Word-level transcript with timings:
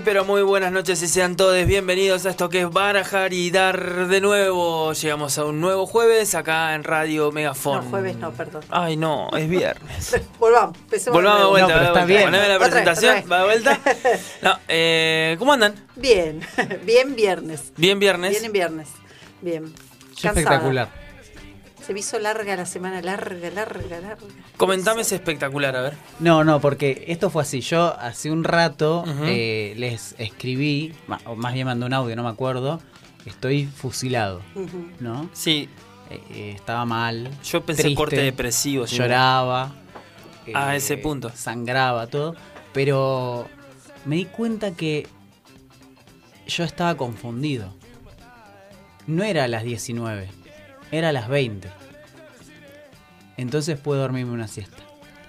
pero 0.00 0.24
muy 0.24 0.42
buenas 0.42 0.72
noches 0.72 1.02
y 1.02 1.08
sean 1.08 1.36
todos 1.36 1.66
bienvenidos 1.66 2.26
a 2.26 2.30
esto 2.30 2.48
que 2.48 2.62
es 2.62 2.70
Barajar 2.70 3.32
y 3.32 3.50
Dar 3.50 4.08
de 4.08 4.20
nuevo. 4.20 4.92
Llegamos 4.92 5.36
a 5.38 5.44
un 5.44 5.60
nuevo 5.60 5.86
jueves 5.86 6.34
acá 6.34 6.74
en 6.74 6.84
Radio 6.84 7.30
Megafon. 7.30 7.84
No, 7.84 7.90
jueves 7.90 8.16
no, 8.16 8.32
perdón. 8.32 8.64
Ay, 8.70 8.96
no, 8.96 9.28
es 9.36 9.48
viernes. 9.48 10.20
Volvamos, 10.40 10.76
empecemos. 10.78 11.16
Volvamos 11.16 11.42
de 11.42 11.48
vuelta. 11.48 11.68
No, 11.68 11.74
pero 11.74 11.78
va 11.78 11.82
de 11.82 11.86
está 11.86 12.04
vuelta. 12.04 12.06
bien. 12.06 12.24
Poneme 12.24 12.48
la 12.48 12.54
Otra 12.56 12.66
vez, 12.66 12.84
presentación, 12.84 13.32
va 13.32 13.38
de 13.38 13.44
vuelta. 13.44 13.80
No, 14.42 14.58
eh, 14.68 15.36
¿Cómo 15.38 15.52
andan? 15.52 15.74
Bien, 15.96 16.40
bien 16.84 17.14
viernes. 17.14 17.72
Bien 17.76 17.98
viernes. 17.98 18.30
Bien 18.30 18.44
en 18.44 18.52
viernes. 18.52 18.88
Bien. 19.42 19.64
Cansada. 20.20 20.40
espectacular. 20.40 21.03
Se 21.86 21.92
me 21.92 22.00
hizo 22.00 22.18
larga 22.18 22.56
la 22.56 22.64
semana, 22.64 23.02
larga, 23.02 23.50
larga, 23.50 24.00
larga. 24.00 24.16
Comentame 24.56 25.02
ese 25.02 25.16
espectacular, 25.16 25.76
a 25.76 25.82
ver. 25.82 25.94
No, 26.18 26.42
no, 26.42 26.60
porque 26.60 27.04
esto 27.08 27.28
fue 27.28 27.42
así. 27.42 27.60
Yo 27.60 27.94
hace 28.00 28.30
un 28.30 28.42
rato 28.44 29.04
eh, 29.24 29.74
les 29.76 30.14
escribí, 30.18 30.94
o 31.26 31.36
más 31.36 31.52
bien 31.52 31.66
mandé 31.66 31.84
un 31.84 31.92
audio, 31.92 32.16
no 32.16 32.22
me 32.22 32.30
acuerdo. 32.30 32.80
Estoy 33.26 33.66
fusilado. 33.66 34.40
¿no? 35.00 35.28
Sí, 35.32 35.68
Eh, 36.10 36.20
eh, 36.30 36.52
estaba 36.54 36.84
mal. 36.84 37.30
yo 37.42 37.64
pensé 37.64 37.82
triste, 37.82 37.96
corte 37.96 38.16
depresivo. 38.20 38.86
sí. 38.86 38.96
Lloraba. 38.96 39.72
A 40.54 40.76
ese 40.76 40.96
punto. 40.98 41.30
Sangraba, 41.34 42.06
todo. 42.06 42.34
Pero 42.74 43.48
me 44.04 44.16
di 44.16 44.24
cuenta 44.26 44.72
que 44.72 45.06
yo 46.46 46.64
estaba 46.64 46.96
confundido. 46.96 47.72
No 49.06 49.22
era 49.24 49.44
a 49.44 49.48
las 49.48 49.64
19, 49.64 50.28
era 50.94 51.10
a 51.10 51.12
las 51.12 51.28
20. 51.28 51.68
Entonces 53.36 53.78
puedo 53.78 54.00
dormirme 54.00 54.32
una 54.32 54.48
siesta. 54.48 54.76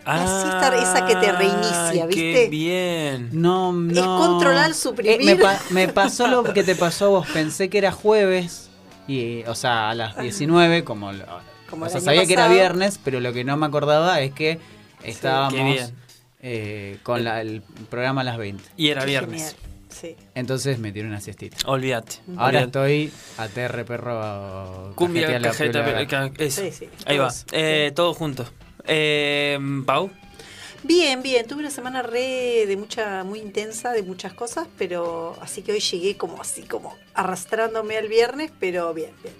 La 0.05 0.27
siesta 0.27 0.75
esa 0.77 1.05
que 1.07 1.15
te 1.15 1.31
reinicia, 1.31 2.05
¿viste? 2.05 2.15
Qué 2.33 2.47
bien. 2.49 3.29
No, 3.31 3.73
no. 3.73 3.91
Es 3.91 3.99
controlar, 4.05 4.73
suprimir. 4.75 5.21
Eh, 5.21 5.25
me, 5.25 5.35
pa- 5.41 5.59
me 5.71 5.87
pasó 5.87 6.27
lo 6.27 6.43
que 6.43 6.63
te 6.63 6.75
pasó 6.75 7.05
a 7.05 7.09
vos. 7.09 7.27
Pensé 7.33 7.69
que 7.69 7.79
era 7.79 7.91
jueves. 7.91 8.69
Y, 9.07 9.43
o 9.45 9.55
sea, 9.55 9.89
a 9.89 9.95
las 9.95 10.17
19, 10.19 10.83
como. 10.83 11.11
lo- 11.11 11.25
Como 11.71 11.85
o 11.87 11.89
sea, 11.89 11.99
sabía 12.01 12.25
que 12.27 12.33
era 12.33 12.47
viernes, 12.47 12.99
pero 13.03 13.19
lo 13.19 13.33
que 13.33 13.43
no 13.43 13.57
me 13.57 13.65
acordaba 13.65 14.19
es 14.21 14.31
que 14.31 14.59
estábamos 15.03 15.91
eh, 16.41 16.99
con 17.01 17.23
la- 17.23 17.41
el 17.41 17.63
programa 17.89 18.21
a 18.21 18.25
las 18.25 18.37
20. 18.37 18.63
Y 18.77 18.89
era 18.89 19.01
Qué 19.01 19.07
viernes. 19.07 19.55
genial. 19.55 19.74
Sí. 19.99 20.15
Entonces 20.33 20.77
me 20.79 20.91
tiré 20.91 21.07
una 21.07 21.21
siestita. 21.21 21.57
Olvídate. 21.67 22.17
Ahora 22.37 22.61
estoy 22.63 23.11
ATR 23.37 23.85
perro. 23.85 24.91
Cumbia, 24.95 25.39
cajeta, 25.41 25.85
piola. 25.85 26.07
ca- 26.07 26.31
eso. 26.37 26.61
Sí, 26.61 26.71
sí, 26.71 26.89
Ahí 27.05 27.17
va. 27.17 27.27
todos. 27.29 27.45
Eh, 27.53 27.91
todos 27.95 28.17
juntos. 28.17 28.51
Eh, 28.85 29.57
Pau. 29.85 30.11
Bien, 30.83 31.23
bien, 31.23 31.47
tuve 31.47 31.61
una 31.61 31.71
semana 31.71 32.03
re 32.03 32.65
de 32.67 32.75
mucha, 32.77 33.23
muy 33.23 33.39
intensa, 33.39 33.91
de 33.91 34.03
muchas 34.03 34.33
cosas, 34.33 34.67
pero 34.77 35.35
así 35.41 35.63
que 35.63 35.71
hoy 35.71 35.79
llegué 35.79 36.15
como 36.17 36.39
así, 36.41 36.61
como 36.63 36.95
arrastrándome 37.15 37.97
al 37.97 38.07
viernes, 38.07 38.51
pero 38.59 38.93
bien, 38.93 39.11
bien. 39.23 39.33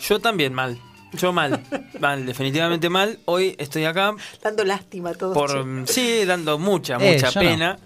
Yo 0.00 0.18
también 0.20 0.54
mal. 0.54 0.78
Yo 1.12 1.30
mal. 1.32 1.62
mal, 2.00 2.24
definitivamente 2.24 2.88
mal. 2.88 3.18
Hoy 3.26 3.54
estoy 3.58 3.84
acá 3.84 4.14
Dando 4.42 4.64
lástima 4.64 5.10
a 5.10 5.14
todos. 5.14 5.34
por. 5.36 5.86
Sí, 5.86 6.24
dando 6.24 6.58
mucha, 6.58 6.96
Eh, 7.00 7.14
mucha 7.16 7.28
yo 7.28 7.42
no. 7.42 7.76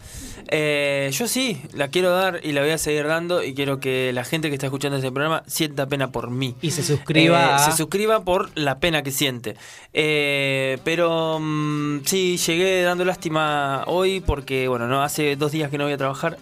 Eh, 0.48 1.10
yo 1.12 1.26
sí, 1.28 1.60
la 1.72 1.88
quiero 1.88 2.10
dar 2.10 2.40
y 2.42 2.52
la 2.52 2.60
voy 2.62 2.70
a 2.70 2.78
seguir 2.78 3.06
dando. 3.06 3.42
Y 3.42 3.54
quiero 3.54 3.80
que 3.80 4.12
la 4.12 4.24
gente 4.24 4.48
que 4.48 4.54
está 4.54 4.66
escuchando 4.66 4.96
este 4.96 5.10
programa 5.10 5.42
sienta 5.46 5.86
pena 5.86 6.12
por 6.12 6.30
mí. 6.30 6.54
Y 6.62 6.70
se 6.70 6.82
suscriba. 6.82 7.40
Eh, 7.40 7.52
a- 7.54 7.58
Se 7.58 7.72
suscriba 7.76 8.24
por 8.24 8.50
la 8.56 8.78
pena 8.78 9.02
que 9.02 9.10
siente. 9.10 9.56
Eh, 9.92 10.78
pero 10.84 11.38
mm, 11.40 12.00
sí, 12.04 12.36
llegué 12.38 12.82
dando 12.82 13.04
lástima 13.04 13.84
hoy 13.86 14.20
porque, 14.20 14.68
bueno, 14.68 14.86
no 14.86 15.02
hace 15.02 15.36
dos 15.36 15.52
días 15.52 15.70
que 15.70 15.78
no 15.78 15.84
voy 15.84 15.92
a 15.94 15.98
trabajar. 15.98 16.38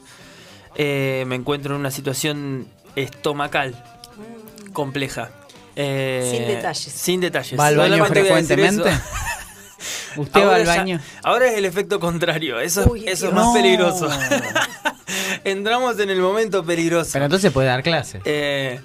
Eh, 0.77 1.25
me 1.27 1.37
encuentro 1.37 1.75
en 1.75 1.81
una 1.81 1.91
situación 1.91 2.67
estomacal 2.97 3.75
compleja. 4.73 5.31
Eh, 5.77 6.29
Sin 6.31 6.47
detalles. 6.47 6.93
Sin 6.93 7.21
detalles. 7.21 7.59
¿Va 7.59 7.67
al 7.69 7.77
baño 7.77 8.05
frecuentemente? 8.07 8.91
¿Usted 10.17 10.41
va 10.41 10.45
Ahora 10.45 10.57
al 10.57 10.65
ya- 10.65 10.77
baño? 10.77 11.01
ahora 11.23 11.47
es 11.49 11.59
el 11.59 11.65
efecto 11.65 11.99
contrario. 12.01 12.61
Eso, 12.61 12.91
Uy, 12.91 13.05
eso 13.07 13.29
es 13.29 13.33
más 13.33 13.47
No. 13.47 13.53
peligroso. 13.55 14.09
Entramos 15.45 15.99
en 16.01 16.11
el 16.11 16.21
momento 16.21 16.65
peligroso. 16.65 17.11
Pero 17.13 17.25
entonces 17.27 17.53
puede 17.53 17.69
dar 17.69 17.83
clases. 17.83 18.23
Eh, 18.25 18.81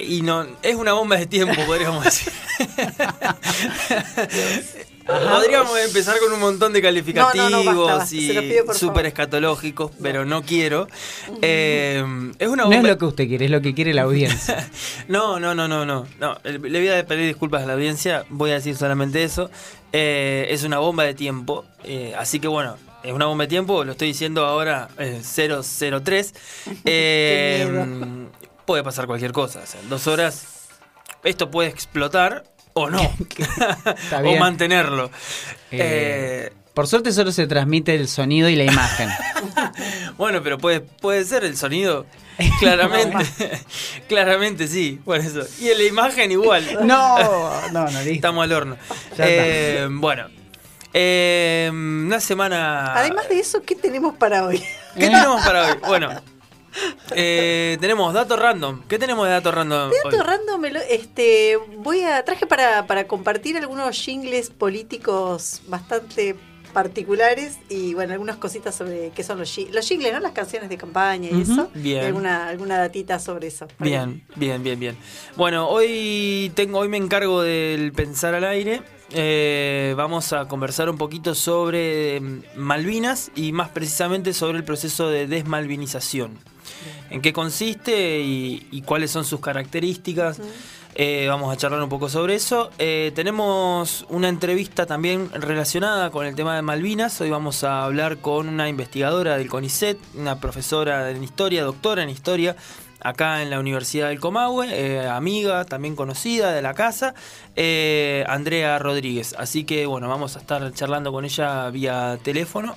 y 0.00 0.22
no, 0.22 0.46
es 0.62 0.74
una 0.76 0.92
bomba 0.92 1.16
de 1.16 1.26
tiempo, 1.26 1.54
podríamos 1.66 2.04
decir. 2.04 2.32
Podríamos 5.08 5.78
empezar 5.78 6.18
con 6.18 6.32
un 6.32 6.40
montón 6.40 6.72
de 6.74 6.82
calificativos 6.82 7.50
No, 7.50 7.62
no, 7.64 7.72
no, 7.72 7.84
basta, 7.84 7.98
basta. 7.98 8.16
Y 8.16 8.58
súper 8.74 9.06
escatológicos, 9.06 9.90
pero 10.02 10.24
no 10.26 10.42
quiero. 10.42 10.86
Eh, 11.40 12.04
es 12.38 12.48
una 12.48 12.64
No 12.64 12.68
bomba. 12.70 12.76
es 12.76 12.92
lo 12.92 12.98
que 12.98 13.04
usted 13.06 13.26
quiere, 13.26 13.46
es 13.46 13.50
lo 13.50 13.60
que 13.62 13.74
quiere 13.74 13.94
la 13.94 14.02
audiencia. 14.02 14.68
No, 15.08 15.40
no, 15.40 15.54
no, 15.54 15.66
no, 15.66 15.86
no, 15.86 16.06
no. 16.20 16.38
Le 16.44 16.58
voy 16.58 16.88
a 16.90 17.06
pedir 17.06 17.26
disculpas 17.26 17.62
a 17.62 17.66
la 17.66 17.72
audiencia. 17.72 18.26
Voy 18.28 18.50
a 18.50 18.54
decir 18.54 18.76
solamente 18.76 19.24
eso. 19.24 19.50
Eh, 19.92 20.46
es 20.50 20.64
una 20.64 20.78
bomba 20.78 21.04
de 21.04 21.14
tiempo. 21.14 21.64
eh, 21.84 22.14
así 22.18 22.38
que 22.40 22.48
bueno, 22.48 22.76
es 23.02 23.12
una 23.14 23.24
bomba 23.24 23.44
de 23.44 23.48
tiempo. 23.48 23.84
Lo 23.84 23.92
estoy 23.92 24.08
diciendo 24.08 24.44
ahora 24.44 24.88
eh, 24.98 25.22
003. 25.24 26.34
Eh, 26.84 27.62
Qué 27.66 27.70
miedo. 27.72 28.30
puede 28.66 28.82
pasar 28.84 29.06
cualquier 29.06 29.32
cosa. 29.32 29.60
O 29.62 29.66
sea, 29.66 29.80
en 29.80 29.88
dos 29.88 30.06
horas 30.06 30.46
esto 31.24 31.50
puede 31.50 31.70
explotar 31.70 32.44
o 32.78 32.90
no. 32.90 33.00
Está 34.02 34.20
o 34.20 34.36
mantenerlo. 34.36 35.06
Eh, 35.70 36.50
Eh, 36.50 36.52
Por 36.74 36.86
suerte 36.86 37.12
solo 37.12 37.32
se 37.32 37.46
transmite 37.46 37.94
el 37.94 38.08
sonido 38.08 38.48
y 38.48 38.56
la 38.56 38.64
imagen. 38.64 39.08
bueno, 40.18 40.42
pero 40.42 40.58
puede, 40.58 40.80
puede 40.80 41.24
ser 41.24 41.44
el 41.44 41.56
sonido. 41.56 42.06
Claramente, 42.60 43.26
claramente 44.08 44.68
sí, 44.68 45.00
por 45.04 45.16
eso. 45.16 45.40
Y 45.60 45.70
en 45.70 45.78
la 45.78 45.84
imagen 45.84 46.30
igual. 46.30 46.64
No, 46.86 47.18
no, 47.72 47.84
no, 47.84 47.90
listo. 47.90 48.10
Estamos 48.12 48.44
al 48.44 48.52
horno. 48.52 48.76
Ya 49.16 49.24
está. 49.26 49.26
Eh, 49.26 49.88
bueno, 49.90 50.28
eh, 50.94 51.68
una 51.72 52.20
semana. 52.20 52.94
Además 52.94 53.28
de 53.28 53.40
eso, 53.40 53.60
¿qué 53.62 53.74
tenemos 53.74 54.14
para 54.16 54.44
hoy? 54.44 54.58
¿Qué 54.94 55.00
tenemos 55.08 55.44
para 55.44 55.66
hoy? 55.66 55.78
Bueno, 55.88 56.10
eh, 57.14 57.76
tenemos 57.80 58.12
datos 58.14 58.38
random. 58.38 58.82
¿Qué 58.88 58.98
tenemos 58.98 59.26
de 59.26 59.32
datos 59.32 59.54
random? 59.54 59.90
Dato 59.90 60.16
hoy? 60.16 60.22
random, 60.22 60.64
este, 60.88 61.56
voy 61.76 62.02
a 62.02 62.24
traje 62.24 62.46
para, 62.46 62.86
para 62.86 63.06
compartir 63.06 63.56
algunos 63.56 63.96
jingles 63.96 64.50
políticos 64.50 65.62
bastante 65.66 66.36
particulares 66.72 67.58
y 67.68 67.94
bueno, 67.94 68.12
algunas 68.12 68.36
cositas 68.36 68.74
sobre 68.74 69.10
qué 69.10 69.22
son 69.22 69.38
los 69.38 69.58
los 69.72 69.88
jingles, 69.88 70.12
¿no? 70.12 70.20
Las 70.20 70.32
canciones 70.32 70.68
de 70.68 70.76
campaña 70.76 71.28
y 71.30 71.42
eso. 71.42 71.70
Bien. 71.74 72.02
Y 72.02 72.06
alguna, 72.06 72.48
alguna 72.48 72.78
datita 72.78 73.18
sobre 73.18 73.48
eso. 73.48 73.66
Bien, 73.78 74.22
bien, 74.36 74.62
bien, 74.62 74.78
bien. 74.78 74.96
Bueno, 75.36 75.68
hoy 75.68 76.52
tengo, 76.54 76.78
hoy 76.78 76.88
me 76.88 76.96
encargo 76.96 77.42
del 77.42 77.92
pensar 77.92 78.34
al 78.34 78.44
aire. 78.44 78.82
Eh, 79.10 79.94
vamos 79.96 80.32
a 80.34 80.46
conversar 80.48 80.90
un 80.90 80.98
poquito 80.98 81.34
sobre 81.34 82.20
mm, 82.20 82.42
Malvinas 82.56 83.30
y 83.34 83.52
más 83.52 83.70
precisamente 83.70 84.34
sobre 84.34 84.58
el 84.58 84.64
proceso 84.64 85.08
de 85.08 85.26
desmalvinización. 85.26 86.38
En 87.10 87.20
qué 87.20 87.32
consiste 87.32 88.20
y, 88.20 88.66
y 88.70 88.82
cuáles 88.82 89.10
son 89.10 89.24
sus 89.24 89.40
características. 89.40 90.40
Eh, 91.00 91.26
vamos 91.28 91.52
a 91.52 91.56
charlar 91.56 91.80
un 91.80 91.88
poco 91.88 92.08
sobre 92.08 92.34
eso. 92.34 92.70
Eh, 92.78 93.12
tenemos 93.14 94.04
una 94.08 94.28
entrevista 94.28 94.84
también 94.84 95.30
relacionada 95.32 96.10
con 96.10 96.26
el 96.26 96.34
tema 96.34 96.56
de 96.56 96.62
Malvinas. 96.62 97.20
Hoy 97.20 97.30
vamos 97.30 97.62
a 97.62 97.84
hablar 97.84 98.18
con 98.18 98.48
una 98.48 98.68
investigadora 98.68 99.36
del 99.36 99.48
CONICET, 99.48 99.96
una 100.16 100.40
profesora 100.40 101.08
en 101.10 101.22
historia, 101.22 101.62
doctora 101.62 102.02
en 102.02 102.10
historia, 102.10 102.56
acá 103.00 103.42
en 103.42 103.50
la 103.50 103.60
Universidad 103.60 104.08
del 104.08 104.20
Comahue, 104.20 104.68
eh, 104.70 105.08
amiga, 105.08 105.64
también 105.64 105.96
conocida 105.96 106.52
de 106.52 106.62
la 106.62 106.74
casa, 106.74 107.14
eh, 107.56 108.24
Andrea 108.28 108.78
Rodríguez. 108.78 109.34
Así 109.38 109.64
que 109.64 109.86
bueno, 109.86 110.08
vamos 110.08 110.36
a 110.36 110.40
estar 110.40 110.72
charlando 110.72 111.12
con 111.12 111.24
ella 111.24 111.70
vía 111.70 112.18
teléfono. 112.22 112.76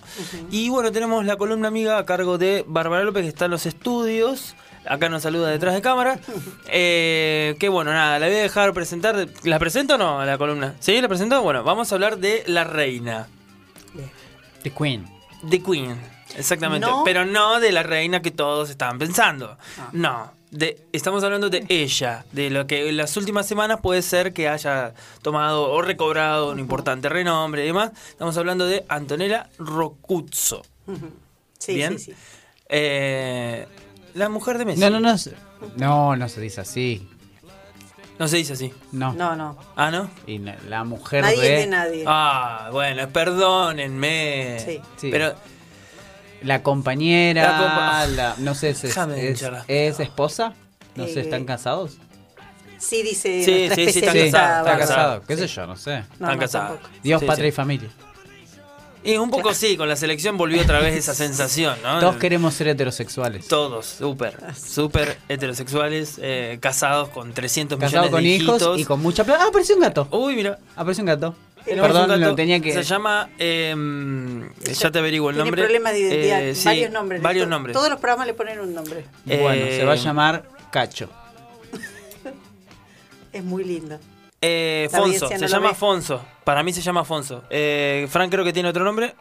Y 0.49 0.69
bueno, 0.69 0.91
tenemos 0.91 1.25
la 1.25 1.35
columna 1.37 1.67
amiga 1.67 1.97
a 1.97 2.05
cargo 2.05 2.37
de 2.37 2.63
Bárbara 2.67 3.03
López, 3.03 3.23
que 3.23 3.29
está 3.29 3.45
en 3.45 3.51
los 3.51 3.65
estudios. 3.65 4.55
Acá 4.85 5.09
nos 5.09 5.21
saluda 5.23 5.49
detrás 5.49 5.73
de 5.73 5.81
cámara. 5.81 6.19
Eh, 6.73 7.57
que 7.59 7.67
bueno, 7.67 7.91
nada, 7.91 8.17
la 8.17 8.27
voy 8.27 8.35
a 8.37 8.41
dejar 8.43 8.73
presentar. 8.73 9.27
¿La 9.43 9.59
presento 9.59 9.95
o 9.95 9.97
no 9.97 10.21
a 10.21 10.25
la 10.25 10.37
columna? 10.37 10.75
¿Sí? 10.79 11.01
¿La 11.01 11.09
presento? 11.09 11.41
Bueno, 11.41 11.63
vamos 11.63 11.91
a 11.91 11.95
hablar 11.95 12.17
de 12.17 12.43
la 12.47 12.63
reina. 12.63 13.27
The 14.63 14.69
Queen. 14.69 15.05
The 15.49 15.61
Queen. 15.61 15.97
Exactamente. 16.37 16.87
No. 16.87 17.03
Pero 17.03 17.25
no 17.25 17.59
de 17.59 17.71
la 17.71 17.83
reina 17.83 18.21
que 18.21 18.31
todos 18.31 18.69
estaban 18.69 18.97
pensando. 18.99 19.57
Ah. 19.79 19.89
No. 19.91 20.31
De, 20.51 20.85
estamos 20.91 21.23
hablando 21.23 21.49
de 21.49 21.65
ella, 21.69 22.25
de 22.33 22.49
lo 22.49 22.67
que 22.67 22.89
en 22.89 22.97
las 22.97 23.15
últimas 23.15 23.47
semanas 23.47 23.79
puede 23.81 24.01
ser 24.01 24.33
que 24.33 24.49
haya 24.49 24.93
tomado 25.21 25.71
o 25.71 25.81
recobrado 25.81 26.51
un 26.51 26.59
importante 26.59 27.07
renombre 27.07 27.63
y 27.63 27.67
demás. 27.67 27.91
Estamos 28.09 28.35
hablando 28.37 28.65
de 28.65 28.83
Antonella 28.89 29.49
Rocuzzo. 29.57 30.61
Sí, 31.57 31.75
Bien. 31.75 31.97
sí, 31.97 32.11
sí. 32.11 32.13
Eh, 32.67 33.65
la 34.13 34.27
mujer 34.27 34.57
de 34.57 34.65
Messi. 34.65 34.81
No, 34.81 34.89
no, 34.89 34.99
no. 34.99 35.17
se- 35.17 35.35
No, 35.77 36.15
no 36.17 36.27
se 36.27 36.41
dice 36.41 36.59
así. 36.61 37.07
No 38.19 38.27
se 38.27 38.37
dice 38.37 38.53
así. 38.53 38.73
No. 38.91 39.13
No, 39.13 39.35
no. 39.37 39.57
Ah, 39.77 39.89
¿no? 39.89 40.09
Y 40.27 40.39
la 40.67 40.83
mujer 40.83 41.23
Nadie 41.23 41.41
de. 41.41 41.49
de 41.59 41.67
nadie. 41.67 42.03
Ah, 42.05 42.69
bueno, 42.73 43.07
perdónenme. 43.09 44.59
Sí. 44.59 44.81
Sí. 44.97 45.09
Pero 45.11 45.33
La 46.43 46.63
compañera. 46.63 47.41
La 47.43 47.59
compa- 47.59 48.07
la- 48.15 48.35
no 48.39 48.55
sé, 48.55 48.69
es, 48.71 49.99
esposa. 49.99 50.53
No 50.95 51.05
sé, 51.05 51.19
Eh, 51.19 51.23
¿están 51.23 51.45
casados? 51.45 51.97
Sí, 52.77 53.03
dice 53.03 53.43
Sí, 53.45 53.69
sí, 53.75 53.91
sí, 53.93 53.99
están 53.99 54.15
casados, 54.31 54.67
está 54.67 54.77
casado. 54.79 55.21
¿Qué 55.27 55.37
sé 55.37 55.47
yo? 55.47 55.67
No 55.67 55.75
sé. 55.75 55.91
No, 55.91 56.01
están 56.01 56.33
no, 56.33 56.39
casados. 56.39 56.79
Dios, 57.03 57.19
Sí, 57.21 57.27
patria 57.27 57.45
sí. 57.45 57.49
y 57.49 57.51
familia. 57.51 57.89
Y 59.03 59.17
un 59.17 59.31
poco 59.31 59.53
sí, 59.55 59.77
con 59.77 59.87
la 59.89 59.95
selección 59.95 60.37
volvió 60.37 60.61
otra 60.61 60.79
vez 60.79 60.95
esa 60.95 61.15
sensación, 61.15 61.75
¿no? 61.81 61.99
Todos 61.99 62.17
queremos 62.17 62.53
ser 62.53 62.67
heterosexuales. 62.67 63.47
Todos, 63.47 63.85
súper, 63.87 64.35
súper 64.55 65.17
heterosexuales, 65.27 66.19
eh, 66.21 66.59
casados 66.61 67.09
con 67.09 67.33
300 67.33 67.79
Casados 67.79 68.11
millones 68.11 68.11
con 68.11 68.23
de 68.23 68.29
hijos 68.29 68.55
hijitos. 68.61 68.79
y 68.79 68.85
con 68.85 68.99
mucha 69.01 69.23
plata. 69.23 69.43
Ah, 69.45 69.47
apareció 69.49 69.75
un 69.75 69.81
gato. 69.81 70.07
Uy, 70.11 70.35
mira. 70.35 70.59
Apareció 70.75 71.01
un 71.01 71.07
gato. 71.07 71.35
Tenemos 71.65 71.91
Perdón, 71.91 72.21
lo 72.21 72.35
tenía 72.35 72.59
que. 72.59 72.71
Se 72.73 72.83
llama... 72.83 73.29
em, 73.37 74.49
ya 74.63 74.91
te 74.91 74.99
averiguo 74.99 75.29
el 75.29 75.35
Tiene 75.35 75.49
nombre. 75.49 75.63
problemas 75.63 75.93
de 75.93 75.99
identidad. 75.99 76.41
Eh, 76.43 76.55
sí, 76.55 76.65
varios 76.65 76.91
nombres. 76.91 77.21
Varios 77.21 77.45
To- 77.45 77.49
nombres. 77.49 77.73
Todos 77.75 77.89
los 77.89 77.99
programas 77.99 78.27
le 78.27 78.33
ponen 78.33 78.59
un 78.59 78.73
nombre. 78.73 79.05
Bueno, 79.25 79.49
Eh, 79.51 79.77
se 79.79 79.85
va 79.85 79.93
a 79.93 79.95
llamar 79.95 80.43
Cacho. 80.71 81.09
Es 83.33 83.43
muy 83.43 83.63
lindo. 83.63 83.97
Eh, 84.41 84.87
Fonso, 84.91 85.27
se 85.27 85.37
no 85.37 85.47
llama. 85.47 85.73
Fonso. 85.73 86.21
Para 86.43 86.63
mí 86.63 86.73
se 86.73 86.81
llama 86.81 87.05
Fonso. 87.05 87.43
Eh, 87.49 88.07
Frank 88.09 88.31
creo 88.31 88.43
que 88.43 88.51
tiene 88.53 88.69
otro 88.69 88.83
nombre. 88.83 89.13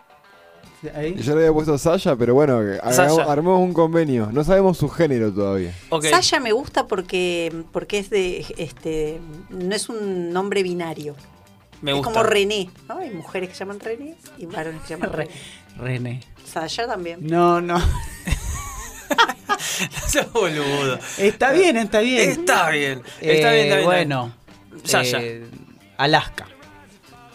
Yo 0.83 1.35
le 1.35 1.43
había 1.43 1.53
puesto 1.53 1.77
Sasha, 1.77 2.17
pero 2.17 2.33
bueno, 2.33 2.59
armemos 2.83 3.61
un 3.61 3.75
convenio. 3.75 4.31
No 4.33 4.43
sabemos 4.45 4.79
su 4.79 4.89
género 4.89 5.31
todavía. 5.31 5.75
Ok. 5.91 6.07
Sasha 6.07 6.41
me 6.41 6.53
gusta 6.53 6.87
porque, 6.87 7.53
porque 7.71 7.99
es 7.99 8.09
de 8.09 8.47
este 8.57 9.21
no 9.51 9.75
es 9.75 9.91
un 9.91 10.33
nombre 10.33 10.63
binario. 10.63 11.15
Me 11.83 11.91
es 11.93 11.97
gusta. 11.97 12.13
como 12.13 12.23
René, 12.25 12.71
¿no? 12.89 12.99
Hay 12.99 13.11
mujeres 13.11 13.49
que 13.49 13.55
se 13.55 13.61
llaman 13.61 13.81
René 13.81 14.15
y 14.39 14.47
varones 14.47 14.81
que 14.83 14.89
se 14.89 14.95
llaman 14.95 15.13
Re- 15.13 15.25
René. 15.27 15.39
René. 15.79 16.21
Sasha 16.45 16.87
también. 16.87 17.19
No, 17.27 17.61
no. 17.61 17.79
No 19.11 20.09
seas 20.09 20.33
boludo. 20.33 20.99
Está 21.19 21.53
bien, 21.53 21.77
está 21.77 22.01
bien. 22.01 22.31
Está 22.31 22.71
bien. 22.71 23.03
Está 23.21 23.53
Eh, 23.53 23.55
bien, 23.55 23.65
está 23.65 23.75
bien. 23.77 23.85
Bueno. 23.85 24.35
Ya, 24.85 25.03
ya. 25.03 25.19
eh, 25.21 25.45
Alaska. 25.97 26.47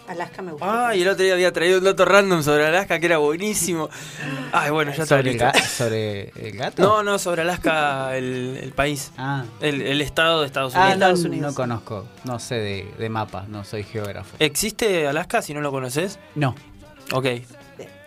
Alaska 0.08 0.42
me 0.42 0.52
gusta. 0.52 0.88
Ay, 0.88 1.02
el 1.02 1.08
otro 1.08 1.24
día 1.24 1.34
había 1.34 1.52
traído 1.52 1.78
un 1.78 1.84
dato 1.84 2.04
random 2.04 2.42
sobre 2.42 2.66
Alaska 2.66 2.98
que 3.00 3.06
era 3.06 3.18
buenísimo. 3.18 3.88
Ay, 4.52 4.70
bueno, 4.70 4.92
ya 4.96 5.04
sobre, 5.06 5.32
el 5.32 5.54
sobre 5.64 6.28
el 6.36 6.52
gato. 6.56 6.82
No, 6.82 7.02
no, 7.02 7.18
sobre 7.18 7.42
Alaska, 7.42 8.16
el, 8.16 8.58
el 8.62 8.72
país. 8.72 9.12
Ah, 9.18 9.44
El, 9.60 9.82
el 9.82 10.00
estado 10.00 10.40
de 10.42 10.46
Estados 10.46 10.74
Ah, 10.76 10.78
Unidos. 10.80 10.94
Estados 10.94 11.20
no, 11.22 11.28
Unidos. 11.28 11.52
no 11.52 11.54
conozco. 11.56 12.06
No 12.24 12.38
sé 12.38 12.54
de, 12.56 12.92
de 12.98 13.08
mapas, 13.08 13.48
no 13.48 13.64
soy 13.64 13.82
geógrafo. 13.84 14.36
¿Existe 14.38 15.06
Alaska 15.08 15.42
si 15.42 15.54
no 15.54 15.60
lo 15.60 15.70
conoces? 15.70 16.18
No, 16.34 16.54
Ok. 17.12 17.26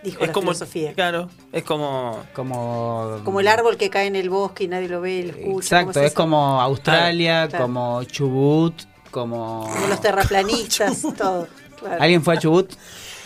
Dijo 0.01 0.21
Es 0.21 0.27
la 0.27 0.33
como. 0.33 0.47
filosofía. 0.53 0.93
Claro, 0.93 1.29
es 1.51 1.63
como. 1.63 2.23
como. 2.33 3.19
Como 3.25 3.41
el 3.41 3.49
árbol 3.49 3.75
que 3.75 3.89
cae 3.89 4.07
en 4.07 4.15
el 4.15 4.29
bosque 4.29 4.63
y 4.63 4.67
nadie 4.69 4.87
lo 4.87 5.01
ve 5.01 5.11
y 5.11 5.23
lo 5.23 5.29
escucha. 5.37 5.81
Exacto, 5.81 5.93
¿cómo 5.93 6.05
es, 6.05 6.13
como 6.13 6.61
Australia, 6.61 7.47
Claro. 7.49 7.65
como 7.65 8.03
Chubut, 8.05 8.73
como. 9.11 9.69
Como 9.73 9.87
los 9.87 9.99
terraplanistas, 9.99 11.01
todo. 11.17 11.47
Claro. 11.79 12.01
¿Alguien 12.01 12.23
fue 12.23 12.35
a 12.35 12.39
Chubut? 12.39 12.71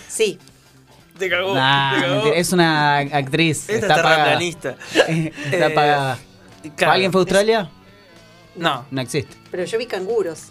Sí, 0.08 0.38
Te 1.18 1.30
cagó. 1.30 1.54
Nah, 1.56 1.96
te 1.96 2.02
cagó. 2.02 2.16
mentira, 2.16 2.36
es 2.38 2.54
una 2.54 2.98
actriz. 2.98 3.70
Esta 3.70 3.88
está 3.88 4.04
pagada. 4.04 4.40
está 4.42 4.76
Eh, 5.08 5.72
pagada. 5.74 6.18
Claro. 6.76 6.94
¿Alguien 6.94 7.12
fue 7.12 7.20
a 7.20 7.24
Australia? 7.24 7.70
No. 8.56 8.86
No 8.92 9.02
existe. 9.02 9.36
pero 9.52 9.64
yo 9.66 9.78
vi 9.78 9.86
canguros. 9.86 10.46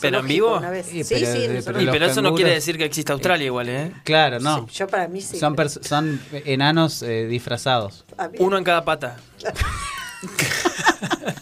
¿Pero 0.00 0.20
en 0.20 0.28
vivo? 0.28 0.58
Una 0.58 0.70
vez. 0.70 0.86
Sí, 0.86 1.02
Sí, 1.02 1.14
pero- 1.18 1.80
sí, 1.80 1.88
eso 2.04 2.22
no 2.22 2.34
quiere 2.34 2.52
decir 2.52 2.78
que 2.78 2.84
exista 2.84 3.14
Australia 3.14 3.46
igual, 3.46 3.68
¿eh? 3.68 3.92
Claro, 4.04 4.38
no. 4.38 4.68
Sí, 4.68 4.74
yo 4.78 4.86
para 4.86 5.08
mí 5.08 5.20
sí. 5.20 5.38
son, 5.38 6.20
enanos 6.44 7.02
eh, 7.02 7.26
disfrazados. 7.26 8.04
Uno 8.38 8.58
en 8.58 8.64
cada 8.64 8.84
pata. 8.84 9.16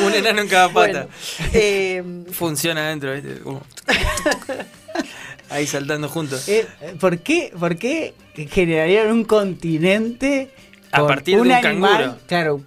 Un 0.06 0.14
enano 0.14 0.40
en 0.42 0.48
cada 0.48 0.68
pata. 0.72 1.06
Bueno, 1.38 1.50
eh, 1.52 2.02
Funciona 2.32 2.82
adentro, 2.86 3.12
¿viste? 3.14 3.40
Como- 3.40 3.62
Ahí 5.50 5.66
saltando 5.66 6.08
juntos. 6.08 6.46
Eh, 6.48 6.66
¿por, 7.00 7.18
qué, 7.20 7.52
¿Por 7.58 7.76
qué 7.76 8.14
generarían 8.50 9.10
un 9.10 9.24
continente 9.24 10.50
A 10.92 11.06
partir 11.06 11.36
de 11.36 11.40
un 11.40 11.50
animal, 11.52 11.90
canguro. 11.98 12.18
Claro, 12.26 12.62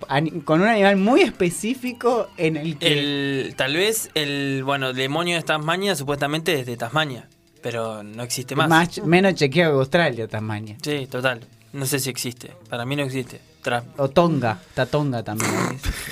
con 0.45 0.61
un 0.61 0.67
animal 0.67 0.97
muy 0.97 1.21
específico 1.21 2.29
en 2.37 2.57
el 2.57 2.77
que... 2.79 2.87
El, 3.47 3.53
tal 3.55 3.75
vez 3.75 4.09
el 4.15 4.63
bueno 4.65 4.93
demonio 4.93 5.35
de 5.37 5.43
Tasmania 5.43 5.95
supuestamente 5.95 6.59
es 6.59 6.65
de 6.65 6.75
Tasmania, 6.75 7.27
pero 7.61 8.01
no 8.01 8.23
existe 8.23 8.55
más. 8.55 8.67
más- 8.67 9.03
menos 9.05 9.35
chequeado 9.35 9.73
que 9.73 9.79
Australia, 9.79 10.27
Tasmania. 10.27 10.77
Sí, 10.81 11.07
total. 11.09 11.41
No 11.73 11.85
sé 11.85 11.99
si 11.99 12.09
existe. 12.09 12.51
Para 12.67 12.83
mí 12.85 12.95
no 12.95 13.03
existe. 13.03 13.39
Tra- 13.63 13.83
O 13.97 14.09
Tonga, 14.09 14.59
está 14.69 14.85
Tonga 14.85 15.23
también. 15.23 15.51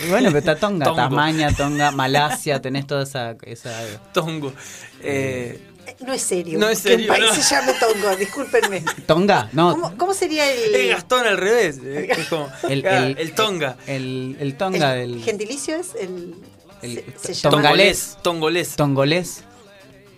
Bueno, 0.10 0.28
pero 0.30 0.40
está 0.40 0.56
Tonga, 0.56 0.86
Tongo. 0.86 0.98
Tasmania, 0.98 1.52
Tonga, 1.52 1.92
Malasia, 1.92 2.62
tenés 2.62 2.86
toda 2.86 3.04
esa... 3.04 3.36
esa 3.44 3.72
Tongo. 4.14 4.54
Eh, 5.02 5.60
no 6.06 6.14
es 6.14 6.22
serio. 6.22 6.60
No 6.60 6.70
es 6.70 6.82
que 6.82 6.90
serio, 6.90 7.08
país 7.08 7.26
no. 7.28 7.34
se 7.34 7.42
llame 7.56 7.74
Tongo, 7.74 8.16
discúlpenme. 8.16 8.84
¿Tonga? 9.08 9.50
No. 9.54 9.72
¿Cómo, 9.72 9.98
cómo 9.98 10.14
sería 10.14 10.52
el, 10.52 10.76
es 10.76 10.90
Gastón 10.92 11.26
al 11.26 11.38
revés. 11.38 11.80
eh, 11.84 12.08
Es 12.16 12.28
como, 12.28 12.48
El, 12.70 12.86
ah, 12.86 13.08
el, 13.08 13.18
el 13.18 13.32
Tonga. 13.34 13.76
El, 13.88 14.38
el 14.40 14.56
Tonga 14.56 14.96
el 14.98 15.14
del... 15.14 15.24
gentilicio 15.24 15.76
es 15.76 15.96
el, 15.96 16.36
El- 16.84 17.04
se, 17.20 17.34
se 17.34 17.34
llama 17.34 17.56
Tongalés. 17.58 18.18
Tongolés. 18.22 18.76
Tongolés. 18.76 19.44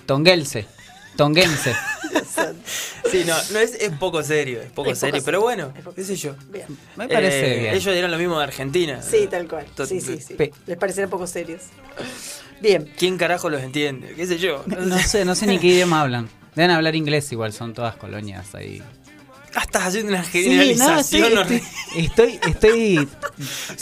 Tonguelse. 0.06 0.68
Tonguense. 1.22 1.76
Sí, 3.12 3.24
no, 3.26 3.36
no 3.52 3.60
es, 3.60 3.74
es 3.76 3.92
poco 3.98 4.24
serio, 4.24 4.62
es 4.62 4.70
poco 4.72 4.90
Es 4.92 4.94
poco 4.94 4.96
serio. 4.96 5.12
serio, 5.16 5.26
pero 5.26 5.42
bueno, 5.42 5.74
poco 5.84 5.94
qué 5.96 6.04
sé 6.04 6.16
yo. 6.16 6.34
Bien. 6.50 6.66
Me 6.96 7.08
parece 7.10 7.56
Eh, 7.58 7.60
bien. 7.60 7.76
Ellos 7.76 7.94
dieron 7.94 8.10
lo 8.12 8.18
mismo 8.18 8.38
de 8.38 8.44
Argentina. 8.46 9.02
Sí, 9.02 9.28
tal 9.30 9.48
cual. 9.50 9.66
Sí, 9.88 10.00
sí, 10.00 10.18
sí. 10.20 10.34
Pe- 10.36 10.54
Les 10.66 10.78
parecerán 10.78 11.10
poco 11.10 11.28
serios. 11.28 11.64
Bien. 12.62 12.92
¿Quién 12.98 13.18
carajo 13.18 13.50
los 13.50 13.62
entiende? 13.62 14.14
¿Qué 14.16 14.26
sé 14.28 14.38
yo? 14.38 14.64
No 14.66 14.98
sé, 15.00 15.26
no 15.26 15.36
sé 15.36 15.46
ni 15.46 15.60
qué 15.60 15.68
idioma 15.68 16.02
hablan. 16.02 16.30
Deben 16.56 16.72
hablar 16.72 16.96
inglés 16.96 17.30
igual, 17.32 17.52
son 17.54 17.74
todas 17.74 17.96
colonias 17.98 18.56
ahí. 18.56 18.82
Ah, 19.56 19.62
estás 19.64 19.88
haciendo 19.88 20.14
una 20.14 20.24
Sí, 20.24 20.46
no, 20.46 20.52
generalización 20.52 21.38
estoy, 21.40 21.64
estoy, 21.96 22.40
estoy, 22.48 22.98
estoy 22.98 23.10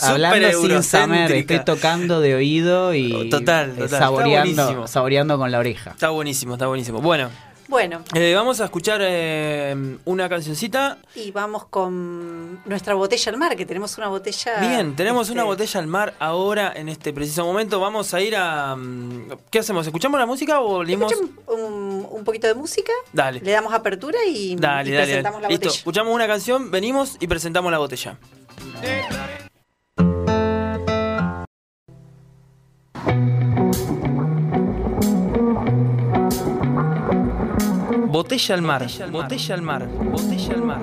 hablando 0.00 0.60
sin 0.62 0.82
saber, 0.82 1.32
estoy 1.32 1.64
tocando 1.64 2.20
de 2.20 2.34
oído 2.34 2.94
y 2.94 3.30
Total, 3.30 3.70
eh, 3.70 3.82
total, 3.82 3.98
saboreando, 3.98 4.88
saboreando 4.88 5.38
con 5.38 5.50
la 5.50 5.58
oreja. 5.58 5.90
Está 5.90 6.10
buenísimo, 6.10 6.54
está 6.54 6.66
buenísimo. 6.66 7.00
Bueno, 7.00 7.30
Bueno, 7.70 8.02
eh, 8.14 8.34
vamos 8.34 8.60
a 8.60 8.64
escuchar 8.64 9.00
eh, 9.04 9.96
una 10.04 10.28
cancioncita. 10.28 10.98
y 11.14 11.30
vamos 11.30 11.66
con 11.66 12.60
nuestra 12.64 12.94
botella 12.94 13.30
al 13.30 13.38
mar, 13.38 13.56
que 13.56 13.64
tenemos 13.64 13.96
una 13.96 14.08
botella. 14.08 14.58
Bien, 14.58 14.96
tenemos 14.96 15.28
este, 15.28 15.34
una 15.34 15.44
botella 15.44 15.78
al 15.78 15.86
mar 15.86 16.14
ahora 16.18 16.72
en 16.74 16.88
este 16.88 17.12
preciso 17.12 17.44
momento. 17.44 17.78
Vamos 17.78 18.12
a 18.12 18.20
ir 18.20 18.34
a. 18.34 18.74
mm, 18.74 19.30
¿Qué 19.52 19.60
hacemos? 19.60 19.86
¿Escuchamos 19.86 20.18
la 20.18 20.26
música 20.26 20.58
o? 20.60 20.82
Escuchemos 20.82 21.14
un, 21.46 22.08
un 22.10 22.24
poquito 22.24 22.48
de 22.48 22.54
música, 22.54 22.92
Dale. 23.12 23.38
le 23.40 23.52
damos 23.52 23.72
apertura 23.72 24.18
y, 24.26 24.56
Dale, 24.56 24.90
y 24.90 24.92
dale. 24.92 25.04
presentamos 25.06 25.40
la 25.40 25.48
Listo, 25.48 25.66
botella. 25.66 25.78
escuchamos 25.78 26.12
una 26.12 26.26
canción, 26.26 26.70
venimos 26.72 27.16
y 27.20 27.28
presentamos 27.28 27.70
la 27.70 27.78
botella. 27.78 28.18
Botella 38.30 38.54
al 38.54 38.62
mar, 38.62 38.86
botella 39.10 39.54
al 39.56 39.62
mar, 39.62 39.88
botella 39.88 40.54
al 40.54 40.62
mar. 40.62 40.80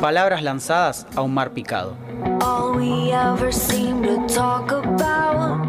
Palabras 0.00 0.42
lanzadas 0.42 1.06
a 1.14 1.20
un 1.22 1.32
mar 1.32 1.52
picado. 1.52 1.96
All 2.42 2.76
we 2.76 3.12
ever 3.12 3.52
seem 3.54 4.02
to 4.02 4.16
talk 4.26 4.72
about 4.72 5.64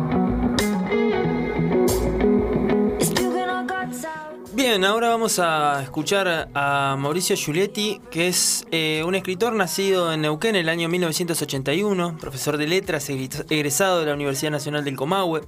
is 3.00 3.10
puking 3.12 3.48
our 3.48 3.64
guts 3.68 4.06
out. 4.06 4.50
Bien, 4.56 4.84
ahora 4.86 5.10
vamos 5.10 5.38
a 5.38 5.84
escuchar 5.84 6.50
a 6.56 6.96
Mauricio 6.98 7.36
Giulietti, 7.36 8.02
que 8.10 8.28
es 8.28 8.66
eh, 8.72 9.04
un 9.06 9.14
escritor 9.14 9.54
nacido 9.54 10.12
en 10.12 10.22
Neuquén 10.24 10.56
en 10.56 10.62
el 10.62 10.70
año 10.70 10.90
1981, 10.90 12.18
profesor 12.20 12.58
de 12.58 12.66
letras, 12.66 13.08
egre- 13.12 13.46
egresado 13.52 14.00
de 14.00 14.08
la 14.08 14.14
Universidad 14.16 14.50
Nacional 14.50 14.84
del 14.84 14.96
Comahue, 14.96 15.42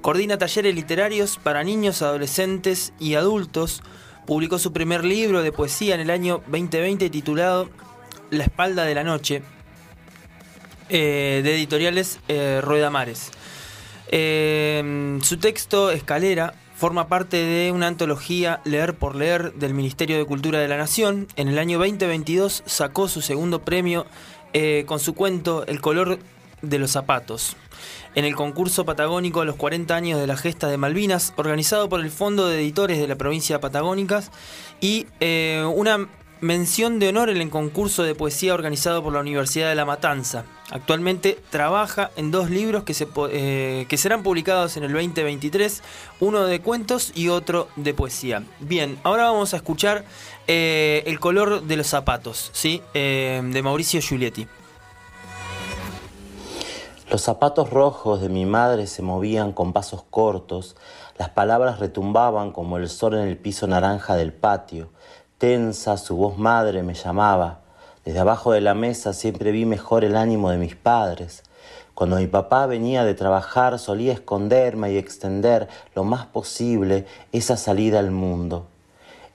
coordina 0.00 0.38
talleres 0.38 0.74
literarios 0.74 1.36
para 1.40 1.62
niños, 1.62 2.02
adolescentes 2.02 2.92
y 2.98 3.14
adultos, 3.14 3.80
publicó 4.28 4.58
su 4.58 4.74
primer 4.74 5.06
libro 5.06 5.42
de 5.42 5.52
poesía 5.52 5.94
en 5.94 6.02
el 6.02 6.10
año 6.10 6.42
2020 6.48 7.08
titulado 7.08 7.70
La 8.28 8.44
espalda 8.44 8.84
de 8.84 8.94
la 8.94 9.02
noche, 9.02 9.40
eh, 10.90 11.40
de 11.42 11.54
editoriales 11.54 12.20
eh, 12.28 12.60
Rueda 12.62 12.90
Mares. 12.90 13.30
Eh, 14.08 15.18
su 15.22 15.38
texto, 15.38 15.90
Escalera, 15.90 16.52
forma 16.76 17.08
parte 17.08 17.38
de 17.38 17.72
una 17.72 17.86
antología 17.86 18.60
Leer 18.66 18.92
por 18.92 19.16
Leer 19.16 19.54
del 19.54 19.72
Ministerio 19.72 20.18
de 20.18 20.26
Cultura 20.26 20.58
de 20.58 20.68
la 20.68 20.76
Nación. 20.76 21.26
En 21.36 21.48
el 21.48 21.58
año 21.58 21.78
2022 21.78 22.64
sacó 22.66 23.08
su 23.08 23.22
segundo 23.22 23.60
premio 23.60 24.04
con 24.84 25.00
su 25.00 25.14
cuento 25.14 25.64
El 25.66 25.80
color 25.80 26.18
de 26.60 26.78
los 26.78 26.90
zapatos. 26.90 27.56
En 28.18 28.24
el 28.24 28.34
concurso 28.34 28.84
patagónico 28.84 29.42
a 29.42 29.44
los 29.44 29.54
40 29.54 29.94
años 29.94 30.18
de 30.18 30.26
la 30.26 30.36
gesta 30.36 30.66
de 30.66 30.76
Malvinas, 30.76 31.32
organizado 31.36 31.88
por 31.88 32.00
el 32.00 32.10
Fondo 32.10 32.48
de 32.48 32.58
Editores 32.58 32.98
de 32.98 33.06
la 33.06 33.14
provincia 33.14 33.60
Patagónicas, 33.60 34.32
y 34.80 35.06
eh, 35.20 35.64
una 35.72 36.08
mención 36.40 36.98
de 36.98 37.10
honor 37.10 37.30
en 37.30 37.36
el 37.36 37.48
concurso 37.48 38.02
de 38.02 38.16
poesía 38.16 38.54
organizado 38.54 39.04
por 39.04 39.12
la 39.12 39.20
Universidad 39.20 39.68
de 39.68 39.76
La 39.76 39.84
Matanza. 39.84 40.44
Actualmente 40.72 41.38
trabaja 41.50 42.10
en 42.16 42.32
dos 42.32 42.50
libros 42.50 42.82
que, 42.82 42.92
eh, 43.30 43.86
serán 43.96 44.24
publicados 44.24 44.76
en 44.76 44.82
el 44.82 44.92
2023, 44.92 45.80
uno 46.18 46.44
de 46.44 46.60
cuentos 46.60 47.12
y 47.14 47.28
otro 47.28 47.68
de 47.76 47.94
poesía. 47.94 48.42
Bien, 48.58 48.98
ahora 49.04 49.30
vamos 49.30 49.54
a 49.54 49.58
escuchar 49.58 50.04
eh, 50.48 51.04
El 51.06 51.20
color 51.20 51.62
de 51.62 51.76
los 51.76 51.86
zapatos, 51.86 52.50
¿sí? 52.52 52.82
De 52.92 53.60
Mauricio 53.62 54.00
Giulietti. 54.00 54.48
Los 57.10 57.22
zapatos 57.22 57.70
rojos 57.70 58.20
de 58.20 58.28
mi 58.28 58.44
madre 58.44 58.86
se 58.86 59.00
movían 59.00 59.52
con 59.52 59.72
pasos 59.72 60.04
cortos, 60.10 60.76
las 61.16 61.30
palabras 61.30 61.78
retumbaban 61.78 62.52
como 62.52 62.76
el 62.76 62.90
sol 62.90 63.14
en 63.14 63.26
el 63.26 63.38
piso 63.38 63.66
naranja 63.66 64.14
del 64.14 64.34
patio. 64.34 64.90
Tensa, 65.38 65.96
su 65.96 66.16
voz 66.16 66.36
madre 66.36 66.82
me 66.82 66.92
llamaba. 66.92 67.60
Desde 68.04 68.18
abajo 68.18 68.52
de 68.52 68.60
la 68.60 68.74
mesa 68.74 69.14
siempre 69.14 69.52
vi 69.52 69.64
mejor 69.64 70.04
el 70.04 70.18
ánimo 70.18 70.50
de 70.50 70.58
mis 70.58 70.76
padres. 70.76 71.44
Cuando 71.94 72.16
mi 72.16 72.26
papá 72.26 72.66
venía 72.66 73.04
de 73.04 73.14
trabajar 73.14 73.78
solía 73.78 74.12
esconderme 74.12 74.92
y 74.92 74.98
extender 74.98 75.66
lo 75.94 76.04
más 76.04 76.26
posible 76.26 77.06
esa 77.32 77.56
salida 77.56 78.00
al 78.00 78.10
mundo. 78.10 78.66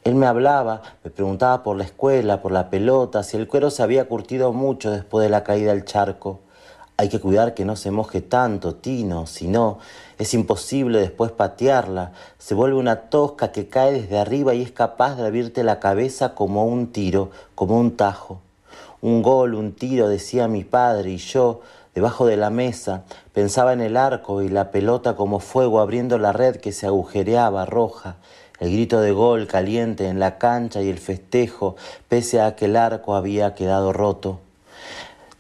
Él 0.03 0.13
me 0.13 0.27
hablaba, 0.27 0.84
me 1.03 1.10
preguntaba 1.10 1.63
por 1.63 1.75
la 1.75 1.86
escuela, 1.86 2.39
por 2.39 2.51
la 2.51 2.70
pelota, 2.70 3.24
si 3.24 3.36
el 3.36 3.48
cuero 3.48 3.72
se 3.72 3.82
había 3.82 4.08
curtido 4.08 4.53
mucho 4.53 4.92
después 4.92 5.24
de 5.24 5.32
la 5.32 5.44
caída 5.44 5.72
del 5.74 5.86
charco. 5.86 6.42
Hay 6.95 7.09
que 7.09 7.19
cuidar 7.19 7.55
que 7.55 7.65
no 7.65 7.75
se 7.75 7.89
moje 7.89 8.21
tanto, 8.21 8.75
Tino, 8.75 9.25
si 9.25 9.47
no, 9.47 9.79
es 10.19 10.35
imposible 10.35 11.00
después 11.00 11.31
patearla. 11.31 12.12
Se 12.38 12.53
vuelve 12.53 12.77
una 12.77 13.09
tosca 13.09 13.51
que 13.51 13.67
cae 13.67 13.93
desde 13.93 14.19
arriba 14.19 14.53
y 14.53 14.62
es 14.62 14.71
capaz 14.71 15.15
de 15.15 15.25
abrirte 15.25 15.63
la 15.63 15.79
cabeza 15.79 16.35
como 16.35 16.65
un 16.65 16.91
tiro, 16.91 17.31
como 17.55 17.79
un 17.79 17.97
tajo. 17.97 18.41
Un 19.01 19.23
gol, 19.23 19.55
un 19.55 19.73
tiro, 19.73 20.07
decía 20.07 20.47
mi 20.47 20.63
padre, 20.63 21.09
y 21.09 21.17
yo, 21.17 21.62
debajo 21.95 22.27
de 22.27 22.38
la 22.38 22.51
mesa, 22.51 23.05
pensaba 23.33 23.73
en 23.73 23.81
el 23.81 23.97
arco 23.97 24.43
y 24.43 24.50
la 24.50 24.69
pelota 24.69 25.15
como 25.15 25.39
fuego 25.39 25.79
abriendo 25.79 26.19
la 26.19 26.31
red 26.31 26.57
que 26.57 26.71
se 26.71 26.85
agujereaba 26.85 27.65
roja. 27.65 28.17
El 28.59 28.71
grito 28.71 29.01
de 29.01 29.13
gol 29.13 29.47
caliente 29.47 30.09
en 30.09 30.19
la 30.19 30.38
cancha 30.38 30.83
y 30.83 30.89
el 30.89 31.00
festejo, 31.00 31.75
pese 32.07 32.39
a 32.39 32.55
que 32.55 32.65
el 32.65 32.75
arco 32.75 33.15
había 33.15 33.55
quedado 33.55 33.93
roto. 33.93 34.39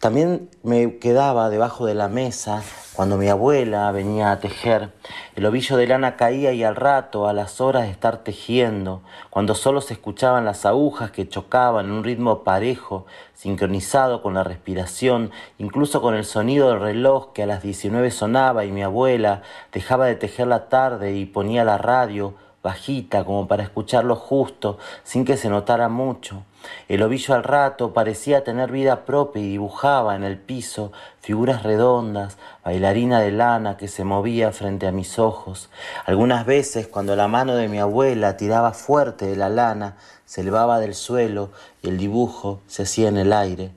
También 0.03 0.49
me 0.63 0.97
quedaba 0.97 1.49
debajo 1.49 1.85
de 1.85 1.93
la 1.93 2.09
mesa 2.09 2.61
cuando 2.91 3.15
mi 3.15 3.29
abuela 3.29 3.89
venía 3.93 4.33
a 4.33 4.39
tejer. 4.41 4.91
El 5.37 5.45
ovillo 5.45 5.77
de 5.77 5.87
lana 5.87 6.17
caía 6.17 6.51
y 6.51 6.61
al 6.65 6.75
rato, 6.75 7.25
a 7.25 7.31
las 7.31 7.61
horas 7.61 7.83
de 7.83 7.91
estar 7.91 8.17
tejiendo, 8.17 9.01
cuando 9.29 9.55
solo 9.55 9.79
se 9.79 9.93
escuchaban 9.93 10.43
las 10.43 10.65
agujas 10.65 11.11
que 11.11 11.29
chocaban 11.29 11.85
en 11.85 11.93
un 11.93 12.03
ritmo 12.03 12.43
parejo, 12.43 13.05
sincronizado 13.33 14.21
con 14.21 14.33
la 14.33 14.43
respiración, 14.43 15.31
incluso 15.57 16.01
con 16.01 16.15
el 16.15 16.25
sonido 16.25 16.67
del 16.67 16.81
reloj 16.81 17.31
que 17.31 17.43
a 17.43 17.47
las 17.47 17.63
19 17.63 18.11
sonaba 18.11 18.65
y 18.65 18.73
mi 18.73 18.83
abuela 18.83 19.41
dejaba 19.71 20.07
de 20.07 20.15
tejer 20.15 20.47
la 20.47 20.67
tarde 20.67 21.15
y 21.15 21.25
ponía 21.25 21.63
la 21.63 21.77
radio 21.77 22.33
bajita 22.61 23.23
como 23.23 23.47
para 23.47 23.63
escucharlo 23.63 24.17
justo, 24.17 24.77
sin 25.05 25.23
que 25.23 25.37
se 25.37 25.47
notara 25.47 25.87
mucho. 25.87 26.43
El 26.87 27.03
ovillo 27.03 27.33
al 27.33 27.43
rato 27.43 27.93
parecía 27.93 28.43
tener 28.43 28.71
vida 28.71 29.05
propia 29.05 29.41
y 29.41 29.49
dibujaba 29.49 30.15
en 30.15 30.23
el 30.23 30.37
piso 30.37 30.91
figuras 31.19 31.63
redondas, 31.63 32.37
bailarina 32.63 33.19
de 33.19 33.31
lana 33.31 33.77
que 33.77 33.87
se 33.87 34.03
movía 34.03 34.51
frente 34.51 34.87
a 34.87 34.91
mis 34.91 35.19
ojos. 35.19 35.69
Algunas 36.05 36.45
veces, 36.45 36.87
cuando 36.87 37.15
la 37.15 37.27
mano 37.27 37.55
de 37.55 37.67
mi 37.67 37.79
abuela 37.79 38.37
tiraba 38.37 38.73
fuerte 38.73 39.25
de 39.25 39.35
la 39.35 39.49
lana, 39.49 39.97
se 40.25 40.41
elevaba 40.41 40.79
del 40.79 40.95
suelo 40.95 41.51
y 41.81 41.89
el 41.89 41.97
dibujo 41.97 42.61
se 42.67 42.83
hacía 42.83 43.09
en 43.09 43.17
el 43.17 43.33
aire. 43.33 43.71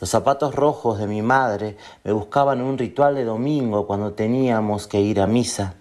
Los 0.00 0.10
zapatos 0.10 0.54
rojos 0.54 0.98
de 0.98 1.06
mi 1.06 1.22
madre 1.22 1.76
me 2.04 2.12
buscaban 2.12 2.60
un 2.60 2.78
ritual 2.78 3.14
de 3.14 3.24
domingo 3.24 3.86
cuando 3.86 4.12
teníamos 4.12 4.86
que 4.86 5.00
ir 5.00 5.20
a 5.20 5.26
misa. 5.26 5.74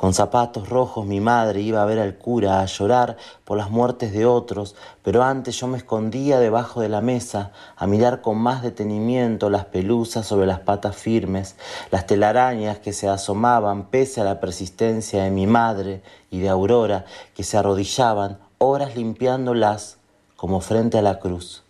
Con 0.00 0.14
zapatos 0.14 0.70
rojos 0.70 1.04
mi 1.04 1.20
madre 1.20 1.60
iba 1.60 1.82
a 1.82 1.84
ver 1.84 1.98
al 1.98 2.16
cura 2.16 2.62
a 2.62 2.64
llorar 2.64 3.18
por 3.44 3.58
las 3.58 3.68
muertes 3.68 4.14
de 4.14 4.24
otros, 4.24 4.74
pero 5.02 5.22
antes 5.22 5.60
yo 5.60 5.66
me 5.66 5.76
escondía 5.76 6.40
debajo 6.40 6.80
de 6.80 6.88
la 6.88 7.02
mesa 7.02 7.52
a 7.76 7.86
mirar 7.86 8.22
con 8.22 8.38
más 8.38 8.62
detenimiento 8.62 9.50
las 9.50 9.66
pelusas 9.66 10.26
sobre 10.26 10.46
las 10.46 10.60
patas 10.60 10.96
firmes, 10.96 11.56
las 11.90 12.06
telarañas 12.06 12.78
que 12.78 12.94
se 12.94 13.10
asomaban 13.10 13.90
pese 13.90 14.22
a 14.22 14.24
la 14.24 14.40
persistencia 14.40 15.24
de 15.24 15.30
mi 15.30 15.46
madre 15.46 16.02
y 16.30 16.38
de 16.38 16.48
Aurora, 16.48 17.04
que 17.34 17.44
se 17.44 17.58
arrodillaban 17.58 18.38
horas 18.56 18.96
limpiándolas 18.96 19.98
como 20.34 20.62
frente 20.62 20.96
a 20.96 21.02
la 21.02 21.18
cruz. 21.18 21.62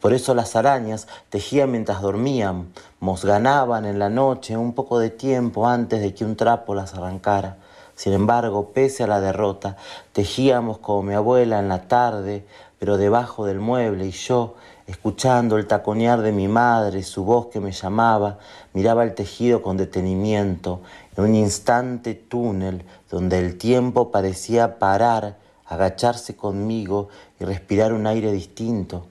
Por 0.00 0.12
eso 0.12 0.32
las 0.32 0.54
arañas 0.54 1.08
tejían 1.28 1.72
mientras 1.72 2.02
dormían, 2.02 2.72
mos 3.00 3.24
ganaban 3.24 3.84
en 3.84 3.98
la 3.98 4.08
noche 4.08 4.56
un 4.56 4.72
poco 4.72 5.00
de 5.00 5.10
tiempo 5.10 5.66
antes 5.66 6.00
de 6.00 6.14
que 6.14 6.24
un 6.24 6.36
trapo 6.36 6.74
las 6.74 6.94
arrancara. 6.94 7.56
Sin 7.96 8.12
embargo, 8.12 8.70
pese 8.72 9.02
a 9.02 9.08
la 9.08 9.20
derrota, 9.20 9.76
tejíamos 10.12 10.78
como 10.78 11.02
mi 11.02 11.14
abuela 11.14 11.58
en 11.58 11.68
la 11.68 11.88
tarde, 11.88 12.46
pero 12.78 12.96
debajo 12.96 13.44
del 13.44 13.58
mueble 13.58 14.06
y 14.06 14.12
yo, 14.12 14.54
escuchando 14.86 15.56
el 15.56 15.66
taconear 15.66 16.22
de 16.22 16.30
mi 16.30 16.46
madre, 16.46 17.02
su 17.02 17.24
voz 17.24 17.48
que 17.48 17.58
me 17.58 17.72
llamaba, 17.72 18.38
miraba 18.74 19.02
el 19.02 19.16
tejido 19.16 19.62
con 19.62 19.76
detenimiento, 19.76 20.80
en 21.16 21.24
un 21.24 21.34
instante 21.34 22.14
túnel 22.14 22.84
donde 23.10 23.40
el 23.40 23.58
tiempo 23.58 24.12
parecía 24.12 24.78
parar, 24.78 25.38
agacharse 25.66 26.36
conmigo 26.36 27.08
y 27.40 27.44
respirar 27.44 27.92
un 27.92 28.06
aire 28.06 28.30
distinto. 28.30 29.06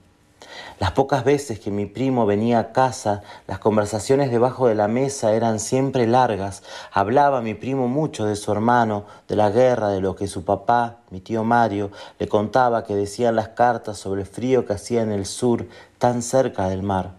Las 0.78 0.92
pocas 0.92 1.24
veces 1.24 1.58
que 1.58 1.70
mi 1.70 1.86
primo 1.86 2.24
venía 2.24 2.58
a 2.60 2.72
casa, 2.72 3.22
las 3.46 3.58
conversaciones 3.58 4.30
debajo 4.30 4.68
de 4.68 4.74
la 4.74 4.86
mesa 4.86 5.32
eran 5.32 5.58
siempre 5.58 6.06
largas. 6.06 6.62
Hablaba 6.92 7.40
mi 7.40 7.54
primo 7.54 7.88
mucho 7.88 8.26
de 8.26 8.36
su 8.36 8.52
hermano, 8.52 9.04
de 9.26 9.36
la 9.36 9.50
guerra, 9.50 9.88
de 9.88 10.00
lo 10.00 10.14
que 10.14 10.28
su 10.28 10.44
papá, 10.44 10.98
mi 11.10 11.20
tío 11.20 11.42
Mario, 11.42 11.90
le 12.18 12.28
contaba 12.28 12.84
que 12.84 12.94
decían 12.94 13.36
las 13.36 13.48
cartas 13.48 13.98
sobre 13.98 14.20
el 14.20 14.26
frío 14.26 14.66
que 14.66 14.74
hacía 14.74 15.02
en 15.02 15.10
el 15.10 15.26
sur, 15.26 15.66
tan 15.98 16.22
cerca 16.22 16.68
del 16.68 16.82
mar. 16.82 17.12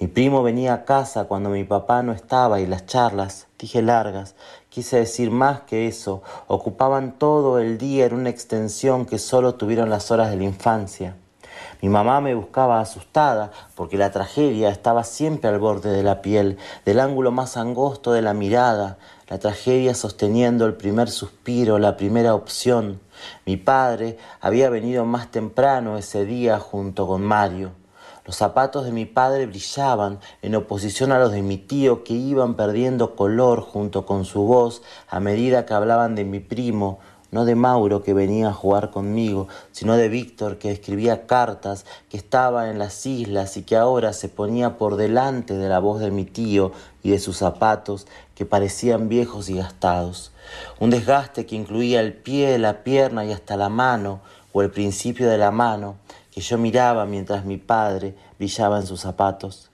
Mi 0.00 0.06
primo 0.06 0.42
venía 0.42 0.72
a 0.72 0.84
casa 0.86 1.24
cuando 1.24 1.50
mi 1.50 1.64
papá 1.64 2.02
no 2.02 2.12
estaba 2.12 2.60
y 2.60 2.66
las 2.66 2.86
charlas, 2.86 3.48
dije 3.58 3.82
largas, 3.82 4.34
quise 4.70 4.96
decir 4.96 5.30
más 5.30 5.60
que 5.62 5.88
eso, 5.88 6.22
ocupaban 6.46 7.18
todo 7.18 7.58
el 7.58 7.76
día 7.76 8.06
en 8.06 8.14
una 8.14 8.30
extensión 8.30 9.04
que 9.04 9.18
solo 9.18 9.56
tuvieron 9.56 9.90
las 9.90 10.10
horas 10.10 10.30
de 10.30 10.36
la 10.36 10.44
infancia. 10.44 11.16
Mi 11.82 11.88
mamá 11.88 12.20
me 12.20 12.34
buscaba 12.34 12.80
asustada 12.80 13.52
porque 13.74 13.96
la 13.96 14.10
tragedia 14.10 14.68
estaba 14.68 15.02
siempre 15.02 15.48
al 15.48 15.58
borde 15.58 15.90
de 15.90 16.02
la 16.02 16.20
piel, 16.20 16.58
del 16.84 17.00
ángulo 17.00 17.32
más 17.32 17.56
angosto 17.56 18.12
de 18.12 18.20
la 18.20 18.34
mirada, 18.34 18.98
la 19.28 19.38
tragedia 19.38 19.94
sosteniendo 19.94 20.66
el 20.66 20.74
primer 20.74 21.08
suspiro, 21.08 21.78
la 21.78 21.96
primera 21.96 22.34
opción. 22.34 23.00
Mi 23.46 23.56
padre 23.56 24.18
había 24.40 24.68
venido 24.68 25.06
más 25.06 25.30
temprano 25.30 25.96
ese 25.96 26.26
día 26.26 26.58
junto 26.58 27.06
con 27.06 27.22
Mario. 27.22 27.72
Los 28.26 28.36
zapatos 28.36 28.84
de 28.84 28.92
mi 28.92 29.06
padre 29.06 29.46
brillaban 29.46 30.20
en 30.42 30.54
oposición 30.54 31.10
a 31.10 31.18
los 31.18 31.32
de 31.32 31.42
mi 31.42 31.56
tío 31.56 32.04
que 32.04 32.12
iban 32.12 32.54
perdiendo 32.54 33.16
color 33.16 33.62
junto 33.62 34.04
con 34.04 34.24
su 34.26 34.42
voz 34.42 34.82
a 35.08 35.18
medida 35.18 35.64
que 35.64 35.74
hablaban 35.74 36.14
de 36.14 36.24
mi 36.24 36.40
primo, 36.40 36.98
no 37.30 37.44
de 37.44 37.54
Mauro 37.54 38.02
que 38.02 38.14
venía 38.14 38.48
a 38.48 38.52
jugar 38.52 38.90
conmigo, 38.90 39.48
sino 39.72 39.96
de 39.96 40.08
Víctor 40.08 40.58
que 40.58 40.70
escribía 40.70 41.26
cartas, 41.26 41.86
que 42.08 42.16
estaba 42.16 42.70
en 42.70 42.78
las 42.78 43.06
islas 43.06 43.56
y 43.56 43.62
que 43.62 43.76
ahora 43.76 44.12
se 44.12 44.28
ponía 44.28 44.76
por 44.78 44.96
delante 44.96 45.54
de 45.54 45.68
la 45.68 45.78
voz 45.78 46.00
de 46.00 46.10
mi 46.10 46.24
tío 46.24 46.72
y 47.02 47.10
de 47.10 47.18
sus 47.18 47.38
zapatos 47.38 48.06
que 48.34 48.46
parecían 48.46 49.08
viejos 49.08 49.48
y 49.48 49.56
gastados. 49.56 50.32
Un 50.78 50.90
desgaste 50.90 51.46
que 51.46 51.56
incluía 51.56 52.00
el 52.00 52.14
pie, 52.14 52.58
la 52.58 52.82
pierna 52.82 53.24
y 53.24 53.32
hasta 53.32 53.56
la 53.56 53.68
mano, 53.68 54.20
o 54.52 54.62
el 54.62 54.70
principio 54.70 55.28
de 55.28 55.38
la 55.38 55.50
mano, 55.50 55.96
que 56.32 56.40
yo 56.40 56.58
miraba 56.58 57.06
mientras 57.06 57.44
mi 57.44 57.56
padre 57.56 58.14
brillaba 58.38 58.78
en 58.80 58.86
sus 58.86 59.00
zapatos. 59.00 59.69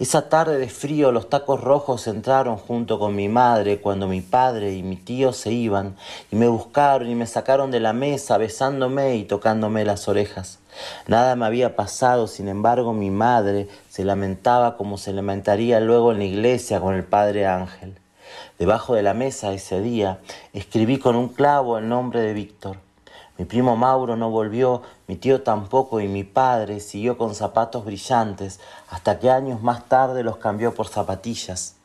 Esa 0.00 0.30
tarde 0.30 0.56
de 0.56 0.70
frío 0.70 1.12
los 1.12 1.28
tacos 1.28 1.60
rojos 1.60 2.06
entraron 2.06 2.56
junto 2.56 2.98
con 2.98 3.14
mi 3.14 3.28
madre 3.28 3.82
cuando 3.82 4.08
mi 4.08 4.22
padre 4.22 4.72
y 4.72 4.82
mi 4.82 4.96
tío 4.96 5.34
se 5.34 5.52
iban 5.52 5.94
y 6.32 6.36
me 6.36 6.48
buscaron 6.48 7.06
y 7.10 7.14
me 7.14 7.26
sacaron 7.26 7.70
de 7.70 7.80
la 7.80 7.92
mesa 7.92 8.38
besándome 8.38 9.16
y 9.16 9.24
tocándome 9.24 9.84
las 9.84 10.08
orejas. 10.08 10.58
Nada 11.06 11.36
me 11.36 11.44
había 11.44 11.76
pasado, 11.76 12.28
sin 12.28 12.48
embargo 12.48 12.94
mi 12.94 13.10
madre 13.10 13.68
se 13.90 14.06
lamentaba 14.06 14.78
como 14.78 14.96
se 14.96 15.12
lamentaría 15.12 15.80
luego 15.80 16.12
en 16.12 16.18
la 16.20 16.24
iglesia 16.24 16.80
con 16.80 16.94
el 16.94 17.04
padre 17.04 17.46
Ángel. 17.46 17.98
Debajo 18.58 18.94
de 18.94 19.02
la 19.02 19.12
mesa 19.12 19.52
ese 19.52 19.82
día 19.82 20.20
escribí 20.54 20.98
con 20.98 21.14
un 21.14 21.28
clavo 21.28 21.76
el 21.76 21.90
nombre 21.90 22.22
de 22.22 22.32
Víctor. 22.32 22.78
Mi 23.40 23.46
primo 23.46 23.74
Mauro 23.74 24.16
no 24.16 24.28
volvió, 24.28 24.82
mi 25.06 25.16
tío 25.16 25.40
tampoco 25.40 26.02
y 26.02 26.08
mi 26.08 26.24
padre 26.24 26.78
siguió 26.78 27.16
con 27.16 27.34
zapatos 27.34 27.86
brillantes 27.86 28.60
hasta 28.90 29.18
que 29.18 29.30
años 29.30 29.62
más 29.62 29.88
tarde 29.88 30.22
los 30.22 30.36
cambió 30.36 30.74
por 30.74 30.88
zapatillas. 30.88 31.76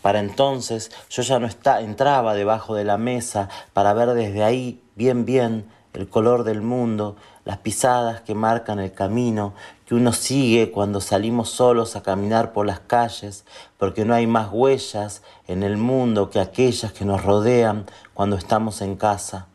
Para 0.00 0.20
entonces 0.20 0.90
yo 1.10 1.20
ya 1.20 1.38
no 1.40 1.46
está, 1.46 1.82
entraba 1.82 2.32
debajo 2.32 2.74
de 2.74 2.84
la 2.84 2.96
mesa 2.96 3.50
para 3.74 3.92
ver 3.92 4.14
desde 4.14 4.42
ahí 4.42 4.82
bien 4.96 5.26
bien 5.26 5.70
el 5.92 6.08
color 6.08 6.42
del 6.42 6.62
mundo, 6.62 7.16
las 7.44 7.58
pisadas 7.58 8.22
que 8.22 8.34
marcan 8.34 8.78
el 8.78 8.94
camino 8.94 9.52
que 9.84 9.94
uno 9.94 10.14
sigue 10.14 10.70
cuando 10.70 11.02
salimos 11.02 11.50
solos 11.50 11.96
a 11.96 12.02
caminar 12.02 12.54
por 12.54 12.64
las 12.64 12.80
calles, 12.80 13.44
porque 13.76 14.06
no 14.06 14.14
hay 14.14 14.26
más 14.26 14.48
huellas 14.50 15.20
en 15.48 15.64
el 15.64 15.76
mundo 15.76 16.30
que 16.30 16.40
aquellas 16.40 16.92
que 16.92 17.04
nos 17.04 17.22
rodean 17.22 17.84
cuando 18.14 18.36
estamos 18.36 18.80
en 18.80 18.96
casa. 18.96 19.48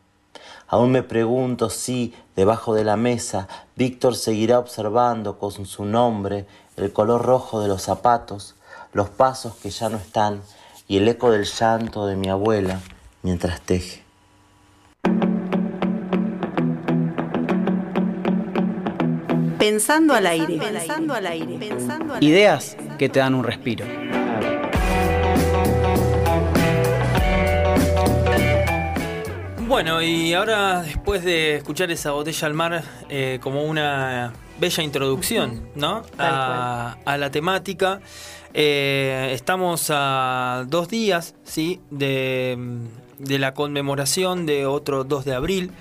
Aún 0.67 0.91
me 0.91 1.03
pregunto 1.03 1.69
si, 1.69 2.13
debajo 2.35 2.73
de 2.73 2.83
la 2.83 2.97
mesa, 2.97 3.47
Víctor 3.75 4.15
seguirá 4.15 4.59
observando 4.59 5.37
con 5.37 5.51
su 5.65 5.85
nombre 5.85 6.45
el 6.77 6.91
color 6.91 7.21
rojo 7.23 7.61
de 7.61 7.67
los 7.67 7.81
zapatos, 7.81 8.55
los 8.93 9.09
pasos 9.09 9.55
que 9.55 9.69
ya 9.69 9.89
no 9.89 9.97
están 9.97 10.41
y 10.87 10.97
el 10.97 11.07
eco 11.07 11.31
del 11.31 11.45
llanto 11.45 12.05
de 12.05 12.15
mi 12.15 12.29
abuela 12.29 12.81
mientras 13.21 13.61
teje. 13.61 14.03
Pensando 19.57 20.13
al 20.13 20.27
aire. 20.27 20.57
Pensando 20.57 21.13
al 21.13 21.25
aire. 21.25 21.57
Ideas 22.19 22.75
que 22.97 23.07
te 23.07 23.19
dan 23.19 23.33
un 23.33 23.45
respiro. 23.45 23.85
Bueno, 29.73 30.03
y 30.03 30.35
ahora 30.35 30.83
después 30.83 31.23
de 31.23 31.55
escuchar 31.55 31.89
esa 31.89 32.11
botella 32.11 32.45
al 32.45 32.53
mar 32.53 32.83
eh, 33.09 33.39
como 33.41 33.63
una 33.63 34.31
bella 34.59 34.83
introducción, 34.83 35.67
¿no? 35.73 36.03
A, 36.19 36.95
a 37.03 37.17
la 37.17 37.31
temática. 37.31 37.99
eh, 38.53 39.31
estamos 39.33 39.87
a 39.89 40.65
dos 40.67 40.89
días, 40.89 41.33
¿sí? 41.43 41.81
De, 41.89 42.55
de 43.17 43.39
la 43.39 43.55
conmemoración 43.55 44.45
de 44.45 44.67
otro 44.67 45.05
2 45.05 45.25
de 45.25 45.33
abril. 45.33 45.71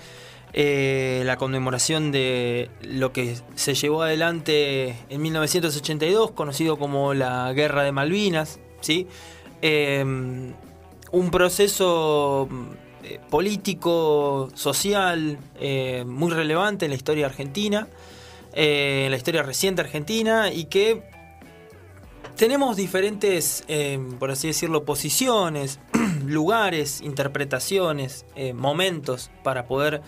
eh, 0.55 1.23
la 1.27 1.37
conmemoración 1.37 2.13
de 2.13 2.71
lo 2.81 3.13
que 3.13 3.37
se 3.57 3.75
llevó 3.75 4.05
adelante 4.05 4.97
en 5.11 5.21
1982, 5.21 6.31
conocido 6.31 6.79
como 6.79 7.13
la 7.13 7.53
Guerra 7.53 7.83
de 7.83 7.93
Malvinas, 7.93 8.59
¿sí? 8.81 9.07
Un 9.61 11.31
proceso 11.31 12.49
eh, 13.05 13.19
político, 13.31 14.51
social, 14.55 15.39
eh, 15.61 16.05
muy 16.07 16.31
relevante 16.33 16.85
en 16.87 16.91
la 16.91 16.97
historia 16.97 17.27
argentina, 17.27 17.89
eh, 18.53 19.03
en 19.07 19.11
la 19.11 19.17
historia 19.17 19.43
reciente 19.43 19.83
argentina, 19.83 20.53
y 20.53 20.65
que 20.67 21.03
tenemos 22.37 22.77
diferentes, 22.77 23.65
por 24.19 24.31
así 24.31 24.49
decirlo, 24.49 24.85
posiciones, 24.85 25.79
lugares, 26.27 27.01
interpretaciones, 27.03 28.25
momentos 28.55 29.31
para 29.45 29.67
poder 29.67 30.01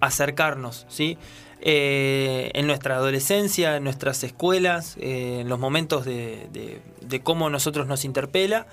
acercarnos, 0.00 0.86
¿sí? 0.88 1.16
En 1.60 2.66
nuestra 2.66 2.96
adolescencia, 2.96 3.76
en 3.76 3.84
nuestras 3.84 4.22
escuelas, 4.24 4.96
en 5.00 5.48
los 5.48 5.58
momentos 5.58 6.04
de, 6.04 6.48
de- 6.52 6.82
de 7.00 7.20
cómo 7.22 7.48
nosotros 7.48 7.86
nos 7.86 8.04
interpela. 8.04 8.66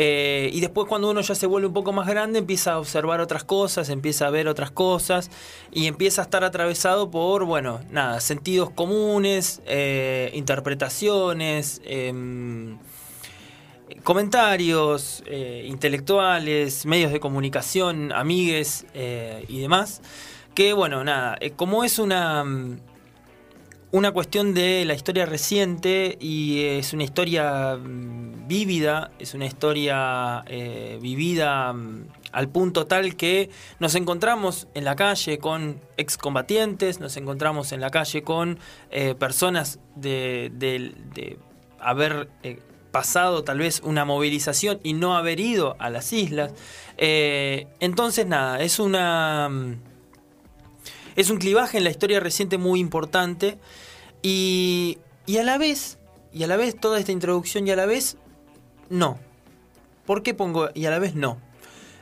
Eh, 0.00 0.50
y 0.52 0.60
después 0.60 0.86
cuando 0.86 1.10
uno 1.10 1.22
ya 1.22 1.34
se 1.34 1.48
vuelve 1.48 1.66
un 1.66 1.72
poco 1.72 1.92
más 1.92 2.06
grande 2.06 2.38
empieza 2.38 2.74
a 2.74 2.78
observar 2.78 3.20
otras 3.20 3.42
cosas, 3.42 3.88
empieza 3.88 4.28
a 4.28 4.30
ver 4.30 4.46
otras 4.46 4.70
cosas 4.70 5.28
y 5.72 5.88
empieza 5.88 6.22
a 6.22 6.24
estar 6.24 6.44
atravesado 6.44 7.10
por, 7.10 7.44
bueno, 7.44 7.80
nada, 7.90 8.20
sentidos 8.20 8.70
comunes, 8.70 9.60
eh, 9.66 10.30
interpretaciones, 10.34 11.82
em, 11.84 12.78
comentarios 14.04 15.24
eh, 15.26 15.64
intelectuales, 15.66 16.86
medios 16.86 17.10
de 17.10 17.18
comunicación, 17.18 18.12
amigues 18.12 18.86
y 19.48 19.58
demás. 19.58 20.00
Que 20.54 20.74
bueno, 20.74 21.02
nada, 21.02 21.38
como 21.56 21.82
es 21.82 21.98
una, 21.98 22.44
mm, 22.44 22.78
una 23.90 24.12
cuestión 24.12 24.52
de 24.54 24.84
la 24.84 24.94
historia 24.94 25.24
reciente 25.26 26.16
y 26.20 26.62
es 26.64 26.92
una 26.92 27.04
historia 27.04 27.76
mm, 27.76 28.46
vívida, 28.46 29.10
es 29.18 29.34
una 29.34 29.46
historia 29.46 30.42
eh, 30.46 30.98
vivida 31.00 31.72
mm, 31.72 32.06
al 32.32 32.48
punto 32.48 32.86
tal 32.86 33.16
que 33.16 33.48
nos 33.78 33.94
encontramos 33.94 34.68
en 34.74 34.84
la 34.84 34.94
calle 34.94 35.38
con 35.38 35.80
excombatientes, 35.96 37.00
nos 37.00 37.16
encontramos 37.16 37.72
en 37.72 37.80
la 37.80 37.90
calle 37.90 38.22
con 38.22 38.58
eh, 38.90 39.14
personas 39.14 39.78
de, 39.96 40.50
de- 40.54 40.92
de 41.14 41.38
haber 41.80 42.28
eh, 42.42 42.58
pasado 42.90 43.44
tal 43.44 43.58
vez 43.58 43.80
una 43.84 44.04
movilización 44.04 44.80
y 44.82 44.92
no 44.92 45.16
haber 45.16 45.40
ido 45.40 45.76
a 45.78 45.88
las 45.88 46.12
islas. 46.12 46.52
Eh, 46.98 47.66
entonces 47.80 48.26
nada, 48.26 48.60
es 48.60 48.78
una... 48.78 49.48
es 51.18 51.30
un 51.30 51.38
clivaje 51.38 51.78
en 51.78 51.84
la 51.84 51.90
historia 51.90 52.20
reciente 52.20 52.58
muy 52.58 52.78
importante 52.78 53.58
y, 54.22 54.98
y 55.26 55.38
a 55.38 55.42
la 55.42 55.58
vez, 55.58 55.98
y 56.32 56.44
a 56.44 56.46
la 56.46 56.56
vez 56.56 56.78
toda 56.78 57.00
esta 57.00 57.10
introducción 57.10 57.66
y 57.66 57.72
a 57.72 57.76
la 57.76 57.86
vez 57.86 58.16
no. 58.88 59.18
¿Por 60.06 60.22
qué 60.22 60.32
pongo 60.32 60.68
y 60.74 60.86
a 60.86 60.90
la 60.90 61.00
vez 61.00 61.16
no? 61.16 61.40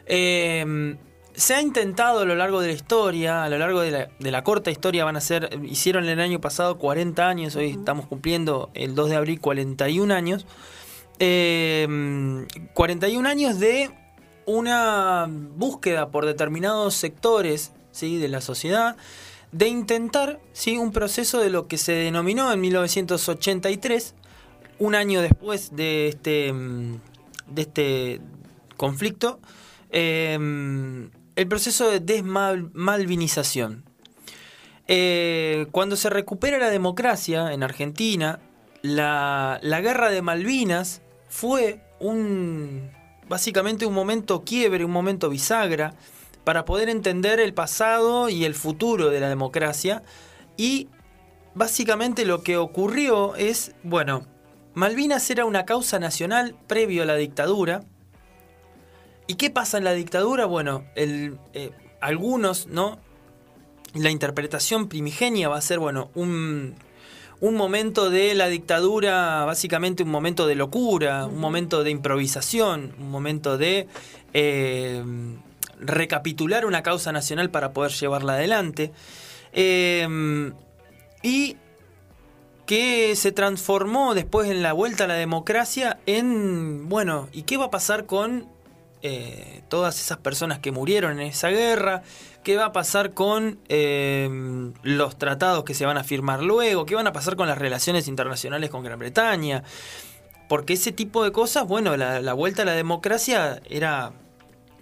Eh, 0.05 0.97
se 1.33 1.55
ha 1.55 1.63
intentado 1.63 2.21
a 2.21 2.25
lo 2.27 2.35
largo 2.35 2.61
de 2.61 2.69
la 2.69 2.75
historia, 2.75 3.43
a 3.45 3.49
lo 3.49 3.57
largo 3.57 3.81
de 3.81 3.91
la, 3.91 4.09
de 4.19 4.31
la 4.31 4.45
corta 4.45 4.71
historia, 4.71 5.07
van 5.07 5.17
a 5.17 5.23
ser, 5.23 5.49
hicieron 5.65 6.05
el 6.05 6.21
año 6.21 6.39
pasado 6.39 6.77
40 6.77 7.27
años, 7.27 7.57
hoy 7.57 7.71
estamos 7.71 8.07
cumpliendo 8.07 8.69
el 8.75 8.95
2 8.95 9.09
de 9.09 9.17
abril 9.17 9.41
41 9.41 10.13
años. 10.13 10.47
Eh, 11.19 12.47
41 12.75 13.27
años 13.27 13.59
de 13.59 13.91
una 14.45 15.27
búsqueda 15.31 16.11
por 16.11 16.27
determinados 16.27 16.95
sectores 16.95 17.73
de 18.01 18.29
la 18.29 18.41
sociedad 18.41 18.97
de 19.53 19.69
intentar 19.69 20.39
¿sí? 20.53 20.77
un 20.77 20.93
proceso 20.93 21.41
de 21.41 21.51
lo 21.51 21.67
que 21.67 21.79
se 21.79 21.93
denominó 21.93 22.53
en 22.53 22.61
1983, 22.61 24.15
un 24.79 24.95
año 24.95 25.23
después 25.23 25.75
de 25.75 26.09
este, 26.09 26.53
mm, 26.53 27.01
de 27.49 27.63
este 27.63 28.21
conflicto, 28.77 29.41
eh, 29.91 30.35
el 31.37 31.49
proceso 31.49 31.91
de 31.91 32.01
desmalvinización. 32.01 33.85
Eh, 34.89 35.67
cuando 35.73 35.97
se 35.97 36.11
recupera 36.11 36.59
la 36.59 36.69
democracia 36.69 37.53
en 37.53 37.63
Argentina, 37.63 38.41
la, 38.83 39.59
la 39.63 39.81
guerra 39.81 40.11
de 40.11 40.23
Malvinas 40.23 41.01
fue 41.29 41.81
un 41.99 42.91
básicamente 43.29 43.87
un 43.87 43.95
momento 43.95 44.45
quiebre, 44.45 44.85
un 44.85 44.93
momento 44.93 45.29
bisagra 45.29 45.95
para 46.47 46.65
poder 46.65 46.89
entender 46.89 47.41
el 47.41 47.55
pasado 47.55 48.29
y 48.29 48.45
el 48.45 48.55
futuro 48.55 49.11
de 49.11 49.19
la 49.19 49.29
democracia 49.29 50.05
y 50.57 50.87
básicamente 51.57 52.25
lo 52.25 52.45
que 52.45 52.57
ocurrió 52.57 53.35
es, 53.35 53.75
bueno, 53.83 54.29
Malvinas 54.73 55.29
era 55.29 55.45
una 55.45 55.67
causa 55.67 55.99
nacional 55.99 56.55
previo 56.69 57.03
a 57.03 57.05
la 57.05 57.17
dictadura. 57.17 57.83
¿Y 59.27 59.35
qué 59.35 59.51
pasa 59.51 59.79
en 59.79 59.83
la 59.83 59.93
dictadura? 59.93 60.47
Bueno, 60.47 60.85
el, 60.95 61.37
eh, 61.53 61.73
algunos, 62.01 62.69
¿no? 62.69 63.01
La 63.95 64.11
interpretación 64.11 64.87
primigenia 64.87 65.49
va 65.49 65.57
a 65.57 65.63
ser, 65.63 65.81
bueno, 65.81 66.13
un, 66.15 66.77
un 67.41 67.57
momento 67.57 68.09
de 68.09 68.37
la 68.37 68.47
dictadura, 68.47 69.45
básicamente 69.47 70.05
un 70.05 70.11
momento 70.11 70.47
de 70.47 70.55
locura, 70.55 71.27
un 71.27 71.41
momento 71.41 71.83
de 71.83 71.91
improvisación, 71.91 72.95
un 73.01 73.11
momento 73.11 73.59
de 73.59 73.89
eh, 74.33 75.03
recapitular 75.81 76.67
una 76.67 76.83
causa 76.83 77.12
nacional 77.12 77.51
para 77.51 77.73
poder 77.73 77.93
llevarla 77.93 78.35
adelante. 78.35 78.93
Eh, 79.53 80.53
y 81.23 81.57
que 82.67 83.15
se 83.17 83.33
transformó 83.33 84.15
después 84.15 84.51
en 84.51 84.62
la 84.62 84.73
vuelta 84.73 85.05
a 85.05 85.07
la 85.07 85.15
democracia 85.15 85.99
en, 86.05 86.89
bueno, 86.89 87.29
¿y 87.33 87.43
qué 87.43 87.57
va 87.57 87.67
a 87.67 87.71
pasar 87.71 88.07
con 88.07 88.49
eh, 89.03 89.62
todas 89.69 90.01
esas 90.01 90.19
personas 90.19 90.59
que 90.59 90.73
murieron 90.73 91.21
en 91.21 91.29
esa 91.29 91.49
guerra, 91.49 92.03
qué 92.43 92.57
va 92.57 92.67
a 92.67 92.73
pasar 92.73 93.15
con 93.15 93.61
eh, 93.69 94.29
los 94.83 95.17
tratados 95.17 95.65
que 95.65 95.75
se 95.75 95.87
van 95.87 95.97
a 95.97 96.03
firmar 96.03 96.43
luego, 96.43 96.87
qué 96.87 96.97
van 96.97 97.07
a 97.07 97.12
pasar 97.12 97.37
con 97.37 97.47
las 97.47 97.59
relaciones 97.59 98.09
internacionales 98.09 98.69
con 98.69 98.83
Gran 98.83 98.99
Bretaña, 98.99 99.62
porque 100.49 100.73
ese 100.73 100.91
tipo 100.91 101.23
de 101.23 101.31
cosas, 101.31 101.67
bueno, 101.67 101.97
la 101.97 102.33
vuelta 102.33 102.62
a 102.62 102.65
la 102.65 102.73
democracia 102.73 103.61
era 103.69 104.12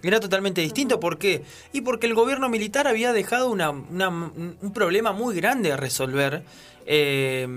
era 0.03 0.19
totalmente 0.19 0.61
distinto. 0.61 0.99
¿Por 0.99 1.17
qué? 1.17 1.43
Y 1.73 1.81
porque 1.81 2.07
el 2.07 2.13
gobierno 2.13 2.47
militar 2.49 2.87
había 2.87 3.11
dejado 3.13 3.49
una- 3.49 3.69
una- 3.71 4.09
un 4.09 4.71
problema 4.73 5.11
muy 5.13 5.35
grande 5.35 5.71
a 5.71 5.77
resolver. 5.77 6.43
eh, 6.87 7.47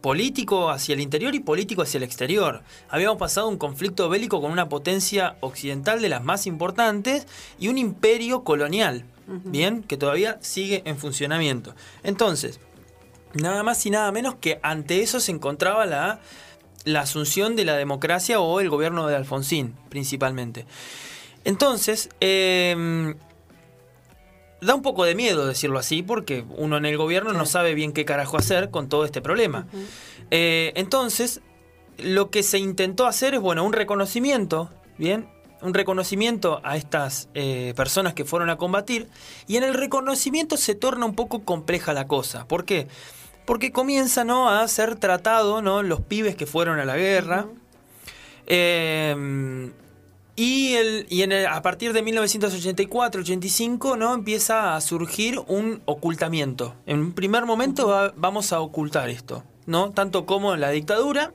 político 0.00 0.70
hacia 0.70 0.94
el 0.94 1.00
interior 1.00 1.34
y 1.34 1.40
político 1.40 1.82
hacia 1.82 1.98
el 1.98 2.04
exterior. 2.04 2.62
Habíamos 2.88 3.18
pasado 3.18 3.46
un 3.48 3.58
conflicto 3.58 4.08
bélico 4.08 4.40
con 4.40 4.50
una 4.50 4.70
potencia 4.70 5.36
occidental 5.40 6.00
de 6.00 6.08
las 6.08 6.24
más 6.24 6.46
importantes 6.46 7.26
y 7.58 7.68
un 7.68 7.76
imperio 7.76 8.44
colonial, 8.44 9.04
bien, 9.26 9.82
que 9.82 9.98
todavía 9.98 10.38
sigue 10.40 10.80
en 10.86 10.96
funcionamiento. 10.96 11.74
Entonces, 12.02 12.60
nada 13.34 13.62
más 13.62 13.84
y 13.84 13.90
nada 13.90 14.10
menos 14.10 14.36
que 14.36 14.58
ante 14.62 15.02
eso 15.02 15.20
se 15.20 15.32
encontraba 15.32 15.84
la, 15.84 16.20
la 16.84 17.00
asunción 17.02 17.56
de 17.56 17.66
la 17.66 17.76
democracia 17.76 18.40
o 18.40 18.58
el 18.58 18.70
gobierno 18.70 19.06
de 19.06 19.16
Alfonsín, 19.16 19.74
principalmente. 19.90 20.64
Entonces, 21.44 22.08
eh, 22.20 23.14
da 24.60 24.74
un 24.74 24.82
poco 24.82 25.04
de 25.04 25.14
miedo 25.14 25.46
decirlo 25.46 25.78
así, 25.78 26.02
porque 26.02 26.44
uno 26.56 26.76
en 26.76 26.86
el 26.86 26.96
gobierno 26.96 27.32
no 27.32 27.46
sabe 27.46 27.74
bien 27.74 27.92
qué 27.92 28.04
carajo 28.04 28.36
hacer 28.36 28.70
con 28.70 28.88
todo 28.88 29.04
este 29.04 29.20
problema. 29.20 29.66
Eh, 30.30 30.72
entonces, 30.76 31.40
lo 31.98 32.30
que 32.30 32.42
se 32.42 32.58
intentó 32.58 33.06
hacer 33.06 33.34
es, 33.34 33.40
bueno, 33.40 33.64
un 33.64 33.72
reconocimiento, 33.72 34.70
¿bien? 34.98 35.28
Un 35.62 35.74
reconocimiento 35.74 36.60
a 36.64 36.76
estas 36.76 37.28
eh, 37.34 37.72
personas 37.76 38.14
que 38.14 38.24
fueron 38.24 38.50
a 38.50 38.56
combatir, 38.56 39.08
y 39.48 39.56
en 39.56 39.64
el 39.64 39.74
reconocimiento 39.74 40.56
se 40.56 40.74
torna 40.76 41.06
un 41.06 41.14
poco 41.14 41.44
compleja 41.44 41.92
la 41.92 42.06
cosa. 42.06 42.46
¿Por 42.46 42.64
qué? 42.64 42.86
Porque 43.44 43.72
comienza, 43.72 44.24
¿no?, 44.24 44.48
a 44.48 44.66
ser 44.68 44.94
tratado, 44.96 45.60
¿no?, 45.60 45.82
los 45.82 46.00
pibes 46.00 46.36
que 46.36 46.46
fueron 46.46 46.78
a 46.78 46.84
la 46.84 46.96
guerra. 46.96 47.46
Eh, 48.46 49.72
y, 50.36 50.74
el, 50.74 51.06
y 51.10 51.22
en 51.22 51.32
el- 51.32 51.46
a 51.46 51.60
partir 51.62 51.92
de 51.92 52.02
1984-85 52.02 53.96
¿no? 53.96 54.14
empieza 54.14 54.74
a 54.76 54.80
surgir 54.80 55.38
un 55.46 55.82
ocultamiento. 55.84 56.74
En 56.86 56.98
un 57.00 57.12
primer 57.12 57.44
momento 57.44 57.88
va- 57.88 58.12
vamos 58.16 58.52
a 58.52 58.60
ocultar 58.60 59.08
esto, 59.10 59.44
¿no? 59.66 59.90
Tanto 59.92 60.24
como 60.26 60.56
la 60.56 60.70
dictadura, 60.70 61.32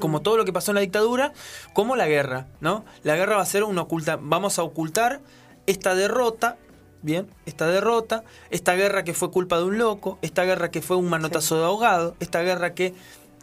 como 0.00 0.20
todo 0.22 0.36
lo 0.36 0.44
que 0.44 0.52
pasó 0.52 0.70
en 0.72 0.76
la 0.76 0.80
dictadura, 0.80 1.32
como 1.74 1.96
la 1.96 2.06
guerra, 2.08 2.46
¿no? 2.60 2.84
La 3.02 3.16
guerra 3.16 3.36
va 3.36 3.42
a 3.42 3.46
ser 3.46 3.64
un 3.64 3.78
oculta, 3.78 4.18
vamos 4.20 4.58
a 4.58 4.62
ocultar 4.62 5.20
esta 5.66 5.94
derrota, 5.94 6.56
bien, 7.02 7.28
esta 7.46 7.66
derrota, 7.68 8.24
esta 8.50 8.74
guerra 8.74 9.04
que 9.04 9.14
fue 9.14 9.30
culpa 9.30 9.58
de 9.58 9.64
un 9.64 9.78
loco, 9.78 10.18
esta 10.22 10.44
guerra 10.44 10.70
que 10.70 10.82
fue 10.82 10.96
un 10.96 11.08
manotazo 11.08 11.58
de 11.58 11.64
ahogado, 11.64 12.16
esta 12.20 12.42
guerra 12.42 12.74
que 12.74 12.94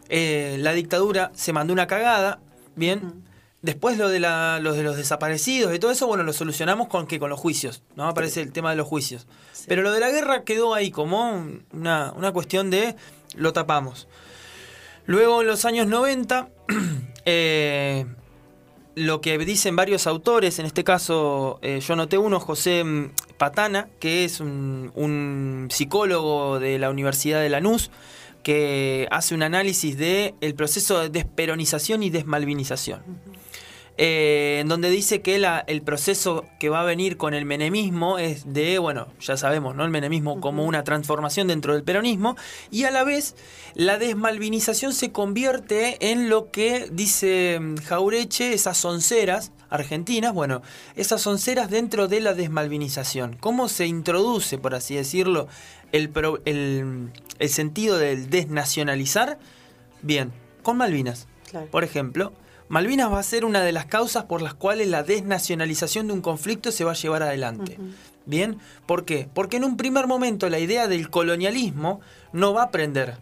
eh, 0.09 0.57
la 0.59 0.73
dictadura 0.73 1.31
se 1.35 1.53
mandó 1.53 1.71
una 1.73 1.87
cagada, 1.87 2.39
bien. 2.75 3.23
Después 3.65 3.97
lo 3.97 4.09
de, 4.09 4.19
la, 4.19 4.59
lo 4.61 4.73
de 4.73 4.83
los 4.83 4.95
desaparecidos 4.95 5.73
y 5.73 5.79
todo 5.79 5.89
eso, 5.89 6.05
bueno, 6.05 6.21
lo 6.23 6.33
solucionamos 6.33 6.87
con 6.87 7.07
que 7.07 7.17
con 7.17 7.31
los 7.31 7.39
juicios, 7.39 7.81
¿no? 7.95 8.07
Aparece 8.07 8.41
el 8.41 8.51
tema 8.51 8.69
de 8.69 8.75
los 8.75 8.87
juicios. 8.87 9.25
Pero 9.67 9.81
lo 9.81 9.91
de 9.91 9.99
la 9.99 10.11
guerra 10.11 10.43
quedó 10.43 10.75
ahí 10.75 10.91
como 10.91 11.31
un- 11.31 11.65
una, 11.73 12.13
una 12.15 12.31
cuestión 12.31 12.69
de 12.69 12.95
lo 13.33 13.53
tapamos. 13.53 14.07
Luego 15.07 15.41
en 15.41 15.47
los 15.47 15.65
años 15.65 15.87
90, 15.87 16.47
eh, 17.25 18.05
lo 18.93 19.19
que 19.19 19.37
dicen 19.39 19.75
varios 19.75 20.05
autores, 20.05 20.59
en 20.59 20.67
este 20.67 20.83
caso 20.83 21.57
eh, 21.63 21.79
yo 21.79 21.95
noté 21.95 22.19
uno, 22.19 22.39
José 22.39 22.83
Patana, 23.39 23.89
que 23.99 24.25
es 24.25 24.39
un, 24.41 24.91
un 24.93 25.69
psicólogo 25.71 26.59
de 26.59 26.77
la 26.77 26.91
Universidad 26.91 27.41
de 27.41 27.49
Lanús, 27.49 27.89
que 28.43 29.07
hace 29.09 29.33
un 29.33 29.41
análisis 29.41 29.97
del 29.97 30.35
el 30.39 30.53
proceso 30.53 30.99
de 30.99 31.09
desperonización 31.09 32.03
y 32.03 32.11
desmalvinización. 32.11 33.01
Eh, 33.97 34.57
en 34.59 34.67
donde 34.67 34.89
dice 34.89 35.21
que 35.21 35.39
la- 35.39 35.63
el 35.67 35.81
proceso 35.81 36.43
que 36.59 36.67
va 36.67 36.81
a 36.81 36.83
venir 36.83 37.15
con 37.15 37.33
el 37.33 37.45
menemismo 37.45 38.19
es 38.19 38.51
de, 38.53 38.77
bueno, 38.77 39.07
ya 39.21 39.37
sabemos, 39.37 39.73
¿no? 39.73 39.85
El 39.85 39.89
menemismo 39.89 40.41
como 40.41 40.65
una 40.65 40.83
transformación 40.83 41.47
dentro 41.47 41.73
del 41.73 41.83
peronismo 41.83 42.35
y 42.71 42.83
a 42.83 42.91
la 42.91 43.05
vez 43.05 43.35
la 43.73 43.97
desmalvinización 43.97 44.91
se 44.93 45.13
convierte 45.13 46.11
en 46.11 46.27
lo 46.29 46.51
que 46.51 46.89
dice 46.91 47.57
mm, 47.61 47.75
Jaureche, 47.77 48.51
esas 48.53 48.83
onceras 48.83 49.53
argentinas, 49.69 50.33
bueno, 50.33 50.61
esas 50.97 51.25
onceras 51.25 51.69
dentro 51.69 52.09
de 52.09 52.19
la 52.19 52.33
desmalvinización. 52.33 53.37
¿Cómo 53.39 53.69
se 53.69 53.85
introduce, 53.87 54.57
por 54.57 54.75
así 54.75 54.95
decirlo, 54.95 55.47
el, 55.93 56.09
pro- 56.09 56.41
el- 56.43 57.11
el 57.39 57.49
sentido 57.49 57.97
del 57.97 58.29
desnacionalizar? 58.29 59.39
Bien, 60.01 60.33
con 60.63 60.75
Malvinas. 60.75 61.27
Claro. 61.49 61.67
Por 61.67 61.83
ejemplo, 61.85 62.33
Malvinas 62.67 63.11
va 63.11 63.19
a 63.19 63.23
ser 63.23 63.45
una 63.45 63.61
de 63.61 63.71
las 63.71 63.85
causas 63.85 64.25
por 64.25 64.41
las 64.41 64.53
cuales 64.53 64.87
la 64.87 65.03
desnacionalización 65.03 66.07
de 66.07 66.13
un 66.13 66.21
conflicto 66.21 66.71
se 66.71 66.83
va 66.83 66.91
a 66.91 66.95
llevar 66.95 67.23
adelante. 67.23 67.77
¿Bien? 68.25 68.57
¿Por 68.87 69.05
qué? 69.05 69.29
Porque 69.33 69.57
en 69.57 69.63
un 69.63 69.77
primer 69.77 70.07
momento 70.07 70.49
la 70.49 70.57
idea 70.59 70.87
del 70.87 71.09
colonialismo 71.11 71.99
no 72.33 72.53
va 72.53 72.63
a 72.63 72.71
prender. 72.71 73.17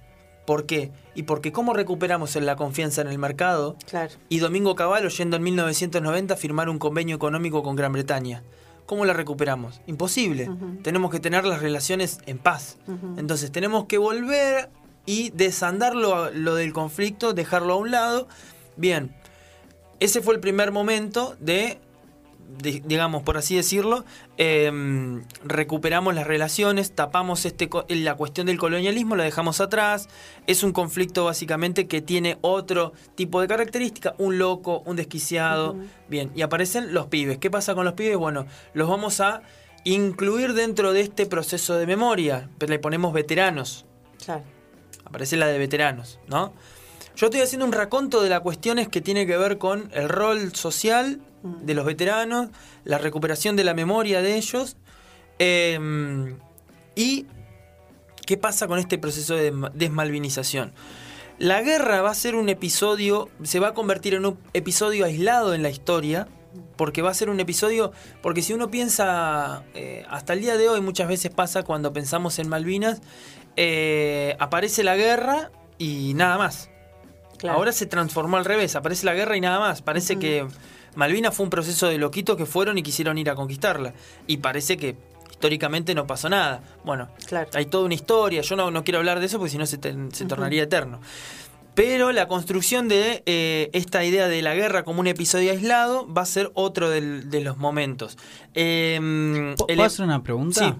¿Por 0.45 0.65
qué? 0.65 0.91
Y 1.15 1.23
porque 1.23 1.51
cómo 1.51 1.73
recuperamos 1.73 2.35
la 2.37 2.55
confianza 2.55 3.01
en 3.01 3.07
el 3.07 3.17
mercado 3.17 3.75
Claro. 3.89 4.11
y 4.29 4.39
Domingo 4.39 4.75
Cavallo 4.75 5.09
yendo 5.09 5.37
en 5.37 5.43
1990 5.43 6.33
a 6.33 6.37
firmar 6.37 6.69
un 6.69 6.79
convenio 6.79 7.15
económico 7.15 7.63
con 7.63 7.75
Gran 7.75 7.91
Bretaña. 7.93 8.43
¿Cómo 8.85 9.05
la 9.05 9.13
recuperamos? 9.13 9.79
Imposible. 9.87 10.49
Tenemos 10.83 11.11
que 11.11 11.19
tener 11.21 11.45
las 11.45 11.61
relaciones 11.61 12.19
en 12.25 12.37
paz. 12.37 12.77
Entonces 13.17 13.51
tenemos 13.51 13.85
que 13.85 13.97
volver 13.97 14.69
y 15.05 15.29
desandar 15.31 15.95
lo, 15.95 16.29
lo 16.31 16.55
del 16.55 16.73
conflicto, 16.73 17.33
dejarlo 17.33 17.73
a 17.73 17.77
un 17.77 17.91
lado. 17.91 18.27
Bien, 18.75 19.15
ese 20.03 20.21
fue 20.21 20.33
el 20.35 20.39
primer 20.39 20.71
momento 20.71 21.35
de, 21.39 21.79
de- 22.59 22.81
digamos, 22.85 23.23
por 23.23 23.37
así 23.37 23.55
decirlo, 23.55 24.05
em, 24.37 25.23
recuperamos 25.43 26.13
las 26.13 26.27
relaciones, 26.27 26.91
tapamos 26.93 27.45
este, 27.45 27.69
la 27.89 28.15
cuestión 28.15 28.47
del 28.47 28.57
colonialismo, 28.57 29.15
la 29.15 29.23
dejamos 29.23 29.61
atrás. 29.61 30.09
Es 30.47 30.63
un 30.63 30.71
conflicto 30.71 31.25
básicamente 31.25 31.87
que 31.87 32.01
tiene 32.01 32.37
otro 32.41 32.93
tipo 33.15 33.41
de 33.41 33.47
característica, 33.47 34.13
un 34.17 34.37
loco, 34.37 34.81
un 34.85 34.95
desquiciado. 34.95 35.75
Bien, 36.09 36.31
y 36.35 36.41
aparecen 36.41 36.93
los 36.93 37.07
pibes. 37.07 37.37
¿Qué 37.37 37.49
pasa 37.49 37.73
con 37.75 37.85
los 37.85 37.93
pibes? 37.93 38.17
Bueno, 38.17 38.45
los 38.73 38.87
vamos 38.89 39.19
a 39.19 39.41
incluir 39.85 40.53
dentro 40.53 40.93
de 40.93 41.01
este 41.01 41.25
proceso 41.25 41.75
de 41.75 41.85
memoria. 41.87 42.49
Le 42.65 42.79
ponemos 42.79 43.13
veteranos 43.13 43.85
Claro. 44.23 44.43
aparece 45.05 45.35
la 45.37 45.47
de 45.47 45.57
veteranos, 45.57 46.19
¿no? 46.27 46.53
Yo 47.15 47.27
estoy 47.27 47.41
haciendo 47.41 47.65
un 47.65 47.73
raconto 47.73 48.21
de 48.23 48.29
las 48.29 48.41
cuestiones 48.41 48.87
que 48.87 48.99
tiene 49.01 49.27
que 49.27 49.37
ver 49.37 49.57
con 49.57 49.89
el 49.93 50.09
rol 50.09 50.53
social 50.55 51.21
de 51.43 51.73
los 51.73 51.85
veteranos, 51.85 52.49
la 52.85 52.97
recuperación 52.97 53.55
de 53.55 53.63
la 53.63 53.73
memoria 53.73 54.21
de 54.21 54.35
ellos 54.35 54.77
eh, 55.39 56.35
y 56.95 57.27
qué 58.25 58.37
pasa 58.37 58.67
con 58.67 58.79
este 58.79 58.97
proceso 58.97 59.35
de 59.35 59.53
desma- 59.53 59.71
desmalvinización. 59.73 60.73
La 61.37 61.61
guerra 61.61 62.01
va 62.01 62.11
a 62.11 62.15
ser 62.15 62.35
un 62.35 62.49
episodio, 62.49 63.29
se 63.43 63.59
va 63.59 63.69
a 63.69 63.73
convertir 63.73 64.13
en 64.15 64.25
un 64.25 64.39
episodio 64.53 65.05
aislado 65.05 65.53
en 65.53 65.61
la 65.63 65.69
historia, 65.69 66.27
porque 66.77 67.01
va 67.01 67.11
a 67.11 67.13
ser 67.13 67.29
un 67.29 67.39
episodio, 67.39 67.91
porque 68.21 68.41
si 68.41 68.53
uno 68.53 68.69
piensa, 68.69 69.63
eh, 69.73 70.05
hasta 70.09 70.33
el 70.33 70.41
día 70.41 70.57
de 70.57 70.69
hoy 70.69 70.81
muchas 70.81 71.07
veces 71.07 71.31
pasa 71.31 71.63
cuando 71.63 71.91
pensamos 71.93 72.39
en 72.39 72.47
Malvinas, 72.49 73.01
eh, 73.55 74.35
aparece 74.39 74.83
la 74.83 74.95
guerra 74.95 75.51
y 75.77 76.13
nada 76.15 76.37
más. 76.37 76.69
Claro. 77.43 77.57
Ahora 77.57 77.73
se 77.73 77.85
transformó 77.85 78.37
al 78.37 78.45
revés, 78.45 78.75
aparece 78.77 79.05
la 79.05 79.13
guerra 79.13 79.35
y 79.35 79.41
nada 79.41 79.59
más. 79.59 79.81
Parece 79.81 80.17
que 80.17 80.47
Malvinas 80.95 81.35
fue 81.35 81.43
un 81.43 81.49
proceso 81.49 81.87
de 81.87 81.97
loquitos 81.97 82.37
que 82.37 82.45
fueron 82.45 82.77
y 82.77 82.83
quisieron 82.83 83.17
ir 83.17 83.29
a 83.29 83.35
conquistarla. 83.35 83.93
Y 84.27 84.37
parece 84.37 84.77
que 84.77 84.95
históricamente 85.29 85.93
no 85.93 86.07
pasó 86.07 86.29
nada. 86.29 86.61
Bueno, 86.85 87.09
Claro. 87.27 87.49
hay 87.53 87.65
toda 87.65 87.83
una 87.83 87.95
historia, 87.95 88.41
yo 88.43 88.55
no, 88.55 88.71
no 88.71 88.85
quiero 88.85 88.99
hablar 88.99 89.19
de 89.19 89.25
eso 89.25 89.39
porque 89.39 89.51
si 89.51 89.57
no 89.57 89.65
se, 89.65 89.77
te- 89.77 89.93
se 90.13 90.23
tornaría 90.25 90.63
eterno. 90.63 91.01
Pero 91.75 92.11
la 92.13 92.27
construcción 92.29 92.87
de 92.87 93.23
eh, 93.25 93.69
esta 93.73 94.05
idea 94.05 94.27
de 94.29 94.41
la 94.41 94.53
guerra 94.53 94.83
como 94.83 95.01
un 95.01 95.07
episodio 95.07 95.51
aislado 95.51 96.07
va 96.13 96.21
a 96.21 96.25
ser 96.25 96.49
otro 96.53 96.89
del- 96.89 97.29
de 97.29 97.41
los 97.41 97.57
momentos. 97.57 98.17
Eh, 98.53 98.99
¿Puedo 99.57 99.67
el- 99.67 99.75
puedo 99.75 99.83
hacer 99.87 100.05
una 100.05 100.23
pregunta? 100.23 100.59
Sí. 100.69 100.73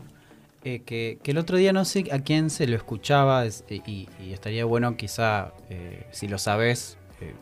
Eh, 0.66 0.82
que, 0.86 1.20
que 1.22 1.32
el 1.32 1.38
otro 1.38 1.58
día 1.58 1.74
no 1.74 1.84
sé 1.84 2.06
a 2.14 2.20
quién 2.20 2.50
se 2.50 2.68
lo 2.68 2.78
escuchaba 2.78 3.46
es- 3.46 3.66
y, 3.70 4.08
estaría 4.32 4.64
bueno 4.64 4.96
quizá, 4.96 5.52
eh, 5.70 6.06
si 6.12 6.28
lo 6.30 6.38
sabes, 6.38 6.98
eh, 7.20 7.34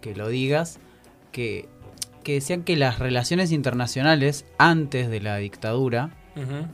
que 0.00 0.16
lo 0.16 0.28
digas, 0.28 0.80
que, 1.30 1.68
que 2.24 2.34
decían 2.34 2.64
que 2.64 2.74
las 2.76 2.98
relaciones 2.98 3.52
internacionales 3.52 4.46
antes 4.58 5.08
de 5.10 5.20
la 5.20 5.36
dictadura, 5.36 6.10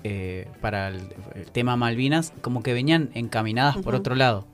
eh, 0.05 0.47
para 0.61 0.89
el, 0.89 1.01
el 1.35 1.51
tema 1.51 1.77
Malvinas, 1.77 2.33
como 2.41 2.63
que 2.63 2.73
venían 2.73 3.11
encaminadas 3.15 3.77
por 3.79 3.95
otro 3.97 4.15
lado. 4.15 4.47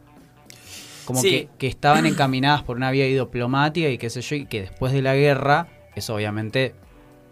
Como 1.05 1.21
Sí. 1.21 1.29
que, 1.31 1.49
que 1.59 1.67
estaban 1.67 2.07
encaminadas 2.07 2.63
por 2.63 2.77
una 2.77 2.91
vía 2.91 3.05
diplomática 3.07 3.89
y 3.89 3.99
qué 3.99 4.09
sé 4.11 4.23
yo, 4.23 4.37
y 4.37 4.47
que 4.47 4.63
después 4.63 4.93
de 4.93 5.03
la 5.03 5.15
guerra, 5.15 5.67
eso 5.97 6.15
obviamente 6.15 6.75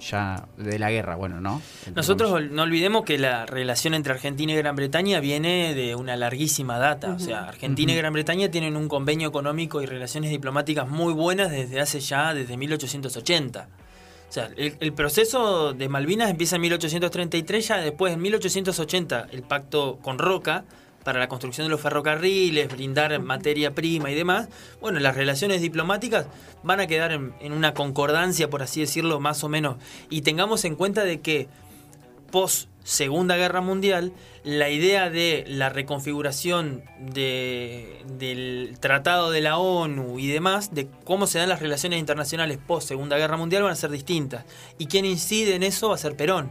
ya 0.01 0.49
de 0.57 0.79
la 0.79 0.91
guerra, 0.91 1.15
bueno, 1.17 1.41
¿no? 1.41 1.63
Entre 1.81 1.93
Nosotros 1.95 2.31
comillas. 2.31 2.53
no 2.53 2.63
olvidemos 2.63 3.05
que 3.05 3.19
la 3.19 3.47
relación 3.47 3.95
entre 3.95 4.13
Argentina 4.13 4.53
y 4.53 4.57
Gran 4.57 4.75
Bretaña 4.77 5.21
viene 5.21 5.75
de 5.75 5.95
una 5.95 6.17
larguísima 6.17 6.79
data. 6.79 7.13
O 7.13 7.19
sea, 7.19 7.45
Argentina 7.45 7.93
y 7.93 7.97
Gran 7.97 8.13
Bretaña 8.13 8.51
tienen 8.51 8.77
un 8.77 8.89
convenio 8.89 9.29
económico 9.29 9.83
y 9.83 9.87
relaciones 9.87 10.31
diplomáticas 10.31 10.89
muy 10.89 11.13
buenas 11.13 11.51
desde 11.51 11.81
hace 11.81 12.01
ya, 12.01 12.35
desde 12.35 12.57
1880. 12.57 13.69
O 14.29 14.33
sea, 14.33 14.49
el, 14.57 14.77
el 14.81 14.93
proceso 14.93 15.73
de 15.73 15.89
Malvinas 15.89 16.31
empieza 16.31 16.57
en 16.57 16.63
1833, 16.63 17.69
ya 17.69 17.77
después 17.79 18.15
en 18.15 18.23
1880 18.23 19.29
el 19.33 19.43
pacto 19.43 19.99
con 20.03 20.19
Roca 20.19 20.65
para 21.05 21.19
la 21.19 21.29
construcción 21.29 21.67
de 21.67 21.71
los 21.71 21.81
ferrocarriles, 21.81 22.69
brindar 22.71 23.19
materia 23.21 23.75
prima 23.75 24.11
y 24.11 24.15
demás. 24.15 24.49
Bueno, 24.81 25.01
las 25.01 25.17
relaciones 25.17 25.61
diplomáticas 25.61 26.27
van 26.63 26.81
a 26.81 26.87
quedar 26.87 27.13
en, 27.13 27.53
una 27.53 27.75
concordancia, 27.75 28.51
por 28.51 28.63
así 28.63 28.81
decirlo, 28.81 29.19
más 29.21 29.43
o 29.45 29.49
menos. 29.49 29.77
Y 30.11 30.23
tengamos 30.23 30.65
en 30.65 30.77
cuenta 30.77 31.05
de 31.05 31.21
que 31.21 31.49
post 32.31 32.69
Segunda 32.83 33.37
Guerra 33.37 33.61
Mundial, 33.61 34.13
la 34.43 34.71
idea 34.71 35.11
de 35.11 35.45
la 35.47 35.69
reconfiguración 35.69 36.83
de- 36.99 38.03
del 38.19 38.77
Tratado 38.81 39.31
de 39.31 39.43
la 39.43 39.59
ONU 39.59 40.19
y 40.19 40.29
demás, 40.29 40.75
de 40.75 40.89
cómo 41.05 41.27
se 41.27 41.39
dan 41.39 41.51
las 41.51 41.61
relaciones 41.61 41.99
internacionales 41.99 42.59
post 42.67 42.89
Segunda 42.89 43.19
Guerra 43.19 43.37
Mundial, 43.37 43.63
van 43.63 43.73
a 43.73 43.77
ser 43.77 43.91
distintas. 43.91 44.45
Y 44.79 44.87
quien 44.87 45.05
incide 45.05 45.55
en 45.55 45.63
eso 45.63 45.91
va 45.91 45.97
a 45.97 45.99
ser 45.99 46.17
Perón. 46.17 46.51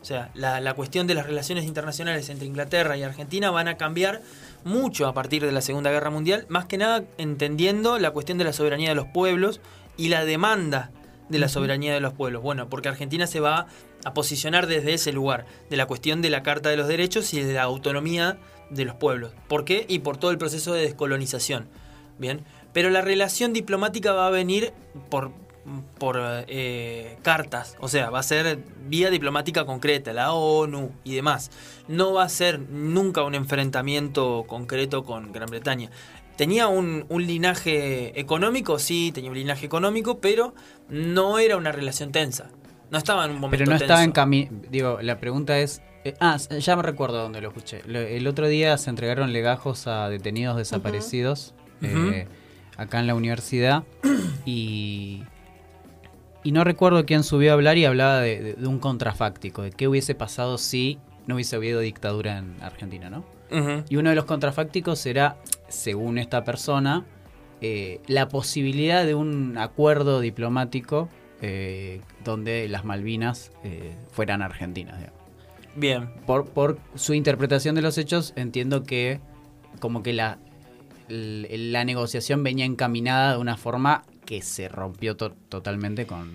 O 0.00 0.04
sea, 0.04 0.30
la, 0.34 0.60
la 0.60 0.74
cuestión 0.74 1.06
de 1.06 1.14
las 1.14 1.26
relaciones 1.26 1.64
internacionales 1.64 2.28
entre 2.30 2.46
Inglaterra 2.46 2.96
y 2.96 3.02
Argentina 3.02 3.50
van 3.50 3.68
a 3.68 3.76
cambiar 3.76 4.22
mucho 4.64 5.06
a 5.06 5.12
partir 5.12 5.44
de 5.44 5.52
la 5.52 5.60
Segunda 5.60 5.90
Guerra 5.90 6.10
Mundial, 6.10 6.46
más 6.48 6.64
que 6.64 6.78
nada 6.78 7.04
entendiendo 7.18 7.98
la 7.98 8.10
cuestión 8.10 8.38
de 8.38 8.44
la 8.44 8.52
soberanía 8.52 8.88
de 8.90 8.94
los 8.94 9.06
pueblos 9.06 9.60
y 9.96 10.08
la 10.08 10.24
demanda 10.24 10.90
de 11.28 11.38
la 11.38 11.48
soberanía 11.48 11.94
de 11.94 12.00
los 12.00 12.12
pueblos. 12.12 12.42
Bueno, 12.42 12.68
porque 12.68 12.88
Argentina 12.88 13.26
se 13.26 13.40
va 13.40 13.66
a 14.04 14.14
posicionar 14.14 14.66
desde 14.66 14.94
ese 14.94 15.12
lugar, 15.12 15.46
de 15.68 15.76
la 15.76 15.86
cuestión 15.86 16.22
de 16.22 16.30
la 16.30 16.42
Carta 16.42 16.70
de 16.70 16.76
los 16.76 16.88
Derechos 16.88 17.32
y 17.34 17.42
de 17.42 17.54
la 17.54 17.62
autonomía 17.62 18.38
de 18.70 18.84
los 18.84 18.96
pueblos. 18.96 19.32
¿Por 19.48 19.64
qué? 19.64 19.84
Y 19.88 20.00
por 20.00 20.16
todo 20.16 20.30
el 20.30 20.38
proceso 20.38 20.72
de 20.72 20.82
descolonización. 20.82 21.68
Bien, 22.18 22.44
pero 22.72 22.90
la 22.90 23.00
relación 23.00 23.52
diplomática 23.52 24.12
va 24.12 24.26
a 24.26 24.30
venir 24.30 24.72
por, 25.08 25.32
por 25.98 26.18
eh, 26.48 27.16
cartas, 27.22 27.76
o 27.80 27.88
sea, 27.88 28.10
va 28.10 28.20
a 28.20 28.22
ser 28.22 28.58
vía 28.88 29.10
diplomática 29.10 29.64
concreta, 29.66 30.12
la 30.12 30.32
ONU 30.32 30.90
y 31.04 31.14
demás. 31.14 31.50
No 31.88 32.12
va 32.14 32.24
a 32.24 32.28
ser 32.28 32.58
nunca 32.60 33.22
un 33.22 33.34
enfrentamiento 33.34 34.44
concreto 34.46 35.04
con 35.04 35.32
Gran 35.32 35.48
Bretaña. 35.50 35.90
¿Tenía 36.36 36.68
un, 36.68 37.04
un 37.10 37.26
linaje 37.26 38.18
económico? 38.18 38.78
Sí, 38.78 39.10
tenía 39.14 39.30
un 39.30 39.36
linaje 39.36 39.66
económico, 39.66 40.18
pero 40.20 40.54
no 40.88 41.38
era 41.38 41.56
una 41.58 41.70
relación 41.72 42.12
tensa. 42.12 42.50
No 42.90 42.98
estaba 42.98 43.24
en 43.26 43.32
un 43.32 43.40
momento 43.40 43.58
Pero 43.64 43.70
no 43.70 43.76
estaba 43.76 44.02
en 44.02 44.12
camino. 44.12 44.50
Digo, 44.70 44.98
la 45.02 45.20
pregunta 45.20 45.58
es. 45.58 45.82
eh, 46.04 46.14
ah, 46.18 46.38
ya 46.38 46.74
me 46.76 46.82
recuerdo 46.82 47.18
dónde 47.22 47.40
lo 47.42 47.48
escuché. 47.48 47.82
Lo- 47.86 48.00
el 48.00 48.26
otro 48.26 48.48
día 48.48 48.76
se 48.78 48.88
entregaron 48.90 49.32
legajos 49.32 49.86
a 49.86 50.08
detenidos 50.08 50.56
desaparecidos 50.56 51.54
eh, 51.82 52.26
acá 52.78 52.98
en 53.00 53.06
la 53.06 53.14
universidad. 53.14 53.84
Y. 54.46 55.22
Y 56.42 56.52
no 56.52 56.64
recuerdo 56.64 57.04
quién 57.04 57.22
subió 57.22 57.50
a 57.50 57.54
hablar 57.54 57.76
y 57.78 57.84
hablaba 57.84 58.20
de, 58.20 58.40
de- 58.40 58.54
de 58.54 58.66
un 58.66 58.78
contrafáctico, 58.78 59.62
de 59.62 59.70
qué 59.72 59.88
hubiese 59.88 60.14
pasado 60.14 60.56
si 60.58 60.98
no 61.26 61.34
hubiese 61.34 61.56
habido 61.56 61.80
dictadura 61.80 62.38
en 62.38 62.54
Argentina, 62.62 63.10
¿no? 63.10 63.24
Y 63.88 63.96
uno 63.96 64.10
de 64.10 64.16
los 64.16 64.26
contrafácticos 64.26 65.04
era, 65.06 65.36
según 65.68 66.18
esta 66.18 66.44
persona, 66.44 67.04
eh, 67.60 68.00
la 68.06 68.28
posibilidad 68.28 69.04
de 69.04 69.14
un 69.16 69.58
acuerdo 69.58 70.20
diplomático 70.20 71.08
eh, 71.42 72.00
donde 72.24 72.68
las 72.68 72.84
Malvinas 72.84 73.50
eh, 73.64 73.92
fueran 74.12 74.40
argentinas. 74.42 74.98
digamos. 74.98 75.20
Bien. 75.74 76.10
Por, 76.26 76.46
por 76.46 76.78
su 76.94 77.12
interpretación 77.12 77.74
de 77.74 77.82
los 77.82 77.98
hechos, 77.98 78.32
entiendo 78.36 78.84
que 78.84 79.20
como 79.80 80.02
que 80.02 80.12
la, 80.12 80.38
la 81.08 81.84
negociación 81.84 82.42
venía 82.42 82.64
encaminada 82.64 83.32
de 83.32 83.38
una 83.38 83.56
forma 83.56 84.04
que 84.30 84.42
se 84.42 84.68
rompió 84.68 85.16
to- 85.16 85.34
totalmente 85.48 86.06
con... 86.06 86.30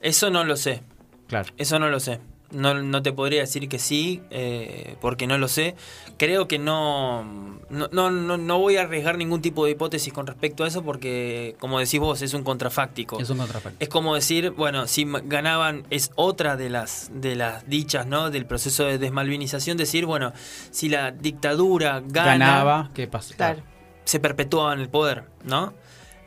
Eso 0.00 0.30
no 0.30 0.44
lo 0.44 0.56
sé. 0.56 0.80
Claro. 1.26 1.52
Eso 1.58 1.78
no 1.78 1.90
lo 1.90 2.00
sé. 2.00 2.20
No, 2.50 2.72
no 2.72 3.02
te 3.02 3.12
podría 3.12 3.40
decir 3.42 3.68
que 3.68 3.78
sí, 3.78 4.22
eh, 4.30 4.96
porque 5.02 5.26
no 5.26 5.36
lo 5.36 5.46
sé. 5.48 5.74
Creo 6.16 6.48
que 6.48 6.58
no 6.58 7.58
no, 7.68 7.88
no, 8.10 8.10
no 8.38 8.58
voy 8.58 8.78
a 8.78 8.82
arriesgar 8.84 9.18
ningún 9.18 9.42
tipo 9.42 9.66
de 9.66 9.72
hipótesis 9.72 10.10
con 10.10 10.26
respecto 10.26 10.64
a 10.64 10.68
eso, 10.68 10.82
porque, 10.82 11.54
como 11.60 11.78
decís 11.78 12.00
vos, 12.00 12.22
es 12.22 12.32
un 12.32 12.44
contrafáctico. 12.44 13.20
Es 13.20 13.28
un 13.28 13.36
contrafáctico. 13.36 13.84
Es 13.84 13.90
como 13.90 14.14
decir, 14.14 14.52
bueno, 14.52 14.86
si 14.86 15.06
ganaban, 15.24 15.84
es 15.90 16.10
otra 16.14 16.56
de 16.56 16.70
las, 16.70 17.10
de 17.12 17.36
las 17.36 17.68
dichas, 17.68 18.06
¿no? 18.06 18.30
Del 18.30 18.46
proceso 18.46 18.84
de 18.86 18.96
desmalvinización, 18.96 19.76
decir, 19.76 20.06
bueno, 20.06 20.32
si 20.70 20.88
la 20.88 21.10
dictadura 21.10 22.00
gana, 22.06 22.32
Ganaba, 22.38 22.90
¿qué 22.94 23.06
pasa? 23.06 23.34
Claro. 23.36 23.62
se 24.04 24.18
perpetúa 24.18 24.72
en 24.72 24.80
el 24.80 24.88
poder, 24.88 25.24
¿no? 25.44 25.74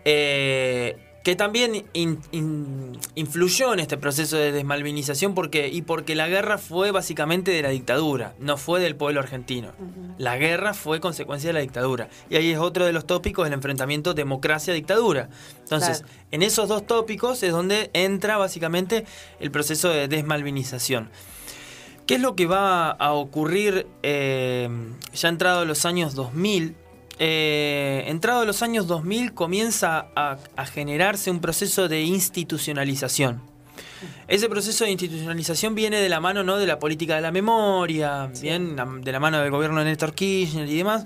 Eh, 0.05 0.97
que 1.23 1.35
también 1.35 1.85
in- 1.93 2.19
in- 2.31 2.97
influyó 3.13 3.73
en 3.73 3.79
este 3.79 3.95
proceso 3.95 4.37
de 4.37 4.51
desmalvinización 4.51 5.35
porque, 5.35 5.67
y 5.67 5.83
porque 5.83 6.15
la 6.15 6.27
guerra 6.27 6.57
fue 6.57 6.89
básicamente 6.89 7.51
de 7.51 7.61
la 7.61 7.69
dictadura, 7.69 8.33
no 8.39 8.57
fue 8.57 8.79
del 8.79 8.95
pueblo 8.95 9.19
argentino. 9.19 9.71
La 10.17 10.37
guerra 10.37 10.73
fue 10.73 10.99
consecuencia 10.99 11.49
de 11.49 11.53
la 11.53 11.59
dictadura. 11.59 12.09
Y 12.31 12.37
ahí 12.37 12.49
es 12.49 12.57
otro 12.57 12.85
de 12.87 12.91
los 12.93 13.05
tópicos, 13.05 13.45
el 13.45 13.53
enfrentamiento 13.53 14.15
democracia-dictadura. 14.15 15.29
Entonces, 15.59 15.99
Claro. 15.99 16.13
en 16.31 16.41
esos 16.41 16.67
dos 16.67 16.87
tópicos 16.87 17.43
es 17.43 17.51
donde 17.51 17.91
entra 17.93 18.37
básicamente 18.37 19.05
el 19.39 19.51
proceso 19.51 19.89
de 19.89 20.07
desmalvinización. 20.07 21.11
¿Qué 22.07 22.15
es 22.15 22.21
lo 22.21 22.35
que 22.35 22.47
va 22.47 22.89
a 22.89 23.13
ocurrir 23.13 23.85
eh, 24.01 24.67
ya 25.13 25.29
entrado 25.29 25.65
los 25.65 25.85
años 25.85 26.15
2000? 26.15 26.75
Eh, 27.19 28.05
entrado 28.07 28.45
los 28.45 28.61
años 28.61 28.87
2000 28.87 29.33
comienza 29.33 30.07
a, 30.15 30.37
a 30.55 30.65
generarse 30.65 31.29
un 31.29 31.39
proceso 31.39 31.87
de 31.87 32.01
institucionalización. 32.01 33.41
Ese 34.27 34.49
proceso 34.49 34.85
de 34.85 34.91
institucionalización 34.91 35.75
viene 35.75 35.97
de 35.97 36.09
la 36.09 36.19
mano 36.19 36.43
¿no? 36.43 36.57
de 36.57 36.65
la 36.65 36.79
política 36.79 37.15
de 37.15 37.21
la 37.21 37.31
memoria, 37.31 38.31
bien, 38.41 38.75
de 38.75 39.11
la 39.11 39.19
mano 39.19 39.39
del 39.39 39.51
gobierno 39.51 39.79
de 39.79 39.85
Néstor 39.85 40.13
Kirchner 40.13 40.67
y 40.67 40.77
demás. 40.77 41.05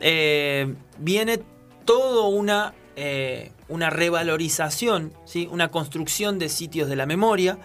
Eh, 0.00 0.74
viene 0.98 1.40
todo 1.84 2.28
una, 2.28 2.74
eh, 2.96 3.52
una 3.68 3.90
revalorización, 3.90 5.12
¿sí? 5.24 5.48
una 5.50 5.70
construcción 5.70 6.38
de 6.38 6.48
sitios 6.48 6.88
de 6.88 6.96
la 6.96 7.06
memoria 7.06 7.58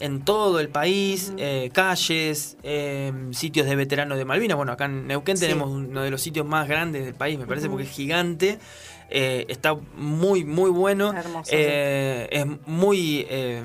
en 0.00 0.24
todo 0.24 0.60
el 0.60 0.68
país, 0.68 1.32
eh, 1.38 1.70
calles, 1.72 2.56
eh, 2.62 3.12
sitios 3.32 3.66
de 3.66 3.76
veteranos 3.76 4.16
de 4.18 4.24
Malvinas. 4.24 4.56
Bueno, 4.56 4.72
acá 4.72 4.84
en 4.86 5.06
Neuquén 5.06 5.36
Sí. 5.36 5.42
tenemos 5.46 5.70
uno 5.70 6.02
de 6.02 6.10
los 6.10 6.20
sitios 6.20 6.46
más 6.46 6.68
grandes 6.68 7.04
del 7.04 7.14
país, 7.14 7.38
me 7.38 7.46
parece, 7.46 7.68
porque 7.68 7.84
es 7.84 7.90
gigante. 7.90 8.58
eh, 9.10 9.46
está 9.48 9.74
muy, 9.96 10.44
muy 10.44 10.70
bueno. 10.70 11.14
Hermoso, 11.14 11.50
Eh, 11.54 12.28
Es 12.30 12.44
muy, 12.66 13.26
eh, 13.30 13.62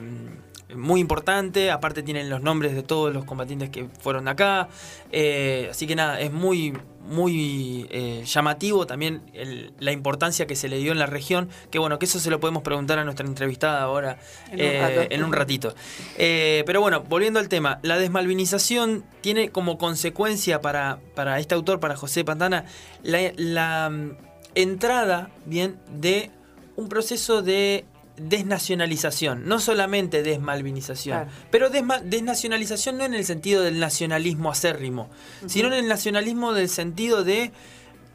muy 0.73 1.01
importante. 1.01 1.69
Aparte 1.69 2.01
tienen 2.01 2.29
los 2.29 2.41
nombres 2.41 2.73
de 2.73 2.81
todos 2.81 3.13
los 3.13 3.25
combatientes 3.25 3.69
que 3.69 3.87
fueron 3.99 4.23
de 4.23 4.31
acá. 4.31 4.69
Eh, 5.11 5.67
así 5.69 5.85
que 5.85 5.95
nada, 5.95 6.21
es 6.21 6.31
muy, 6.31 6.73
muy 7.03 7.87
eh, 7.91 8.23
llamativo 8.25 8.87
también 8.87 9.21
el- 9.33 9.73
la 9.79 9.91
importancia 9.91 10.47
que 10.47 10.55
se 10.55 10.69
le 10.69 10.77
dio 10.77 10.91
en 10.91 10.99
la 10.99 11.05
región. 11.05 11.49
Que 11.71 11.79
bueno, 11.79 11.99
que 11.99 12.05
eso 12.05 12.19
se 12.19 12.29
lo 12.29 12.39
podemos 12.39 12.63
preguntar 12.63 12.97
a 12.99 13.03
nuestra 13.03 13.25
entrevistada 13.27 13.81
ahora 13.81 14.17
En 14.51 14.53
un 14.53 14.59
eh, 14.61 14.79
rato. 14.81 15.01
en 15.13 15.23
un 15.23 15.33
ratito. 15.33 15.75
Eh, 16.17 16.63
pero 16.65 16.81
bueno, 16.81 17.01
volviendo 17.07 17.39
al 17.39 17.49
tema, 17.49 17.79
la 17.83 17.97
desmalvinización 17.97 19.03
tiene 19.21 19.49
como 19.49 19.77
consecuencia 19.77 20.61
para, 20.61 20.99
para 21.15 21.39
este 21.39 21.55
autor, 21.55 21.79
para 21.79 21.95
José 21.95 22.23
Pantana, 22.23 22.65
la, 23.03 23.31
la, 23.35 23.89
mm, 23.89 24.11
entrada 24.55 25.29
bien 25.45 25.79
de 25.91 26.31
un 26.75 26.87
proceso 26.89 27.41
de 27.41 27.85
desnacionalización, 28.17 29.45
no 29.47 29.59
solamente 29.59 30.21
desmalvinización, 30.23 31.17
Claro. 31.25 31.31
pero 31.51 31.69
desma- 31.71 32.01
desnacionalización 32.01 32.97
no 32.97 33.05
en 33.05 33.13
el 33.13 33.25
sentido 33.25 33.63
del 33.63 33.79
nacionalismo 33.79 34.51
acérrimo, 34.51 35.09
sino 35.47 35.67
en 35.67 35.73
el 35.73 35.87
nacionalismo 35.87 36.53
del 36.53 36.69
sentido 36.69 37.23
de 37.23 37.51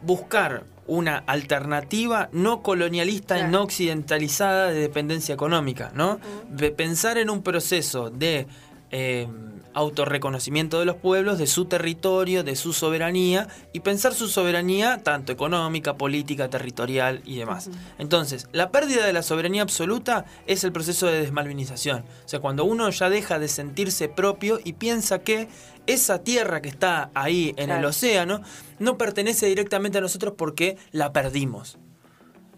buscar 0.03 0.65
una 0.87 1.19
alternativa 1.27 2.29
no 2.33 2.63
colonialista 2.63 3.39
y 3.39 3.51
no 3.51 3.63
occidentalizada 3.63 4.69
de 4.69 4.81
dependencia 4.81 5.35
económica, 5.35 5.91
¿no? 5.95 6.19
De 6.49 6.71
pensar 6.71 7.19
en 7.19 7.29
un 7.29 7.43
proceso 7.43 8.09
de 8.09 8.47
eh, 8.91 9.29
autorreconocimiento 9.75 10.79
de 10.79 10.85
los 10.85 10.97
pueblos, 10.97 11.39
de 11.39 11.47
su 11.47 11.67
territorio, 11.67 12.45
de 12.45 12.57
su 12.57 12.73
soberanía, 12.73 13.49
y 13.73 13.81
pensar 13.81 14.15
su 14.15 14.29
soberanía 14.29 15.03
tanto 15.03 15.33
económica, 15.33 15.97
política, 15.97 16.49
territorial 16.49 17.23
y 17.25 17.37
demás. 17.37 17.71
Entonces, 17.99 18.49
la 18.53 18.71
pérdida 18.71 19.07
de 19.07 19.13
la 19.13 19.23
soberanía 19.23 19.63
absoluta 19.63 20.25
es 20.47 20.65
el 20.65 20.73
proceso 20.73 21.07
de 21.07 21.21
desmalvinización. 21.21 22.05
O 22.25 22.29
sea, 22.29 22.41
cuando 22.41 22.65
uno 22.65 22.89
ya 22.91 23.11
deja 23.11 23.39
de 23.39 23.49
sentirse 23.49 24.09
propio 24.09 24.59
y 24.63 24.75
piensa 24.75 25.21
que 25.21 25.49
esa 25.87 26.23
tierra 26.23 26.61
que 26.61 26.69
está 26.69 27.11
ahí 27.15 27.55
en 27.57 27.71
el 27.71 27.85
océano 27.85 28.43
no 28.79 28.99
pertenece 28.99 29.47
directamente 29.47 29.99
a 29.99 30.03
nosotros 30.03 30.35
porque 30.37 30.77
la 30.93 31.13
perdimos. 31.13 31.79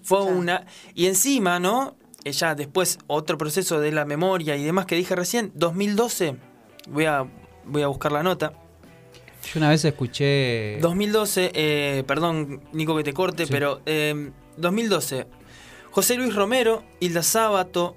Fue 0.02 0.20
Claro. 0.20 0.36
una. 0.36 0.66
Y 0.94 1.06
encima, 1.06 1.60
¿no? 1.60 1.96
ella 2.24 2.54
después 2.54 2.98
otro 3.06 3.38
proceso 3.38 3.80
de 3.80 3.92
la 3.92 4.04
memoria 4.04 4.56
y 4.56 4.64
demás 4.64 4.86
que 4.86 4.96
dije 4.96 5.16
recién, 5.16 5.52
2012, 5.54 6.36
voy 6.88 7.04
a, 7.06 7.26
voy 7.64 7.82
a 7.82 7.86
buscar 7.88 8.12
la 8.12 8.22
nota. 8.22 8.52
Yo 9.52 9.58
una 9.58 9.70
vez 9.70 9.84
escuché... 9.84 10.78
2012, 10.80 11.50
eh, 11.54 12.04
perdón 12.06 12.60
Nico 12.72 12.96
que 12.96 13.02
te 13.04 13.12
corte, 13.14 13.46
Sí. 13.46 13.52
pero 13.52 13.80
eh, 13.86 14.30
2012, 14.58 15.26
José 15.90 16.16
Luis 16.16 16.34
Romero, 16.34 16.84
Hilda 17.00 17.22
Sábato, 17.22 17.96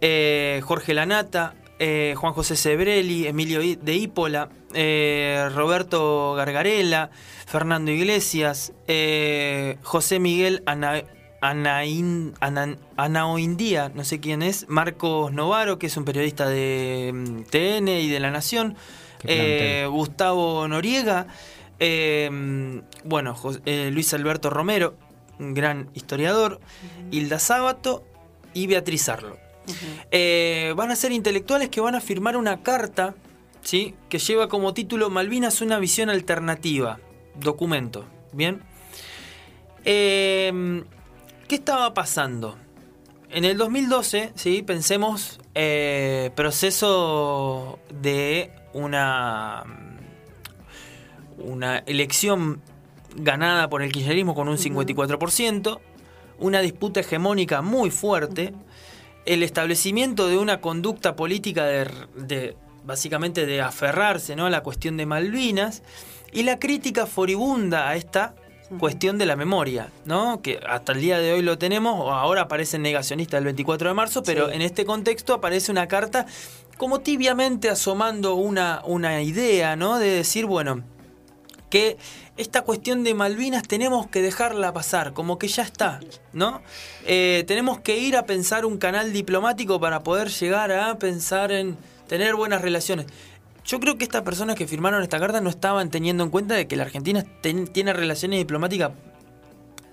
eh, 0.00 0.60
Jorge 0.64 0.92
Lanata, 0.94 1.54
eh, 1.78 2.14
Juan 2.16 2.32
José 2.32 2.56
Sebrelli, 2.56 3.26
Emilio 3.26 3.60
de 3.60 3.94
Ípola, 3.94 4.48
eh, 4.74 5.48
Roberto 5.54 6.34
Gargarella, 6.34 7.10
Fernando 7.46 7.90
Iglesias, 7.92 8.72
eh, 8.88 9.78
José 9.82 10.18
Miguel 10.18 10.62
Ana, 10.66 11.04
Anaín- 11.50 12.32
Ana- 12.40 12.76
Anaoindía, 12.96 13.90
no 13.94 14.02
sé 14.04 14.18
quién 14.20 14.42
es, 14.42 14.66
Marcos 14.68 15.32
Novaro, 15.32 15.78
que 15.78 15.86
es 15.88 15.96
un 15.96 16.04
periodista 16.04 16.48
de 16.48 17.10
mm, 17.12 17.42
TN 17.50 17.88
y 18.00 18.08
de 18.08 18.20
La 18.20 18.30
Nación, 18.30 18.76
eh, 19.24 19.86
Gustavo 19.90 20.66
Noriega, 20.68 21.26
eh, 21.80 22.30
bueno, 23.04 23.34
Jos- 23.34 23.60
eh, 23.66 23.90
Luis 23.92 24.14
Alberto 24.14 24.48
Romero, 24.48 24.94
un 25.38 25.52
gran 25.54 25.90
historiador, 25.94 26.60
Hilda 27.10 27.38
Sábato 27.38 28.04
y 28.54 28.66
Beatriz 28.66 29.08
Arlo. 29.08 29.36
Eh, 30.10 30.72
van 30.76 30.90
a 30.90 30.96
ser 30.96 31.12
intelectuales 31.12 31.68
que 31.68 31.80
van 31.80 31.94
a 31.94 32.00
firmar 32.00 32.36
una 32.36 32.62
carta, 32.62 33.14
¿sí? 33.62 33.94
Que 34.08 34.18
lleva 34.18 34.48
como 34.48 34.72
título 34.74 35.10
Malvinas 35.10 35.60
una 35.60 35.78
visión 35.78 36.08
alternativa. 36.10 37.00
Documento. 37.34 38.04
¿Bien? 38.32 38.60
Eh, 39.84 40.82
¿Qué 41.54 41.58
estaba 41.58 41.94
pasando? 41.94 42.58
En 43.30 43.44
el 43.44 43.56
2012, 43.56 44.32
¿sí? 44.34 44.62
Pensemos 44.62 45.38
eh, 45.54 46.32
proceso 46.34 47.78
de 47.90 48.50
una, 48.72 49.62
una 51.38 51.78
elección 51.86 52.60
ganada 53.14 53.70
por 53.70 53.82
el 53.82 53.92
kirchnerismo 53.92 54.34
con 54.34 54.48
un 54.48 54.56
54%, 54.56 55.78
una 56.40 56.60
disputa 56.60 56.98
hegemónica 56.98 57.62
muy 57.62 57.92
fuerte, 57.92 58.52
el 59.24 59.44
establecimiento 59.44 60.26
de 60.26 60.38
una 60.38 60.60
conducta 60.60 61.14
política 61.14 61.66
de, 61.66 61.88
de, 62.16 62.56
básicamente 62.84 63.46
de 63.46 63.60
aferrarse 63.60 64.34
¿no? 64.34 64.46
a 64.46 64.50
la 64.50 64.64
cuestión 64.64 64.96
de 64.96 65.06
Malvinas 65.06 65.84
y 66.32 66.42
la 66.42 66.58
crítica 66.58 67.06
furibunda 67.06 67.88
a 67.88 67.94
esta 67.94 68.34
cuestión 68.78 69.18
de 69.18 69.26
la 69.26 69.36
memoria, 69.36 69.90
¿no? 70.04 70.40
Que 70.42 70.58
hasta 70.66 70.92
el 70.92 71.00
día 71.00 71.18
de 71.18 71.32
hoy 71.32 71.42
lo 71.42 71.58
tenemos, 71.58 71.98
o 72.00 72.10
ahora 72.12 72.42
aparece 72.42 72.76
el 72.76 72.82
negacionista 72.82 73.36
del 73.36 73.44
24 73.44 73.88
de 73.88 73.94
marzo, 73.94 74.22
pero 74.22 74.48
Sí. 74.48 74.54
en 74.54 74.62
este 74.62 74.84
contexto 74.84 75.34
aparece 75.34 75.70
una 75.70 75.86
carta 75.88 76.26
como 76.76 77.00
tibiamente 77.00 77.68
asomando 77.70 78.34
una, 78.34 78.82
una 78.84 79.22
idea, 79.22 79.76
¿no? 79.76 79.98
De 79.98 80.08
decir, 80.08 80.46
bueno, 80.46 80.82
que 81.70 81.96
esta 82.36 82.62
cuestión 82.62 83.04
de 83.04 83.14
Malvinas 83.14 83.62
tenemos 83.62 84.08
que 84.08 84.22
dejarla 84.22 84.72
pasar, 84.72 85.12
como 85.12 85.38
que 85.38 85.46
ya 85.48 85.62
está, 85.62 86.00
¿no? 86.32 86.62
Eh, 87.06 87.44
tenemos 87.46 87.80
que 87.80 87.96
ir 87.98 88.16
a 88.16 88.26
pensar 88.26 88.64
un 88.64 88.78
canal 88.78 89.12
diplomático 89.12 89.78
para 89.78 90.02
poder 90.02 90.28
llegar 90.30 90.72
a 90.72 90.98
pensar 90.98 91.52
en 91.52 91.76
tener 92.08 92.34
buenas 92.34 92.60
relaciones. 92.62 93.06
Yo 93.64 93.80
creo 93.80 93.96
que 93.96 94.04
estas 94.04 94.22
personas 94.22 94.56
que 94.56 94.66
firmaron 94.66 95.02
esta 95.02 95.18
carta 95.18 95.40
no 95.40 95.48
estaban 95.50 95.90
teniendo 95.90 96.22
en 96.24 96.30
cuenta 96.30 96.54
de 96.54 96.66
que 96.68 96.76
la 96.76 96.82
Argentina 96.84 97.24
ten- 97.40 97.66
tiene 97.66 97.92
relaciones 97.92 98.38
diplomáticas 98.38 98.92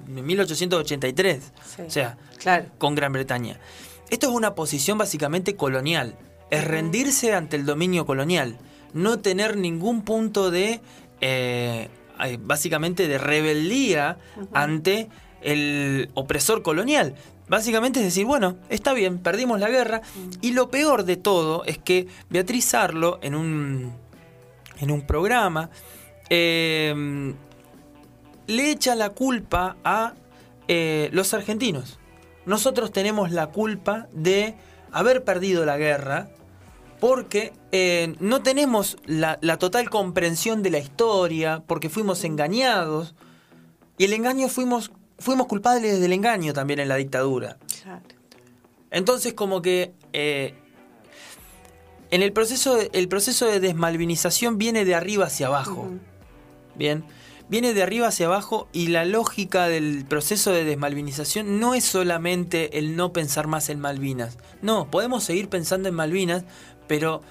en 0.07 0.25
1883, 0.25 1.51
Sí. 1.75 1.81
o 1.84 1.89
sea, 1.89 2.17
Claro. 2.38 2.65
con 2.77 2.95
Gran 2.95 3.13
Bretaña. 3.13 3.60
Esto 4.10 4.27
es 4.29 4.34
una 4.34 4.55
posición 4.55 4.97
básicamente 4.97 5.55
colonial, 5.55 6.15
es 6.49 6.65
rendirse 6.65 7.34
ante 7.34 7.55
el 7.55 7.65
dominio 7.65 8.05
colonial, 8.05 8.57
no 8.93 9.19
tener 9.19 9.55
ningún 9.55 10.01
punto 10.03 10.51
de, 10.51 10.81
eh, 11.21 11.88
ay, 12.17 12.38
básicamente, 12.41 13.07
de 13.07 13.17
rebeldía 13.17 14.17
ante 14.53 15.07
el 15.41 16.10
opresor 16.13 16.62
colonial. 16.62 17.15
Básicamente 17.51 17.99
es 17.99 18.05
decir, 18.05 18.25
bueno, 18.25 18.55
está 18.69 18.93
bien, 18.93 19.19
perdimos 19.19 19.59
la 19.59 19.67
guerra. 19.67 20.01
Y 20.39 20.53
lo 20.53 20.71
peor 20.71 21.03
de 21.03 21.17
todo 21.17 21.65
es 21.65 21.77
que 21.77 22.07
Beatriz 22.29 22.73
Arlo, 22.73 23.19
en 23.21 23.35
un, 23.35 23.91
en 24.79 24.89
un 24.89 25.01
programa, 25.01 25.69
eh, 26.29 27.33
le 28.47 28.71
echa 28.71 28.95
la 28.95 29.09
culpa 29.09 29.75
a 29.83 30.13
eh, 30.69 31.09
los 31.11 31.33
argentinos. 31.33 31.99
Nosotros 32.45 32.93
tenemos 32.93 33.31
la 33.31 33.47
culpa 33.47 34.07
de 34.13 34.55
haber 34.93 35.25
perdido 35.25 35.65
la 35.65 35.77
guerra 35.77 36.29
porque 37.01 37.51
eh, 37.73 38.15
no 38.21 38.43
tenemos 38.43 38.95
la, 39.05 39.39
la 39.41 39.57
total 39.57 39.89
comprensión 39.89 40.63
de 40.63 40.69
la 40.69 40.79
historia, 40.79 41.63
porque 41.67 41.89
fuimos 41.89 42.23
engañados. 42.23 43.13
Y 43.97 44.05
el 44.05 44.13
engaño 44.13 44.47
fuimos, 44.47 44.93
fuimos 45.21 45.47
culpables 45.47 45.99
del 46.01 46.12
engaño 46.13 46.51
también 46.53 46.79
en 46.79 46.88
la 46.89 46.95
dictadura. 46.95 47.57
Entonces 48.89 49.34
como 49.34 49.62
que 49.62 49.93
eh, 50.13 50.53
en 52.10 52.21
el 52.21 52.34
proceso, 52.34 52.75
de- 52.75 52.89
el 52.93 53.07
proceso 53.07 53.45
de 53.45 53.60
desmalvinización 53.60 54.57
viene 54.57 54.84
de 54.84 54.95
arriba 54.95 55.25
hacia 55.27 55.47
abajo. 55.47 55.89
Bien, 56.75 57.03
viene 57.47 57.73
de 57.73 57.84
arriba 57.84 58.07
hacia 58.07 58.25
abajo 58.25 58.67
y 58.73 58.88
la 58.88 59.05
lógica 59.05 59.67
del 59.67 60.05
proceso 60.05 60.51
de 60.51 60.65
desmalvinización 60.65 61.60
no 61.60 61.73
es 61.73 61.86
solamente 61.86 62.77
el 62.79 62.95
no 62.95 63.13
pensar 63.13 63.47
más 63.47 63.69
en 63.69 63.79
Malvinas. 63.79 64.38
No, 64.62 64.89
podemos 64.91 65.23
seguir 65.23 65.47
pensando 65.47 65.88
en 65.88 65.95
Malvinas, 65.95 66.43
pero 66.88 67.21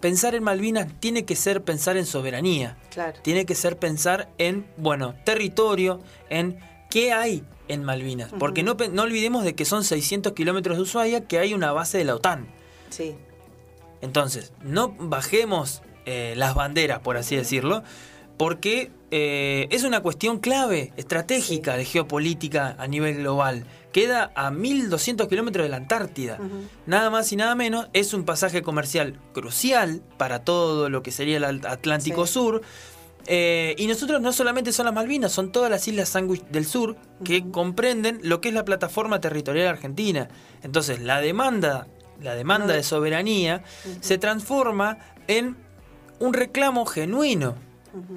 pensar 0.00 0.34
en 0.34 0.42
Malvinas 0.44 0.88
tiene 1.00 1.24
que 1.24 1.36
ser 1.36 1.62
pensar 1.64 1.96
en 1.96 2.04
soberanía. 2.06 2.76
Claro. 2.90 3.18
Tiene 3.22 3.46
que 3.46 3.54
ser 3.54 3.78
pensar 3.78 4.28
en, 4.38 4.66
bueno, 4.76 5.14
territorio, 5.24 6.00
en 6.30 6.58
qué 6.90 7.12
hay 7.12 7.44
en 7.68 7.84
Malvinas. 7.84 8.32
Porque 8.38 8.62
no, 8.62 8.76
no 8.92 9.02
olvidemos 9.02 9.44
de 9.44 9.54
que 9.54 9.64
son 9.64 9.84
600 9.84 10.32
kilómetros 10.32 10.76
de 10.76 10.82
Ushuaia, 10.82 11.26
que 11.26 11.38
hay 11.38 11.54
una 11.54 11.72
base 11.72 11.98
de 11.98 12.04
la 12.04 12.14
OTAN. 12.14 12.48
Sí. 12.90 13.14
Entonces, 14.00 14.52
no 14.62 14.94
bajemos 14.98 15.82
eh, 16.06 16.34
las 16.36 16.54
banderas, 16.54 17.00
por 17.00 17.16
así 17.16 17.36
decirlo, 17.36 17.82
porque 18.36 18.90
eh, 19.10 19.66
es 19.70 19.84
una 19.84 20.00
cuestión 20.00 20.38
clave, 20.38 20.92
estratégica 20.96 21.76
de 21.76 21.84
geopolítica 21.84 22.76
a 22.78 22.86
nivel 22.86 23.16
global. 23.16 23.64
Queda 23.92 24.30
a 24.36 24.50
1200 24.50 25.28
kilómetros 25.28 25.64
de 25.64 25.70
la 25.70 25.78
Antártida. 25.78 26.38
Nada 26.86 27.10
más 27.10 27.32
y 27.32 27.36
nada 27.36 27.54
menos, 27.54 27.88
es 27.94 28.14
un 28.14 28.24
pasaje 28.24 28.62
comercial 28.62 29.18
crucial 29.32 30.02
para 30.18 30.44
todo 30.44 30.88
lo 30.88 31.02
que 31.02 31.10
sería 31.10 31.38
el 31.38 31.44
Atlántico 31.44 32.26
Sí. 32.26 32.34
Sur. 32.34 32.62
Eh, 33.30 33.74
y 33.76 33.86
nosotros 33.86 34.22
no 34.22 34.32
solamente 34.32 34.72
son 34.72 34.86
las 34.86 34.94
Malvinas, 34.94 35.32
son 35.32 35.52
todas 35.52 35.70
las 35.70 35.86
islas 35.86 36.08
Sandwich 36.08 36.44
del 36.46 36.64
Sur 36.64 36.96
que 37.24 37.50
comprenden 37.50 38.20
lo 38.22 38.40
que 38.40 38.48
es 38.48 38.54
la 38.54 38.64
plataforma 38.64 39.20
territorial 39.20 39.68
argentina. 39.68 40.28
Entonces, 40.62 41.00
la 41.00 41.20
demanda, 41.20 41.86
la 42.22 42.34
demanda 42.34 42.72
de 42.72 42.82
soberanía 42.82 43.62
se 44.00 44.16
transforma 44.16 44.98
en 45.26 45.56
un 46.18 46.32
reclamo 46.32 46.86
genuino. 46.86 47.54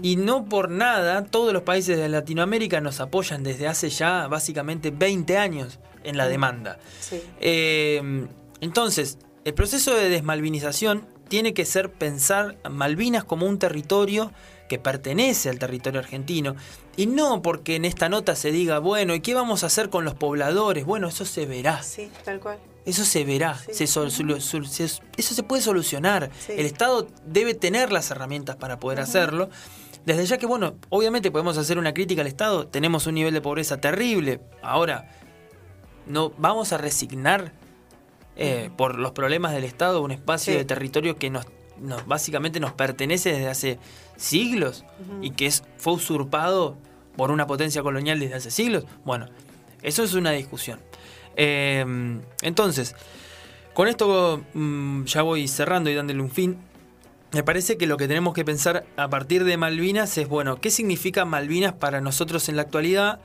Y 0.01 0.15
no 0.15 0.45
por 0.45 0.69
nada, 0.69 1.25
todos 1.25 1.53
los 1.53 1.63
países 1.63 1.97
de 1.97 2.07
Latinoamérica 2.07 2.81
nos 2.81 2.99
apoyan 2.99 3.43
desde 3.43 3.67
hace 3.67 3.89
ya 3.89 4.27
básicamente 4.27 4.91
20 4.91 5.37
años 5.37 5.79
en 6.03 6.17
la 6.17 6.27
demanda. 6.27 6.77
Sí. 6.99 7.21
Eh, 7.39 8.27
entonces, 8.61 9.17
el 9.43 9.53
proceso 9.53 9.93
de 9.95 10.09
desmalvinización 10.09 11.05
tiene 11.29 11.53
que 11.53 11.65
ser 11.65 11.91
pensar 11.91 12.57
Malvinas 12.69 13.23
como 13.23 13.45
un 13.47 13.57
territorio 13.57 14.31
que 14.71 14.79
pertenece 14.79 15.49
al 15.49 15.59
territorio 15.59 15.99
argentino 15.99 16.55
y 16.95 17.07
no 17.07 17.41
porque 17.41 17.75
en 17.75 17.83
esta 17.83 18.07
nota 18.07 18.37
se 18.37 18.53
diga, 18.53 18.79
bueno, 18.79 19.13
¿y 19.13 19.19
qué 19.19 19.33
vamos 19.33 19.63
a 19.63 19.67
hacer 19.67 19.89
con 19.89 20.05
los 20.05 20.13
pobladores? 20.15 20.85
Bueno, 20.85 21.09
eso 21.09 21.25
se 21.25 21.45
verá. 21.45 21.83
Sí, 21.83 22.09
tal 22.23 22.39
cual. 22.39 22.57
Eso 22.85 23.03
se 23.03 23.25
verá, 23.25 23.57
Sí. 23.57 23.73
se 23.73 23.85
sol- 23.87 24.11
solu- 24.11 24.39
sol- 24.39 24.65
se- 24.65 24.85
eso 24.85 25.35
se 25.35 25.43
puede 25.43 25.61
solucionar. 25.61 26.31
Sí. 26.39 26.53
El 26.55 26.65
Estado 26.65 27.05
debe 27.25 27.53
tener 27.53 27.91
las 27.91 28.09
herramientas 28.11 28.55
para 28.55 28.79
poder 28.79 29.01
hacerlo. 29.01 29.49
Desde 30.05 30.25
ya 30.25 30.37
que, 30.37 30.45
bueno, 30.45 30.75
obviamente 30.87 31.31
podemos 31.31 31.57
hacer 31.57 31.77
una 31.77 31.93
crítica 31.93 32.21
al 32.21 32.27
Estado, 32.27 32.67
tenemos 32.67 33.07
un 33.07 33.15
nivel 33.15 33.33
de 33.33 33.41
pobreza 33.41 33.81
terrible. 33.81 34.39
Ahora, 34.63 35.11
no 36.07 36.31
vamos 36.37 36.71
a 36.71 36.77
resignar 36.77 37.51
eh, 38.37 38.69
por 38.77 38.97
los 38.97 39.11
problemas 39.11 39.51
del 39.51 39.65
Estado 39.65 40.01
un 40.01 40.11
espacio 40.11 40.53
Sí. 40.53 40.57
de 40.59 40.63
territorio 40.63 41.17
que 41.17 41.29
nos, 41.29 41.45
nos- 41.81 42.05
básicamente 42.07 42.59
nos 42.59 42.73
pertenece 42.73 43.31
desde 43.33 43.47
hace 43.47 43.79
siglos 44.17 44.85
y 45.21 45.31
que 45.31 45.47
es, 45.47 45.63
fue 45.77 45.93
usurpado 45.93 46.77
por 47.17 47.31
una 47.31 47.47
potencia 47.47 47.81
colonial 47.81 48.19
desde 48.19 48.35
hace 48.35 48.51
siglos. 48.51 48.85
Bueno, 49.03 49.27
eso 49.81 50.03
es 50.03 50.13
una 50.13 50.31
discusión. 50.31 50.79
Eh, 51.35 51.83
entonces, 52.41 52.95
con 53.73 53.87
esto 53.87 54.41
mm, 54.53 55.03
ya 55.05 55.21
voy 55.21 55.47
cerrando 55.47 55.89
y 55.89 55.95
dándole 55.95 56.21
un 56.21 56.31
fin. 56.31 56.57
Me 57.33 57.43
parece 57.43 57.77
que 57.77 57.87
lo 57.87 57.95
que 57.97 58.07
tenemos 58.09 58.33
que 58.33 58.43
pensar 58.43 58.85
a 58.97 59.09
partir 59.09 59.45
de 59.45 59.55
Malvinas 59.55 60.17
es, 60.17 60.27
bueno, 60.27 60.59
¿qué 60.59 60.69
significa 60.69 61.23
Malvinas 61.23 61.73
para 61.73 62.01
nosotros 62.01 62.49
en 62.49 62.57
la 62.57 62.63
actualidad? 62.63 63.19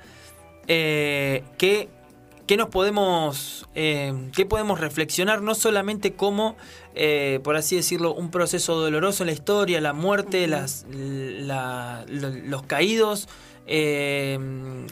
Eh, 0.68 1.42
¿qué, 1.58 1.88
¿qué 2.46 2.56
nos 2.56 2.68
podemos, 2.68 3.66
eh, 3.74 4.30
qué 4.34 4.46
podemos 4.46 4.80
reflexionar 4.80 5.42
no 5.42 5.54
solamente 5.54 6.12
como, 6.14 6.56
eh, 6.94 7.40
por 7.44 7.56
así 7.56 7.76
decirlo, 7.76 8.14
un 8.14 8.30
proceso 8.30 8.74
doloroso 8.80 9.22
en 9.22 9.26
la 9.28 9.32
historia, 9.32 9.80
la 9.80 9.92
muerte, 9.92 10.46
las, 10.46 10.86
la- 10.90 12.04
lo- 12.08 12.30
los 12.30 12.62
caídos, 12.64 13.28
eh, 13.66 14.38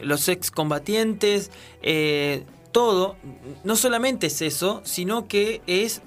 los 0.02 0.28
excombatientes, 0.28 1.50
eh, 1.82 2.44
todo, 2.72 3.16
no 3.62 3.76
solamente 3.76 4.26
es 4.26 4.42
eso, 4.42 4.80
sino 4.84 5.28
que 5.28 5.62
es 5.66 6.02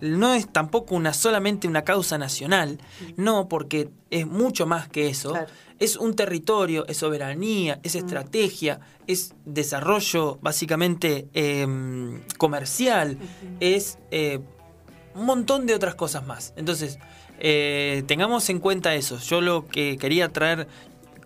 no 0.00 0.32
es 0.32 0.46
tampoco 0.46 0.94
una 0.94 1.12
solamente 1.12 1.66
una 1.66 1.82
causa 1.82 2.18
nacional, 2.18 2.78
no, 3.16 3.48
porque 3.48 3.88
es 4.10 4.24
mucho 4.24 4.64
más 4.64 4.86
que 4.88 5.08
eso. 5.08 5.30
Claro. 5.32 5.48
Es 5.78 5.96
un 5.96 6.14
territorio, 6.14 6.86
es 6.86 6.98
soberanía, 6.98 7.80
es 7.82 7.94
estrategia, 7.94 8.80
es 9.06 9.34
desarrollo 9.44 10.38
básicamente 10.40 11.28
em, 11.34 12.22
comercial, 12.38 13.18
es 13.60 13.98
eh, 14.10 14.40
un 15.14 15.26
montón 15.26 15.66
de 15.66 15.74
otras 15.74 15.94
cosas 15.94 16.26
más. 16.26 16.54
Entonces, 16.56 16.98
eh, 17.38 18.04
tengamos 18.06 18.48
en 18.48 18.58
cuenta 18.58 18.94
eso. 18.94 19.18
Yo 19.18 19.40
lo 19.40 19.66
que 19.66 19.98
quería 19.98 20.30
traer 20.32 20.66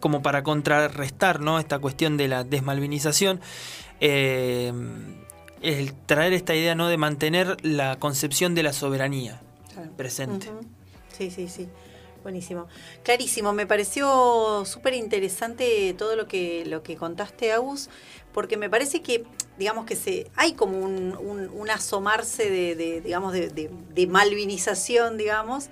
como 0.01 0.23
para 0.23 0.43
contrarrestar 0.43 1.41
¿no? 1.41 1.59
esta 1.59 1.79
cuestión 1.79 2.17
de 2.17 2.27
la 2.29 2.43
desmalvinización, 2.43 3.41
eh, 4.01 4.73
el 5.63 5.93
traer 6.07 6.33
esta 6.33 6.55
idea 6.55 6.75
¿no? 6.75 6.89
de 6.89 6.97
mantener 6.97 7.57
la 7.65 7.99
concepción 7.99 8.55
de 8.55 8.63
la 8.63 8.73
soberanía 8.73 9.41
Claro. 9.73 9.91
presente. 9.97 10.51
Sí, 11.17 11.31
sí, 11.31 11.49
sí. 11.49 11.69
Buenísimo. 12.23 12.67
Clarísimo, 13.03 13.53
me 13.55 13.67
pareció 13.67 14.65
súper 14.67 14.93
interesante 14.95 15.95
todo 15.97 16.17
lo 16.17 16.29
que, 16.29 16.65
lo 16.67 16.83
que 16.83 16.97
contaste, 16.97 17.51
Agus, 17.53 17.89
porque 18.35 18.59
me 18.59 18.69
parece 18.69 19.01
que, 19.01 19.25
digamos 19.59 19.87
que 19.87 19.97
se 19.97 20.31
hay 20.37 20.53
como 20.53 20.79
un, 20.79 21.17
un- 21.17 21.49
un 21.49 21.71
asomarse 21.71 22.51
de, 22.51 22.75
de, 22.77 23.01
digamos, 23.01 23.33
de, 23.33 23.49
de- 23.49 23.71
de 23.95 24.07
malvinización, 24.07 25.17
digamos, 25.17 25.71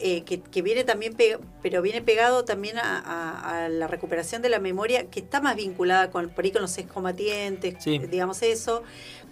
eh, 0.00 0.22
que, 0.24 0.40
que 0.40 0.62
viene 0.62 0.82
también, 0.82 1.14
pe- 1.14 1.38
pero 1.62 1.80
viene 1.80 2.02
pegado 2.02 2.44
también 2.44 2.76
a, 2.78 2.98
a- 2.98 3.64
a 3.66 3.68
la 3.68 3.86
recuperación 3.86 4.42
de 4.42 4.48
la 4.48 4.58
memoria, 4.58 5.08
que 5.08 5.20
está 5.20 5.40
más 5.40 5.54
vinculada 5.54 6.10
con, 6.10 6.28
por 6.30 6.44
ahí 6.44 6.50
con 6.50 6.62
los 6.62 6.76
excombatientes, 6.76 7.76
Sí. 7.78 7.98
digamos 7.98 8.42
eso, 8.42 8.82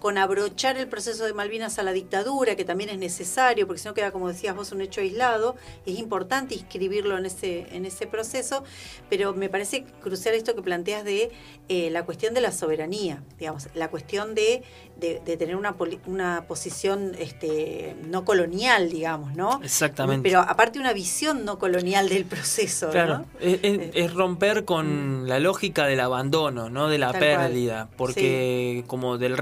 con 0.03 0.19
abrochar 0.19 0.77
el 0.79 0.89
proceso 0.89 1.25
de 1.25 1.33
Malvinas 1.33 1.79
a 1.79 1.85
la 1.85 1.93
dictadura, 1.93 2.57
que 2.57 2.65
también 2.65 2.91
es 2.91 2.99
necesario, 2.99 3.69
porque 3.69 3.81
si 3.81 3.87
no 3.87 3.95
queda, 3.95 4.11
como 4.11 4.27
decías 4.27 4.57
vos, 4.57 4.73
un 4.73 4.81
hecho 4.81 5.01
aislado, 5.01 5.55
es 5.87 5.97
importante 5.97 6.57
inscribirlo 6.57 7.17
en 7.17 7.27
ese, 7.27 7.69
en 7.71 7.85
ese 7.85 8.09
proceso, 8.09 8.65
pero 9.09 9.33
me 9.33 9.49
parece 9.49 9.85
crucial 10.03 10.35
esto 10.35 10.57
que 10.57 10.63
planteas 10.63 11.05
de 11.05 11.31
eh, 11.69 11.89
la 11.93 12.05
cuestión 12.05 12.35
de 12.35 12.41
la 12.41 12.51
soberanía, 12.51 13.23
digamos, 13.39 13.69
la 13.75 13.91
cuestión 13.91 14.35
de, 14.35 14.65
de- 14.99 15.21
de 15.25 15.37
tener 15.37 15.55
una, 15.55 15.77
una 16.07 16.47
posición 16.49 17.13
este, 17.21 17.95
no 18.05 18.25
colonial, 18.25 18.91
digamos, 18.91 19.37
¿no? 19.37 19.61
Exactamente. 19.63 20.29
Pero 20.29 20.41
aparte 20.41 20.81
una 20.81 20.93
visión 20.95 21.45
no 21.45 21.61
colonial 21.61 22.09
del 22.09 22.25
proceso, 22.25 22.91
Claro, 22.91 23.19
¿no? 23.19 23.27
es, 23.39 23.61
es- 23.63 23.79
Eh, 23.79 23.91
es 23.95 24.13
romper 24.15 24.65
con 24.65 25.29
la 25.29 25.39
lógica 25.39 25.87
del 25.87 26.01
abandono, 26.01 26.71
¿no? 26.71 26.89
De 26.89 26.99
la 26.99 27.13
Tal 27.13 27.21
cual. 27.21 27.37
pérdida, 27.47 27.89
porque 27.97 28.83
como 28.89 29.17
del 29.17 29.37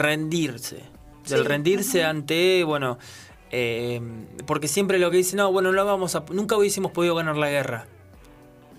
rendirse, 0.55 0.76
del 1.28 1.42
Sí, 1.42 1.48
rendirse 1.48 2.05
ante, 2.05 2.64
bueno, 2.64 2.98
eh, 3.51 4.01
porque 4.46 4.68
siempre 4.68 4.98
lo 4.98 5.11
que 5.11 5.18
dicen, 5.18 5.38
no, 5.38 5.51
bueno, 5.53 5.72
no 5.72 5.84
vamos 5.84 6.14
a, 6.14 6.24
nunca 6.32 6.57
hubiésemos 6.57 6.92
podido 6.92 7.14
ganar 7.14 7.36
la 7.36 7.48
guerra. 7.51 7.86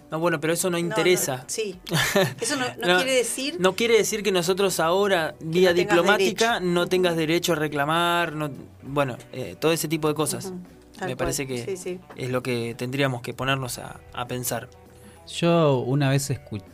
No, 0.10 0.20
bueno, 0.20 0.42
pero 0.42 0.52
eso 0.52 0.70
no 0.70 0.78
interesa. 0.78 1.38
no, 1.38 1.44
sí. 1.48 1.80
Eso 2.42 2.58
no, 2.58 2.66
no 2.82 2.88
No, 2.88 2.96
quiere 2.98 3.14
decir 3.16 3.56
No 3.62 3.76
quiere 3.78 3.96
decir 3.98 4.24
que 4.24 4.34
nosotros 4.34 4.82
ahora, 4.82 5.36
vía 5.40 5.72
diplomática, 5.74 6.56
derecho. 6.56 6.66
no 6.74 6.88
tengas 6.88 7.16
derecho 7.16 7.54
a 7.54 7.56
reclamar, 7.56 8.34
no, 8.34 8.52
bueno, 8.84 9.18
eh, 9.32 9.56
todo 9.58 9.72
ese 9.72 9.88
tipo 9.88 10.10
de 10.10 10.14
cosas. 10.14 10.52
Me 11.00 11.00
cual. 11.00 11.16
parece 11.16 11.48
que 11.48 11.64
Sí, 11.64 11.78
sí. 11.78 12.00
es 12.18 12.30
lo 12.30 12.44
que 12.44 12.76
tendríamos 12.78 13.22
que 13.22 13.34
ponernos 13.34 13.80
a, 13.80 14.02
a 14.12 14.28
pensar. 14.28 14.68
Yo 15.28 15.78
una 15.78 16.10
vez 16.10 16.30
escuché, 16.30 16.66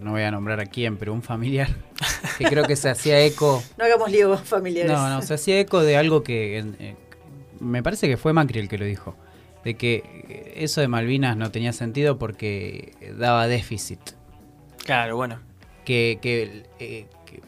no 0.00 0.12
voy 0.12 0.22
a 0.22 0.30
nombrar 0.30 0.60
a 0.60 0.66
quién, 0.66 0.96
pero 0.96 1.12
un 1.12 1.22
familiar 1.22 1.68
que 2.38 2.44
creo 2.44 2.64
que 2.64 2.76
se 2.76 2.88
hacía 2.90 3.20
eco. 3.20 3.62
No 3.78 3.84
hagamos 3.84 4.10
lío 4.10 4.28
con 4.30 4.38
familiares. 4.44 4.92
No, 4.92 5.08
no, 5.08 5.22
se 5.22 5.34
hacía 5.34 5.58
eco 5.60 5.82
de 5.82 5.96
algo 5.96 6.22
que 6.22 6.58
eh, 6.58 6.96
me 7.60 7.82
parece 7.82 8.08
que 8.08 8.16
fue 8.16 8.32
Macri 8.32 8.60
el 8.60 8.68
que 8.68 8.78
lo 8.78 8.84
dijo. 8.84 9.16
De 9.64 9.74
que 9.74 9.96
eh, 10.28 10.52
eso 10.58 10.80
de 10.80 10.88
Malvinas 10.88 11.36
no 11.36 11.50
tenía 11.50 11.72
sentido 11.72 12.18
porque 12.18 12.92
daba 13.18 13.46
déficit. 13.48 14.00
Claro, 14.84 15.16
bueno. 15.16 15.40
Que, 15.84 16.18
que, 16.22 16.64
eh, 16.78 17.06
que- 17.26 17.40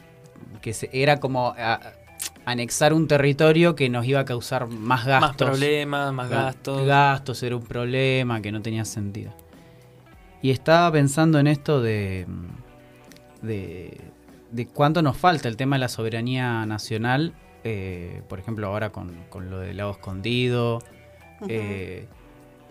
que 0.61 0.73
se- 0.75 0.91
era 0.93 1.21
como 1.21 1.55
a- 1.57 1.81
anexar 2.45 2.93
un 2.95 3.07
territorio 3.09 3.75
que 3.77 3.89
nos 3.91 4.07
iba 4.07 4.21
a 4.21 4.25
causar 4.25 4.67
más 4.69 5.05
gastos. 5.07 5.29
Más 5.29 5.37
problemas, 5.37 6.13
más 6.15 6.29
Ga- 6.31 6.43
gastos. 6.45 6.87
Gastos 6.87 7.43
era 7.43 7.57
un 7.57 7.63
problema 7.63 8.41
que 8.41 8.51
no 8.51 8.63
tenía 8.63 8.85
sentido. 8.85 9.33
Y 10.43 10.51
estaba 10.51 10.91
pensando 10.93 11.39
en 11.39 11.47
esto 11.47 11.81
de, 11.83 12.27
de, 13.43 14.01
de 14.53 14.67
cuánto 14.67 15.03
nos 15.03 15.17
falta 15.17 15.49
el 15.49 15.57
tema 15.57 15.77
de 15.77 15.81
la 15.81 15.89
soberanía 15.89 16.65
nacional, 16.67 17.35
eh, 17.65 18.23
por 18.29 18.39
ejemplo 18.39 18.67
ahora 18.69 18.91
con, 18.91 19.13
con 19.31 19.51
lo 19.51 19.59
del 19.59 19.77
lago 19.79 19.93
escondido, 19.93 20.81
eh, 21.49 22.07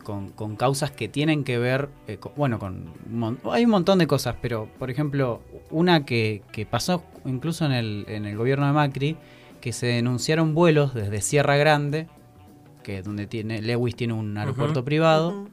con, 0.03 0.29
con 0.29 0.55
causas 0.55 0.91
que 0.91 1.09
tienen 1.09 1.43
que 1.43 1.57
ver, 1.57 1.89
eh, 2.07 2.17
con- 2.17 2.31
bueno, 2.37 2.59
con 2.59 2.85
hay 3.51 3.65
un 3.65 3.71
montón 3.71 3.99
de 3.99 4.07
cosas, 4.07 4.35
pero 4.41 4.69
por 4.79 4.89
ejemplo 4.89 5.41
una 5.69 6.05
que, 6.05 6.41
que 6.53 6.65
pasó 6.65 7.03
incluso 7.25 7.65
en 7.65 7.73
el, 7.73 8.05
en 8.07 8.25
el 8.25 8.37
gobierno 8.37 8.65
de 8.67 8.71
Macri, 8.73 9.17
que 9.59 9.73
se 9.73 9.87
denunciaron 9.87 10.53
vuelos 10.53 10.93
desde 10.93 11.19
Sierra 11.21 11.57
Grande, 11.57 12.07
que 12.83 13.01
donde 13.01 13.27
tiene 13.27 13.61
Lewis 13.61 13.95
tiene 13.97 14.13
un 14.13 14.37
aeropuerto 14.37 14.85
privado, 14.85 15.47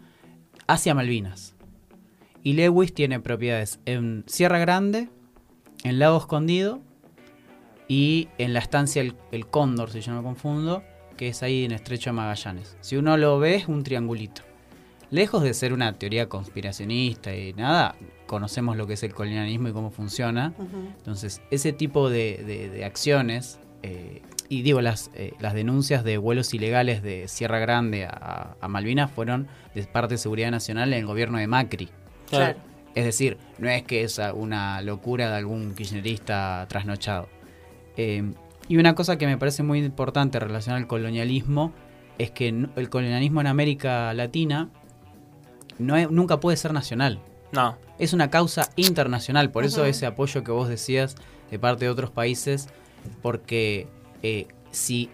hacia 0.68 0.94
Malvinas. 0.94 1.53
Y 2.44 2.52
Lewis 2.52 2.94
tiene 2.94 3.18
propiedades 3.20 3.80
en 3.86 4.22
Sierra 4.28 4.58
Grande, 4.58 5.08
en 5.82 5.98
Lago 5.98 6.18
Escondido 6.18 6.80
y 7.88 8.28
en 8.38 8.52
la 8.52 8.60
estancia 8.60 9.02
El, 9.02 9.16
El 9.32 9.46
Cóndor, 9.46 9.90
si 9.90 10.00
yo 10.00 10.12
no 10.12 10.18
me 10.18 10.24
confundo, 10.24 10.82
que 11.16 11.28
es 11.28 11.42
ahí 11.42 11.64
en 11.64 11.72
Estrecho 11.72 12.10
de 12.10 12.14
Magallanes. 12.14 12.76
Si 12.80 12.96
uno 12.96 13.16
lo 13.16 13.38
ve, 13.38 13.56
es 13.56 13.66
un 13.66 13.82
triangulito. 13.82 14.42
Lejos 15.10 15.42
de 15.42 15.54
ser 15.54 15.72
una 15.72 15.92
teoría 15.98 16.28
conspiracionista 16.28 17.34
y 17.36 17.52
nada, 17.54 17.94
conocemos 18.26 18.76
lo 18.76 18.86
que 18.86 18.94
es 18.94 19.02
el 19.02 19.14
colonialismo 19.14 19.68
y 19.68 19.72
cómo 19.72 19.90
funciona. 19.90 20.52
Entonces, 20.98 21.40
ese 21.50 21.72
tipo 21.72 22.10
de, 22.10 22.42
de- 22.46 22.68
de 22.68 22.84
acciones, 22.84 23.58
eh, 23.82 24.22
y 24.48 24.62
digo, 24.62 24.80
las, 24.80 25.10
eh, 25.14 25.32
las 25.40 25.54
denuncias 25.54 26.04
de 26.04 26.18
vuelos 26.18 26.52
ilegales 26.52 27.02
de 27.02 27.28
Sierra 27.28 27.58
Grande 27.58 28.04
a, 28.06 28.56
a 28.60 28.68
Malvinas 28.68 29.10
fueron 29.10 29.46
de 29.74 29.82
parte 29.84 30.14
de 30.14 30.18
Seguridad 30.18 30.50
Nacional 30.50 30.92
en 30.92 30.98
el 31.00 31.06
gobierno 31.06 31.38
de 31.38 31.46
Macri. 31.46 31.88
Claro. 32.38 32.58
Es 32.94 33.04
decir, 33.04 33.38
no 33.58 33.68
es 33.68 33.82
que 33.82 34.02
es 34.04 34.20
una 34.34 34.80
locura 34.82 35.28
de 35.30 35.36
algún 35.36 35.74
kirchnerista 35.74 36.66
trasnochado. 36.68 37.28
Eh, 37.96 38.22
y 38.68 38.76
una 38.76 38.94
cosa 38.94 39.18
que 39.18 39.26
me 39.26 39.36
parece 39.36 39.62
muy 39.62 39.80
importante 39.84 40.38
relacionada 40.38 40.80
al 40.80 40.86
colonialismo 40.86 41.72
es 42.18 42.30
que 42.30 42.48
el 42.48 42.88
colonialismo 42.90 43.40
en 43.40 43.48
América 43.48 44.14
Latina 44.14 44.68
no 45.78 45.96
es- 45.96 46.10
nunca 46.10 46.38
puede 46.40 46.56
ser 46.56 46.72
nacional 46.72 47.18
No, 47.52 47.76
es 47.98 48.12
una 48.12 48.30
causa 48.30 48.68
internacional, 48.76 49.50
por 49.50 49.64
eso 49.64 49.84
ese 49.90 50.06
apoyo 50.06 50.42
que 50.44 50.50
vos 50.52 50.68
decías 50.68 51.16
de 51.50 51.58
parte 51.58 51.84
de 51.84 51.90
otros 51.90 52.10
países, 52.10 52.68
porque 53.22 53.86
eh, 54.22 54.46
si 54.70 55.10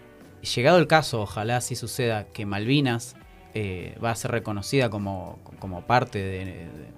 llegado 0.55 0.77
el 0.79 0.87
caso, 0.87 1.21
ojalá 1.21 1.57
así 1.57 1.75
suceda, 1.75 2.25
que 2.25 2.45
Malvinas 2.45 3.15
eh, 3.53 3.95
va 4.03 4.11
a 4.11 4.15
ser 4.15 4.31
reconocida 4.31 4.89
como, 4.89 5.39
como, 5.59 5.81
parte 5.81 6.19
de, 6.19 6.45
de- 6.45 6.91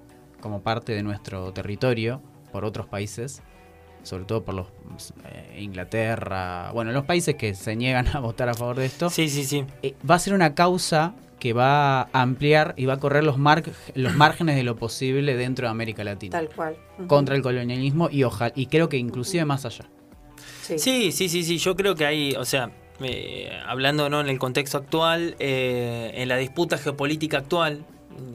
como 0.43 0.61
parte 0.61 0.91
de 0.93 1.01
nuestro 1.03 1.53
territorio 1.53 2.21
por 2.51 2.65
otros 2.65 2.85
países, 2.85 3.41
sobre 4.03 4.25
todo 4.25 4.43
por 4.43 4.53
los 4.53 4.67
eh, 5.25 5.59
Inglaterra, 5.61 6.69
bueno, 6.73 6.91
los 6.91 7.05
países 7.05 7.35
que 7.35 7.55
se 7.55 7.77
niegan 7.77 8.07
a 8.13 8.19
votar 8.19 8.49
a 8.49 8.53
favor 8.53 8.75
de 8.75 8.85
esto, 8.85 9.09
sí, 9.09 9.29
sí, 9.29 9.45
sí. 9.45 9.63
eh, 9.81 9.95
va 10.07 10.15
a 10.15 10.19
ser 10.19 10.33
una 10.33 10.53
causa 10.53 11.13
que 11.39 11.53
va 11.53 12.01
a 12.01 12.09
ampliar 12.21 12.73
y 12.77 12.85
va 12.85 12.93
a 12.95 12.99
correr 12.99 13.23
los, 13.23 13.37
mar- 13.37 13.63
los 13.95 14.15
márgenes 14.15 14.55
de 14.57 14.63
lo 14.63 14.75
posible 14.75 15.35
dentro 15.37 15.67
de 15.67 15.71
América 15.71 16.03
Latina 16.03 16.31
Tal 16.37 16.49
cual. 16.49 16.75
Contra 17.07 17.35
el 17.35 17.41
colonialismo 17.41 18.09
y 18.11 18.23
ojalá 18.23 18.51
y 18.55 18.65
creo 18.67 18.89
que 18.89 18.97
inclusive 18.97 19.45
más 19.45 19.65
allá. 19.65 19.85
Sí. 20.61 20.77
Sí, 20.79 21.11
sí, 21.13 21.29
sí, 21.29 21.43
sí. 21.43 21.57
Yo 21.57 21.75
creo 21.75 21.95
que 21.95 22.05
hay, 22.05 22.33
o 22.35 22.45
sea, 22.45 22.71
eh, 23.01 23.49
hablando 23.65 24.09
¿no? 24.09 24.19
en 24.21 24.27
el 24.29 24.39
contexto 24.39 24.77
actual, 24.77 25.35
eh, 25.39 26.11
en 26.15 26.27
la 26.29 26.37
disputa 26.37 26.77
geopolítica 26.77 27.39
actual, 27.39 27.85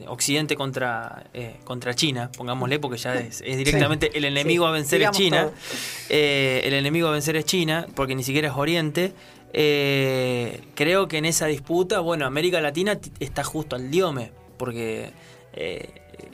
Occidente 0.07 0.55
contra, 0.55 1.25
eh, 1.33 1.57
contra 1.63 1.93
China, 1.93 2.31
pongámosle, 2.35 2.79
porque 2.79 2.97
ya 2.97 3.15
es, 3.15 3.41
es 3.45 3.57
directamente 3.57 4.11
el 4.17 4.25
enemigo 4.25 4.65
Sí, 4.65 4.69
a 4.69 4.71
vencer 4.71 5.01
es 5.01 5.11
China. 5.11 5.49
Eh, 6.09 6.61
el 6.65 6.73
enemigo 6.73 7.07
a 7.07 7.11
vencer 7.11 7.35
es 7.35 7.45
China, 7.45 7.87
porque 7.95 8.15
ni 8.15 8.23
siquiera 8.23 8.47
es 8.49 8.53
Oriente. 8.55 9.13
Eh, 9.53 10.61
creo 10.75 11.07
que 11.07 11.17
en 11.17 11.25
esa 11.25 11.45
disputa, 11.47 11.99
bueno, 11.99 12.25
América 12.25 12.59
Latina 12.61 12.99
está 13.19 13.43
justo 13.43 13.75
al 13.75 13.91
diome, 13.91 14.31
porque 14.57 15.11
eh, 15.53 15.89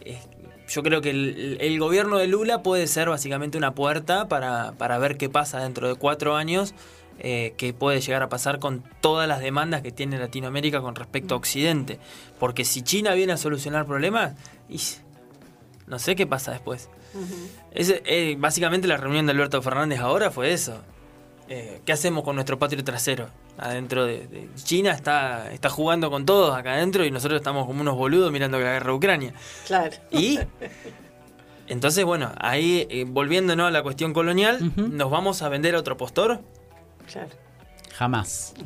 es- 0.06 0.28
yo 0.68 0.82
creo 0.82 1.00
que 1.02 1.12
el, 1.12 1.58
el 1.62 1.80
gobierno 1.80 2.18
de 2.18 2.28
Lula 2.28 2.64
puede 2.64 2.88
ser 2.88 3.10
básicamente 3.10 3.58
una 3.58 3.76
puerta 3.76 4.28
para, 4.28 4.72
para 4.78 4.98
ver 4.98 5.16
qué 5.18 5.30
pasa 5.30 5.60
dentro 5.62 5.88
de 5.88 5.96
cuatro 5.96 6.36
años, 6.36 6.74
eh, 7.20 7.54
qué 7.58 7.74
puede 7.74 8.02
llegar 8.02 8.24
a 8.24 8.30
pasar 8.30 8.60
con 8.60 8.84
todas 9.02 9.28
las 9.28 9.40
demandas 9.40 9.82
que 9.82 9.92
tiene 9.92 10.20
Latinoamérica 10.20 10.82
con 10.82 10.96
respecto 10.96 11.36
a 11.36 11.38
Occidente. 11.38 12.00
Porque 12.40 12.66
si 12.66 12.82
China 12.82 13.14
viene 13.14 13.34
a 13.34 13.38
solucionar 13.38 13.86
problemas, 13.86 14.34
y 14.70 14.80
no 15.88 16.00
sé 16.00 16.16
qué 16.16 16.28
pasa 16.28 16.52
después. 16.52 16.90
Ese, 17.72 18.04
eh, 18.06 18.36
básicamente 18.38 18.88
la 18.88 18.98
reunión 18.98 19.26
de 19.26 19.32
Alberto 19.32 19.62
Fernández 19.62 20.00
ahora 20.00 20.32
fue 20.32 20.52
eso. 20.52 20.82
Eh, 21.48 21.82
¿Qué 21.86 21.94
hacemos 21.94 22.24
con 22.24 22.36
nuestro 22.36 22.58
patrio 22.58 22.84
trasero? 22.84 23.30
Adentro 23.58 24.06
de, 24.06 24.28
de 24.28 24.50
China 24.56 24.92
está, 24.92 25.52
está 25.54 25.70
jugando 25.70 26.10
con 26.10 26.26
todos 26.26 26.56
acá 26.56 26.74
adentro 26.74 27.06
y 27.06 27.12
nosotros 27.12 27.40
estamos 27.40 27.68
como 27.68 27.82
unos 27.82 27.96
boludos 27.96 28.32
mirando 28.32 28.60
la 28.60 28.72
guerra 28.72 28.88
de 28.88 28.98
Ucrania. 28.98 29.34
Claro. 29.66 29.96
Y 30.12 30.40
entonces, 31.68 32.04
bueno, 32.04 32.34
ahí 32.40 32.88
eh, 32.90 33.06
volviéndonos 33.08 33.68
a 33.68 33.72
la 33.72 33.84
cuestión 33.84 34.14
colonial. 34.14 34.74
¿nos 34.76 35.10
vamos 35.10 35.42
a 35.42 35.50
vender 35.50 35.76
a 35.76 35.80
otro 35.80 35.96
postor? 35.98 36.42
Claro. 37.12 37.30
Jamás. 37.98 38.54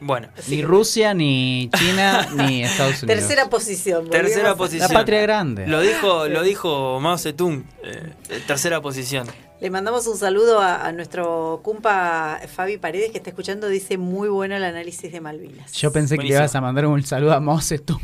Bueno, 0.00 0.28
Ni 0.46 0.62
Rusia, 0.62 1.12
ni 1.12 1.68
China, 1.76 2.28
ni 2.36 2.62
Estados 2.62 3.02
Unidos. 3.02 3.18
Tercera 3.18 3.50
posición. 3.50 4.08
tercera 4.08 4.46
a- 4.46 4.50
La 4.52 4.56
posición. 4.56 4.92
patria 4.92 5.20
grande. 5.22 5.66
Lo 5.66 5.80
dijo, 5.80 6.28
lo 6.28 6.42
dijo 6.44 7.00
Mao 7.00 7.18
Zedong, 7.18 7.64
eh, 7.82 8.12
tercera 8.46 8.80
posición. 8.80 9.26
Le 9.60 9.70
mandamos 9.70 10.06
un 10.06 10.16
saludo 10.16 10.60
a, 10.60 10.86
a 10.86 10.92
nuestro 10.92 11.62
cumpa 11.64 12.38
Fabi 12.54 12.78
Paredes 12.78 13.10
que 13.10 13.18
está 13.18 13.30
escuchando. 13.30 13.66
Dice 13.68 13.98
muy 13.98 14.28
bueno 14.28 14.54
el 14.54 14.62
análisis 14.62 15.10
de 15.10 15.20
Malvinas. 15.20 15.72
Yo 15.72 15.90
pensé 15.90 16.16
que 16.16 16.22
le 16.22 16.34
ibas 16.34 16.54
a 16.54 16.60
mandar 16.60 16.86
un 16.86 17.02
saludo 17.02 17.32
a 17.32 17.40
Mao 17.40 17.60
Zedong. 17.60 18.00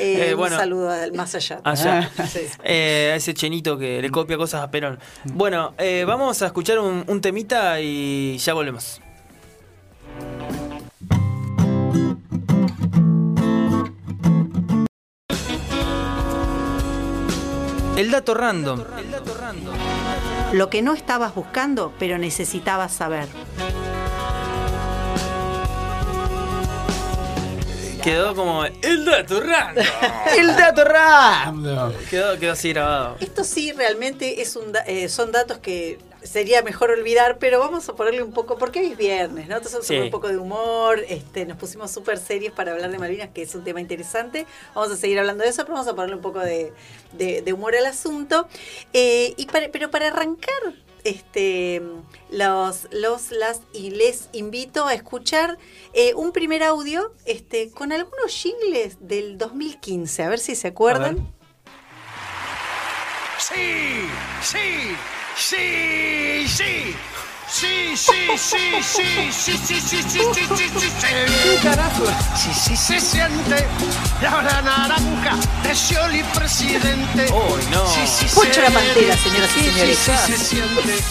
Eh, 0.00 0.30
Eh, 0.30 0.34
un 0.34 0.48
saludo 0.50 0.90
al 0.90 1.12
más 1.12 1.34
allá. 1.34 1.60
Allá. 1.64 2.10
Sí. 2.28 2.40
Eh, 2.64 3.10
a 3.12 3.16
ese 3.16 3.34
chenito 3.34 3.78
que 3.78 4.00
le 4.02 4.10
copia 4.10 4.36
cosas 4.36 4.62
a 4.62 4.70
Perón. 4.70 4.98
Bueno, 5.24 5.74
eh, 5.78 6.04
vamos 6.06 6.40
a 6.42 6.46
escuchar 6.46 6.78
un, 6.78 7.04
un 7.06 7.20
temita 7.20 7.80
y 7.80 8.36
ya 8.38 8.54
volvemos. 8.54 9.00
El 17.96 18.10
dato 18.12 18.34
random. 18.34 18.80
El 18.98 19.10
dato 19.10 19.34
random. 19.34 19.74
Lo 20.52 20.70
que 20.70 20.82
no 20.82 20.94
estabas 20.94 21.34
buscando, 21.34 21.92
pero 21.98 22.16
necesitabas 22.16 22.92
saber. 22.92 23.26
Quedó 28.02 28.34
como 28.34 28.64
el 28.64 29.04
dato 29.04 29.40
random. 29.40 29.84
¡El 30.36 30.46
dato 30.48 30.84
random! 30.84 31.92
quedó, 32.10 32.38
quedó 32.38 32.52
así 32.52 32.70
grabado. 32.72 33.16
Esto 33.20 33.44
sí 33.44 33.72
realmente 33.72 34.40
es 34.42 34.56
un 34.56 34.72
da- 34.72 34.84
eh, 34.86 35.08
son 35.08 35.32
datos 35.32 35.58
que 35.58 35.98
sería 36.22 36.62
mejor 36.62 36.90
olvidar, 36.90 37.38
pero 37.38 37.58
vamos 37.60 37.88
a 37.88 37.94
ponerle 37.94 38.22
un 38.22 38.32
poco, 38.32 38.58
porque 38.58 38.80
hoy 38.80 38.86
es 38.92 38.96
viernes, 38.98 39.48
¿no? 39.48 39.56
Entonces 39.56 39.86
Sí. 39.86 39.96
un 39.98 40.10
poco 40.10 40.28
de 40.28 40.36
humor, 40.36 41.00
este, 41.08 41.46
nos 41.46 41.56
pusimos 41.56 41.90
súper 41.90 42.18
serios 42.18 42.52
para 42.52 42.72
hablar 42.72 42.90
de 42.90 42.98
Malvinas, 42.98 43.30
que 43.32 43.42
es 43.42 43.54
un 43.54 43.64
tema 43.64 43.80
interesante. 43.80 44.44
Vamos 44.74 44.90
a 44.92 44.96
seguir 44.96 45.18
hablando 45.18 45.44
de 45.44 45.50
eso, 45.50 45.62
pero 45.62 45.74
vamos 45.74 45.88
a 45.88 45.94
ponerle 45.94 46.16
un 46.16 46.22
poco 46.22 46.40
de, 46.40 46.72
de- 47.12 47.42
de 47.42 47.52
humor 47.52 47.74
al 47.76 47.86
asunto. 47.86 48.48
Eh, 48.92 49.32
y 49.36 49.46
para- 49.46 49.68
pero 49.70 49.90
para 49.90 50.08
arrancar, 50.08 50.52
este, 51.08 51.82
los, 52.30 52.86
los, 52.90 53.30
las 53.30 53.62
y 53.72 53.90
les 53.90 54.28
invito 54.32 54.86
a 54.86 54.94
escuchar 54.94 55.58
eh, 55.94 56.12
un 56.14 56.32
primer 56.32 56.62
audio 56.62 57.12
este, 57.24 57.70
con 57.70 57.92
algunos 57.92 58.30
jingles 58.30 58.98
del 59.00 59.38
2015, 59.38 60.22
a 60.22 60.28
ver 60.28 60.38
si 60.38 60.54
se 60.54 60.68
acuerdan. 60.68 61.32
Sí, 63.38 63.54
sí, 64.42 64.58
sí, 65.36 66.46
sí. 66.48 66.94
Sí, 67.50 67.96
sí, 67.96 68.12
sí, 68.36 68.58
sí, 68.82 69.32
sí, 69.32 69.32
sí, 69.32 69.58
sí, 69.58 69.80
sí, 69.80 70.02
sí, 70.02 70.22
sí, 70.34 70.68
sí, 70.78 70.88
sí. 71.00 71.62
carajo? 71.62 72.04
Sí, 72.36 72.50
sí, 72.54 72.76
se 72.76 73.00
siente 73.00 73.66
la 74.22 74.36
hora 74.36 74.62
naranja 74.62 75.36
de 75.62 75.74
Scioli 75.74 76.22
presidente. 76.34 77.26
Uy, 77.32 77.62
no. 77.70 77.86
Sí, 77.88 78.06
sí, 78.06 78.26
Poncho 78.34 78.52
se 78.54 78.60
la 78.62 78.70
Pantera, 78.70 79.16
siente. 79.16 79.16
señoras 79.16 79.50
y 79.56 79.60
Sí, 79.60 79.70
señores. 79.70 79.98
Sí, 79.98 80.12
sí, 80.26 80.32
se 80.36 80.44
siente. 80.44 81.04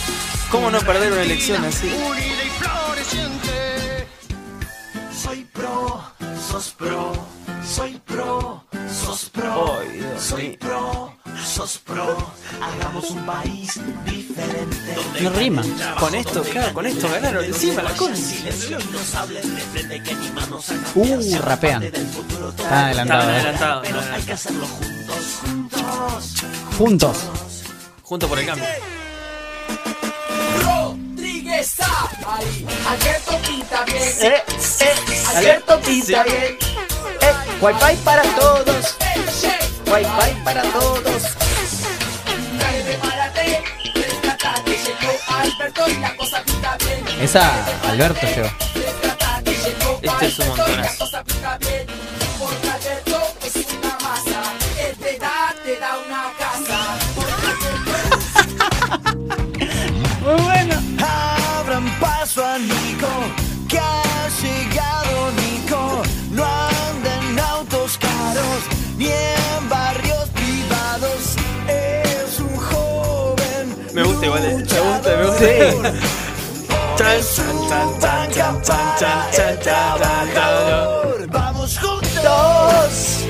¿Cómo 0.51 0.69
no 0.71 0.79
perder 0.81 1.11
una 1.11 1.23
elección 1.23 1.65
así? 1.65 1.88
Unida 1.88 2.43
y 2.43 2.49
floreciente. 2.49 3.47
Soy 5.28 5.43
pro, 5.51 6.01
sos 6.49 6.71
pro, 6.71 7.11
soy 7.61 8.01
pro, 8.05 8.63
sos 8.89 9.30
pro, 9.30 9.82
Dios 9.91 10.23
soy 10.23 10.57
pro, 10.57 11.13
sos 11.45 11.78
pro, 11.80 12.15
hagamos 12.61 13.11
un 13.11 13.25
país 13.25 13.78
diferente. 14.05 14.95
No 15.19 15.30
rima. 15.32 15.63
Con 15.99 16.15
esto, 16.15 16.41
claro, 16.43 16.73
con 16.73 16.86
esto 16.86 17.09
ganaron 17.09 17.43
encima 17.43 17.84
la 17.84 17.91
cosa. 17.91 18.23
Uh, 20.95 21.38
rapean. 21.41 21.84
Están 21.84 22.73
adelantados. 22.73 23.28
Estaban 23.28 23.86
eh. 23.86 23.89
adelantados. 23.89 24.05
Hay 24.13 24.23
que 24.23 24.32
hacerlo 24.32 24.65
juntos, 24.65 25.39
juntos. 25.41 26.36
Juntos. 26.78 27.17
Junto 28.01 28.30
por 28.30 28.39
el 28.39 28.45
cambio. 28.45 28.65
Alberto 31.50 33.39
pinta 33.48 33.86
bien. 33.86 34.04
Eh, 34.22 34.43
eh, 34.82 35.24
Alberto 35.34 35.80
pinta 35.80 36.24
bien. 36.24 36.58
Eh, 37.22 37.34
wifi 37.62 37.95
para 38.04 38.22
todos. 38.36 38.98
Wifi 39.86 40.43
para 40.43 40.62
todos. 40.64 41.24
Esa 47.22 47.66
Alberto 47.88 48.28
llegó. 48.28 48.50
Este 50.02 50.26
es 50.28 50.39
un 50.39 50.48
montonazo. 50.50 51.06
Chan. 78.97 79.27
Vamos 81.29 81.77
juntos 81.79 83.25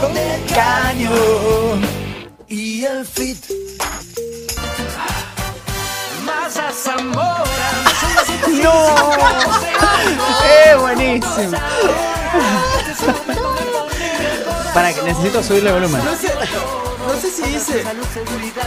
con 0.00 0.16
el 0.16 0.44
caño 0.54 1.10
y 2.48 2.84
el 2.84 3.06
fit. 3.06 3.44
Masa 6.24 6.70
Zamora. 6.72 7.44
¡No! 8.62 8.86
¡Eh, 10.44 10.76
buenísimo! 10.78 11.58
Para 14.74 14.92
que 14.92 15.02
necesito 15.02 15.42
subirle 15.42 15.72
volumen. 15.72 16.04
No 16.04 16.14
sé, 16.16 16.32
no 17.16 17.22
sé 17.22 17.30
si 17.30 17.42
dice 17.50 17.84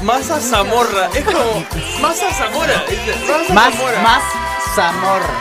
Masa 0.02 0.40
Zamorra. 0.42 1.10
Es 1.14 1.24
como 1.24 1.66
Masa 2.02 2.32
Zamora. 2.34 2.84
Más, 3.54 3.74
Zamora. 3.76 4.02
más 4.02 4.24
Zamorra. 4.76 5.34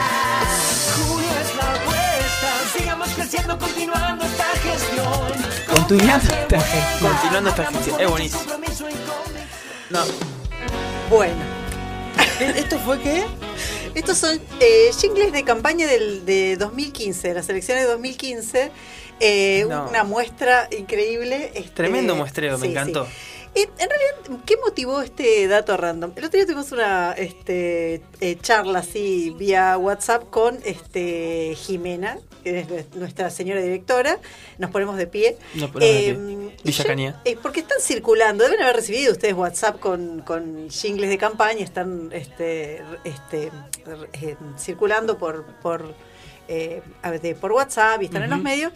Julia 1.07 1.41
es 1.41 1.55
la 1.55 1.73
apuesta. 1.73 2.77
Sigamos 2.77 3.09
creciendo, 3.09 3.57
continuando 3.57 4.25
esta 4.25 4.43
gestión. 4.45 5.75
Continuando 5.75 6.33
esta 6.33 6.61
gestión. 6.61 7.11
Continuando 7.11 7.49
esta 7.49 7.65
gestión. 7.65 7.99
Es 8.01 8.09
buenísimo. 8.09 8.43
No. 9.89 9.99
Bueno. 11.09 11.33
¿E- 12.39 12.59
¿Esto 12.59 12.77
fue 12.79 12.99
qué? 13.01 13.25
Estos 13.95 14.19
son 14.19 14.39
eh, 14.59 14.91
jingles 14.99 15.31
de 15.31 15.43
campaña 15.43 15.87
del, 15.87 16.25
de 16.25 16.57
2015, 16.57 17.29
de 17.29 17.33
las 17.33 17.49
elecciones 17.49 17.85
de 17.85 17.89
2015. 17.89 18.71
Eh, 19.19 19.65
No. 19.67 19.87
Una 19.89 20.03
muestra 20.03 20.67
increíble. 20.77 21.51
este, 21.55 21.69
Tremendo 21.71 22.15
muestreo, 22.15 22.57
me 22.57 22.67
encantó. 22.67 23.05
sí. 23.05 23.11
Eh, 23.55 23.67
en 23.79 23.89
realidad, 23.89 24.43
¿qué 24.45 24.57
motivó 24.57 25.01
este 25.01 25.47
dato 25.47 25.75
random? 25.75 26.11
El 26.15 26.25
otro 26.25 26.37
día 26.37 26.45
tuvimos 26.45 26.71
una 26.71 27.13
este, 27.13 28.03
eh, 28.21 28.37
charla 28.39 28.79
así 28.79 29.33
vía 29.39 29.75
WhatsApp 29.75 30.29
con 30.29 30.59
este, 30.65 31.55
Jimena, 31.55 32.19
que 32.43 32.59
es 32.59 32.67
nues- 32.69 32.93
nuestra 32.93 33.31
señora 33.31 33.59
directora. 33.59 34.19
Nos 34.59 34.69
ponemos 34.69 34.97
de 34.97 35.07
pie. 35.07 35.35
Nos 35.55 35.71
ponemos 35.71 35.95
de 35.95 36.09
Eh, 36.09 36.13
pie. 36.13 36.57
Villa 36.63 36.83
yo- 36.83 36.87
Cañá. 36.87 37.21
eh, 37.25 37.37
porque 37.41 37.61
están 37.61 37.79
circulando, 37.81 38.43
deben 38.43 38.61
haber 38.61 38.75
recibido 38.75 39.13
ustedes 39.13 39.33
WhatsApp 39.33 39.79
con, 39.79 40.21
con 40.21 40.69
jingles 40.69 41.09
de 41.09 41.17
campaña, 41.17 41.63
están 41.63 42.11
este, 42.13 42.83
este, 43.03 43.49
eh, 44.13 44.35
circulando 44.59 45.17
por, 45.17 45.43
por, 45.63 45.95
eh, 46.47 46.83
de- 47.19 47.33
por 47.33 47.51
WhatsApp 47.53 47.99
y 48.03 48.05
están 48.05 48.21
en 48.21 48.29
los 48.29 48.41
medios. 48.43 48.73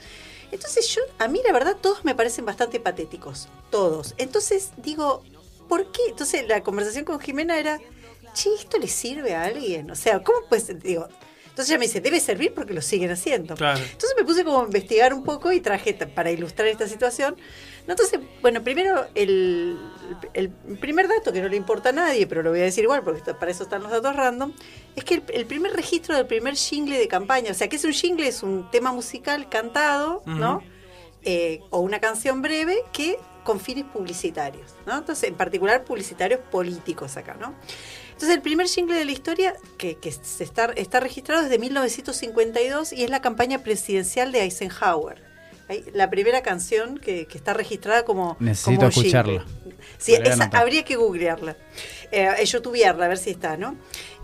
Entonces 0.54 0.88
yo, 0.88 1.02
a 1.18 1.28
mí 1.28 1.42
la 1.44 1.52
verdad 1.52 1.76
todos 1.82 2.06
me 2.06 2.14
parecen 2.14 2.46
bastante 2.46 2.80
patéticos, 2.80 3.50
todos. 3.72 4.14
Entonces 4.18 4.70
digo, 4.78 5.24
¿por 5.68 5.92
qué? 5.92 6.02
Entonces 6.08 6.48
la 6.48 6.62
conversación 6.62 7.06
con 7.06 7.20
Jimena 7.20 7.58
era, 7.58 7.80
che, 8.34 8.54
¿esto 8.54 8.78
le 8.78 8.88
sirve 8.88 9.34
a 9.34 9.46
alguien? 9.46 9.90
O 9.90 9.96
sea, 9.96 10.24
¿cómo 10.24 10.40
pues 10.48 10.68
Digo, 10.80 11.08
entonces 11.54 11.70
ella 11.70 11.80
me 11.80 11.86
dice, 11.86 12.02
debe 12.02 12.20
servir 12.20 12.52
porque 12.54 12.74
lo 12.74 12.82
siguen 12.82 13.12
haciendo. 13.12 13.56
Claro. 13.56 13.80
Entonces 13.80 14.14
me 14.18 14.24
puse 14.24 14.44
como 14.44 14.62
a 14.62 14.64
investigar 14.66 15.14
un 15.14 15.24
poco 15.24 15.52
y 15.52 15.60
traje 15.60 15.94
para 15.94 16.32
ilustrar 16.32 16.68
esta 16.68 16.88
situación. 16.88 17.36
Entonces, 17.88 18.20
bueno, 18.42 18.64
primero 18.64 19.06
el, 19.14 19.78
el 20.34 20.50
primer 20.50 21.08
dato 21.08 21.32
que 21.34 21.42
no 21.42 21.48
le 21.48 21.56
importa 21.56 21.90
a 21.90 21.92
nadie, 21.92 22.28
pero 22.28 22.44
lo 22.44 22.52
voy 22.52 22.60
a 22.60 22.64
decir 22.64 22.84
igual 22.84 23.04
porque 23.04 23.34
para 23.34 23.52
eso 23.52 23.64
están 23.64 23.84
los 23.84 23.92
datos 23.92 24.16
random, 24.16 24.54
es 24.96 25.04
que 25.04 25.16
el, 25.16 25.24
el 25.34 25.46
primer 25.46 25.74
registro 25.74 26.16
del 26.16 26.26
primer 26.26 26.56
jingle 26.56 26.98
de 26.98 27.08
campaña, 27.08 27.52
o 27.52 27.54
sea, 27.54 27.68
que 27.68 27.76
es 27.76 27.86
un 27.86 27.94
jingle, 27.94 28.28
es 28.28 28.44
un 28.44 28.70
tema 28.72 28.92
musical 28.92 29.50
cantado, 29.50 30.24
¿no? 30.26 30.62
Eh, 31.26 31.62
o 31.70 31.80
una 31.80 32.00
canción 32.00 32.42
breve 32.42 32.84
que 32.92 33.18
con 33.46 33.60
fines 33.60 33.86
publicitarios, 33.86 34.76
¿no? 34.86 34.98
Entonces, 34.98 35.30
en 35.30 35.36
particular 35.36 35.84
publicitarios 35.86 36.40
políticos 36.52 37.16
acá, 37.18 37.36
¿no? 37.40 37.54
Entonces, 38.08 38.36
el 38.36 38.42
primer 38.42 38.68
jingle 38.68 38.96
de 38.96 39.06
la 39.06 39.12
historia 39.12 39.56
que, 39.78 39.96
que 39.96 40.12
se 40.12 40.44
está, 40.44 40.66
está 40.76 41.00
registrado 41.00 41.44
es 41.44 41.50
de 41.50 41.60
1952 41.60 42.94
y 42.94 43.04
es 43.04 43.10
la 43.10 43.22
campaña 43.22 43.64
presidencial 43.64 44.32
de 44.32 44.42
Eisenhower. 44.44 45.22
La 45.94 46.10
primera 46.10 46.44
canción 46.44 47.00
que, 47.00 47.26
que 47.26 47.38
está 47.38 47.54
registrada 47.54 48.06
como. 48.06 48.38
Necesito 48.40 48.90
como 48.90 48.92
jingle. 48.92 49.42
Sí, 49.98 50.14
esa 50.34 50.50
habría 50.60 50.84
que 50.84 50.96
googlearla. 50.96 51.56
Eh, 52.12 52.46
youtubearla, 52.46 53.06
a 53.06 53.08
ver 53.10 53.18
si 53.18 53.32
está, 53.32 53.58
¿no? 53.58 53.76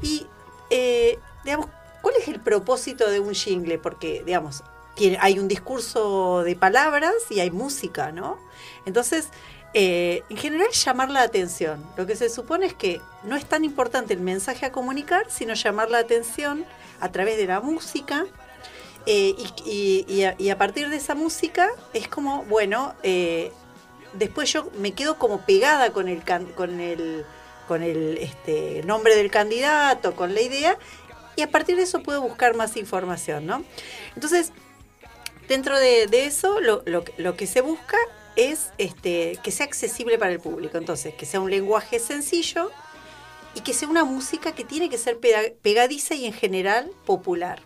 Y, 0.02 0.26
eh, 0.70 1.18
digamos, 1.44 1.68
¿cuál 2.02 2.16
es 2.22 2.28
el 2.28 2.40
propósito 2.40 3.10
de 3.10 3.20
un 3.20 3.34
jingle? 3.34 3.78
Porque, 3.80 4.24
digamos, 4.26 4.64
tiene, 4.96 5.18
hay 5.22 5.40
un 5.40 5.48
discurso 5.48 6.44
de 6.44 6.56
palabras 6.56 7.14
y 7.30 7.40
hay 7.40 7.52
música, 7.52 8.12
¿no? 8.12 8.38
Entonces, 8.86 9.30
eh, 9.74 10.24
en 10.30 10.38
general 10.38 10.68
llamar 10.72 11.10
la 11.12 11.22
atención. 11.22 11.84
Lo 11.96 12.06
que 12.08 12.16
se 12.16 12.30
supone 12.30 12.66
es 12.66 12.74
que 12.74 13.02
no 13.24 13.36
es 13.36 13.46
tan 13.46 13.64
importante 13.64 14.14
el 14.14 14.20
mensaje 14.22 14.66
a 14.66 14.72
comunicar, 14.72 15.26
sino 15.30 15.54
llamar 15.54 15.90
la 15.92 16.00
atención 16.00 16.66
a 17.00 17.12
través 17.12 17.38
de 17.38 17.46
la 17.48 17.62
música. 17.62 18.26
eh, 19.06 19.34
y, 19.66 20.06
y- 20.08 20.14
y 20.14 20.24
a, 20.26 20.36
y 20.38 20.50
a 20.50 20.58
partir 20.58 20.90
de 20.90 20.98
esa 20.98 21.16
música 21.16 21.70
es 21.94 22.08
como, 22.08 22.44
bueno, 22.44 22.94
eh, 23.04 23.52
después 24.14 24.52
yo 24.52 24.70
me 24.78 24.94
quedo 24.94 25.18
como 25.18 25.46
pegada 25.46 25.92
con 25.92 26.08
el, 26.10 26.18
este, 28.20 28.82
nombre 28.86 29.16
del 29.16 29.30
candidato, 29.32 30.16
con 30.16 30.34
la 30.34 30.42
idea, 30.42 30.78
y 31.36 31.42
a 31.42 31.50
partir 31.52 31.78
de 31.78 31.84
eso 31.84 32.02
puedo 32.04 32.22
buscar 32.22 32.56
más 32.56 32.76
información, 32.76 33.46
¿no? 33.46 33.64
Entonces, 34.16 34.52
dentro 35.48 35.80
de, 35.80 36.08
eso, 36.26 36.60
lo, 36.60 36.84
que- 37.36 37.48
se 37.48 37.62
busca 37.62 37.98
es 38.36 38.72
este, 38.78 39.40
que 39.44 39.52
sea 39.52 39.66
accesible 39.66 40.18
para 40.18 40.32
el 40.32 40.40
público. 40.40 40.78
Entonces, 40.78 41.14
que 41.14 41.26
sea 41.26 41.40
un 41.40 41.50
lenguaje 41.50 42.00
sencillo 42.00 42.72
y 43.56 43.62
que 43.62 43.74
sea 43.74 43.88
una 43.88 44.04
música 44.04 44.54
que 44.54 44.64
tiene 44.64 44.90
que 44.90 44.98
ser 44.98 45.20
pega- 45.20 45.54
pegadiza 45.62 46.14
y 46.16 46.26
en 46.26 46.34
general 46.34 46.92
popular. 47.06 47.62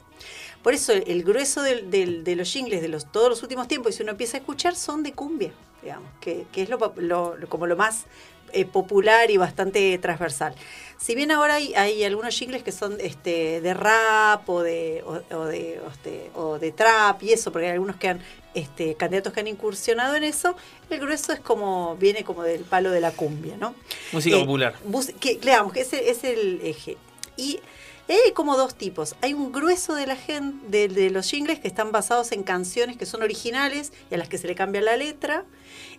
Por 0.61 0.73
eso 0.73 0.93
el, 0.93 1.23
grueso 1.23 1.61
de 1.61 2.35
los 2.37 2.49
jingles 2.51 2.81
de 2.81 2.89
todos 3.11 3.29
los 3.29 3.43
últimos 3.43 3.67
tiempos, 3.67 3.93
y 3.93 3.97
si 3.97 4.03
uno 4.03 4.11
empieza 4.11 4.37
a 4.37 4.39
escuchar, 4.39 4.75
son 4.75 5.03
de 5.03 5.11
cumbia, 5.11 5.51
digamos, 5.84 6.09
que, 6.21 6.45
que 6.51 6.63
es 6.63 6.69
lo, 6.69 6.93
lo- 6.97 7.36
como 7.49 7.67
lo 7.67 7.75
más 7.75 8.05
eh, 8.53 8.65
popular 8.65 9.29
y 9.31 9.38
bastante 9.38 9.97
transversal. 9.97 10.53
Si 10.99 11.15
bien 11.15 11.31
ahora 11.31 11.55
hay, 11.55 11.73
hay 11.75 12.03
algunos 12.03 12.34
jingles 12.38 12.63
que 12.63 12.71
son 12.71 12.97
este, 12.99 13.59
de 13.61 13.73
rap 13.73 14.47
o 14.49 14.61
de, 14.61 15.03
o, 15.05 15.21
o 15.36 15.45
de, 15.45 15.81
o 15.86 15.89
este, 15.91 16.31
o 16.36 16.59
de 16.59 16.71
trap 16.71 17.21
y 17.23 17.34
eso, 17.34 17.51
porque 17.51 17.65
hay 17.67 17.73
algunos 17.73 17.95
que 17.97 18.09
han, 18.09 18.19
este, 18.53 18.95
candidatos 18.95 19.34
que 19.34 19.39
han 19.41 19.47
incursionado 19.47 20.15
en 20.15 20.23
eso, 20.23 20.55
el 20.89 20.99
grueso 20.99 21.34
es 21.34 21.39
como, 21.39 21.97
viene 21.97 22.23
como 22.23 22.43
del 22.43 22.61
palo 22.63 22.91
de 22.91 23.01
la 23.01 23.11
cumbia, 23.11 23.57
¿no? 23.57 23.73
Música 24.11 24.38
Eh, 24.38 24.39
popular. 24.41 24.75
que, 25.19 25.36
digamos 25.38 25.73
que 25.73 25.81
ese 25.81 26.09
es 26.11 26.23
el 26.23 26.61
eje. 26.63 26.95
Y 27.36 27.59
hay 28.07 28.31
como 28.34 28.55
dos 28.55 28.75
tipos. 28.75 29.15
Hay 29.21 29.34
un 29.34 29.51
grueso 29.51 29.95
de 29.95 30.05
la 30.05 30.15
gente, 30.15 30.67
de, 30.67 30.88
de 30.88 31.09
los 31.09 31.27
jingles 31.29 31.59
que 31.59 31.67
están 31.67 31.91
basados 31.91 32.31
en 32.31 32.43
canciones 32.43 32.95
que 32.97 33.05
son 33.07 33.23
originales 33.23 33.91
y 34.11 34.13
a 34.15 34.17
las 34.19 34.29
que 34.29 34.38
se 34.38 34.45
le 34.47 34.53
cambia 34.55 34.81
la 34.81 34.95
letra. 34.95 35.43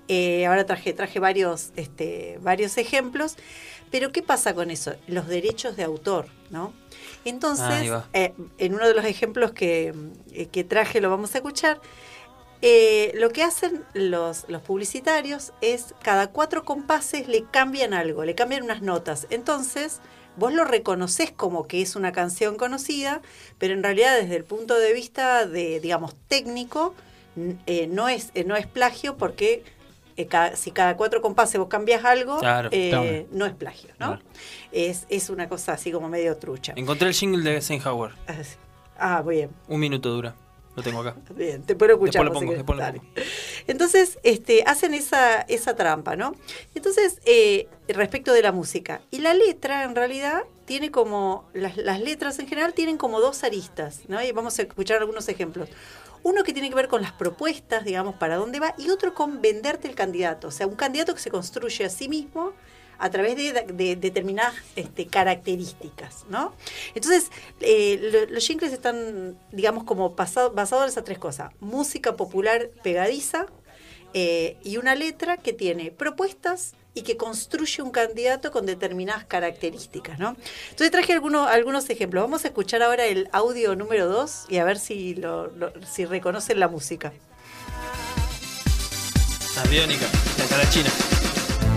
Eh, 0.09 0.47
ahora 0.47 0.67
traje, 0.67 0.93
traje 0.93 1.19
varios, 1.19 1.73
este, 1.77 2.39
varios 2.43 2.77
ejemplos. 2.79 3.37
Pero 3.91 4.11
¿qué 4.11 4.23
pasa 4.23 4.55
con 4.55 4.71
eso? 4.71 4.95
Los 5.07 5.29
derechos 5.29 5.77
de 5.77 5.85
autor, 5.85 6.27
¿no? 6.51 6.73
Entonces, 7.25 7.93
eh, 8.13 8.35
en 8.59 8.75
uno 8.75 8.89
de 8.89 8.95
los 8.95 9.05
ejemplos 9.05 9.53
que, 9.53 9.95
eh, 10.33 10.47
que 10.47 10.65
traje, 10.65 11.01
lo 11.01 11.11
vamos 11.11 11.35
a 11.35 11.39
escuchar, 11.39 11.81
eh, 12.67 13.13
lo 13.15 13.31
que 13.31 13.43
hacen 13.43 13.85
los, 13.93 14.47
los 14.49 14.63
publicitarios 14.63 15.53
es 15.61 15.95
cada 16.03 16.29
cuatro 16.29 16.65
compases 16.65 17.29
le 17.29 17.45
cambian 17.45 17.93
algo, 17.93 18.25
le 18.25 18.35
cambian 18.35 18.63
unas 18.63 18.83
notas. 18.83 19.27
Entonces, 19.31 20.01
vos 20.37 20.53
lo 20.53 20.65
reconoces 20.65 21.31
como 21.31 21.67
que 21.67 21.83
es 21.83 21.95
una 21.95 22.11
canción 22.11 22.57
conocida, 22.57 23.21
pero 23.59 23.75
en 23.75 23.83
realidad 23.83 24.17
desde 24.17 24.37
el 24.37 24.45
punto 24.45 24.79
de 24.79 24.93
vista 24.93 25.47
de, 25.47 25.79
digamos, 25.79 26.17
técnico, 26.27 26.95
eh, 27.67 27.87
no, 27.87 28.09
es, 28.09 28.33
no 28.47 28.57
es 28.57 28.67
plagio 28.67 29.17
porque 29.17 29.63
eh, 30.17 30.27
cada- 30.27 30.57
si 30.57 30.71
cada 30.71 30.97
cuatro 30.97 31.21
compases 31.23 31.59
vos 31.59 31.69
cambias 31.69 32.05
algo, 32.05 32.39
Claro. 32.39 32.69
eh, 32.73 33.27
no 33.33 33.47
es 33.47 33.55
plagio, 33.55 33.91
¿no? 33.99 34.07
Claro. 34.19 34.23
Es, 34.73 35.07
es 35.09 35.31
una 35.31 35.49
cosa 35.49 35.73
así 35.73 35.91
como 35.93 36.09
medio 36.09 36.37
trucha. 36.37 36.73
Encontré 36.77 37.09
el 37.09 37.15
jingle 37.15 37.43
de 37.43 37.57
Eisenhower. 37.57 38.13
Ah, 38.99 39.23
muy 39.25 39.37
bien. 39.37 39.51
Un 39.69 39.81
minuto 39.81 40.09
dura. 40.11 40.35
Lo 40.77 40.83
tengo 40.83 41.01
acá. 41.01 41.15
Bien, 41.37 41.63
te 41.63 41.77
puedo 41.77 41.93
escuchar. 41.93 42.25
Después 42.25 42.27
lo 42.27 42.41
pongo, 42.41 42.53
después 42.53 42.79
lo 42.79 42.85
pongo. 42.93 43.05
Entonces, 43.69 44.19
este, 44.25 44.65
hacen 44.67 44.93
esa, 44.93 45.43
esa 45.43 45.77
trampa, 45.77 46.17
¿no? 46.17 46.35
Entonces, 46.75 47.21
eh, 47.27 47.69
respecto 47.87 48.33
de 48.33 48.43
la 48.43 48.51
música. 48.51 49.01
Y 49.13 49.19
la 49.19 49.35
letra, 49.35 49.85
en 49.85 49.95
realidad, 49.95 50.43
tiene 50.65 50.91
como, 50.91 51.49
las, 51.55 51.77
las 51.77 52.01
letras 52.01 52.41
en 52.41 52.49
general 52.49 52.75
tienen 52.75 52.97
como 52.99 53.21
dos 53.21 53.45
aristas, 53.45 54.01
¿no? 54.09 54.21
Y 54.21 54.33
vamos 54.33 54.59
a 54.59 54.63
escuchar 54.63 54.99
algunos 54.99 55.29
ejemplos. 55.29 55.69
Uno 56.25 56.43
que 56.43 56.53
tiene 56.53 56.69
que 56.71 56.75
ver 56.75 56.89
con 56.89 57.03
las 57.03 57.13
propuestas, 57.13 57.85
digamos, 57.85 58.17
para 58.17 58.35
dónde 58.37 58.59
va, 58.59 58.75
y 58.77 58.91
otro 58.91 59.15
con 59.15 59.41
venderte 59.41 59.87
el 59.87 59.95
candidato. 59.95 60.49
O 60.49 60.51
sea, 60.51 60.67
un 60.67 60.75
candidato 60.75 61.15
que 61.15 61.21
se 61.21 61.31
construye 61.31 61.85
a 61.85 61.89
sí 61.91 62.09
mismo 62.09 62.53
a 62.99 63.11
través 63.11 63.37
de, 63.37 63.53
de 63.53 63.97
determinadas 63.97 64.55
este, 64.77 65.07
características, 65.07 66.25
¿no? 66.29 66.55
Entonces, 66.95 67.31
eh, 67.61 67.99
lo- 68.13 68.35
los 68.35 68.47
jingles 68.47 68.73
están, 68.73 69.39
digamos, 69.53 69.85
como 69.85 70.11
basados 70.11 70.83
en 70.83 70.89
esas 70.89 71.05
tres 71.05 71.19
cosas. 71.19 71.53
Música 71.61 72.17
popular 72.17 72.71
pegadiza 72.83 73.47
eh, 74.15 74.57
y 74.63 74.77
una 74.77 74.95
letra 74.95 75.37
que 75.37 75.53
tiene 75.53 75.91
propuestas 75.91 76.75
y 76.95 77.03
que 77.03 77.17
construye 77.17 77.83
un 77.83 77.91
candidato 77.91 78.51
con 78.53 78.67
determinadas 78.67 79.25
características, 79.25 80.19
¿no? 80.19 80.37
Entonces 80.71 80.91
traje 80.93 81.13
algunos, 81.13 81.49
algunos 81.51 81.91
ejemplos. 81.91 82.23
Vamos 82.23 82.45
a 82.45 82.49
escuchar 82.49 82.83
ahora 82.83 83.05
el 83.07 83.29
audio 83.33 83.75
número 83.75 84.07
2 84.07 84.47
y 84.49 84.59
a 84.59 84.65
ver 84.65 84.79
si, 84.79 85.15
lo, 85.17 85.49
lo- 85.49 85.73
si 85.85 86.05
reconocen 86.05 86.61
la 86.61 86.69
música. 86.69 87.13
La 89.57 89.63
biónica. 89.71 90.07
La 90.39 90.45
carachina. 90.47 90.91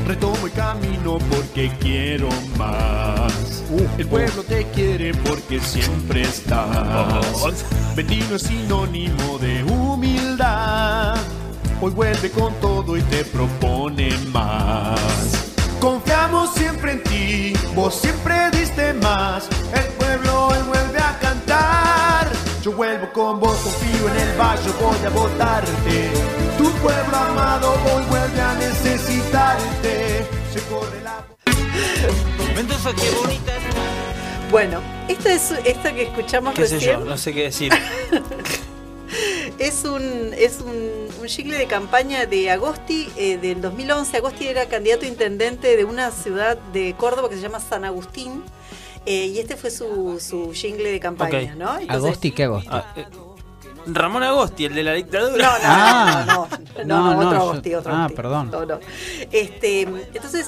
Retomo 0.08 0.46
el 0.48 0.54
camino 0.54 1.18
porque 1.30 1.70
quiero 1.82 2.30
más. 2.58 3.64
El 3.98 4.08
pueblo 4.08 4.42
te 4.44 4.66
quiere 4.72 5.14
porque 5.14 5.60
siempre 5.60 6.22
estás. 6.22 7.66
Bendito 7.96 8.36
es 8.36 8.44
sinónimo 8.44 9.38
de 9.40 9.64
humildad. 9.64 11.18
Hoy 11.80 11.92
vuelve 11.92 12.32
con 12.32 12.54
todo 12.56 12.98
y 12.98 13.02
te 13.04 13.24
propone 13.24 14.10
más. 14.32 15.00
Confiamos 15.80 16.52
siempre 16.56 16.94
en 16.94 17.04
ti, 17.04 17.54
vos 17.76 17.94
siempre 17.94 18.50
diste 18.50 18.94
más. 18.94 19.48
El 19.72 19.86
pueblo 19.94 20.48
hoy 20.48 20.58
vuelve 20.68 20.98
a 20.98 21.20
cantar. 21.20 22.32
Yo 22.64 22.72
vuelvo 22.72 23.14
con 23.14 23.40
vos, 23.40 23.56
confío 23.60 24.10
en 24.10 24.18
el 24.18 24.40
valle, 24.40 24.72
voy 24.82 25.06
a 25.06 25.10
votarte. 25.10 26.10
Tu 26.58 26.64
pueblo 26.82 27.16
amado 27.16 27.72
hoy 27.72 28.04
vuelve 28.10 28.42
a 28.42 28.56
necesitarte. 28.56 30.26
Se 30.52 30.60
corre 30.72 31.04
la 31.04 31.24
Mendoza, 32.56 32.92
qué 32.96 33.12
bonita. 33.22 33.54
Bueno, 34.50 34.82
esto, 35.08 35.30
es, 35.30 35.52
esto 35.64 35.94
que 35.94 36.04
escuchamos 36.04 36.56
Qué 36.56 36.66
sé 36.66 36.76
recién 36.76 37.00
yo, 37.02 37.06
no 37.06 37.18
sé 37.18 37.34
qué 37.34 37.44
decir. 37.44 37.72
es 39.60 39.84
un, 39.86 40.34
es 40.38 40.60
un, 40.62 41.08
un 41.22 41.28
jingle 41.28 41.58
de 41.58 41.66
campaña 41.68 42.26
de 42.26 42.50
Agosti 42.52 43.10
eh, 43.18 43.38
del 43.38 43.62
2011. 43.62 44.18
Agosti 44.18 44.48
era 44.48 44.66
candidato 44.68 45.06
a 45.06 45.08
intendente 45.08 45.76
de 45.76 45.84
una 45.84 46.12
ciudad 46.12 46.58
de 46.74 46.94
Córdoba 46.98 47.30
que 47.30 47.36
se 47.36 47.42
llama 47.42 47.60
San 47.60 47.84
Agustín. 47.86 48.44
eh, 49.06 49.26
y 49.28 49.40
este 49.40 49.56
fue 49.56 49.72
su, 49.72 50.20
su 50.20 50.52
jingle 50.54 50.92
de 50.92 51.00
campaña. 51.00 51.56
¿no? 51.56 51.72
Entonces- 51.80 51.90
¿Agosti 51.90 52.32
qué 52.32 52.44
Agosti? 52.44 52.70
Ah, 52.72 52.94
eh, 52.96 53.06
Ramón 53.88 54.22
Agosti, 54.24 54.66
el 54.66 54.76
de 54.76 54.84
la 54.84 54.94
dictadura. 54.94 55.46
No, 55.46 55.52
no, 55.54 55.60
Ah. 55.64 56.26
no, 56.28 56.48
no, 56.86 56.86
no, 56.86 57.14
no, 57.14 57.22
No, 57.22 57.28
otro 57.30 57.40
Agosti, 57.42 57.70
yo- 57.72 57.80
otro 57.80 57.94
ah, 57.94 58.00
Agosti. 58.00 58.16
perdón. 58.16 58.52
No, 58.52 58.66
no. 58.66 58.80
Este, 59.32 59.82
entonces, 59.82 60.48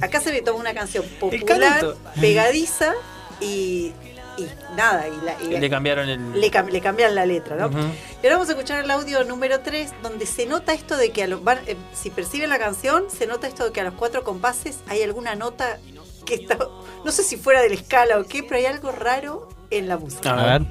acá 0.00 0.20
se 0.20 0.30
ve 0.30 0.40
toma 0.42 0.60
una 0.60 0.72
canción 0.72 1.04
popular, 1.18 1.94
pegadiza 2.20 2.92
y, 3.40 3.92
y 4.40 4.74
nada, 4.76 5.06
y, 5.08 5.24
la- 5.24 5.42
y 5.42 5.58
Le 5.60 5.70
cambiaron 5.70 6.08
el. 6.08 6.40
le, 6.40 6.50
cam- 6.50 6.70
le 6.70 6.80
cambian 6.80 7.14
la 7.14 7.26
letra, 7.26 7.56
¿no? 7.56 7.66
Ujú. 7.66 7.78
Y 7.78 8.26
ahora 8.26 8.36
vamos 8.36 8.48
a 8.48 8.52
escuchar 8.52 8.82
el 8.84 8.90
audio 8.90 9.24
número 9.24 9.60
3, 9.60 9.92
donde 10.02 10.26
se 10.26 10.46
nota 10.46 10.72
esto 10.72 10.96
de 10.96 11.10
que 11.10 11.22
a 11.24 11.26
los, 11.26 11.42
van- 11.44 11.60
eh, 11.66 11.76
si 11.92 12.10
perciben 12.10 12.48
la 12.50 12.58
canción, 12.58 13.04
se 13.10 13.26
nota 13.26 13.46
esto 13.48 13.64
de 13.64 13.72
que 13.72 13.80
a 13.80 13.84
los 13.84 13.94
cuatro 13.94 14.24
compases 14.24 14.78
hay 14.88 15.02
alguna 15.02 15.34
nota 15.34 15.78
que 16.26 16.34
está, 16.34 16.56
no 17.04 17.10
sé 17.12 17.22
si 17.22 17.36
fuera 17.36 17.60
de 17.62 17.68
la 17.70 17.74
escala 17.74 18.18
o 18.18 18.24
qué, 18.24 18.42
pero 18.42 18.56
hay 18.56 18.66
algo 18.66 18.92
raro 18.92 19.48
en 19.70 19.88
la 19.88 19.96
música. 19.98 20.32
A 20.32 20.58
ver. 20.58 20.66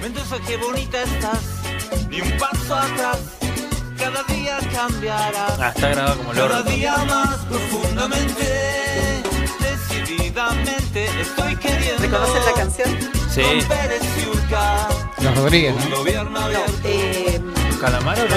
Mendoza, 0.00 0.36
qué 0.46 0.56
bonita 0.56 1.02
estás, 1.02 1.40
ni 2.08 2.20
un 2.20 2.30
paso 2.38 2.74
atrás, 2.74 3.18
cada 3.98 4.22
día 4.24 4.58
cambiará. 4.72 5.46
Ah, 5.60 5.72
está 5.74 5.88
grabado 5.90 6.16
como 6.18 6.32
Cada 6.32 6.58
loro. 6.60 6.62
día 6.70 6.96
más 7.04 7.36
profundamente, 7.44 9.22
decididamente 10.16 11.06
estoy 11.20 11.56
queriendo. 11.56 12.02
¿Reconocen 12.02 12.44
la 12.44 12.52
canción? 12.52 12.98
Sí. 13.30 13.42
Los 15.22 15.36
Rodríguez, 15.38 15.74
¿no? 15.88 15.96
gobierno 15.98 16.38
abierto, 16.38 16.72
Eh, 16.84 17.40
¿Calamaro, 17.80 18.22
no? 18.28 18.36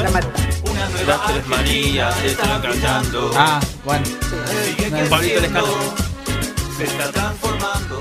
Las 1.07 1.25
tres 1.27 1.47
Marías 1.47 2.23
están 2.23 2.61
cantando. 2.61 3.31
Ah, 3.35 3.59
bueno. 3.83 4.05
No, 4.91 5.09
Pablito 5.09 5.41
Lescano. 5.41 5.67
se 6.77 6.83
está 6.85 7.11
transformando. 7.11 7.99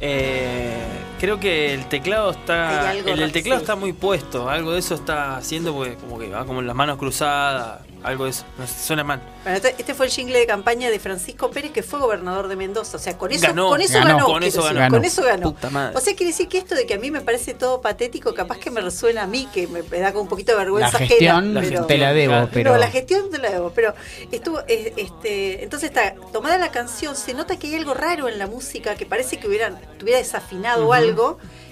Eh, 0.00 0.79
creo 1.20 1.38
que 1.38 1.74
el 1.74 1.86
teclado 1.88 2.30
está. 2.30 2.92
El, 2.94 3.30
teclado 3.32 3.60
sí. 3.60 3.64
está 3.64 3.76
muy 3.76 3.92
puesto. 3.92 4.48
Algo 4.48 4.72
de 4.72 4.78
eso 4.80 4.94
está 4.94 5.36
haciendo 5.36 5.72
porque 5.74 5.94
como 5.96 6.18
que 6.18 6.28
va 6.30 6.44
como 6.46 6.60
en 6.60 6.66
las 6.66 6.74
manos 6.74 6.98
cruzadas. 6.98 7.82
Algo 8.02 8.24
de 8.24 8.30
eso. 8.30 8.46
No 8.58 8.66
sé, 8.66 8.82
suena 8.86 9.04
mal. 9.04 9.20
Bueno, 9.42 9.56
este, 9.58 9.74
este 9.78 9.92
fue 9.92 10.06
el 10.06 10.12
jingle 10.12 10.38
de 10.38 10.46
campaña 10.46 10.88
de 10.88 10.98
Francisco 10.98 11.50
Pérez, 11.50 11.70
que 11.70 11.82
fue 11.82 11.98
gobernador 12.00 12.48
de 12.48 12.56
Mendoza. 12.56 12.96
O 12.96 13.00
sea, 13.00 13.18
con 13.18 13.30
eso 13.30 13.46
Ganó, 13.46 13.68
con 13.68 13.82
eso 13.82 13.92
ganó, 13.98 14.06
ganó. 14.06 14.24
con 14.24 14.38
quiero 14.38 14.46
eso 14.48 14.62
decir, 14.62 14.76
ganó. 14.78 14.94
Con 14.96 15.04
eso 15.04 15.22
ganó. 15.22 15.42
Puta 15.52 15.68
madre. 15.68 15.96
O 15.98 16.00
sea, 16.00 16.14
quiere 16.16 16.32
decir 16.32 16.48
que 16.48 16.56
esto 16.56 16.74
de 16.74 16.86
que 16.86 16.94
a 16.94 16.98
mí 16.98 17.10
me 17.10 17.20
parece 17.20 17.52
todo 17.52 17.82
patético, 17.82 18.32
capaz 18.32 18.56
que 18.56 18.70
me 18.70 18.80
resuena 18.80 19.24
a 19.24 19.26
mí, 19.26 19.48
que 19.52 19.66
me, 19.66 19.82
me 19.82 19.98
da 20.00 20.12
como 20.12 20.22
un 20.22 20.28
poquito 20.28 20.52
de 20.52 20.56
La 20.58 20.64
vergüenza 20.64 20.96
gestión 20.98 21.58
ajena. 21.58 21.60
pero- 21.60 21.84
te 21.84 21.98
la 21.98 22.12
debo, 22.14 22.48
pero. 22.50 22.72
No, 22.72 22.78
la 22.78 22.88
gestión 22.90 23.30
te 23.30 23.36
la 23.36 23.50
debo, 23.50 23.70
pero 23.74 23.92
estuvo, 24.32 24.60
eh, 24.66 24.94
este, 24.96 25.62
entonces 25.62 25.90
está 25.90 26.14
tomada 26.32 26.56
la 26.56 26.70
canción, 26.70 27.14
se 27.16 27.34
nota 27.34 27.58
que 27.58 27.66
hay 27.66 27.74
algo 27.74 27.92
raro 27.92 28.28
en 28.30 28.38
la 28.38 28.46
música, 28.46 28.94
que 28.94 29.04
parece 29.04 29.38
que 29.38 29.46
hubieran, 29.46 29.78
tuviera 29.98 30.18
desafinado 30.18 30.94
algo, 30.94 31.09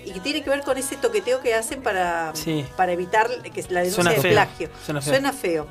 y 0.04 0.12
que 0.12 0.20
tiene 0.20 0.42
que 0.42 0.50
ver 0.50 0.62
con 0.62 0.76
ese 0.78 0.96
toqueteo 0.96 1.40
que 1.40 1.54
hacen 1.54 1.82
para, 1.82 2.34
Sí. 2.34 2.64
para 2.76 2.92
evitar 2.92 3.28
que 3.42 3.62
la 3.70 3.80
denuncia 3.80 3.94
Suena 3.94 4.10
de 4.10 4.20
feo, 4.20 4.32
plagio. 4.32 4.70
suena 4.84 5.00
feo. 5.00 5.12
Suena 5.12 5.32
feo. 5.32 5.66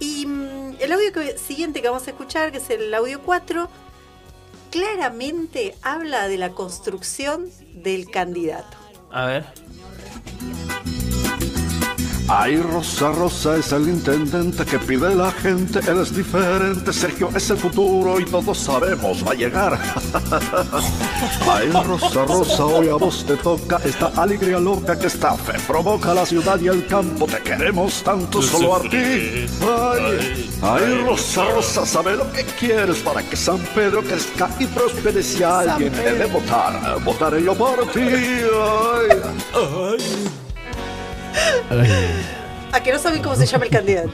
Y 0.00 0.26
mm, 0.26 0.76
el 0.80 0.92
audio 0.92 1.12
que- 1.12 1.38
siguiente 1.38 1.80
que 1.82 1.88
vamos 1.88 2.06
a 2.06 2.10
escuchar, 2.10 2.50
que 2.52 2.58
es 2.58 2.70
el 2.70 2.92
audio 2.94 3.20
4, 3.22 3.68
claramente 4.70 5.74
habla 5.82 6.28
de 6.28 6.38
la 6.38 6.50
construcción 6.50 7.50
del 7.74 8.10
candidato. 8.10 8.76
A 9.10 9.26
ver. 9.26 9.44
Ay, 12.34 12.56
Rosa, 12.56 13.12
Rosa 13.12 13.56
es 13.58 13.72
el 13.72 13.90
intendente 13.90 14.64
que 14.64 14.78
pide 14.78 15.14
la 15.14 15.30
gente, 15.30 15.80
él 15.80 15.98
es 16.00 16.16
diferente, 16.16 16.90
Sergio 16.90 17.28
es 17.36 17.50
el 17.50 17.58
futuro 17.58 18.18
y 18.18 18.24
todos 18.24 18.56
sabemos 18.56 19.22
va 19.22 19.32
a 19.32 19.34
llegar. 19.34 19.78
Ay, 21.46 21.70
Rosa, 21.70 22.24
Rosa, 22.24 22.64
hoy 22.64 22.88
a 22.88 22.94
vos 22.94 23.26
te 23.26 23.36
toca 23.36 23.78
esta 23.84 24.06
alegría 24.16 24.58
loca 24.58 24.98
que 24.98 25.08
esta 25.08 25.34
fe 25.34 25.52
provoca 25.66 26.14
la 26.14 26.24
ciudad 26.24 26.58
y 26.58 26.68
el 26.68 26.86
campo, 26.86 27.26
te 27.26 27.38
queremos 27.42 28.02
tanto 28.02 28.40
solo 28.40 28.76
a 28.76 28.80
ti. 28.80 29.46
Ay, 29.60 30.50
ay, 30.62 31.04
Rosa, 31.06 31.44
Rosa, 31.50 31.84
sabe 31.84 32.16
lo 32.16 32.32
que 32.32 32.44
quieres 32.58 32.96
para 33.00 33.22
que 33.22 33.36
San 33.36 33.58
Pedro 33.74 34.02
crezca 34.02 34.48
y 34.58 34.64
prospere 34.68 35.22
si 35.22 35.42
alguien 35.42 35.92
debe 35.92 36.24
votar, 36.24 36.98
votaré 37.04 37.44
yo 37.44 37.54
por 37.54 37.86
ti. 37.92 38.00
Ay, 38.00 39.20
ay. 39.52 40.41
A 42.72 42.82
que 42.82 42.92
no 42.92 42.98
saben 42.98 43.22
cómo 43.22 43.36
se 43.36 43.46
llama 43.46 43.64
el 43.64 43.70
candidato. 43.70 44.10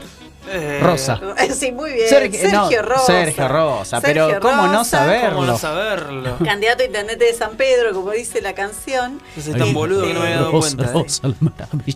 Eh, 0.51 0.79
Rosa. 0.81 1.19
Sí, 1.53 1.71
muy 1.71 1.91
bien. 1.93 2.09
Sergio- 2.09 2.39
Sergio, 2.49 2.81
no, 2.81 2.87
Rosa. 2.89 3.05
Sergio 3.05 3.47
Rosa, 3.47 4.01
pero 4.01 4.39
¿cómo 4.41 4.67
no 4.67 4.83
saberlo? 4.83 5.35
¿Cómo 5.35 5.45
no 5.45 5.57
saberlo? 5.57 6.37
Candidato 6.43 6.81
a 6.81 6.85
intendente 6.87 7.25
de 7.25 7.33
San 7.33 7.55
Pedro, 7.55 7.93
como 7.93 8.11
dice 8.11 8.41
la 8.41 8.53
canción. 8.53 9.21
Ese 9.37 9.51
es 9.51 9.57
tan 9.57 9.73
boludo 9.73 10.03
que 10.07 10.13
no 10.13 10.21
me 10.21 10.25
había 10.27 10.37
dado 10.37 10.51
Rosa, 10.51 10.75
cuenta. 10.77 10.99
¿eh? 10.99 11.03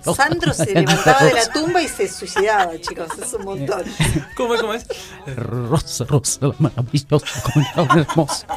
Rosa. 0.05 0.23
Sandro 0.23 0.53
se 0.53 0.71
levantaba 0.71 1.23
de 1.23 1.33
la 1.33 1.47
tumba 1.51 1.81
y 1.81 1.87
se 1.87 2.07
suicidaba, 2.07 2.73
chicos. 2.79 3.07
Es 3.19 3.33
un 3.33 3.45
montón. 3.45 3.83
¿Cómo 4.37 4.53
es? 4.55 4.61
¿Cómo 4.61 4.73
es? 4.75 4.85
Rosa, 5.35 6.05
Rosa, 6.07 6.39
la 6.47 6.55
maravillosa, 6.59 7.41
como 7.41 7.65
la 7.75 8.01
hermosa. 8.01 8.47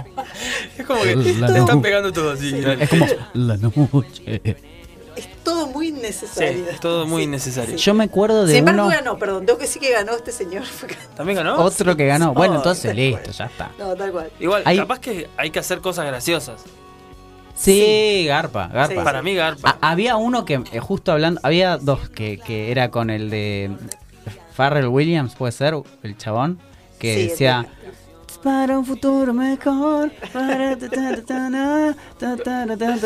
Es 0.76 0.86
como 0.86 1.02
que 1.02 1.16
La 1.16 1.46
te 1.46 1.58
están 1.58 1.80
pegando 1.80 2.12
todo 2.12 2.32
así. 2.32 2.54
Es 2.80 2.88
como 2.90 3.06
la 3.32 3.56
noche. 3.56 4.40
Es 5.16 5.28
todo 5.42 5.65
muy 5.76 5.86
Sí, 5.88 5.92
innecesario. 5.98 6.66
es 6.70 6.80
todo 6.80 7.06
muy 7.06 7.22
innecesario. 7.24 7.76
Yo 7.76 7.94
me 7.94 8.04
acuerdo 8.04 8.44
de 8.46 8.52
Sin 8.52 8.58
embargo, 8.60 8.86
uno, 8.86 8.90
ganó, 8.96 9.18
perdón. 9.18 9.46
Tengo 9.46 9.58
que 9.58 9.64
decir 9.66 9.80
que 9.82 9.92
ganó 9.92 10.12
este 10.16 10.32
señor. 10.32 10.64
¿También 11.16 11.36
ganó? 11.38 11.56
otro 11.62 11.96
que 11.96 12.06
ganó. 12.06 12.34
Bueno, 12.34 12.56
entonces 12.56 12.94
listo, 12.94 13.20
cual. 13.22 13.32
ya 13.34 13.44
está. 13.46 13.70
No, 13.78 13.94
tal 13.94 14.12
cual. 14.12 14.30
Igual, 14.40 14.62
Hay- 14.64 14.78
capaz 14.78 14.98
que 15.00 15.28
hay 15.36 15.50
que 15.50 15.58
hacer 15.58 15.80
cosas 15.80 16.06
graciosas. 16.06 16.62
Sí, 17.54 18.24
garpa, 18.26 18.68
garpa. 18.68 18.94
Sí, 18.94 19.00
Para 19.02 19.22
mí, 19.22 19.34
Garpa. 19.34 19.78
Había 19.80 20.16
uno 20.16 20.44
que, 20.44 20.62
eh, 20.72 20.78
justo 20.78 21.12
hablando, 21.12 21.40
había 21.42 21.78
dos 21.78 22.08
que, 22.10 22.38
que 22.38 22.70
era 22.70 22.90
con 22.90 23.08
el 23.08 23.30
de 23.30 23.70
Farrell 24.52 24.88
Williams, 24.88 25.34
puede 25.34 25.52
ser, 25.52 25.74
el 26.02 26.16
chabón, 26.18 26.58
que 26.98 27.30
Sí, 27.30 27.44
Para 28.43 28.78
un 28.78 28.84
futuro 28.84 29.32
mejor, 29.32 30.12
para 30.32 30.76
ta, 30.78 30.89
ta, 30.89 31.22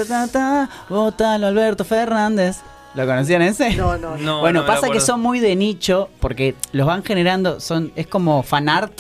ta, 0.07 0.29
ta, 0.31 0.69
votalo 0.89 1.47
Alberto 1.47 1.85
Fernández. 1.85 2.59
¿Lo 2.95 3.07
conocían 3.07 3.41
ese? 3.43 3.75
No, 3.77 3.97
no, 3.97 4.17
no. 4.17 4.23
No, 4.23 4.41
bueno, 4.41 4.61
no 4.63 4.67
pasa 4.67 4.91
que 4.91 5.01
son 5.01 5.21
muy 5.21 5.39
de 5.41 5.57
nicho 5.57 6.11
porque 6.21 6.55
los 6.73 6.87
van 6.87 7.03
generando, 7.05 7.61
son 7.61 7.93
es 7.97 8.07
como 8.07 8.43
fanart, 8.43 8.93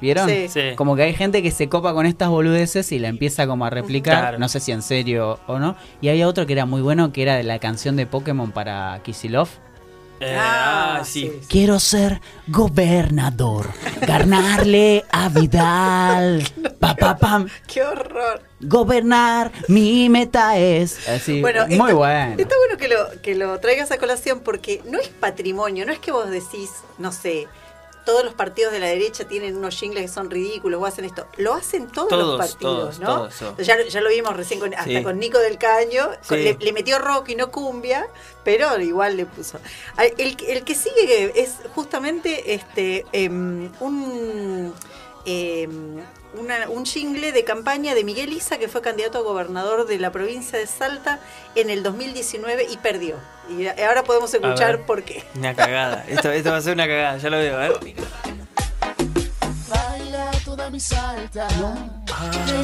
¿vieron? 0.00 0.28
Sí. 0.28 0.48
Sí. 0.48 0.60
Como 0.76 0.96
que 0.96 1.02
hay 1.04 1.14
gente 1.14 1.42
que 1.42 1.50
se 1.50 1.68
copa 1.68 1.94
con 1.94 2.04
estas 2.04 2.28
boludeces 2.28 2.90
y 2.92 2.98
la 2.98 3.08
empieza 3.08 3.46
como 3.46 3.64
a 3.64 3.70
replicar, 3.70 4.18
Claro. 4.20 4.38
no 4.38 4.48
sé 4.48 4.60
si 4.60 4.72
en 4.72 4.82
serio 4.82 5.38
o 5.46 5.58
no. 5.58 5.76
Y 6.00 6.08
había 6.08 6.28
otro 6.28 6.44
que 6.46 6.52
era 6.52 6.66
muy 6.66 6.82
bueno, 6.82 7.12
que 7.12 7.22
era 7.22 7.36
de 7.36 7.44
la 7.44 7.58
canción 7.58 7.96
de 7.96 8.04
Pokémon 8.06 8.50
para 8.50 9.00
Kisilov. 9.02 9.48
Eh, 10.20 10.34
Ah, 10.38 10.98
ah, 11.00 11.04
sí. 11.04 11.30
sí. 11.42 11.46
Quiero 11.48 11.78
ser 11.78 12.20
gobernador, 12.46 13.68
ganarle 14.06 15.04
a 15.10 15.28
Vidal, 15.28 16.42
pa, 16.80 16.94
pa, 16.94 17.16
pam, 17.18 17.48
Qué 17.66 17.82
horror. 17.82 18.42
gobernar, 18.60 19.52
mi 19.68 20.08
meta 20.08 20.56
es. 20.56 21.06
Así, 21.08 21.40
Bueno, 21.40 21.66
muy 21.66 21.74
está- 21.74 21.94
bueno. 21.94 22.34
Está 22.38 22.54
bueno 22.56 22.76
que 22.78 22.88
lo, 22.88 23.22
que 23.22 23.34
lo 23.34 23.58
traigas 23.60 23.90
a 23.92 23.98
colación 23.98 24.40
porque 24.40 24.82
no 24.90 24.98
es 24.98 25.08
patrimonio, 25.08 25.84
no 25.84 25.92
es 25.92 25.98
que 25.98 26.12
vos 26.12 26.30
decís, 26.30 26.70
no 26.98 27.12
sé, 27.12 27.46
todos 28.06 28.24
los 28.24 28.32
partidos 28.32 28.72
de 28.72 28.78
la 28.80 28.86
derecha 28.86 29.28
tienen 29.28 29.54
unos 29.56 29.76
jingles 29.76 30.02
que 30.04 30.08
son 30.08 30.30
ridículos 30.30 30.80
o 30.80 30.86
hacen 30.86 31.04
esto. 31.04 31.26
Lo 31.36 31.52
hacen 31.52 31.88
todos, 31.88 32.08
Todos, 32.08 32.26
los 32.26 32.38
partidos, 32.38 32.98
todos, 32.98 33.00
¿no? 33.00 33.28
todos. 33.28 33.66
Ya, 33.66 33.82
ya 33.86 34.00
lo 34.00 34.08
vimos 34.08 34.34
recién 34.34 34.60
con, 34.60 34.72
hasta 34.72 34.84
Sí. 34.84 35.02
con 35.02 35.18
Nico 35.18 35.38
del 35.38 35.58
Caño. 35.58 36.08
con- 36.26 36.42
le, 36.42 36.56
le 36.58 36.72
metió 36.72 36.98
rock 36.98 37.28
y 37.30 37.34
no 37.34 37.50
cumbia, 37.50 38.08
pero 38.44 38.80
igual 38.80 39.18
le 39.18 39.26
puso. 39.26 39.58
El 40.16 40.36
que 40.64 40.74
sigue 40.74 41.32
es 41.38 41.56
justamente 41.74 42.54
este 42.54 43.04
em, 43.12 43.70
un. 43.80 44.72
em, 45.26 45.98
una- 46.38 46.68
un 46.68 46.84
jingle 46.86 47.32
de 47.32 47.44
campaña 47.44 47.94
de 47.94 48.04
Miguel 48.04 48.32
Isa, 48.32 48.58
que 48.58 48.68
fue 48.68 48.80
candidato 48.82 49.18
a 49.18 49.22
gobernador 49.22 49.86
de 49.86 49.98
la 49.98 50.12
provincia 50.12 50.58
de 50.58 50.66
Salta 50.66 51.20
en 51.54 51.70
el 51.70 51.82
2019 51.82 52.66
y 52.70 52.76
perdió. 52.78 53.16
Y 53.48 53.66
ahora 53.68 54.02
podemos 54.04 54.32
escuchar 54.34 54.78
ver. 54.78 54.86
por 54.86 55.02
qué. 55.04 55.24
Una 55.34 55.54
cagada. 55.54 56.04
Esto, 56.08 56.30
esto 56.32 56.50
va 56.50 56.56
a 56.58 56.60
ser 56.60 56.74
una 56.74 56.86
cagada, 56.86 57.18
ya 57.18 57.30
lo 57.30 57.38
veo, 57.38 57.62
¿eh? 57.62 57.94
Toda 60.46 60.70
mi 60.70 60.78
salta. 60.78 61.48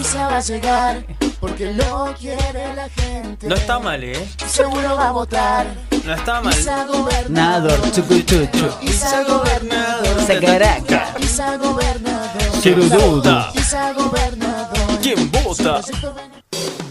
Esa 0.00 0.28
va 0.28 0.36
a 0.36 0.40
llegar 0.40 1.04
porque 1.40 1.72
lo 1.72 2.14
quiere 2.16 2.76
la 2.76 2.88
gente. 2.88 3.48
No 3.48 3.56
está 3.56 3.80
mal, 3.80 4.04
¿eh? 4.04 4.24
Seguro 4.46 4.94
va 4.94 5.08
a 5.08 5.10
votar. 5.10 5.66
No 6.04 6.14
está 6.14 6.40
mal. 6.40 6.54
Isa 6.54 6.84
gobernador. 6.84 7.80
Isa 8.82 9.24
gobernador. 9.24 10.22
Sacaraca. 10.24 11.14
Isa 11.18 11.56
gobernador. 11.56 12.60
Chirududu. 12.60 13.38
Isa 13.54 13.92
gobernador. 13.94 15.00
¿Quién 15.02 15.28
vota? 15.32 15.80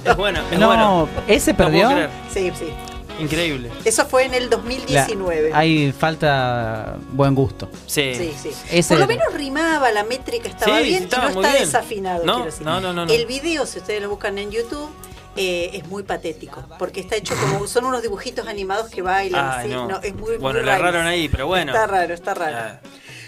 Es 0.03 0.17
bueno, 0.17 0.41
es 0.51 0.59
No, 0.59 0.67
bueno. 0.67 1.09
¿ese 1.25 1.53
perdió? 1.53 1.89
Sí, 2.33 2.51
sí. 2.59 2.90
Increíble. 3.21 3.69
Eso 3.85 4.05
fue 4.05 4.25
en 4.25 4.33
el 4.33 4.43
La- 4.49 4.57
2019. 4.57 5.51
Hay 5.53 5.91
falta 5.91 6.97
buen 7.11 7.35
gusto. 7.35 7.69
Sí. 7.87 8.13
Sí, 8.15 8.33
sí. 8.41 8.51
Ese- 8.71 8.93
Por 8.95 8.99
lo 9.01 9.07
menos 9.07 9.33
rimaba, 9.33 9.91
la 9.91 10.03
métrica 10.03 10.49
estaba 10.49 10.77
Sí, 10.79 10.83
bien 10.83 11.03
estaba 11.03 11.31
y 11.31 11.35
no 11.35 11.41
está 11.41 11.53
bien. 11.53 11.65
desafinado. 11.65 12.25
No, 12.25 12.33
quiero 12.35 12.45
decir. 12.51 12.65
no, 12.65 12.79
no, 12.81 12.93
no, 12.93 13.05
no. 13.05 13.11
El 13.13 13.25
video, 13.25 13.65
si 13.65 13.79
ustedes 13.79 14.01
lo 14.01 14.09
buscan 14.09 14.37
en 14.37 14.51
YouTube, 14.51 14.89
eh, 15.37 15.71
es 15.73 15.87
muy 15.87 16.03
patético. 16.03 16.63
Porque 16.77 16.99
está 16.99 17.15
hecho 17.15 17.35
como. 17.35 17.65
Son 17.67 17.85
unos 17.85 18.01
dibujitos 18.01 18.47
animados 18.47 18.89
que 18.89 19.01
bailan 19.01 19.69
no. 19.69 19.87
No, 19.87 19.99
es 20.01 20.13
muy, 20.13 20.37
Bueno, 20.37 20.59
muy 20.59 20.65
le 20.65 20.71
erraron 20.75 21.05
ahí, 21.07 21.29
pero 21.29 21.47
bueno. 21.47 21.71
Está 21.73 21.87
raro, 21.87 22.13
está 22.13 22.33
raro. 22.33 22.57
Ah. 22.59 22.79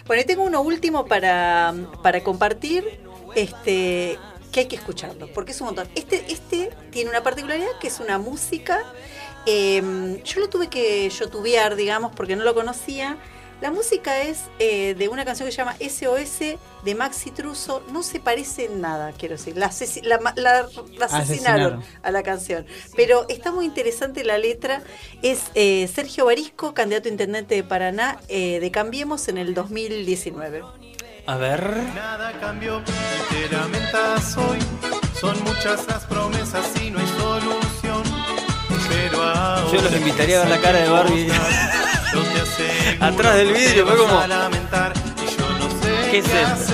Bueno, 0.06 0.22
y 0.22 0.26
tengo 0.26 0.44
uno 0.44 0.62
último 0.62 1.06
para, 1.06 1.74
para 2.02 2.22
compartir. 2.24 3.00
Este. 3.36 4.20
Que 4.52 4.60
hay 4.60 4.66
que 4.68 4.76
escucharlo, 4.76 5.28
porque 5.34 5.52
es 5.52 5.60
un 5.62 5.66
montón. 5.68 5.88
Este, 5.96 6.26
este 6.32 6.70
tiene 6.92 7.10
una 7.10 7.24
particularidad 7.24 7.72
que 7.82 7.88
es 7.88 8.00
una 8.00 8.20
música 8.20 8.84
Eh, 9.46 10.22
yo 10.24 10.40
lo 10.40 10.50
tuve 10.50 10.68
que 10.70 11.10
youtubear, 11.10 11.76
digamos, 11.76 12.12
porque 12.16 12.36
no 12.36 12.44
lo 12.44 12.54
conocía. 12.56 13.18
La 13.62 13.72
música 13.72 14.22
es 14.24 14.42
eh, 14.60 14.94
de 14.98 15.08
una 15.08 15.24
canción 15.24 15.48
que 15.48 15.52
se 15.54 15.58
llama 15.58 15.76
SOS 15.80 16.58
de 16.84 16.96
Maxi 16.96 17.32
Truso. 17.32 17.82
No 17.94 18.04
se 18.04 18.20
parece 18.20 18.66
en 18.66 18.82
nada, 18.82 19.14
quiero 19.18 19.36
decir. 19.36 19.56
La, 19.56 19.70
asesi- 19.70 20.04
la 20.04 20.20
ma- 20.20 20.34
la- 20.36 20.68
la 20.98 21.06
asesinaron, 21.06 21.22
Asesinaron. 21.22 21.84
a 22.02 22.12
la 22.12 22.24
canción. 22.24 22.66
Pero 22.98 23.26
está 23.30 23.54
muy 23.54 23.64
interesante 23.66 24.26
la 24.26 24.38
letra. 24.38 24.82
Es 25.22 25.44
eh, 25.56 25.90
Sergio 25.94 26.26
Barisco, 26.26 26.74
candidato 26.74 27.08
a 27.08 27.12
intendente 27.12 27.56
de 27.56 27.64
Paraná, 27.64 28.20
eh, 28.28 28.60
de 28.60 28.70
Cambiemos 28.72 29.30
en 29.30 29.38
el 29.38 29.54
2019. 29.54 30.62
A 31.26 31.38
ver. 31.38 31.66
Nada 31.96 32.38
cambió, 32.42 32.82
te 33.30 33.56
lamentas 33.56 34.36
hoy. 34.36 34.60
Son 35.22 35.42
muchas 35.46 35.88
las 35.88 36.04
promesas 36.04 36.66
y 36.84 36.90
no 36.92 37.00
hay 37.00 37.08
solución. 37.18 37.63
Ahora 39.74 39.82
Yo 39.86 39.90
los 39.90 40.00
invitaría 40.00 40.38
a 40.38 40.44
ver 40.44 40.50
la 40.52 40.62
cara 40.62 40.80
de 40.80 40.90
Barbie. 40.90 41.28
Atrás 43.00 43.36
del 43.38 43.54
vidrio, 43.54 43.88
fue 43.88 43.98
como- 43.98 44.20
¿Qué 46.12 46.20
es 46.20 46.26
esto? 46.26 46.74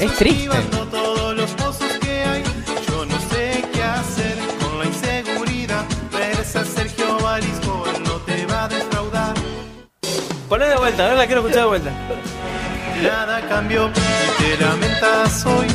Es 0.00 0.12
triste. 0.16 0.48
Poné 10.48 10.66
de 10.66 10.76
vuelta, 10.76 11.04
a 11.04 11.08
ver 11.08 11.18
la 11.18 11.26
quiero 11.26 11.40
escuchar 11.42 11.62
de 11.62 11.68
vuelta. 11.68 11.90
Nada 13.02 13.40
cambió 13.48 13.90
te 14.38 14.64
lamentas 14.64 15.44
hoy. 15.46 15.66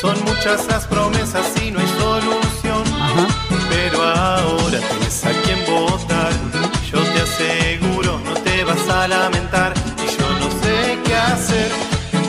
Son 0.00 0.16
muchas 0.24 0.66
las 0.66 0.86
promesas 0.86 1.46
y 1.62 1.70
no 1.70 1.78
hay 1.80 1.86
solución. 1.98 2.84
Pero 3.94 4.02
ahora 4.02 4.78
tienes 4.90 5.24
a 5.24 5.30
quien 5.42 5.64
votar. 5.66 6.32
Yo 6.90 6.98
te 6.98 7.20
aseguro, 7.20 8.18
no 8.24 8.34
te 8.34 8.64
vas 8.64 8.88
a 8.88 9.06
lamentar. 9.06 9.72
Y 10.02 10.20
yo 10.20 10.28
no 10.40 10.50
sé 10.62 10.98
qué 11.04 11.14
hacer. 11.14 11.70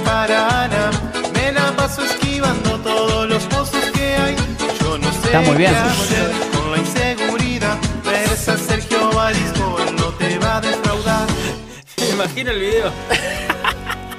Para 0.03 0.67
nada, 0.67 0.91
me 1.33 1.51
la 1.51 1.75
paso 1.75 2.03
esquivando 2.03 2.77
todos 2.79 3.27
los 3.27 3.43
pozos 3.45 3.83
que 3.95 4.15
hay. 4.15 4.35
Yo 4.79 4.97
no 4.99 5.11
sé 5.11 5.25
Está 5.25 5.41
muy 5.41 5.57
bien. 5.57 5.71
qué 5.73 5.77
hacer 5.77 6.31
con 6.53 6.71
la 6.71 6.77
inseguridad. 6.77 7.77
A 8.47 8.57
Sergio 8.57 9.09
Barisco, 9.11 9.77
no 9.97 10.05
te 10.19 10.37
va 10.37 10.57
a 10.57 10.61
defraudar. 10.61 11.27
Me 11.97 12.09
imagino 12.09 12.51
el 12.51 12.59
video. 12.59 12.91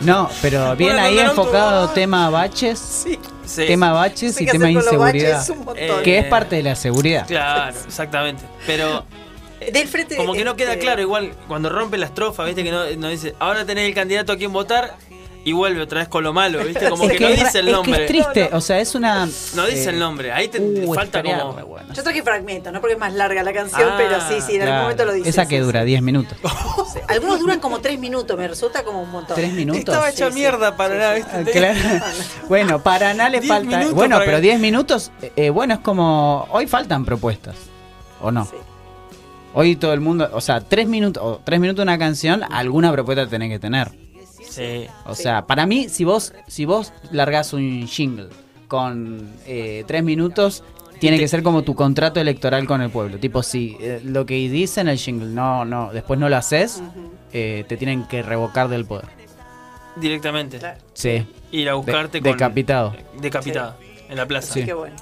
No, 0.01 0.29
pero 0.43 0.75
bien 0.75 0.95
Bueno, 0.95 1.07
ahí 1.07 1.15
cuando 1.15 1.31
enfocado 1.31 1.89
tema 1.91 2.29
baches. 2.29 3.06
Sí. 3.57 3.67
Tema 3.67 3.93
baches 3.93 4.35
Sí, 4.35 4.45
y 4.45 4.47
tema 4.47 4.71
inseguridad. 4.71 5.33
baches 5.39 5.51
un 5.51 5.65
montón. 5.65 6.03
Que 6.05 6.19
es 6.19 6.25
Eh, 6.27 6.29
parte 6.29 6.57
de 6.57 6.63
la 6.63 6.75
seguridad. 6.77 7.27
Claro, 7.27 7.77
exactamente. 7.87 8.45
Pero 8.67 9.05
Del 9.73 9.89
frente, 9.89 10.17
como 10.17 10.35
que 10.35 10.45
no 10.45 10.55
queda 10.55 10.73
este, 10.73 10.85
claro, 10.85 11.01
igual 11.01 11.33
cuando 11.49 11.69
rompe 11.71 11.97
la 11.97 12.07
estrofa, 12.07 12.45
viste 12.45 12.63
que 12.63 12.71
no, 12.71 12.85
no 12.99 13.09
dice, 13.09 13.35
ahora 13.39 13.65
tenés 13.65 13.89
el 13.89 13.95
candidato 13.95 14.33
a 14.33 14.37
quien 14.37 14.53
votar 14.53 14.95
y 15.47 15.53
vuelve 15.53 15.81
otra 15.81 16.01
vez 16.01 16.09
con 16.09 16.25
lo 16.25 16.33
malo, 16.33 16.59
viste, 16.65 16.89
como 16.91 17.05
Es 17.05 17.13
que, 17.13 17.19
que 17.19 17.25
no 17.25 17.31
dice 17.31 17.61
el 17.61 17.69
es 17.69 17.71
que 17.71 17.71
nombre. 17.73 18.01
es 18.05 18.07
triste, 18.09 18.51
o 18.53 18.61
sea, 18.61 18.81
es 18.81 18.95
una. 18.97 19.27
No 19.55 19.65
dice 19.67 19.85
eh, 19.85 19.93
el 19.93 19.99
nombre, 20.01 20.33
ahí 20.33 20.49
te 20.49 20.61
uh, 20.61 20.93
falta 20.93 21.23
como. 21.23 21.53
bueno. 21.67 21.95
Yo 21.95 22.03
traje 22.03 22.23
fragmentos, 22.25 22.73
no 22.73 22.81
porque 22.81 22.95
es 22.95 22.99
más 23.01 23.15
larga 23.15 23.43
la 23.45 23.53
canción, 23.53 23.89
Ah, 23.93 23.95
pero 23.97 24.17
sí, 24.29 24.41
sí, 24.45 24.57
en 24.57 24.63
algún 24.63 24.81
momento 24.83 25.05
lo 25.05 25.13
dice. 25.13 25.29
Esa 25.31 25.47
que 25.47 25.61
dura 25.61 25.85
10 25.85 26.03
minutos. 26.03 26.37
sí. 26.93 26.99
Algunos 27.09 27.39
duran 27.39 27.61
como 27.61 27.79
tres 27.79 27.99
minutos, 28.01 28.37
me 28.37 28.49
resulta 28.49 28.83
como 28.83 29.03
un 29.03 29.11
montón. 29.13 29.37
¿Tres 29.37 29.53
minutos? 29.53 29.79
Estaba 29.81 30.11
hecha 30.11 30.27
Sí, 30.27 30.33
sí. 30.33 30.39
mierda 30.41 30.77
para 30.77 30.97
nada, 30.97 31.15
Ah, 31.33 31.39
¿viste? 31.39 31.53
claro. 31.53 31.79
Bueno, 32.49 32.83
Paraná 32.83 33.29
le 33.29 33.39
10 33.41 33.49
falta. 33.49 33.87
Bueno, 33.93 34.19
pero 34.25 34.39
que- 34.39 34.43
10 34.43 34.59
minutos, 34.61 35.13
eh, 35.23 35.33
eh, 35.37 35.51
bueno, 35.51 35.75
es 35.75 35.81
como. 35.81 36.49
Hoy 36.51 36.67
faltan 36.67 37.05
propuestas. 37.05 37.55
¿O 38.21 38.33
no? 38.33 38.45
Sí. 38.47 38.57
Hoy 39.55 39.77
todo 39.77 39.93
el 39.93 40.01
mundo. 40.01 40.29
O 40.33 40.41
sea, 40.41 40.61
3 40.61 40.89
minutos, 40.89 41.23
o 41.25 41.41
3 41.45 41.61
minutos 41.61 41.83
una 41.85 41.99
canción, 41.99 42.43
alguna 42.51 42.91
propuesta 42.93 43.27
tenés 43.29 43.49
que 43.51 43.59
tener. 43.59 43.91
Sí. 44.57 44.87
O 45.05 45.15
sea, 45.15 45.47
para 45.47 45.67
mí, 45.67 45.89
si 45.89 46.05
vos, 46.05 46.33
si 46.47 46.65
vos 46.65 46.93
largás 47.13 47.53
un 47.53 47.87
jingle 47.87 48.29
con 48.69 49.31
eh, 49.47 49.85
tres 49.87 50.03
minutos, 50.03 50.65
tiene 50.99 51.19
que 51.19 51.29
ser 51.29 51.43
como 51.43 51.63
tu 51.63 51.75
contrato 51.75 52.21
electoral 52.21 52.67
con 52.67 52.81
el 52.81 52.91
pueblo. 52.91 53.19
Tipo, 53.19 53.43
si 53.43 53.77
eh, 53.81 54.01
lo 54.03 54.25
que 54.27 54.35
dice 54.35 54.81
en 54.81 54.89
el 54.89 54.97
jingle 54.99 55.29
no, 55.29 55.65
no, 55.65 55.93
después 55.93 56.19
no 56.19 56.29
lo 56.29 56.37
haces, 56.37 56.83
eh, 57.33 57.65
te 57.69 57.77
tienen 57.77 58.05
que 58.09 58.23
revocar 58.23 58.69
del 58.69 58.85
poder. 58.87 59.07
Directamente. 59.97 60.59
Sí. 60.95 61.27
Ir 61.53 61.69
a 61.71 61.75
buscarte 61.75 62.19
De- 62.19 62.23
con. 62.23 62.33
decapitado. 62.33 62.95
Decapitado. 63.21 63.77
En 64.09 64.17
la 64.17 64.27
plaza. 64.27 64.55
Sí. 64.55 64.65
Qué 64.65 64.73
bueno. 64.75 64.97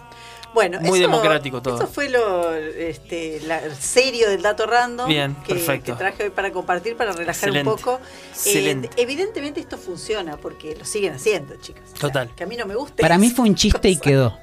Bueno, 0.55 0.81
Muy 0.81 1.01
eso- 1.01 1.09
democrático 1.11 1.61
todo. 1.61 1.77
Eso 1.77 1.87
fue 1.89 2.09
lo 2.09 2.55
este, 2.55 3.41
la- 3.47 3.75
serio 3.75 4.31
del 4.31 4.41
dato 4.41 4.67
random 4.67 5.09
Bien, 5.09 5.35
que, 5.45 5.55
perfecto. 5.55 5.93
que 5.93 5.99
traje 5.99 6.23
hoy 6.25 6.31
para 6.31 6.53
compartir, 6.53 6.97
para 6.97 7.11
relajar 7.13 7.49
Excelente. 7.51 7.69
un 7.69 7.77
poco. 7.77 8.01
Excelente. 8.31 8.87
Eh, 8.97 9.03
evidentemente 9.03 9.61
esto 9.61 9.77
funciona 9.77 10.37
porque 10.37 10.77
lo 10.77 10.85
siguen 10.85 11.15
haciendo, 11.15 11.57
chicos. 11.57 11.83
O 11.87 11.89
sea, 11.91 11.99
Total. 11.99 12.31
que 12.37 12.45
a 12.45 12.47
mí 12.47 12.57
no 12.57 12.67
me 12.67 12.75
gusta. 12.77 13.01
Para 13.03 13.19
mí 13.19 13.31
fue 13.31 13.47
un 13.49 13.55
chiste 13.57 13.89
y 13.89 13.99
quedó. 13.99 14.39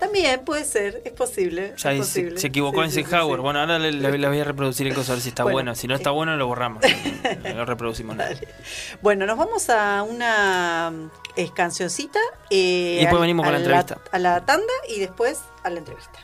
También 0.00 0.44
puede 0.44 0.64
ser, 0.64 1.00
es 1.04 1.12
posible. 1.12 1.74
Ya 1.78 1.92
es 1.92 2.06
se- 2.08 2.20
posible. 2.20 2.40
se, 2.40 2.46
equivocó 2.48 2.80
Sí, 2.80 2.84
en 2.86 2.90
sí, 2.92 3.00
Eisenhower. 3.00 3.36
sí. 3.38 3.42
Bueno, 3.42 3.60
ahora 3.60 3.78
le, 3.78 3.90
le- 3.92 4.18
le 4.18 4.28
voy 4.28 4.40
a 4.40 4.44
reproducir 4.44 4.86
el 4.86 4.94
coso 4.94 5.12
a 5.12 5.14
ver 5.14 5.22
si 5.22 5.30
está 5.30 5.42
Bueno, 5.44 5.54
bueno. 5.56 5.74
Si 5.74 5.86
no 5.88 5.94
está 5.94 6.10
bueno, 6.10 6.36
lo 6.36 6.46
borramos. 6.46 6.82
lo 7.54 7.64
reproducimos. 7.64 8.16
nada. 8.16 8.30
Bueno, 9.00 9.24
nos 9.26 9.38
vamos 9.38 9.70
a 9.70 10.02
una 10.02 10.92
eh, 11.36 11.48
cancioncita. 11.54 12.18
eh, 12.50 12.96
Y 12.98 13.00
después 13.00 13.14
al- 13.14 13.20
venimos 13.22 13.44
con 13.44 13.52
la 13.52 13.58
entrevista. 13.58 13.98
A 14.12 14.18
la 14.18 14.44
tanda 14.44 14.72
y 14.88 15.00
después 15.00 15.40
a 15.62 15.70
la 15.70 15.78
entrevista. 15.78 16.20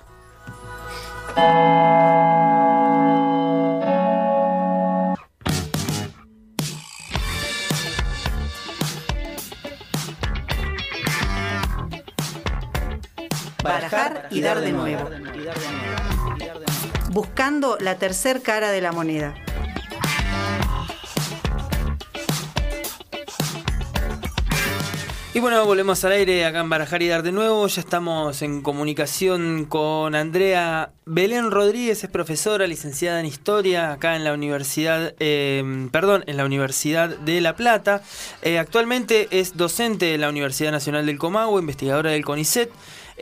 Barajar 13.63 14.29
y 14.31 14.41
dar 14.41 14.61
de 14.61 14.73
nuevo. 14.73 15.11
Buscando 17.11 17.77
la 17.81 17.97
tercer 17.97 18.43
cara 18.43 18.71
de 18.71 18.81
la 18.81 18.93
moneda. 18.93 19.35
Y 25.33 25.39
bueno, 25.39 25.65
volvemos 25.65 26.05
al 26.05 26.11
aire 26.11 26.45
acá 26.45 26.59
en 26.59 26.69
Barajar 26.69 27.03
y 27.03 27.07
Dar 27.09 27.23
de 27.23 27.31
nuevo. 27.31 27.65
Ya 27.69 27.81
estamos 27.81 28.43
en 28.43 28.63
comunicación 28.63 29.65
con 29.65 30.17
Andrea 30.17 30.91
Belén 31.07 31.53
Rodríguez, 31.53 32.03
es 32.03 32.11
profesora, 32.11 32.67
licenciada 32.67 33.21
en 33.21 33.27
Historia 33.27 33.93
acá 33.93 34.17
en 34.17 34.25
la 34.25 34.33
Universidad, 34.33 35.15
eh, 35.21 35.89
perdón, 35.93 36.25
en 36.27 36.37
la 36.37 36.45
Universidad 36.45 37.11
de 37.11 37.41
La 37.41 37.55
Plata. 37.55 38.03
Eh, 38.43 38.59
actualmente 38.59 39.29
es 39.31 39.57
docente 39.57 40.07
de 40.07 40.19
la 40.19 40.29
Universidad 40.29 40.73
Nacional 40.73 41.07
del 41.07 41.19
Comahue, 41.19 41.61
investigadora 41.61 42.11
del 42.11 42.25
CONICET. 42.25 42.71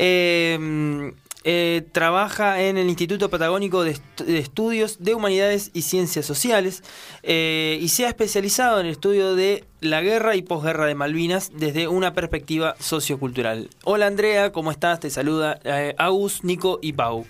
Eh, 0.00 1.12
eh, 1.44 1.82
trabaja 1.92 2.60
en 2.62 2.78
el 2.78 2.88
Instituto 2.88 3.30
Patagónico 3.30 3.82
de, 3.82 3.92
Est- 3.92 4.20
de 4.20 4.38
Estudios 4.38 5.02
de 5.02 5.14
Humanidades 5.14 5.70
y 5.74 5.82
Ciencias 5.82 6.24
Sociales 6.26 6.82
eh, 7.22 7.78
y 7.80 7.88
se 7.88 8.06
ha 8.06 8.08
especializado 8.08 8.80
en 8.80 8.86
el 8.86 8.92
estudio 8.92 9.34
de 9.34 9.64
la 9.80 10.00
guerra 10.00 10.36
y 10.36 10.42
posguerra 10.42 10.86
de 10.86 10.94
Malvinas 10.94 11.50
desde 11.54 11.88
una 11.88 12.12
perspectiva 12.14 12.74
sociocultural. 12.80 13.70
Hola 13.84 14.06
Andrea, 14.06 14.52
¿cómo 14.52 14.70
estás? 14.70 15.00
Te 15.00 15.10
saluda 15.10 15.58
eh, 15.64 15.94
Agus, 15.98 16.44
Nico 16.44 16.78
y 16.82 16.92
Pau. 16.92 17.26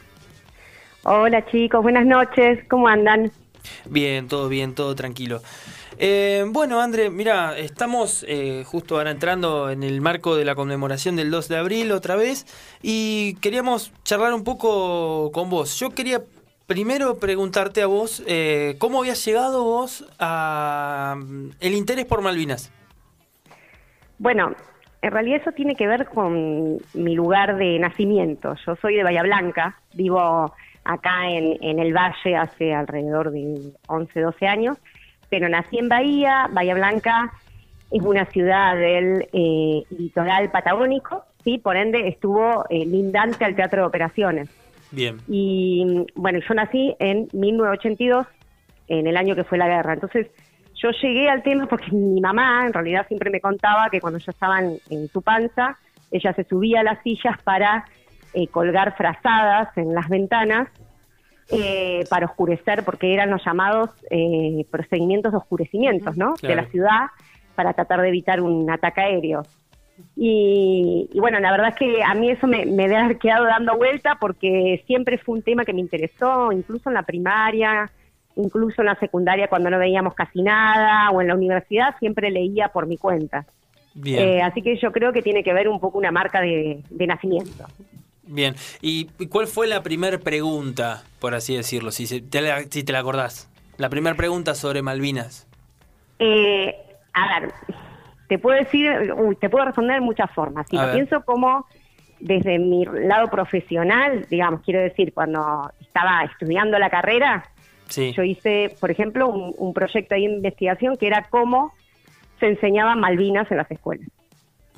Hola 1.05 1.47
chicos, 1.51 1.83
buenas 1.83 2.05
noches, 2.07 2.61
¿cómo 2.69 2.89
andan? 2.89 3.33
Bien, 3.87 4.29
todo 4.29 4.49
bien, 4.49 4.75
todo 4.75 4.95
tranquilo. 4.95 5.43
Eh, 6.01 6.45
bueno, 6.47 6.81
André, 6.81 7.11
mira, 7.11 7.59
estamos 7.59 8.25
eh, 8.29 8.63
justo 8.65 8.97
ahora 8.97 9.11
entrando 9.11 9.69
en 9.69 9.83
el 9.83 10.01
marco 10.01 10.37
de 10.37 10.45
la 10.45 10.55
conmemoración 10.55 11.17
del 11.17 11.29
2 11.33 11.49
de 11.49 11.57
abril 11.57 11.91
otra 11.91 12.15
vez 12.15 12.47
y 12.83 13.35
queríamos 13.41 13.93
charlar 14.05 14.33
un 14.33 14.45
poco 14.45 15.33
con 15.33 15.51
vos. 15.51 15.77
Yo 15.81 15.91
quería 15.91 16.23
primero 16.69 17.19
preguntarte 17.19 17.83
a 17.83 17.87
vos, 17.87 18.23
eh, 18.29 18.77
¿cómo 18.79 19.01
habías 19.01 19.25
llegado 19.25 19.65
vos 19.65 20.09
a 20.21 21.17
mm, 21.19 21.51
el 21.59 21.75
interés 21.75 22.05
por 22.05 22.23
Malvinas? 22.23 22.71
Bueno, 24.19 24.55
en 25.03 25.11
realidad 25.11 25.41
eso 25.41 25.51
tiene 25.51 25.75
que 25.75 25.89
ver 25.89 26.07
con 26.07 26.79
mi 26.95 27.15
lugar 27.17 27.57
de 27.57 27.77
nacimiento. 27.81 28.55
Yo 28.65 28.77
soy 28.77 28.95
de 28.95 29.03
Bahía 29.03 29.25
Blanca, 29.25 29.81
vivo 29.95 30.55
acá 30.85 31.29
en, 31.29 31.59
en 31.61 31.81
el 31.81 31.93
Valle 31.93 32.37
hace 32.37 32.73
alrededor 32.73 33.33
de 33.33 33.73
11, 33.89 34.21
12 34.21 34.47
años, 34.47 34.79
pero 35.31 35.49
nací 35.49 35.79
en 35.79 35.89
Bahía, 35.89 36.49
Bahía 36.53 36.75
Blanca 36.75 37.33
es 37.91 38.03
una 38.03 38.25
ciudad 38.27 38.77
del 38.77 39.29
eh, 39.33 39.83
litoral 39.91 40.51
patagónico, 40.51 41.25
sí, 41.45 41.59
por 41.59 41.77
ende 41.77 42.09
estuvo 42.09 42.65
eh, 42.69 42.85
lindante 42.85 43.45
al 43.45 43.55
Teatro 43.55 43.83
de 43.83 43.89
Operaciones. 43.89 44.51
Bien. 44.91 45.19
Y 45.29 46.07
bueno, 46.15 46.41
yo 46.47 46.55
nací 46.55 46.95
en 46.99 47.29
1982, 47.33 48.27
en 48.89 49.07
el 49.07 49.17
año 49.17 49.35
que 49.35 49.45
fue 49.45 49.59
la 49.59 49.69
guerra. 49.69 49.95
Entonces, 49.95 50.29
yo 50.75 50.91
llegué 51.03 51.29
al 51.29 51.43
tema 51.43 51.67
porque 51.67 51.91
mi 51.93 52.21
mamá 52.21 52.67
en 52.67 52.73
realidad 52.73 53.07
siempre 53.07 53.31
me 53.31 53.41
contaba 53.41 53.91
que 53.91 54.01
cuando 54.01 54.19
yo 54.19 54.31
estaba 54.31 54.61
en, 54.61 54.79
en 54.91 55.09
su 55.09 55.21
panza, 55.23 55.77
ella 56.11 56.33
se 56.33 56.45
subía 56.45 56.81
a 56.81 56.85
las 56.85 57.03
sillas 57.03 57.37
para 57.43 57.85
eh, 58.35 58.47
colgar 58.49 58.97
frazadas 58.97 59.77
en 59.77 59.95
las 59.95 60.09
ventanas 60.09 60.69
eh, 61.51 62.05
para 62.11 62.27
oscurecer, 62.27 62.85
porque 62.85 63.15
eran 63.15 63.31
los 63.31 63.45
llamados 63.45 63.91
eh, 64.11 64.67
procedimientos 64.71 65.33
de 65.33 65.39
oscurecimientos 65.39 66.17
¿no? 66.17 66.35
de 66.43 66.55
la 66.55 66.67
ciudad 66.67 67.07
para 67.55 67.73
tratar 67.73 68.03
de 68.03 68.09
evitar 68.09 68.41
un 68.41 68.71
ataque 68.71 69.01
aéreo. 69.01 69.43
Y, 70.15 71.09
y 71.13 71.21
bueno, 71.21 71.41
la 71.41 71.51
verdad 71.51 71.69
es 71.71 71.75
que 71.75 72.03
a 72.03 72.15
mí 72.15 72.31
eso 72.31 72.47
me, 72.47 72.67
me 72.67 72.85
haber 72.85 73.19
quedado 73.19 73.47
dando 73.47 73.77
vuelta 73.77 74.17
porque 74.21 74.83
siempre 74.87 75.19
fue 75.19 75.37
un 75.37 75.43
tema 75.43 75.65
que 75.65 75.73
me 75.73 75.81
interesó, 75.81 76.53
incluso 76.53 76.91
en 76.91 76.95
la 76.95 77.03
primaria, 77.03 77.91
incluso 78.37 78.83
en 78.83 78.87
la 78.87 78.95
secundaria 78.97 79.49
cuando 79.49 79.71
no 79.71 79.79
veíamos 79.79 80.15
casi 80.15 80.43
nada, 80.43 81.11
o 81.11 81.21
en 81.21 81.29
la 81.29 81.35
universidad 81.35 81.97
siempre 81.99 82.31
leía 82.31 82.69
por 82.69 82.87
mi 82.87 82.97
cuenta. 82.97 83.47
Eh, 84.05 84.41
así 84.43 84.63
que 84.63 84.77
yo 84.77 84.93
creo 84.93 85.13
que 85.13 85.23
tiene 85.23 85.43
que 85.43 85.53
ver 85.53 85.69
un 85.69 85.81
poco 85.81 85.99
una 85.99 86.13
marca 86.13 86.41
de, 86.41 86.83
de 86.89 87.07
nacimiento. 87.07 87.65
Bien. 88.29 88.55
¿Y 88.81 89.07
cuál 89.29 89.47
fue 89.47 89.67
la 89.67 89.83
primera 89.83 90.19
pregunta, 90.19 91.03
por 91.19 91.35
así 91.35 91.57
decirlo, 91.57 91.91
si, 91.91 92.07
se- 92.07 92.21
te, 92.21 92.41
la, 92.41 92.63
si 92.65 92.85
te 92.85 92.93
la 92.93 93.01
acordás? 93.01 93.51
La 93.79 93.89
primera 93.89 94.15
pregunta 94.17 94.55
sobre 94.55 94.83
Malvinas. 94.83 95.47
Eh, 96.19 96.75
a 97.15 97.41
ver, 97.41 97.53
te 98.29 98.39
puedo 98.39 98.59
decir, 98.59 99.13
uy, 99.17 99.37
te 99.37 99.49
puedo 99.49 99.65
responder 99.65 99.97
de 99.97 100.01
muchas 100.03 100.31
formas. 100.33 100.67
Si 100.69 100.77
A 100.77 100.81
lo 100.83 100.87
ver. 100.89 100.97
pienso 100.97 101.25
como 101.25 101.67
desde 102.21 102.59
mi 102.59 102.85
lado 102.85 103.29
profesional, 103.29 104.27
digamos, 104.29 104.63
quiero 104.63 104.81
decir, 104.81 105.13
cuando 105.15 105.71
estaba 105.81 106.25
estudiando 106.25 106.79
la 106.79 106.91
carrera, 106.91 107.45
Sí. 107.89 108.13
yo 108.15 108.23
hice, 108.23 108.77
por 108.81 108.91
ejemplo, 108.91 109.29
un, 109.29 109.55
un 109.57 109.73
proyecto 109.73 110.15
de 110.15 110.21
investigación 110.23 110.97
que 110.97 111.07
era 111.07 111.27
cómo 111.31 111.73
se 112.41 112.49
enseñaban 112.49 113.01
Malvinas 113.01 113.51
en 113.51 113.57
las 113.57 113.71
escuelas. 113.71 114.09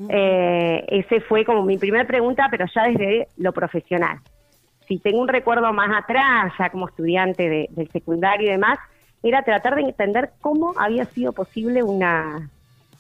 Eh, 0.09 0.85
ese 0.89 1.21
fue 1.21 1.45
como 1.45 1.63
mi 1.65 1.77
primera 1.77 2.07
pregunta, 2.07 2.49
pero 2.51 2.67
ya 2.75 2.85
desde 2.85 3.29
lo 3.37 3.53
profesional. 3.53 4.19
Si 4.89 4.99
tengo 4.99 5.21
un 5.21 5.29
recuerdo 5.29 5.73
más 5.73 5.91
atrás, 5.97 6.53
ya 6.59 6.71
como 6.71 6.89
estudiante 6.89 7.49
de- 7.49 7.69
del 7.71 7.91
secundario 7.93 8.49
y 8.49 8.53
demás, 8.53 8.79
era 9.23 9.43
tratar 9.43 9.75
de 9.77 9.83
entender 9.83 10.31
cómo 10.41 10.75
había 10.79 11.05
sido 11.13 11.33
posible 11.33 11.83
una, 11.83 12.51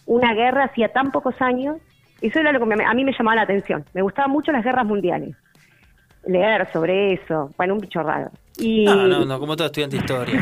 una 0.06 0.34
guerra 0.34 0.64
hacía 0.64 0.88
tan 0.92 1.10
pocos 1.10 1.34
años. 1.40 1.78
Eso 2.20 2.38
era 2.38 2.52
lo 2.52 2.60
que 2.60 2.66
me- 2.76 2.84
a 2.84 2.94
mí 2.94 3.04
me 3.04 3.12
llamaba 3.12 3.36
la 3.36 3.42
atención. 3.42 3.84
Me 3.94 4.02
gustaban 4.02 4.30
mucho 4.30 4.52
las 4.52 4.62
guerras 4.62 4.84
mundiales. 4.84 5.34
Leer 6.26 6.70
sobre 6.72 7.14
eso, 7.14 7.50
bueno, 7.56 7.74
un 7.74 7.80
bicho 7.80 8.02
raro. 8.02 8.30
Y, 8.60 8.84
No, 8.84 9.06
no, 9.06 9.24
no, 9.24 9.40
como 9.40 9.56
todo 9.56 9.66
estudiante 9.66 9.96
de 9.96 10.02
historia. 10.02 10.40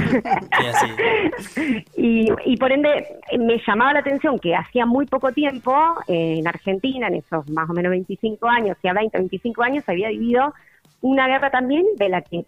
Y 0.60 0.66
así. 0.66 1.84
y, 1.96 2.28
y 2.44 2.56
por 2.56 2.72
ende 2.72 3.06
me 3.38 3.60
llamaba 3.66 3.92
la 3.94 4.00
atención 4.00 4.38
que 4.38 4.54
hacía 4.56 4.86
muy 4.86 5.06
poco 5.06 5.32
tiempo 5.32 5.72
eh, 6.08 6.36
en 6.38 6.48
Argentina, 6.48 7.06
en 7.08 7.14
esos 7.14 7.48
más 7.50 7.68
o 7.70 7.72
menos 7.72 7.90
25 7.90 8.48
años, 8.48 8.76
ya 8.82 8.92
20, 8.92 9.16
25 9.18 9.62
años, 9.62 9.84
había 9.86 10.08
vivido 10.08 10.52
una 11.00 11.26
guerra 11.28 11.50
también 11.50 11.84
de 11.96 12.08
la 12.08 12.22
que 12.22 12.44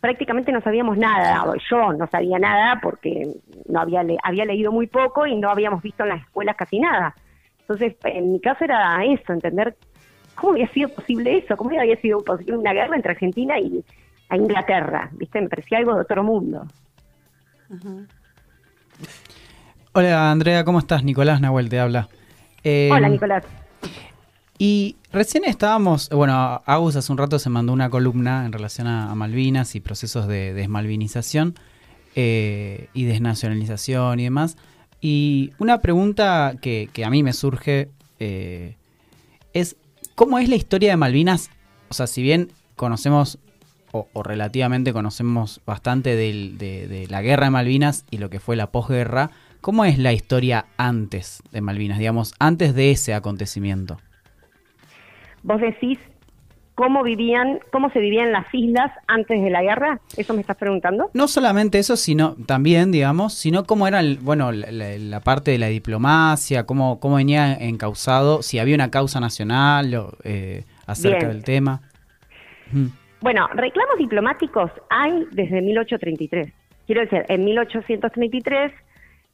prácticamente 0.00 0.52
no 0.52 0.60
sabíamos 0.60 0.96
nada. 0.96 1.44
Yo 1.70 1.92
no 1.92 2.06
sabía 2.06 2.38
nada 2.38 2.80
porque 2.82 3.28
no 3.68 3.80
había, 3.80 4.02
le- 4.02 4.18
había 4.22 4.44
leído 4.44 4.72
muy 4.72 4.86
poco 4.86 5.26
y 5.26 5.36
no 5.36 5.50
habíamos 5.50 5.82
visto 5.82 6.04
en 6.04 6.10
las 6.10 6.22
escuelas 6.22 6.56
casi 6.56 6.78
nada. 6.80 7.14
Entonces, 7.60 7.96
en 8.04 8.32
mi 8.32 8.40
caso 8.40 8.64
era 8.64 9.04
eso, 9.04 9.32
entender 9.32 9.74
cómo 10.36 10.52
había 10.52 10.68
sido 10.68 10.88
posible 10.90 11.38
eso, 11.38 11.56
cómo 11.56 11.70
había 11.78 11.96
sido 11.96 12.22
posible 12.22 12.56
una 12.56 12.72
guerra 12.72 12.94
entre 12.96 13.12
Argentina 13.12 13.58
y 13.58 13.82
a 14.28 14.36
Inglaterra, 14.36 15.10
¿viste? 15.12 15.40
Me 15.40 15.48
parecía 15.48 15.78
algo 15.78 15.94
de 15.94 16.00
otro 16.02 16.22
mundo. 16.24 16.66
Hola 19.92 20.30
Andrea, 20.30 20.64
¿cómo 20.64 20.78
estás? 20.78 21.04
Nicolás 21.04 21.40
Nahuel 21.40 21.68
te 21.68 21.78
habla. 21.80 22.08
Eh, 22.64 22.90
Hola, 22.92 23.08
Nicolás. 23.08 23.44
Y 24.58 24.96
recién 25.12 25.44
estábamos, 25.44 26.08
bueno, 26.08 26.62
Agus 26.64 26.96
hace 26.96 27.12
un 27.12 27.18
rato 27.18 27.38
se 27.38 27.50
mandó 27.50 27.72
una 27.72 27.90
columna 27.90 28.46
en 28.46 28.52
relación 28.52 28.86
a, 28.86 29.10
a 29.10 29.14
Malvinas 29.14 29.74
y 29.74 29.80
procesos 29.80 30.26
de 30.26 30.54
desmalvinización 30.54 31.54
eh, 32.14 32.88
y 32.94 33.04
desnacionalización 33.04 34.18
y 34.20 34.24
demás. 34.24 34.56
Y 35.00 35.52
una 35.58 35.80
pregunta 35.80 36.54
que, 36.60 36.88
que 36.92 37.04
a 37.04 37.10
mí 37.10 37.22
me 37.22 37.34
surge 37.34 37.90
eh, 38.18 38.76
es, 39.52 39.76
¿cómo 40.14 40.38
es 40.38 40.48
la 40.48 40.56
historia 40.56 40.90
de 40.90 40.96
Malvinas? 40.96 41.50
O 41.90 41.94
sea, 41.94 42.06
si 42.06 42.22
bien 42.22 42.50
conocemos, 42.74 43.38
o, 43.96 44.08
o 44.12 44.22
relativamente 44.22 44.92
conocemos 44.92 45.60
bastante 45.66 46.16
del- 46.16 46.58
de, 46.58 46.86
de 46.88 47.06
la 47.08 47.22
guerra 47.22 47.46
de 47.46 47.50
Malvinas 47.50 48.04
y 48.10 48.18
lo 48.18 48.30
que 48.30 48.40
fue 48.40 48.56
la 48.56 48.70
posguerra, 48.70 49.30
¿cómo 49.60 49.84
es 49.84 49.98
la 49.98 50.12
historia 50.12 50.66
antes 50.76 51.42
de 51.52 51.60
Malvinas, 51.60 51.98
digamos, 51.98 52.34
antes 52.38 52.74
de 52.74 52.90
ese 52.90 53.14
acontecimiento? 53.14 53.98
Vos 55.42 55.60
decís 55.60 55.98
cómo 56.74 57.02
vivían, 57.02 57.60
cómo 57.72 57.88
se 57.90 58.00
vivían 58.00 58.32
las 58.32 58.46
islas 58.52 58.92
antes 59.06 59.40
de 59.42 59.48
la 59.48 59.62
guerra, 59.62 59.98
¿eso 60.18 60.34
me 60.34 60.42
estás 60.42 60.58
preguntando? 60.58 61.10
No 61.14 61.26
solamente 61.26 61.78
eso, 61.78 61.96
sino 61.96 62.34
también, 62.46 62.92
digamos, 62.92 63.32
sino 63.32 63.64
cómo 63.64 63.86
era, 63.88 64.00
el- 64.00 64.18
bueno, 64.18 64.52
la, 64.52 65.20
parte 65.20 65.52
de 65.52 65.58
la 65.58 65.68
diplomacia, 65.68 66.66
cómo, 66.66 67.00
cómo 67.00 67.16
venía 67.16 67.54
encausado, 67.54 68.42
si 68.42 68.58
había 68.58 68.74
una 68.74 68.90
causa 68.90 69.20
nacional 69.20 69.94
o, 69.94 70.12
eh, 70.24 70.64
acerca 70.86 71.20
Bien. 71.20 71.30
del 71.32 71.44
tema. 71.44 71.80
Mm. 72.72 72.86
Bueno, 73.20 73.48
reclamos 73.54 73.98
diplomáticos 73.98 74.70
hay 74.90 75.26
desde 75.32 75.62
1833. 75.62 76.52
Quiero 76.86 77.00
decir, 77.00 77.24
en 77.28 77.44
1833 77.44 78.72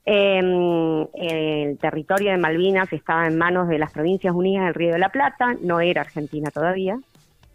eh, 0.05 1.07
el 1.15 1.79
territorio 1.79 2.33
de 2.33 2.39
Malvinas 2.39 2.93
estaba 2.93 3.27
en 3.27 3.39
manos 3.39 3.69
de 3.69 3.79
las 3.79 3.93
Provincias 3.93 4.35
Unidas 4.35 4.67
del 4.67 4.75
Río 4.75 4.93
de 4.93 4.99
la 4.99 5.11
Plata, 5.11 5.55
no 5.61 5.81
era 5.81 6.01
Argentina 6.01 6.51
todavía, 6.51 6.99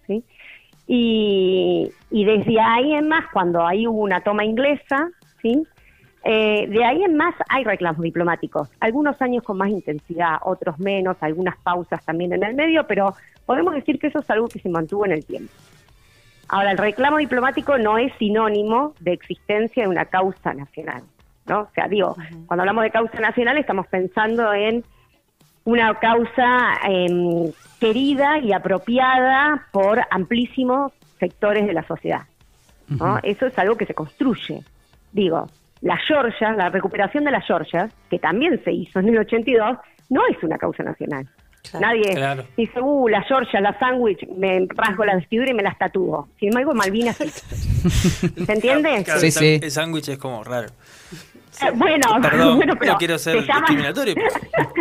¿sí? 0.06 0.24
Y, 0.86 1.92
y 2.12 2.26
desde 2.26 2.60
ahí 2.62 2.94
en 2.94 3.10
más, 3.10 3.26
cuando 3.34 3.66
ahí 3.66 3.88
hubo 3.88 4.02
una 4.02 4.22
toma 4.22 4.46
inglesa, 4.46 5.10
¿sí? 5.42 5.64
Eh, 6.24 6.68
de 6.68 6.84
ahí 6.84 7.04
en 7.04 7.16
más 7.16 7.36
hay 7.50 7.64
reclamos 7.64 8.02
diplomáticos, 8.02 8.70
algunos 8.80 9.22
años 9.22 9.44
con 9.44 9.58
más 9.58 9.70
intensidad, 9.70 10.38
otros 10.44 10.78
menos, 10.80 11.18
algunas 11.22 11.58
pausas 11.58 12.04
también 12.06 12.34
en 12.34 12.44
el 12.44 12.54
medio, 12.54 12.86
pero 12.86 13.14
podemos 13.46 13.74
decir 13.74 13.98
que 13.98 14.08
eso 14.08 14.20
es 14.20 14.30
algo 14.30 14.48
que 14.48 14.60
se 14.60 14.70
mantuvo 14.70 15.06
en 15.06 15.14
el 15.14 15.26
tiempo. 15.26 15.52
Ahora, 16.50 16.72
el 16.72 16.78
reclamo 16.78 17.18
diplomático 17.18 17.78
no 17.78 17.98
es 17.98 18.14
sinónimo 18.18 18.94
de 19.00 19.14
existencia 19.14 19.84
de 19.84 19.90
una 19.90 20.06
causa 20.06 20.54
nacional, 20.54 21.04
¿no? 21.46 21.62
O 21.62 21.70
sea, 21.74 21.88
digo, 21.88 22.16
cuando 22.46 22.62
hablamos 22.62 22.84
de 22.84 22.92
causa 22.92 23.20
nacional 23.20 23.58
estamos 23.58 23.88
pensando 23.88 24.54
en 24.54 24.84
una 25.66 25.94
causa 25.96 26.76
em, 26.88 27.52
querida 27.80 28.40
y 28.40 28.54
apropiada 28.54 29.68
por 29.72 30.00
amplísimos 30.10 30.94
sectores 31.20 31.68
de 31.68 31.74
la 31.74 31.84
sociedad. 31.84 32.22
¿no? 32.88 33.20
Eso 33.22 33.48
es 33.48 33.60
algo 33.60 33.76
que 33.76 33.86
se 33.86 33.94
construye. 33.94 34.64
Digo, 35.12 35.48
la 35.82 35.98
Georgia, 35.98 36.54
la 36.54 36.70
recuperación 36.70 37.26
de 37.26 37.32
la 37.32 37.42
Georgia, 37.42 37.90
que 38.10 38.18
también 38.18 38.64
se 38.64 38.72
hizo 38.72 39.00
en 39.00 39.10
el 39.10 39.18
82, 39.18 39.78
no 40.10 40.22
es 40.28 40.42
una 40.42 40.58
causa 40.58 40.84
nacional. 40.84 41.28
Nadie 41.80 42.14
Claro. 42.16 42.46
dice, 42.56 42.80
uh, 42.82 43.08
la 43.08 43.22
Georgia, 43.24 43.60
la 43.62 43.78
sándwich, 43.80 44.28
me 44.38 44.68
rasgo 44.76 45.06
la 45.06 45.16
vestidura 45.16 45.50
y 45.52 45.54
me 45.54 45.64
las 45.64 45.78
tatúo. 45.78 46.28
Sin 46.40 46.50
embargo, 46.50 46.74
Malvinas 46.74 47.18
sí. 47.18 47.30
¿Se 48.46 48.54
entiende? 48.54 49.04
Claro, 49.04 49.22
el 49.22 49.32
sá- 49.32 49.46
El 49.46 49.72
sándwich 49.72 50.10
es 50.10 50.18
como 50.18 50.44
raro. 50.44 50.68
Eh, 51.62 51.72
bueno, 51.74 52.08
Perdón, 52.22 52.56
bueno, 52.58 52.76
pero 52.80 52.92
no 52.94 52.98
quiero 53.00 53.18
ser 53.18 53.40
se 53.42 53.48
llaman- 53.48 53.62
discriminatorio, 53.62 54.16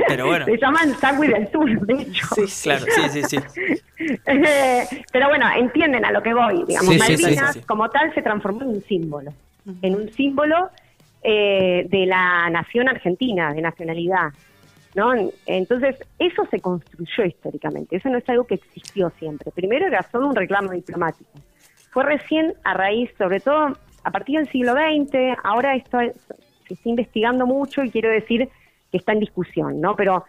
pero 0.09 0.27
bueno. 0.27 0.45
Se 0.45 0.59
llaman 0.59 0.95
sándwich 0.99 1.31
del 1.31 1.51
sur, 1.51 1.87
de 1.87 1.95
hecho. 2.03 2.27
Claro, 2.63 2.85
sí, 2.95 3.03
sí, 3.11 3.23
sí. 3.25 3.39
Eh, 4.27 4.85
pero 5.11 5.29
bueno, 5.29 5.47
entienden 5.57 6.05
a 6.05 6.13
lo 6.13 6.23
que 6.23 6.35
voy. 6.35 6.65
Digamos, 6.69 6.93
Sí, 6.95 7.01
sí, 7.01 7.17
sí, 7.17 7.23
Malvinas 7.23 7.53
sí, 7.55 7.61
sí. 7.61 7.67
como 7.67 7.89
tal 7.89 8.13
se 8.15 8.21
transformó 8.21 8.61
en 8.63 8.69
un 8.69 8.83
símbolo, 8.83 9.33
en 9.83 9.95
un 9.95 10.13
símbolo 10.13 10.69
eh, 11.23 11.87
de 11.89 12.05
la 12.07 12.51
nación 12.51 12.89
argentina, 12.91 13.53
de 13.55 13.63
nacionalidad. 13.63 14.29
¿No? 14.97 15.13
Entonces, 15.47 15.95
eso 16.19 16.45
se 16.51 16.59
construyó 16.61 17.25
históricamente, 17.25 17.97
eso 17.97 18.09
no 18.09 18.19
es 18.19 18.29
algo 18.29 18.45
que 18.45 18.55
existió 18.55 19.11
siempre. 19.19 19.53
Primero 19.53 19.87
era 19.87 20.03
solo 20.11 20.27
un 20.27 20.35
reclamo 20.35 20.73
diplomático. 20.73 21.31
Fue 21.91 22.03
recién 22.03 22.55
a 22.65 22.75
raíz, 22.75 23.11
sobre 23.17 23.39
todo 23.41 23.77
a 24.03 24.11
partir 24.11 24.39
del 24.39 24.49
siglo 24.51 24.73
XX, 24.73 25.37
ahora 25.45 25.77
esto 25.77 26.01
es- 26.01 26.15
se 26.67 26.75
está 26.75 26.89
investigando 26.89 27.47
mucho 27.47 27.85
y 27.85 27.91
quiero 27.91 28.09
decir 28.11 28.49
que 28.91 28.99
está 28.99 29.13
en 29.13 29.21
discusión, 29.21 29.81
¿no? 29.81 29.95
Pero 29.97 30.25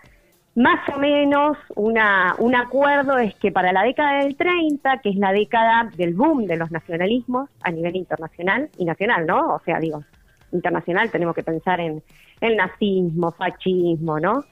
más 0.56 0.80
o 0.94 1.00
menos 1.00 1.58
una, 1.76 2.36
un 2.40 2.56
acuerdo 2.56 3.18
es 3.20 3.36
que 3.36 3.52
para 3.52 3.72
la 3.72 3.84
década 3.84 4.24
del 4.24 4.36
30, 4.36 4.98
que 5.00 5.10
es 5.10 5.16
la 5.16 5.32
década 5.32 5.90
del 5.96 6.14
boom 6.14 6.46
de 6.46 6.58
los 6.58 6.72
nacionalismos 6.72 7.50
a 7.62 7.72
nivel 7.72 7.96
internacional 7.96 8.70
y 8.78 8.86
nacional, 8.86 9.26
¿no? 9.28 9.56
O 9.56 9.60
sea, 9.64 9.80
digo, 9.80 10.04
internacional 10.52 11.12
tenemos 11.12 11.36
que 11.36 11.44
pensar 11.44 11.80
en 11.80 12.02
el 12.42 12.56
nazismo, 12.56 13.32
fascismo, 13.32 14.20
¿no? 14.20 14.44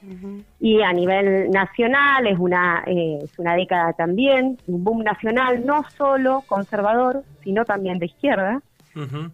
Y 0.60 0.82
a 0.82 0.92
nivel 0.92 1.50
nacional 1.50 2.26
es 2.26 2.38
una, 2.38 2.82
eh, 2.86 3.18
es 3.22 3.38
una 3.38 3.54
década 3.54 3.92
también, 3.92 4.58
un 4.66 4.84
boom 4.84 5.04
nacional 5.04 5.64
no 5.64 5.84
solo 5.90 6.42
conservador, 6.46 7.22
sino 7.42 7.64
también 7.64 7.98
de 7.98 8.06
izquierda. 8.06 8.60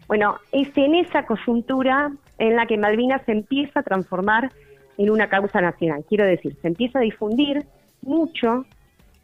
Bueno, 0.09 0.39
es 0.51 0.77
en 0.77 0.97
esa 0.97 1.25
coyuntura 1.25 2.11
en 2.39 2.57
la 2.57 2.67
que 2.67 2.77
Malvinas 2.77 3.23
se 3.25 3.33
empieza 3.33 3.81
a 3.81 3.83
transformar 3.85 4.51
en 4.99 5.09
una 5.09 5.29
causa 5.29 5.61
nacional. 5.61 6.05
Quiero 6.09 6.25
decir, 6.25 6.57
se 6.61 6.67
empieza 6.67 6.99
a 6.99 7.03
difundir 7.03 7.65
mucho, 8.03 8.67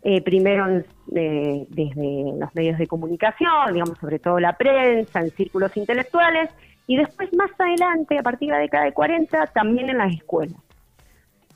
eh, 0.02 0.22
primero 0.22 0.68
en 0.68 0.84
eh, 1.14 1.66
desde 1.70 2.38
los 2.38 2.54
medios 2.54 2.78
de 2.78 2.86
comunicación, 2.86 3.72
digamos, 3.72 3.98
sobre 3.98 4.18
todo 4.18 4.38
la 4.38 4.52
prensa, 4.56 5.20
en 5.20 5.30
círculos 5.30 5.76
intelectuales, 5.76 6.50
y 6.88 6.96
después 6.96 7.28
más 7.36 7.50
adelante, 7.58 8.18
a 8.18 8.22
partir 8.22 8.48
de 8.48 8.54
la 8.54 8.60
década 8.60 8.84
de 8.86 8.92
40, 8.92 9.46
también 9.48 9.90
en 9.90 9.98
las 9.98 10.12
escuelas. 10.12 10.56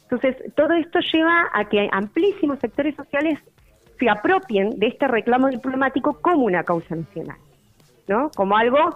Entonces, 0.03 0.37
todo 0.55 0.75
esto 0.75 1.01
lleva 1.11 1.49
a 1.55 1.65
que 1.71 1.89
amplísimos 1.91 2.59
sectores 2.59 2.95
sociales 2.95 3.39
se 3.99 4.11
apropien 4.11 4.79
de 4.79 4.89
este 4.89 5.09
reclamo 5.09 5.49
diplomático 5.49 6.19
como 6.21 6.45
una 6.45 6.65
causa 6.65 6.95
nacional, 6.95 7.39
¿no? 8.09 8.31
Como 8.37 8.59
algo, 8.59 8.95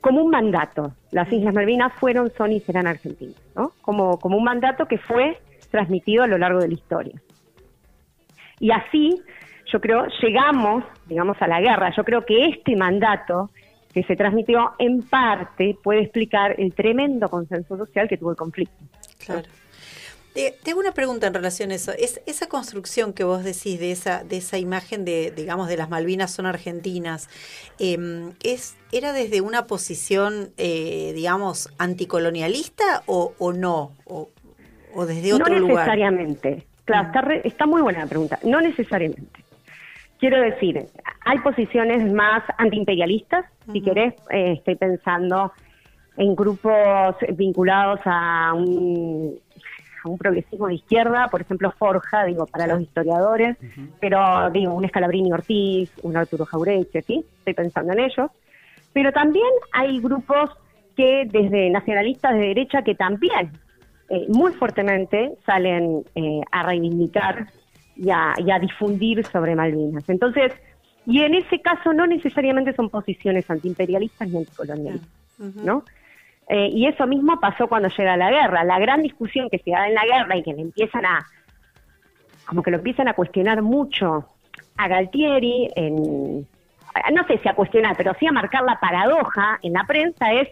como 0.00 0.24
un 0.24 0.30
mandato. 0.30 0.92
Las 1.12 1.32
Islas 1.32 1.54
Malvinas 1.54 1.92
fueron, 2.00 2.32
son 2.36 2.50
y 2.50 2.58
serán 2.60 2.88
argentinas, 2.88 3.40
¿no? 3.54 3.70
Como, 3.80 4.18
como 4.18 4.38
un 4.38 4.44
mandato 4.44 4.86
que 4.86 4.98
fue 4.98 5.38
transmitido 5.70 6.24
a 6.24 6.26
lo 6.26 6.36
largo 6.36 6.58
de 6.58 6.66
la 6.66 6.74
historia. 6.74 7.22
Y 8.58 8.72
así, 8.72 9.22
yo 9.72 9.80
creo, 9.80 10.06
llegamos, 10.20 10.82
digamos, 11.06 11.40
a 11.40 11.46
la 11.46 11.60
guerra. 11.60 11.92
Yo 11.96 12.02
creo 12.02 12.24
que 12.24 12.46
este 12.46 12.74
mandato 12.74 13.50
que 13.96 14.02
se 14.02 14.14
transmitió 14.14 14.72
en 14.78 15.00
parte 15.00 15.74
puede 15.82 16.02
explicar 16.02 16.54
el 16.60 16.74
tremendo 16.74 17.30
consenso 17.30 17.78
social 17.78 18.06
que 18.10 18.18
tuvo 18.18 18.32
el 18.32 18.36
conflicto. 18.36 18.76
Claro. 19.24 19.48
Te, 20.34 20.54
te 20.62 20.72
hago 20.72 20.80
una 20.80 20.92
pregunta 20.92 21.26
en 21.28 21.32
relación 21.32 21.70
a 21.70 21.76
eso. 21.76 21.92
Es, 21.98 22.20
esa 22.26 22.46
construcción 22.46 23.14
que 23.14 23.24
vos 23.24 23.42
decís 23.42 23.80
de 23.80 23.92
esa, 23.92 24.22
de 24.22 24.36
esa 24.36 24.58
imagen 24.58 25.06
de, 25.06 25.32
digamos, 25.34 25.68
de 25.68 25.78
las 25.78 25.88
Malvinas 25.88 26.30
son 26.30 26.44
argentinas, 26.44 27.30
eh, 27.78 27.96
es, 28.42 28.76
¿era 28.92 29.14
desde 29.14 29.40
una 29.40 29.64
posición, 29.66 30.50
eh, 30.58 31.12
digamos, 31.14 31.70
anticolonialista 31.78 33.02
o, 33.06 33.32
o 33.38 33.54
no? 33.54 33.92
O, 34.04 34.28
o 34.94 35.06
desde 35.06 35.32
otro 35.32 35.54
no 35.54 35.58
lugar? 35.58 35.86
necesariamente. 35.86 36.66
Claro, 36.84 37.06
está, 37.06 37.22
re- 37.22 37.40
está 37.44 37.64
muy 37.64 37.80
buena 37.80 38.00
la 38.00 38.06
pregunta. 38.06 38.38
No 38.44 38.60
necesariamente. 38.60 39.42
Quiero 40.18 40.40
decir, 40.40 40.86
hay 41.24 41.38
posiciones 41.40 42.10
más 42.12 42.42
antiimperialistas, 42.56 43.44
si 43.72 43.82
querés, 43.82 44.14
eh, 44.30 44.52
estoy 44.52 44.76
pensando 44.76 45.52
en 46.16 46.34
grupos 46.34 47.16
vinculados 47.34 48.00
a 48.06 48.54
un, 48.54 49.38
a 50.02 50.08
un 50.08 50.16
progresismo 50.16 50.68
de 50.68 50.76
izquierda, 50.76 51.28
por 51.28 51.42
ejemplo, 51.42 51.70
Forja, 51.72 52.24
digo, 52.24 52.46
para 52.46 52.66
los 52.66 52.80
historiadores, 52.80 53.58
pero 54.00 54.50
digo, 54.50 54.72
un 54.72 54.86
Escalabrini 54.86 55.32
Ortiz, 55.32 55.92
un 56.02 56.16
Arturo 56.16 56.46
Jaureche, 56.46 57.02
¿sí? 57.02 57.24
Estoy 57.38 57.52
pensando 57.52 57.92
en 57.92 58.00
ellos. 58.00 58.30
Pero 58.94 59.12
también 59.12 59.50
hay 59.72 60.00
grupos 60.00 60.50
que 60.96 61.28
desde 61.30 61.68
nacionalistas 61.68 62.32
de 62.32 62.40
derecha 62.40 62.80
que 62.82 62.94
también 62.94 63.52
eh, 64.08 64.26
muy 64.28 64.52
fuertemente 64.52 65.34
salen 65.44 66.04
eh, 66.14 66.40
a 66.50 66.62
reivindicar 66.62 67.48
y 67.96 68.10
a, 68.10 68.34
y 68.38 68.50
a 68.50 68.58
difundir 68.58 69.24
sobre 69.26 69.54
Malvinas. 69.54 70.08
Entonces, 70.08 70.52
y 71.06 71.22
en 71.22 71.34
ese 71.34 71.60
caso 71.60 71.92
no 71.92 72.06
necesariamente 72.06 72.74
son 72.74 72.90
posiciones 72.90 73.48
antiimperialistas 73.50 74.28
ni 74.28 74.38
anticolonialistas, 74.38 75.08
¿no? 75.38 75.84
Eh, 76.48 76.68
y 76.72 76.86
eso 76.86 77.06
mismo 77.06 77.40
pasó 77.40 77.66
cuando 77.68 77.88
llega 77.88 78.16
la 78.16 78.30
guerra. 78.30 78.64
La 78.64 78.78
gran 78.78 79.02
discusión 79.02 79.48
que 79.50 79.58
se 79.58 79.70
da 79.70 79.88
en 79.88 79.94
la 79.94 80.04
guerra 80.04 80.36
y 80.36 80.42
que 80.42 80.52
le 80.52 80.62
empiezan 80.62 81.04
a, 81.04 81.26
como 82.46 82.62
que 82.62 82.70
lo 82.70 82.78
empiezan 82.78 83.08
a 83.08 83.14
cuestionar 83.14 83.62
mucho 83.62 84.26
a 84.76 84.88
Galtieri, 84.88 85.70
en, 85.74 86.46
no 87.12 87.26
sé 87.26 87.38
si 87.38 87.48
a 87.48 87.54
cuestionar, 87.54 87.96
pero 87.96 88.14
sí 88.18 88.26
a 88.26 88.32
marcar 88.32 88.62
la 88.62 88.78
paradoja 88.78 89.58
en 89.62 89.72
la 89.72 89.84
prensa 89.84 90.32
es, 90.32 90.48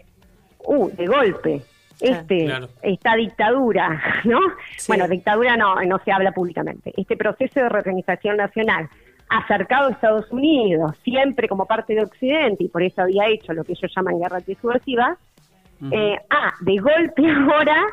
uh, 0.65 0.89
de 0.89 1.05
golpe, 1.05 1.61
este, 1.99 2.45
Claro. 2.45 2.67
esta 2.81 3.15
dictadura, 3.15 4.01
¿no? 4.25 4.39
Bueno, 4.87 5.07
dictadura 5.07 5.57
no, 5.57 5.75
no 5.83 5.99
se 5.99 6.11
habla 6.11 6.31
públicamente. 6.31 6.93
Este 6.97 7.15
proceso 7.17 7.59
de 7.59 7.69
reorganización 7.69 8.37
nacional 8.37 8.89
acercado 9.29 9.87
a 9.87 9.91
Estados 9.91 10.31
Unidos, 10.31 10.95
siempre 11.03 11.47
como 11.47 11.65
parte 11.65 11.95
de 11.95 12.03
Occidente, 12.03 12.63
y 12.65 12.67
por 12.67 12.83
eso 12.83 13.01
había 13.01 13.27
hecho 13.27 13.53
lo 13.53 13.63
que 13.63 13.73
ellos 13.73 13.91
llaman 13.95 14.19
guerra 14.19 14.39
subversiva, 14.61 15.17
eh, 15.91 16.17
ah, 16.29 16.53
de 16.61 16.77
golpe 16.77 17.23
ahora 17.51 17.83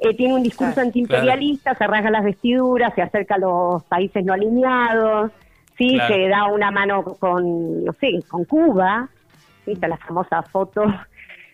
eh, 0.00 0.14
tiene 0.16 0.34
un 0.34 0.42
discurso 0.42 0.80
antiimperialista, 0.80 1.74
se 1.74 1.86
rasga 1.86 2.10
las 2.10 2.24
vestiduras, 2.24 2.94
se 2.94 3.02
acerca 3.02 3.34
a 3.34 3.38
los 3.38 3.84
países 3.84 4.24
no 4.24 4.32
alineados, 4.32 5.30
sí, 5.76 5.94
Claro. 5.94 6.14
se 6.14 6.28
da 6.28 6.46
una 6.46 6.70
mano 6.70 7.04
con, 7.04 7.84
no 7.84 7.92
sé, 7.94 8.20
con 8.28 8.44
Cuba, 8.44 9.08
¿sí? 9.64 9.72
está 9.72 9.88
la 9.88 9.96
famosa 9.98 10.42
foto 10.42 10.84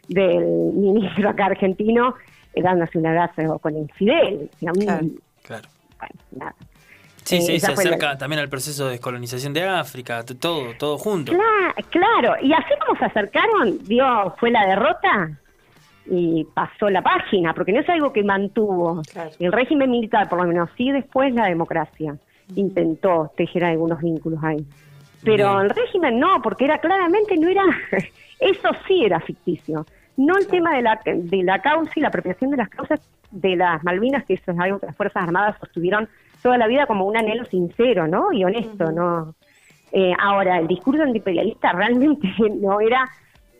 del 0.08 0.44
ministro 0.74 1.28
acá 1.30 1.46
argentino 1.46 2.14
eh, 2.54 2.62
dándose 2.62 2.98
un 2.98 3.06
abrazo 3.06 3.58
con 3.58 3.76
el 3.76 3.90
Fidel. 3.92 4.48
o 4.54 4.58
sea, 4.58 4.72
un- 5.00 5.20
Claro. 5.42 5.68
bueno, 5.98 6.14
nada. 6.32 6.54
Sí, 7.24 7.36
Eh, 7.36 7.40
sí, 7.40 7.54
esa 7.56 7.74
se 7.74 7.84
la- 7.84 7.90
acerca 7.96 8.18
también 8.18 8.40
al 8.40 8.48
proceso 8.50 8.84
de 8.86 8.92
descolonización 8.92 9.52
de 9.54 9.64
África, 9.64 10.22
todo, 10.24 10.74
todo 10.78 10.98
junto. 10.98 11.32
Cla- 11.32 11.74
claro, 11.90 12.34
y 12.42 12.52
así 12.52 12.72
como 12.86 12.98
se 12.98 13.06
acercaron, 13.06 13.78
dio, 13.84 14.34
fue 14.38 14.50
la 14.50 14.66
derrota 14.66 15.30
y 16.06 16.44
pasó 16.52 16.90
la 16.90 17.00
página, 17.00 17.54
porque 17.54 17.72
no 17.72 17.80
es 17.80 17.88
algo 17.88 18.12
que 18.12 18.22
mantuvo 18.22 19.00
el 19.38 19.52
régimen 19.52 19.90
militar, 19.90 20.28
por 20.28 20.38
lo 20.42 20.46
menos 20.46 20.68
sí 20.76 20.90
después 20.92 21.32
la 21.34 21.46
democracia 21.46 22.14
intentó 22.56 23.32
tejer 23.38 23.64
algunos 23.64 24.00
vínculos 24.02 24.38
ahí. 24.44 24.64
Pero 25.24 25.54
Bien. 25.54 25.64
el 25.64 25.70
régimen 25.70 26.20
no, 26.20 26.42
porque 26.42 26.66
era 26.66 26.76
claramente 26.78 27.38
no 27.38 27.48
era, 27.48 27.64
eso 28.40 28.68
sí 28.86 29.04
era 29.04 29.20
ficticio. 29.20 29.86
No 30.16 30.36
el 30.36 30.46
tema 30.46 30.76
de 30.76 30.82
la, 30.82 31.00
de 31.04 31.42
la 31.42 31.60
causa 31.60 31.92
y 31.96 32.00
la 32.00 32.08
apropiación 32.08 32.50
de 32.50 32.58
las 32.58 32.68
causas 32.68 33.00
de 33.30 33.56
las 33.56 33.82
Malvinas, 33.82 34.24
que 34.24 34.34
eso 34.34 34.52
es 34.52 34.58
algo 34.58 34.78
que 34.78 34.86
las 34.86 34.96
Fuerzas 34.96 35.24
Armadas 35.24 35.56
sostuvieron 35.58 36.08
toda 36.42 36.56
la 36.58 36.66
vida 36.66 36.86
como 36.86 37.06
un 37.06 37.16
anhelo 37.16 37.44
sincero, 37.46 38.06
¿no? 38.06 38.32
Y 38.32 38.44
honesto, 38.44 38.92
¿no? 38.92 39.34
Eh, 39.92 40.12
ahora, 40.20 40.58
el 40.58 40.68
discurso 40.68 41.02
antiimperialista 41.02 41.72
realmente 41.72 42.28
no 42.60 42.80
era, 42.80 43.08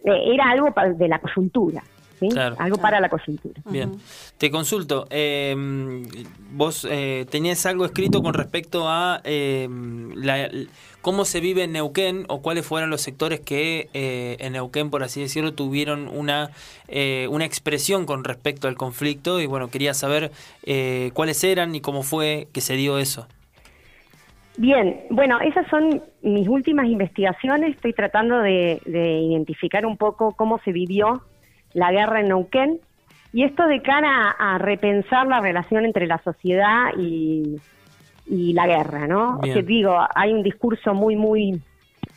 eh, 0.04 0.34
era 0.34 0.50
algo 0.50 0.68
de 0.96 1.08
la 1.08 1.18
coyuntura, 1.18 1.82
¿sí? 2.20 2.28
Claro. 2.28 2.56
Algo 2.58 2.76
para 2.78 3.00
la 3.00 3.08
coyuntura. 3.08 3.60
Bien, 3.70 3.92
te 4.38 4.50
consulto, 4.50 5.06
eh, 5.10 5.54
vos 6.52 6.86
eh, 6.90 7.26
tenías 7.30 7.64
algo 7.66 7.84
escrito 7.84 8.22
con 8.22 8.34
respecto 8.34 8.88
a 8.88 9.20
eh, 9.24 9.68
la- 10.14 10.50
cómo 11.02 11.24
se 11.26 11.40
vive 11.40 11.64
en 11.64 11.72
Neuquén 11.72 12.24
o 12.28 12.40
cuáles 12.40 12.64
fueron 12.66 12.88
los 12.88 13.02
sectores 13.02 13.40
que 13.40 13.88
eh, 13.92 14.36
en 14.40 14.54
Neuquén, 14.54 14.88
por 14.90 15.02
así 15.02 15.20
decirlo, 15.20 15.52
tuvieron 15.52 16.08
una, 16.08 16.50
eh, 16.88 17.26
una 17.30 17.44
expresión 17.44 18.06
con 18.06 18.24
respecto 18.24 18.68
al 18.68 18.76
conflicto 18.76 19.40
y 19.40 19.46
bueno, 19.46 19.68
quería 19.68 19.92
saber 19.92 20.30
eh, 20.62 21.10
cuáles 21.12 21.44
eran 21.44 21.74
y 21.74 21.80
cómo 21.82 22.02
fue 22.02 22.48
que 22.52 22.60
se 22.62 22.74
dio 22.76 22.98
eso. 22.98 23.26
Bien, 24.56 25.00
bueno, 25.10 25.40
esas 25.40 25.66
son 25.68 26.00
mis 26.22 26.46
últimas 26.46 26.86
investigaciones. 26.86 27.74
Estoy 27.74 27.92
tratando 27.92 28.38
de, 28.38 28.80
de 28.86 29.18
identificar 29.18 29.84
un 29.84 29.96
poco 29.96 30.32
cómo 30.32 30.60
se 30.64 30.70
vivió 30.70 31.22
la 31.74 31.92
guerra 31.92 32.20
en 32.20 32.28
Neuquén 32.28 32.80
y 33.32 33.44
esto 33.44 33.66
de 33.66 33.82
cara 33.82 34.30
a, 34.38 34.54
a 34.54 34.58
repensar 34.58 35.26
la 35.26 35.40
relación 35.40 35.84
entre 35.84 36.06
la 36.06 36.18
sociedad 36.22 36.92
y, 36.96 37.56
y 38.26 38.52
la 38.52 38.66
guerra, 38.66 39.06
¿no? 39.06 39.38
Bien. 39.38 39.66
Digo, 39.66 39.98
hay 40.14 40.32
un 40.32 40.42
discurso 40.42 40.94
muy, 40.94 41.16
muy, 41.16 41.60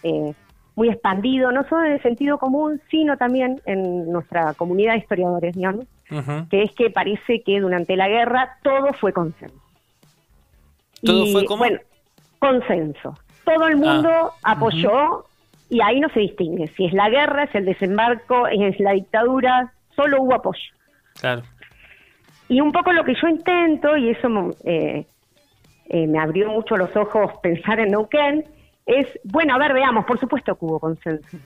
eh, 0.04 0.34
muy 0.76 0.90
expandido, 0.90 1.52
no 1.52 1.68
solo 1.68 1.86
en 1.86 1.94
el 1.94 2.02
sentido 2.02 2.38
común, 2.38 2.80
sino 2.90 3.18
también 3.18 3.60
en 3.66 4.12
nuestra 4.12 4.54
comunidad 4.54 4.94
de 4.94 5.00
historiadores, 5.00 5.56
digamos, 5.56 5.86
que 6.50 6.62
es 6.64 6.72
que 6.74 6.90
parece 6.90 7.42
que 7.42 7.60
durante 7.60 7.96
la 7.98 8.08
guerra 8.08 8.58
todo 8.64 8.94
fue 8.94 9.12
consenso. 9.12 9.56
¿Todo 11.04 11.26
Y, 11.26 11.32
fue 11.32 11.46
como? 11.46 11.60
Bueno, 11.60 11.80
consenso. 12.40 13.16
Todo 13.44 13.68
el 13.68 13.78
mundo 13.78 14.10
Ah, 14.44 14.52
apoyó 14.52 15.26
y 15.70 15.82
ahí 15.82 16.00
no 16.00 16.10
se 16.10 16.22
distingue. 16.22 16.68
Si 16.76 16.86
es 16.86 16.94
la 16.94 17.10
guerra, 17.10 17.44
es 17.44 17.56
el 17.56 17.66
desembarco, 17.66 18.48
es 18.48 18.80
la 18.80 18.92
dictadura, 18.92 19.72
solo 19.96 20.22
hubo 20.22 20.36
apoyo. 20.36 20.72
Claro. 21.20 21.44
Y 22.50 22.62
un 22.62 22.72
poco 22.72 22.94
lo 22.94 23.04
que 23.04 23.16
yo 23.22 23.28
intento, 23.28 23.98
y 23.98 24.10
eso 24.10 24.30
eh, 24.64 25.06
eh, 25.90 26.08
me 26.08 26.20
abrió 26.20 26.50
mucho 26.50 26.78
los 26.78 26.96
ojos 26.96 27.32
pensar 27.42 27.80
en 27.80 27.92
Neuquén, 27.92 28.46
es, 28.86 29.20
bueno, 29.26 29.56
a 29.56 29.58
ver, 29.58 29.74
veamos, 29.74 30.06
por 30.06 30.18
supuesto 30.18 30.56
que 30.56 30.66
hubo 30.66 30.80
consenso 30.80 31.38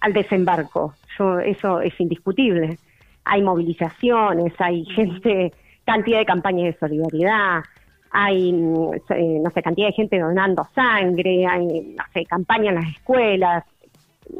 al 0.00 0.12
desembarco, 0.12 0.94
yo, 1.16 1.38
eso 1.38 1.80
es 1.80 1.98
indiscutible. 2.00 2.78
Hay 3.24 3.42
movilizaciones, 3.42 4.52
hay 4.58 4.84
gente, 4.86 5.52
cantidad 5.84 6.18
de 6.18 6.24
campañas 6.24 6.74
de 6.74 6.78
solidaridad, 6.78 7.62
hay, 8.10 8.52
mm, 8.52 8.94
eh, 9.10 9.40
no 9.42 9.50
sé, 9.50 9.62
cantidad 9.62 9.88
de 9.88 9.92
gente 9.92 10.18
donando 10.18 10.64
sangre, 10.74 11.46
hay, 11.46 11.94
no 11.96 12.04
sé, 12.12 12.24
campaña 12.24 12.70
en 12.70 12.76
las 12.76 12.88
escuelas, 12.88 13.64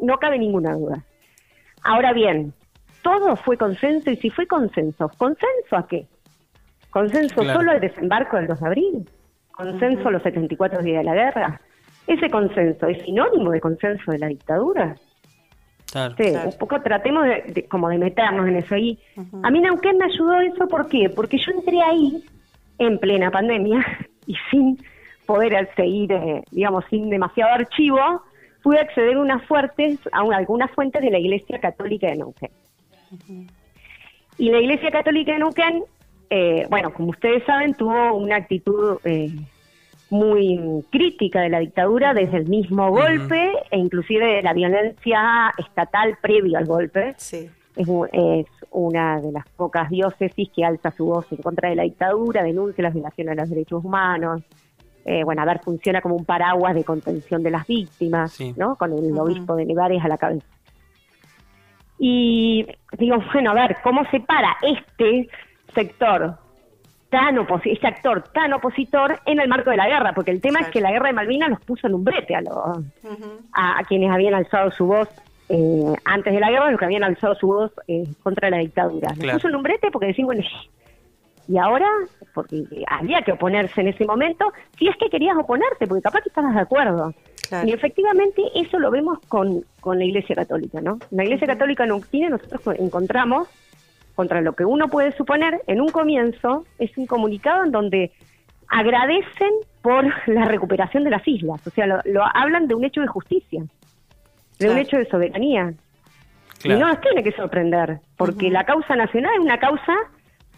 no 0.02 0.16
cabe 0.18 0.38
ninguna 0.38 0.74
duda. 0.74 1.02
Ahora 1.82 2.12
bien, 2.12 2.52
todo 3.02 3.36
fue 3.36 3.56
consenso 3.56 4.10
y 4.10 4.16
si 4.16 4.30
fue 4.30 4.46
consenso, 4.46 5.10
¿consenso 5.16 5.76
a 5.76 5.86
qué? 5.86 6.06
¿Consenso 6.90 7.42
Claro. 7.42 7.60
solo 7.60 7.72
al 7.72 7.80
desembarco 7.80 8.36
del 8.36 8.46
2 8.46 8.60
de 8.60 8.66
abril? 8.66 9.10
¿Consenso 9.52 10.08
a 10.08 10.10
los 10.12 10.22
74 10.22 10.82
días 10.82 10.98
de 10.98 11.04
la 11.04 11.14
guerra? 11.14 11.60
¿Ese 12.06 12.30
consenso 12.30 12.86
es 12.86 13.02
sinónimo 13.02 13.50
de 13.50 13.60
consenso 13.60 14.10
de 14.12 14.18
la 14.18 14.28
dictadura? 14.28 14.96
Claro. 15.90 16.14
Sí, 16.18 16.32
un 16.44 16.58
poco 16.58 16.80
tratemos 16.82 17.24
de, 17.24 17.42
de- 17.52 17.68
como 17.68 17.88
de 17.88 17.98
meternos 17.98 18.46
en 18.48 18.56
eso. 18.56 18.76
Y 18.76 18.98
a 19.42 19.50
mí 19.50 19.60
Neuquén 19.60 19.96
me 19.98 20.04
ayudó 20.04 20.40
eso, 20.40 20.66
¿por 20.68 20.88
qué? 20.88 21.08
Porque 21.10 21.38
yo 21.38 21.52
entré 21.52 21.80
ahí 21.82 22.24
en 22.78 22.98
plena 22.98 23.30
pandemia 23.30 23.84
y 24.26 24.34
sin 24.50 24.78
poder 25.26 25.68
seguir, 25.76 26.12
eh, 26.12 26.42
digamos, 26.50 26.84
sin 26.90 27.10
demasiado 27.10 27.52
archivo, 27.54 28.22
pude 28.62 28.78
acceder 28.80 29.16
a 29.16 29.20
unas 29.20 29.44
fuertes, 29.46 29.98
a 30.12 30.22
un- 30.22 30.34
algunas 30.34 30.70
fuentes 30.72 31.02
de 31.02 31.10
la 31.10 31.18
Iglesia 31.18 31.58
Católica 31.60 32.06
de 32.08 32.16
Neuquén. 32.16 32.50
Y 34.38 34.50
la 34.50 34.60
Iglesia 34.60 34.90
Católica 34.90 35.32
de 35.32 35.38
Neuquén, 35.40 35.84
eh, 36.30 36.66
bueno, 36.70 36.92
como 36.92 37.10
ustedes 37.10 37.42
saben, 37.44 37.74
tuvo 37.74 38.14
una 38.14 38.36
actitud 38.36 38.98
eh, 39.04 39.30
muy 40.10 40.58
crítica 40.90 41.40
de 41.42 41.50
la 41.50 41.58
dictadura 41.58 42.14
desde 42.14 42.38
el 42.38 42.48
mismo 42.48 42.90
golpe 42.90 43.52
e 43.70 43.76
inclusive 43.78 44.24
de 44.36 44.42
la 44.42 44.52
violencia 44.54 45.52
estatal 45.58 46.16
previo 46.22 46.56
al 46.58 46.64
golpe. 46.66 47.14
Sí. 47.18 47.50
Es, 47.78 47.88
es 48.12 48.46
una 48.72 49.20
de 49.20 49.32
las 49.32 49.48
pocas 49.50 49.88
diócesis 49.88 50.50
que 50.54 50.64
alza 50.64 50.90
su 50.90 51.06
voz 51.06 51.30
en 51.32 51.38
contra 51.38 51.70
de 51.70 51.76
la 51.76 51.84
dictadura, 51.84 52.42
denuncia 52.42 52.82
las 52.82 52.92
violaciones 52.92 53.36
de 53.36 53.40
los 53.42 53.48
derechos 53.50 53.84
humanos. 53.84 54.42
Eh, 55.04 55.24
bueno, 55.24 55.40
a 55.40 55.44
ver, 55.46 55.60
funciona 55.60 56.02
como 56.02 56.16
un 56.16 56.24
paraguas 56.26 56.74
de 56.74 56.84
contención 56.84 57.42
de 57.42 57.50
las 57.50 57.66
víctimas, 57.66 58.32
Sí. 58.32 58.52
¿no? 58.56 58.76
Con 58.76 58.92
el 58.92 59.18
obispo 59.18 59.54
de 59.56 59.64
Nevares 59.64 60.04
a 60.04 60.08
la 60.08 60.18
cabeza. 60.18 60.44
Y 61.98 62.66
digo, 62.98 63.16
bueno, 63.32 63.50
a 63.50 63.54
ver, 63.54 63.76
¿cómo 63.82 64.04
se 64.10 64.20
para 64.20 64.56
este 64.62 65.28
sector 65.74 66.36
tan 67.10 67.36
oposi- 67.38 67.72
este 67.72 67.86
actor 67.86 68.22
tan 68.34 68.52
opositor 68.52 69.18
en 69.24 69.40
el 69.40 69.48
marco 69.48 69.70
de 69.70 69.76
la 69.78 69.88
guerra? 69.88 70.12
Porque 70.14 70.30
el 70.30 70.40
tema 70.40 70.60
es 70.60 70.68
que 70.68 70.80
la 70.80 70.90
guerra 70.92 71.08
de 71.08 71.14
Malvinas 71.14 71.48
los 71.50 71.60
puso 71.60 71.86
en 71.86 71.94
un 71.94 72.04
brete 72.04 72.34
a, 72.36 72.40
los, 72.42 72.54
a, 73.52 73.78
a 73.78 73.82
quienes 73.84 74.10
habían 74.12 74.34
alzado 74.34 74.70
su 74.70 74.86
voz 74.86 75.08
eh, 75.48 75.94
antes 76.04 76.32
de 76.32 76.40
la 76.40 76.50
guerra, 76.50 76.70
los 76.70 76.78
que 76.78 76.84
habían 76.84 77.04
alzado 77.04 77.34
su 77.34 77.46
voz 77.46 77.72
eh, 77.86 78.04
contra 78.22 78.50
la 78.50 78.58
dictadura. 78.58 79.08
Los 79.10 79.18
Claro. 79.18 79.38
puso 79.38 79.48
en 79.48 79.56
un 79.56 79.62
brete 79.62 79.90
porque 79.90 80.06
decían, 80.08 80.26
bueno, 80.26 80.42
y 81.48 81.56
ahora, 81.56 81.86
porque 82.34 82.62
había 82.88 83.22
que 83.22 83.32
oponerse 83.32 83.80
en 83.80 83.88
ese 83.88 84.04
momento, 84.04 84.52
si 84.78 84.86
es 84.88 84.96
que 84.96 85.08
querías 85.08 85.34
oponerte, 85.36 85.86
porque 85.86 86.02
capaz 86.02 86.20
que 86.20 86.28
estabas 86.28 86.54
de 86.54 86.60
acuerdo. 86.60 87.14
Y 87.64 87.72
efectivamente 87.72 88.42
eso 88.54 88.78
lo 88.78 88.90
vemos 88.90 89.18
con, 89.28 89.64
con 89.80 89.98
la 89.98 90.04
Iglesia 90.04 90.36
Católica, 90.36 90.82
¿no? 90.82 90.98
En 91.10 91.16
la 91.16 91.24
Iglesia 91.24 91.46
Católica 91.46 91.84
en 91.84 91.92
Uctine 91.92 92.28
nosotros 92.28 92.60
co- 92.60 92.72
encontramos, 92.72 93.48
contra 94.14 94.42
lo 94.42 94.52
que 94.52 94.66
uno 94.66 94.88
puede 94.88 95.12
suponer, 95.16 95.62
en 95.66 95.80
un 95.80 95.88
comienzo, 95.88 96.66
es 96.78 96.90
un 96.98 97.06
comunicado 97.06 97.64
en 97.64 97.70
donde 97.70 98.12
agradecen 98.68 99.52
por 99.80 100.04
la 100.26 100.44
recuperación 100.44 101.04
de 101.04 101.10
las 101.10 101.26
islas, 101.26 101.66
o 101.66 101.70
sea, 101.70 101.86
lo, 101.86 102.00
lo 102.04 102.22
hablan 102.34 102.68
de 102.68 102.74
un 102.74 102.84
hecho 102.84 103.00
de 103.00 103.06
justicia, 103.06 103.62
de 104.58 104.70
un 104.70 104.78
hecho 104.78 104.96
de 104.96 105.06
soberanía. 105.06 105.74
Claro. 106.60 106.76
Y 106.76 106.80
no 106.80 106.88
nos 106.88 107.00
tiene 107.00 107.22
que 107.22 107.32
sorprender, 107.32 108.00
porque 108.16 108.50
la 108.50 108.64
causa 108.64 108.96
nacional 108.96 109.32
es 109.34 109.40
una 109.40 109.58
causa 109.58 109.94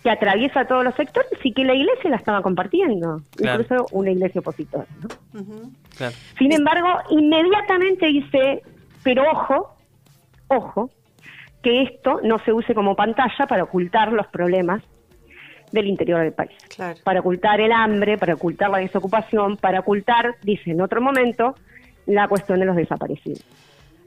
que 0.02 0.10
atraviesa 0.10 0.64
todos 0.64 0.82
los 0.82 0.94
sectores 0.94 1.30
y 1.44 1.52
que 1.52 1.64
la 1.64 1.74
iglesia 1.74 2.08
la 2.08 2.16
estaba 2.16 2.40
compartiendo, 2.40 3.20
Claro. 3.36 3.60
incluso 3.62 3.86
una 3.92 4.10
iglesia 4.10 4.40
opositora. 4.40 4.86
¿no? 5.02 5.40
Claro. 5.96 6.14
Sin 6.38 6.52
embargo, 6.52 6.88
inmediatamente 7.10 8.06
dice, 8.06 8.62
pero 9.02 9.24
ojo, 9.30 9.76
ojo, 10.48 10.90
que 11.62 11.82
esto 11.82 12.20
no 12.24 12.38
se 12.38 12.52
use 12.54 12.74
como 12.74 12.96
pantalla 12.96 13.46
para 13.46 13.64
ocultar 13.64 14.10
los 14.12 14.26
problemas 14.28 14.82
del 15.72 15.86
interior 15.86 16.20
del 16.22 16.32
país. 16.32 16.56
Para 17.04 17.20
ocultar 17.20 17.60
el 17.60 17.70
hambre, 17.72 18.16
para 18.16 18.34
ocultar 18.34 18.70
la 18.70 18.78
desocupación, 18.78 19.58
para 19.58 19.80
ocultar, 19.80 20.34
dice 20.42 20.70
en 20.70 20.80
otro 20.80 21.02
momento, 21.02 21.54
la 22.06 22.26
cuestión 22.26 22.58
de 22.58 22.64
los 22.64 22.74
desaparecidos. 22.74 23.44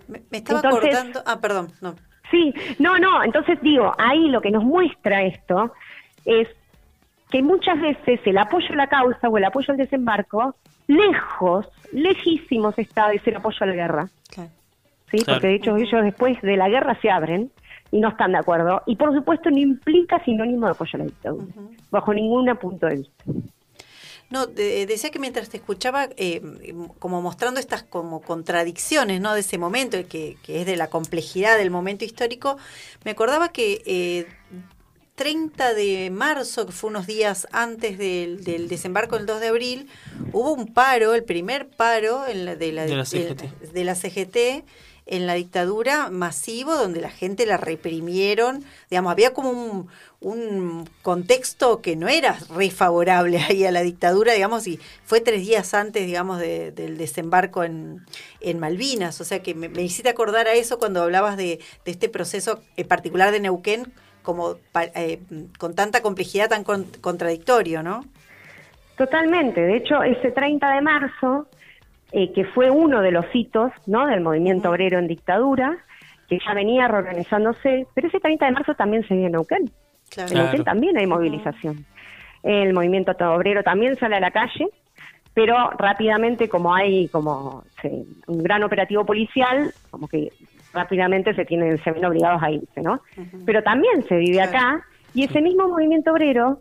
Me 0.08 0.38
estaba 0.38 0.60
Entonces- 0.60 0.94
acordando. 0.96 1.24
Ah, 1.26 1.40
perdón, 1.40 1.68
no. 1.82 1.96
Sí, 2.32 2.54
no, 2.80 2.98
no, 2.98 3.24
entonces 3.24 3.60
digo, 3.62 3.94
ahí 3.98 4.30
lo 4.30 4.42
que 4.42 4.50
nos 4.50 4.64
muestra 4.64 5.24
esto 5.24 5.72
es 6.26 6.48
que 7.30 7.44
muchas 7.44 7.80
veces 7.80 8.20
el 8.26 8.38
apoyo 8.38 8.68
a 8.72 8.76
la 8.76 8.88
causa 8.88 9.30
o 9.30 9.38
el 9.38 9.44
apoyo 9.44 9.72
al 9.72 9.78
desembarco, 9.78 10.56
lejos, 10.88 11.68
lejísimos 11.92 12.78
está 12.80 13.10
de 13.10 13.20
ser 13.20 13.38
apoyo 13.38 13.58
a 13.62 13.66
la 13.68 13.74
guerra. 13.74 14.08
¿sí? 14.30 15.18
Claro. 15.20 15.26
Porque 15.26 15.48
de 15.48 15.56
hecho 15.56 15.78
ellos 15.78 16.04
después 16.04 16.42
de 16.42 16.58
la 16.58 16.70
guerra 16.70 16.98
se 17.02 17.12
abren 17.12 17.52
y 17.92 18.00
no 18.00 18.10
están 18.10 18.32
de 18.32 18.40
acuerdo. 18.40 18.82
Y 18.88 18.96
por 18.96 19.14
supuesto 19.14 19.52
no 19.52 19.58
implica 19.60 20.24
sinónimo 20.24 20.66
de 20.66 20.72
apoyo 20.72 20.92
a 20.96 20.98
la 20.98 21.04
dictadura, 21.06 21.46
bajo 21.92 22.14
ningún 22.14 22.46
punto 22.58 22.88
de 22.88 22.96
vista. 22.96 23.24
No, 24.34 24.48
de- 24.48 24.86
decía 24.88 25.12
que 25.12 25.20
mientras 25.20 25.48
te 25.50 25.58
escuchaba, 25.58 26.10
eh, 26.18 26.42
como 27.00 27.22
mostrando 27.22 27.60
estas 27.60 27.84
como 27.84 28.20
contradicciones, 28.22 29.22
¿no? 29.22 29.34
De 29.36 29.42
ese 29.42 29.58
momento, 29.60 29.98
que, 30.10 30.38
que 30.44 30.60
es 30.62 30.66
de 30.66 30.76
la 30.76 30.90
complejidad 30.90 31.58
del 31.58 31.70
momento 31.70 32.04
histórico, 32.04 32.58
me 33.06 33.12
acordaba 33.12 33.50
que 33.50 33.84
eh, 33.86 34.26
30 35.16 35.76
de 35.76 36.10
marzo, 36.10 36.66
que 36.66 36.72
fue 36.72 36.90
unos 36.90 37.06
días 37.06 37.48
antes 37.52 38.00
del, 38.00 38.44
del 38.44 38.68
desembarco 38.68 39.16
del 39.18 39.28
2 39.28 39.40
de 39.40 39.48
abril, 39.50 39.88
hubo 40.32 40.52
un 40.54 40.74
paro, 40.74 41.14
el 41.14 41.24
primer 41.24 41.68
paro 41.70 42.26
en 42.28 42.46
la- 42.46 42.56
de, 42.56 42.72
la, 42.72 42.86
De 42.86 42.96
la 42.96 43.06
CGT. 43.06 43.44
de 43.72 43.84
la 43.84 43.94
CGT 43.96 44.66
en 45.06 45.28
la 45.28 45.34
dictadura 45.34 46.10
masivo 46.10 46.76
donde 46.76 47.02
la 47.02 47.12
gente 47.12 47.46
la 47.46 47.58
reprimieron, 47.58 48.64
digamos, 48.90 49.12
había 49.12 49.34
como 49.34 49.52
un, 49.52 49.88
un 50.24 50.90
contexto 51.04 51.82
que 51.82 51.96
no 51.96 52.08
era 52.08 52.36
re 52.56 52.72
favorable 52.72 53.38
ahí 53.50 53.66
a 53.66 53.72
la 53.72 53.82
dictadura, 53.82 54.34
digamos, 54.34 54.66
y 54.68 54.80
fue 55.04 55.22
tres 55.22 55.42
días 55.46 55.74
antes, 55.74 56.06
digamos, 56.06 56.40
de- 56.40 56.72
del 56.72 56.98
desembarco 56.98 57.64
en, 57.64 58.00
en 58.42 58.60
Malvinas, 58.60 59.22
o 59.22 59.24
sea 59.26 59.44
que 59.44 59.54
me, 59.54 59.70
me 59.70 59.84
hiciste 59.84 60.10
acordar 60.10 60.48
a 60.48 60.54
eso 60.54 60.80
cuando 60.80 61.04
hablabas 61.04 61.38
de, 61.38 61.60
de 61.86 61.92
este 61.92 62.10
proceso 62.10 62.62
en 62.78 62.88
particular 62.88 63.32
de 63.32 63.40
Neuquén, 63.42 63.94
como 64.24 64.56
eh, 64.96 65.20
con 65.60 65.76
tanta 65.76 66.02
complejidad, 66.02 66.50
tan 66.50 66.64
con- 66.64 66.86
contradictorio, 67.02 67.84
¿no? 67.84 68.06
Totalmente. 68.98 69.60
De 69.62 69.78
hecho, 69.78 70.04
ese 70.04 70.32
30 70.32 70.76
de 70.76 70.82
marzo, 70.82 71.48
eh, 72.12 72.32
que 72.34 72.46
fue 72.46 72.70
uno 72.70 73.02
de 73.02 73.12
los 73.12 73.26
hitos 73.34 73.72
¿no? 73.88 74.06
del 74.08 74.22
movimiento 74.22 74.70
obrero 74.70 75.00
en 75.00 75.08
dictadura, 75.08 75.78
que 76.30 76.40
ya 76.46 76.54
venía 76.54 76.88
reorganizándose, 76.88 77.88
pero 77.94 78.08
ese 78.08 78.20
30 78.20 78.46
de 78.46 78.52
marzo 78.52 78.76
también 78.76 79.06
se 79.08 79.16
dio 79.16 79.26
en 79.26 79.32
Neuquén. 79.34 79.72
Claro. 80.14 80.32
En 80.32 80.38
Neuquén 80.38 80.64
también 80.64 80.98
hay 80.98 81.08
movilización. 81.08 81.86
El 82.44 82.74
movimiento 82.74 83.12
obrero 83.34 83.64
también 83.64 83.96
sale 83.98 84.16
a 84.18 84.20
la 84.20 84.32
calle, 84.32 84.68
pero 85.34 85.56
rápidamente, 85.78 86.50
como 86.50 86.74
hay 86.74 87.08
como 87.08 87.64
se- 87.82 88.04
un 88.28 88.44
gran 88.44 88.64
operativo 88.64 89.06
policial, 89.06 89.74
como 89.90 90.08
que 90.08 90.30
rápidamente 90.74 91.34
se 91.36 91.46
tienen 91.46 91.78
se 91.84 91.92
ven 91.92 92.04
obligados 92.06 92.42
a 92.44 92.52
irse, 92.52 92.82
¿no? 92.82 93.02
Pero 93.46 93.62
también 93.64 94.04
se 94.08 94.16
vive 94.18 94.42
acá 94.42 94.84
y 95.14 95.24
ese 95.26 95.42
mismo 95.42 95.68
movimiento 95.68 96.12
obrero 96.12 96.60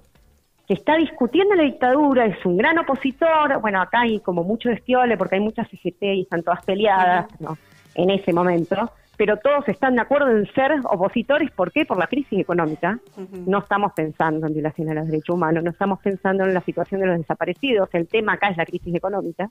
que 0.69 0.75
está 0.75 0.97
discutiendo 0.97 1.55
la 1.55 1.65
dictadura, 1.65 2.27
es 2.27 2.45
un 2.47 2.57
gran 2.57 2.79
opositor, 2.79 3.61
bueno, 3.61 3.81
acá 3.83 4.03
hay 4.03 4.21
como 4.21 4.45
mucho 4.45 4.69
despiole 4.69 5.17
porque 5.17 5.35
hay 5.37 5.41
muchas 5.41 5.69
CGT 5.69 6.03
y 6.15 6.21
están 6.23 6.43
todas 6.43 6.65
peleadas 6.65 7.27
¿no? 7.41 7.59
en 7.95 8.11
ese 8.11 8.33
momento, 8.33 8.91
pero 9.17 9.37
todos 9.37 9.69
están 9.69 9.95
de 9.95 10.03
acuerdo 10.03 10.31
en 10.31 10.47
ser 10.55 10.73
opositores, 10.85 11.51
¿por 11.51 11.71
qué? 11.71 11.85
Por 11.85 11.99
la 11.99 12.07
crisis 12.07 12.39
económica. 12.39 12.99
No 13.47 13.59
estamos 13.59 13.93
pensando 13.93 14.47
en 14.47 14.55
violación 14.55 14.91
a 14.91 14.95
los 14.95 15.07
derechos 15.07 15.37
humanos, 15.37 15.63
no 15.63 15.71
estamos 15.71 16.01
pensando 16.01 16.45
en 16.45 16.55
la 16.55 16.61
situación 16.63 17.01
de 17.01 17.07
los 17.09 17.19
desaparecidos, 17.19 17.89
el 17.93 18.09
tema 18.09 18.35
acá 18.35 18.49
es 18.49 18.57
la 18.57 18.67
crisis 18.67 18.95
económica, 18.95 19.49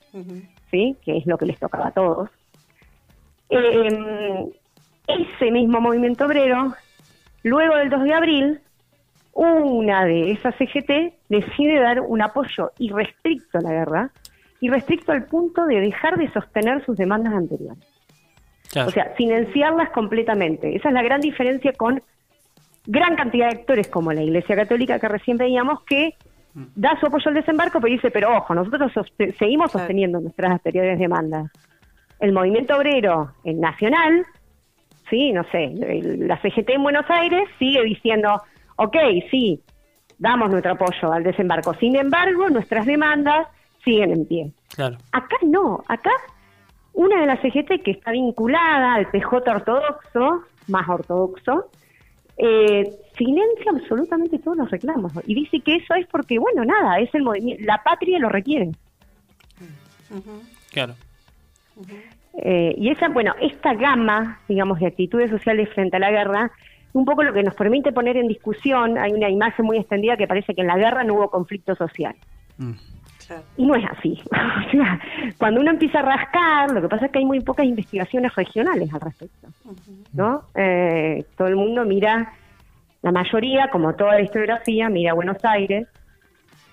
¿sí? 0.71 0.97
Que 1.03 1.17
es 1.17 1.25
lo 1.25 1.37
que 1.37 1.45
les 1.45 1.59
tocaba 1.59 1.87
a 1.87 1.91
todos. 1.91 2.29
Eh, 3.49 4.45
ese 5.07 5.51
mismo 5.51 5.81
movimiento 5.81 6.25
obrero, 6.25 6.73
luego 7.43 7.75
del 7.75 7.89
2 7.89 8.03
de 8.03 8.13
abril, 8.13 8.61
una 9.33 10.05
de 10.05 10.31
esas 10.31 10.55
CGT 10.55 11.13
decide 11.29 11.79
dar 11.79 12.01
un 12.01 12.21
apoyo 12.21 12.71
irrestricto 12.79 13.59
a 13.59 13.61
la 13.61 13.71
guerra, 13.71 14.11
irrestricto 14.59 15.11
al 15.11 15.25
punto 15.25 15.65
de 15.65 15.79
dejar 15.79 16.17
de 16.17 16.31
sostener 16.31 16.83
sus 16.85 16.97
demandas 16.97 17.33
anteriores. 17.33 17.83
Claro. 18.71 18.89
O 18.89 18.91
sea, 18.91 19.13
silenciarlas 19.17 19.89
completamente. 19.89 20.75
Esa 20.75 20.89
es 20.89 20.93
la 20.93 21.03
gran 21.03 21.21
diferencia 21.21 21.73
con 21.73 22.01
gran 22.85 23.15
cantidad 23.15 23.49
de 23.49 23.59
actores 23.59 23.87
como 23.89 24.11
la 24.13 24.21
Iglesia 24.23 24.55
Católica 24.55 24.97
que 24.99 25.07
recién 25.07 25.37
veíamos 25.37 25.83
que 25.83 26.15
da 26.75 26.99
su 26.99 27.05
apoyo 27.05 27.29
al 27.29 27.33
desembarco, 27.35 27.79
pero 27.79 27.93
dice, 27.93 28.11
pero 28.11 28.35
ojo, 28.35 28.53
nosotros 28.53 28.91
soste- 28.93 29.33
seguimos 29.37 29.71
sosteniendo 29.71 30.19
nuestras 30.19 30.51
anteriores 30.51 30.99
demandas. 30.99 31.49
El 32.19 32.33
movimiento 32.33 32.75
obrero 32.75 33.31
el 33.43 33.59
nacional, 33.61 34.25
sí, 35.09 35.31
no 35.31 35.43
sé, 35.45 35.63
el- 35.65 36.27
la 36.27 36.41
CGT 36.41 36.73
en 36.73 36.83
Buenos 36.83 37.05
Aires 37.09 37.43
sigue 37.57 37.83
diciendo, 37.83 38.41
ok, 38.75 38.97
sí, 39.29 39.61
damos 40.17 40.49
nuestro 40.49 40.73
apoyo 40.73 41.11
al 41.13 41.23
desembarco. 41.23 41.73
Sin 41.75 41.95
embargo, 41.95 42.49
nuestras 42.49 42.85
demandas 42.85 43.47
siguen 43.85 44.11
en 44.11 44.25
pie. 44.25 44.51
Claro. 44.75 44.97
Acá 45.11 45.37
no, 45.43 45.83
acá 45.87 46.11
una 46.93 47.21
de 47.21 47.25
las 47.25 47.39
CGT 47.41 47.83
que 47.83 47.91
está 47.91 48.11
vinculada 48.11 48.95
al 48.95 49.07
PJ 49.09 49.51
ortodoxo, 49.51 50.43
más 50.67 50.87
ortodoxo, 50.89 51.69
eh, 52.37 52.91
silencia 53.17 53.71
absolutamente 53.71 54.39
todos 54.39 54.57
los 54.57 54.71
reclamos 54.71 55.13
y 55.27 55.35
dice 55.35 55.59
que 55.59 55.75
eso 55.75 55.93
es 55.93 56.07
porque, 56.07 56.39
bueno, 56.39 56.65
nada, 56.65 56.99
es 56.99 57.13
el 57.13 57.23
movimiento, 57.23 57.63
la 57.65 57.81
patria 57.83 58.19
lo 58.19 58.29
requiere. 58.29 58.71
Claro. 60.71 60.95
Eh, 62.43 62.73
y 62.77 62.89
esa, 62.89 63.09
bueno, 63.09 63.33
esta 63.41 63.73
gama, 63.73 64.39
digamos, 64.47 64.79
de 64.79 64.87
actitudes 64.87 65.29
sociales 65.29 65.69
frente 65.69 65.97
a 65.97 65.99
la 65.99 66.11
guerra, 66.11 66.51
un 66.93 67.05
poco 67.05 67.23
lo 67.23 67.33
que 67.33 67.43
nos 67.43 67.55
permite 67.55 67.91
poner 67.91 68.17
en 68.17 68.27
discusión, 68.27 68.97
hay 68.97 69.13
una 69.13 69.29
imagen 69.29 69.65
muy 69.65 69.77
extendida 69.77 70.17
que 70.17 70.27
parece 70.27 70.53
que 70.53 70.61
en 70.61 70.67
la 70.67 70.77
guerra 70.77 71.03
no 71.03 71.15
hubo 71.15 71.29
conflicto 71.29 71.75
social. 71.75 72.15
Y 73.57 73.65
no 73.65 73.75
es 73.75 73.85
así. 73.85 74.21
O 74.31 74.71
sea, 74.71 74.99
cuando 75.37 75.59
uno 75.59 75.71
empieza 75.71 75.99
a 75.99 76.03
rascar, 76.03 76.71
lo 76.71 76.81
que 76.81 76.87
pasa 76.87 77.05
es 77.07 77.11
que 77.11 77.19
hay 77.19 77.25
muy 77.25 77.41
pocas 77.41 77.65
investigaciones 77.65 78.33
regionales 78.35 78.93
al 78.93 79.01
respecto. 79.01 79.47
¿no? 80.13 80.43
Eh, 80.55 81.25
todo 81.37 81.47
el 81.47 81.55
mundo 81.55 81.83
mira, 81.83 82.33
la 83.01 83.11
mayoría, 83.11 83.69
como 83.69 83.93
toda 83.95 84.13
la 84.13 84.21
historiografía, 84.21 84.89
mira 84.89 85.13
Buenos 85.13 85.43
Aires 85.43 85.87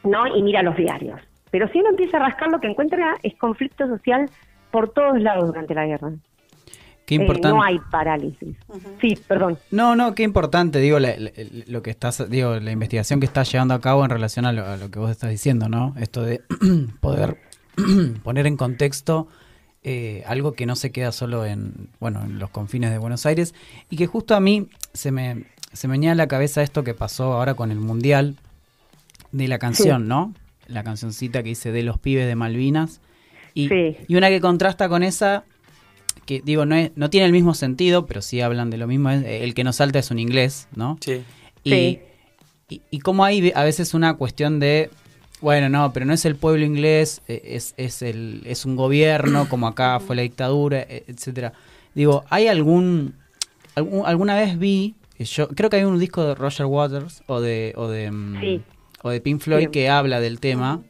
¿no? 0.05 0.26
y 0.26 0.43
mira 0.43 0.62
los 0.62 0.76
diarios. 0.76 1.20
Pero 1.51 1.68
si 1.68 1.80
uno 1.80 1.90
empieza 1.90 2.18
a 2.18 2.20
rascar, 2.20 2.51
lo 2.51 2.60
que 2.60 2.68
encuentra 2.68 3.16
es 3.22 3.35
conflicto 3.36 3.86
social 3.86 4.30
por 4.70 4.90
todos 4.90 5.20
lados 5.20 5.47
durante 5.47 5.74
la 5.74 5.86
guerra. 5.86 6.12
Qué 7.09 7.14
Eh, 7.14 7.18
importante. 7.22 7.56
no 7.56 7.62
hay 7.62 7.78
parálisis. 7.90 8.55
Sí, 9.01 9.18
perdón. 9.26 9.59
No, 9.70 9.97
no, 9.97 10.14
qué 10.14 10.22
importante, 10.24 10.78
digo, 10.78 10.98
la- 10.98 11.16
la- 11.16 11.30
lo 11.66 11.82
que 11.82 11.89
estás, 11.90 12.28
digo, 12.28 12.60
la 12.60 12.70
investigación 12.70 13.18
que 13.18 13.24
estás 13.24 13.51
llevando 13.51 13.72
a 13.72 13.80
cabo 13.80 14.05
en 14.05 14.10
relación 14.10 14.44
a 14.44 14.52
lo, 14.52 14.66
a 14.66 14.76
lo 14.76 14.90
que 14.90 14.98
vos 14.98 15.10
estás 15.10 15.30
diciendo, 15.30 15.70
¿no? 15.70 15.94
Esto 15.98 16.20
de 16.22 16.43
poder 17.01 17.39
poner 18.22 18.47
en 18.47 18.59
contexto 18.59 19.26
eh, 19.85 20.22
algo 20.26 20.52
que 20.52 20.66
no 20.66 20.76
se 20.76 20.93
queda 20.93 21.10
solo 21.12 21.47
en, 21.47 21.89
bueno, 21.98 22.22
en 22.24 22.39
los 22.39 22.51
confines 22.51 22.90
de 22.90 22.98
Buenos 22.98 23.24
Aires 23.24 23.55
y 23.89 23.97
que 23.97 24.06
justo 24.06 24.35
a 24.35 24.40
mí 24.40 24.68
se 24.93 25.10
me, 25.10 25.44
se 25.72 25.89
me 25.89 25.93
venía 25.93 26.12
a 26.12 26.14
la 26.14 26.26
cabeza 26.28 26.62
esto 26.62 26.85
que 26.85 26.93
pasó 26.93 27.32
ahora 27.32 27.55
con 27.55 27.70
el 27.70 27.78
Mundial 27.78 28.36
de 29.32 29.48
la 29.48 29.59
canción, 29.59 30.02
Sí. 30.02 30.09
¿no? 30.09 30.35
La 30.66 30.85
cancioncita 30.85 31.43
que 31.43 31.51
dice 31.51 31.72
de 31.72 31.82
los 31.85 31.98
pibes 31.98 32.26
de 32.26 32.35
Malvinas 32.35 33.01
y, 33.55 33.68
Sí. 33.68 33.97
y 34.09 34.16
una 34.16 34.28
que 34.28 34.40
contrasta 34.43 34.90
con 34.90 35.02
esa 35.02 35.44
que 36.29 36.43
digo, 36.45 36.65
no, 36.67 36.75
es- 36.77 36.93
no 36.95 37.09
tiene 37.11 37.27
el 37.27 37.33
mismo 37.33 37.55
sentido, 37.55 38.07
pero 38.07 38.21
sí 38.23 38.41
hablan 38.41 38.69
de 38.71 38.77
lo 38.77 38.87
mismo. 38.87 39.11
es, 39.11 39.25
el 39.25 39.55
que 39.55 39.65
no 39.65 39.73
salta 39.73 39.99
es 39.99 40.11
un 40.11 40.19
inglés, 40.19 40.69
¿no? 40.77 40.99
Sí. 41.01 41.23
Y, 41.65 41.71
Sí. 41.71 41.99
y, 42.69 42.83
y 42.91 42.99
cómo 43.01 43.25
hay 43.25 43.51
a 43.55 43.65
veces 43.65 43.95
una 43.95 44.15
cuestión 44.15 44.61
de, 44.61 44.91
bueno, 45.41 45.69
no, 45.69 45.93
pero 45.93 46.05
no 46.07 46.13
es 46.13 46.25
el 46.27 46.37
pueblo 46.37 46.65
inglés, 46.65 47.23
eh, 47.29 47.41
es, 47.45 47.73
es, 47.79 48.03
el, 48.03 48.43
es 48.45 48.65
un 48.67 48.77
gobierno, 48.77 49.49
como 49.49 49.67
acá 49.67 49.99
fue 50.01 50.15
la 50.17 50.23
dictadura, 50.23 50.81
eh, 50.81 51.05
etcétera. 51.09 51.53
Digo, 51.95 52.25
¿hay 52.29 52.47
algún, 52.47 53.15
algún- 53.75 54.05
alguna 54.07 54.37
vez 54.37 54.59
vi, 54.59 54.95
yo 55.19 55.49
creo 55.49 55.71
que 55.71 55.77
hay 55.77 55.85
un 55.85 55.99
disco 55.99 56.23
de 56.25 56.35
Roger 56.35 56.67
Waters 56.67 57.23
o 57.27 57.41
de, 57.41 57.73
o 57.77 57.89
de, 57.89 58.11
mm, 58.11 58.41
Sí. 58.41 58.61
o 59.03 59.11
de 59.11 59.21
Pink 59.21 59.41
Floyd 59.41 59.65
Sí. 59.65 59.71
que 59.73 59.89
habla 59.89 60.21
del 60.21 60.39
tema. 60.41 60.83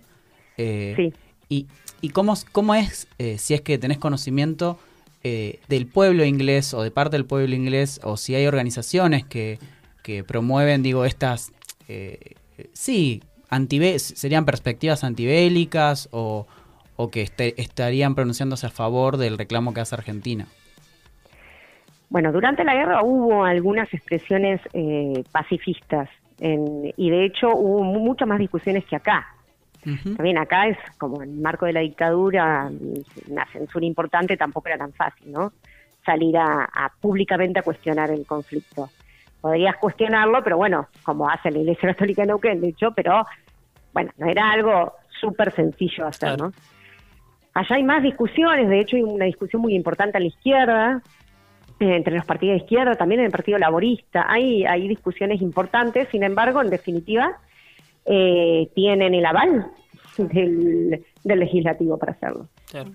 eh, 0.60 0.94
Sí. 0.96 1.12
y, 1.48 1.66
y 2.00 2.08
cómo, 2.10 2.34
cómo 2.52 2.74
es, 2.74 3.06
eh, 3.18 3.38
si 3.38 3.54
es 3.54 3.60
que 3.60 3.78
tenés 3.78 3.98
conocimiento 3.98 4.76
eh, 5.24 5.60
del 5.68 5.86
pueblo 5.86 6.24
inglés 6.24 6.74
o 6.74 6.82
de 6.82 6.90
parte 6.90 7.16
del 7.16 7.24
pueblo 7.26 7.54
inglés, 7.54 8.00
o 8.04 8.16
si 8.16 8.34
hay 8.34 8.46
organizaciones 8.46 9.24
que, 9.24 9.58
que 10.02 10.22
promueven, 10.24 10.82
digo, 10.82 11.04
estas, 11.04 11.52
eh, 11.88 12.34
sí, 12.72 13.22
antibe 13.50 13.98
serían 13.98 14.44
perspectivas 14.44 15.04
antibélicas 15.04 16.08
o, 16.12 16.46
o 16.96 17.10
que 17.10 17.22
este- 17.22 17.60
estarían 17.60 18.14
pronunciándose 18.14 18.66
a 18.66 18.70
favor 18.70 19.16
del 19.16 19.38
reclamo 19.38 19.72
que 19.74 19.80
hace 19.80 19.94
Argentina. 19.94 20.46
Bueno, 22.10 22.32
durante 22.32 22.64
la 22.64 22.74
guerra 22.74 23.02
hubo 23.02 23.44
algunas 23.44 23.92
expresiones 23.92 24.60
eh, 24.72 25.24
pacifistas 25.30 26.08
en- 26.40 26.92
y 26.96 27.10
de 27.10 27.26
hecho 27.26 27.48
hubo 27.54 27.82
mu- 27.82 28.00
muchas 28.00 28.26
más 28.28 28.38
discusiones 28.38 28.84
que 28.86 28.96
acá. 28.96 29.26
También 29.82 30.38
acá 30.38 30.66
es 30.66 30.78
como 30.98 31.22
en 31.22 31.30
el 31.30 31.40
marco 31.40 31.66
de 31.66 31.72
la 31.72 31.80
dictadura, 31.80 32.70
mm, 32.70 33.30
una 33.32 33.46
censura 33.46 33.86
importante 33.86 34.36
tampoco 34.36 34.68
era 34.68 34.78
tan 34.78 34.92
fácil, 34.92 35.32
¿no? 35.32 35.52
Salir 36.04 36.36
a, 36.36 36.64
a 36.64 36.92
públicamente 37.00 37.60
a 37.60 37.62
cuestionar 37.62 38.10
el 38.10 38.26
conflicto. 38.26 38.90
Podrías 39.40 39.76
cuestionarlo, 39.76 40.42
pero 40.42 40.56
bueno, 40.56 40.88
como 41.02 41.28
hace 41.28 41.50
la 41.50 41.58
Iglesia 41.58 41.90
Católica 41.90 42.22
de 42.22 42.28
Neuquén, 42.28 42.60
de 42.60 42.68
hecho, 42.68 42.92
pero 42.92 43.24
bueno, 43.92 44.10
no 44.18 44.26
era 44.26 44.50
algo 44.50 44.94
súper 45.20 45.52
sencillo 45.52 46.06
hacer, 46.06 46.38
¿no? 46.38 46.52
Allá 47.54 47.76
hay 47.76 47.82
más 47.82 48.02
discusiones, 48.02 48.68
de 48.68 48.80
hecho 48.80 48.96
hay 48.96 49.02
una 49.02 49.24
discusión 49.24 49.62
muy 49.62 49.74
importante 49.74 50.16
a 50.16 50.20
la 50.20 50.26
izquierda, 50.26 51.02
eh, 51.80 51.96
entre 51.96 52.14
los 52.14 52.24
partidos 52.24 52.58
de 52.58 52.64
izquierda, 52.64 52.94
también 52.94 53.20
en 53.20 53.26
el 53.26 53.32
Partido 53.32 53.58
Laborista. 53.58 54.26
Hay, 54.28 54.64
hay 54.64 54.88
discusiones 54.88 55.40
importantes, 55.40 56.08
sin 56.10 56.22
embargo, 56.22 56.60
en 56.60 56.70
definitiva, 56.70 57.38
eh, 58.08 58.70
tienen 58.74 59.14
el 59.14 59.24
aval 59.26 59.66
del, 60.16 61.04
del 61.24 61.38
legislativo 61.38 61.98
para 61.98 62.12
hacerlo. 62.12 62.48
Claro. 62.70 62.90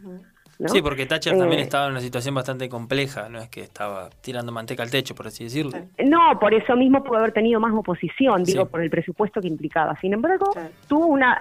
¿no? 0.60 0.69
Sí, 0.69 0.81
porque 0.81 1.06
Thatcher 1.06 1.38
también 1.38 1.60
Eh, 1.60 1.64
estaba 1.64 1.85
en 1.88 1.91
una 1.94 1.99
situación 2.02 2.35
bastante 2.35 2.69
compleja, 2.69 3.27
no 3.27 3.40
es 3.40 3.49
que 3.49 3.61
estaba 3.61 4.10
tirando 4.22 4.52
manteca 4.52 4.84
al 4.84 4.91
techo, 4.91 5.15
por 5.15 5.27
así 5.27 5.44
decirlo. 5.45 5.72
No, 6.06 6.40
por 6.40 6.53
eso 6.53 6.76
mismo 6.76 7.03
pudo 7.03 7.18
haber 7.18 7.31
tenido 7.34 7.60
más 7.60 7.73
oposición, 7.73 8.44
digo, 8.44 8.64
Sí. 8.65 8.69
por 8.72 8.81
el 8.81 8.90
presupuesto 8.90 9.41
que 9.41 9.48
implicaba. 9.48 9.98
Sin 9.99 10.14
embargo, 10.14 10.52
tuvo 10.88 11.07
una 11.07 11.38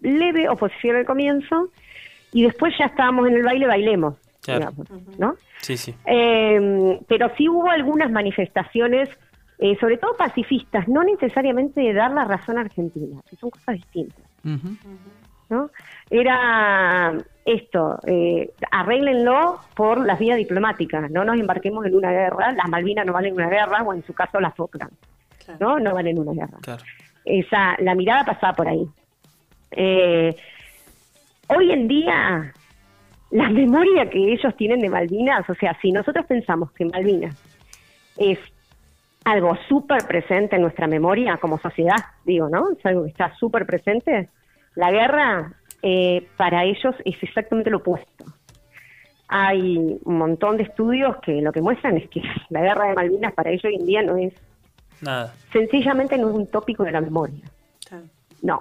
leve 0.00 0.48
oposición 0.48 0.96
al 0.96 1.04
comienzo 1.06 1.68
y 2.32 2.42
después 2.42 2.74
ya 2.78 2.86
estábamos 2.86 3.28
en 3.28 3.34
el 3.36 3.42
baile, 3.44 3.66
bailemos, 3.66 4.14
Claro. 4.42 4.70
digamos, 4.76 5.18
¿no? 5.18 5.36
Sí, 5.62 5.76
sí. 5.76 5.94
Eh, 6.04 7.00
pero 7.08 7.30
sí 7.36 7.48
hubo 7.48 7.70
algunas 7.70 8.10
manifestaciones, 8.10 9.08
eh, 9.58 9.76
sobre 9.80 9.96
todo 9.96 10.16
pacifistas, 10.16 10.86
no 10.88 11.02
necesariamente 11.02 11.80
de 11.80 11.94
dar 11.94 12.12
la 12.12 12.24
razón 12.24 12.58
a 12.58 12.62
Argentina, 12.62 13.20
que 13.28 13.36
son 13.36 13.50
cosas 13.50 13.76
distintas. 13.76 14.24
¿no? 15.48 15.70
Era 16.10 17.14
esto, 17.44 17.98
eh, 18.06 18.52
arréglenlo 18.70 19.60
por 19.74 20.04
las 20.04 20.18
vías 20.18 20.36
diplomáticas, 20.36 21.10
no 21.10 21.24
nos 21.24 21.38
embarquemos 21.38 21.86
en 21.86 21.94
una 21.94 22.10
guerra, 22.10 22.52
las 22.52 22.68
Malvinas 22.68 23.06
no 23.06 23.12
valen 23.12 23.34
una 23.34 23.48
guerra, 23.48 23.82
o 23.82 23.94
en 23.94 24.04
su 24.04 24.12
caso 24.12 24.40
las 24.40 24.54
Falkland, 24.54 24.92
¿no? 25.60 25.78
No 25.78 25.94
valen 25.94 26.18
una 26.18 26.32
guerra. 26.32 26.58
Claro. 26.60 26.82
Esa, 27.24 27.76
la 27.78 27.94
mirada 27.94 28.24
pasaba 28.24 28.52
por 28.52 28.68
ahí. 28.68 28.86
Eh, 29.70 30.34
hoy 31.48 31.72
en 31.72 31.88
día, 31.88 32.52
la 33.30 33.48
memoria 33.48 34.10
que 34.10 34.32
ellos 34.32 34.54
tienen 34.56 34.80
de 34.80 34.90
Malvinas, 34.90 35.48
o 35.48 35.54
sea, 35.54 35.76
si 35.80 35.92
nosotros 35.92 36.26
pensamos 36.26 36.72
que 36.72 36.84
Malvinas 36.84 37.36
es 38.16 38.38
algo 39.26 39.56
súper 39.68 40.06
presente 40.06 40.54
en 40.54 40.62
nuestra 40.62 40.86
memoria 40.86 41.36
como 41.38 41.58
sociedad, 41.58 41.96
digo, 42.24 42.48
¿no? 42.48 42.70
Es 42.70 42.86
algo 42.86 43.02
que 43.02 43.10
está 43.10 43.34
súper 43.34 43.66
presente. 43.66 44.28
La 44.76 44.92
guerra 44.92 45.52
eh, 45.82 46.28
para 46.36 46.62
ellos 46.62 46.94
es 47.04 47.20
exactamente 47.20 47.68
lo 47.68 47.78
opuesto. 47.78 48.24
Hay 49.26 49.98
un 50.04 50.18
montón 50.18 50.58
de 50.58 50.62
estudios 50.62 51.16
que 51.22 51.42
lo 51.42 51.50
que 51.50 51.60
muestran 51.60 51.96
es 51.96 52.08
que 52.08 52.22
la 52.50 52.62
guerra 52.62 52.86
de 52.86 52.94
Malvinas 52.94 53.34
para 53.34 53.50
ellos 53.50 53.64
hoy 53.64 53.74
en 53.74 53.86
día 53.86 54.02
no 54.02 54.16
es, 54.16 54.32
Nada. 55.00 55.34
sencillamente 55.52 56.16
no 56.18 56.28
es 56.30 56.36
un 56.36 56.46
tópico 56.46 56.84
de 56.84 56.92
la 56.92 57.00
memoria. 57.00 57.42
No. 58.42 58.60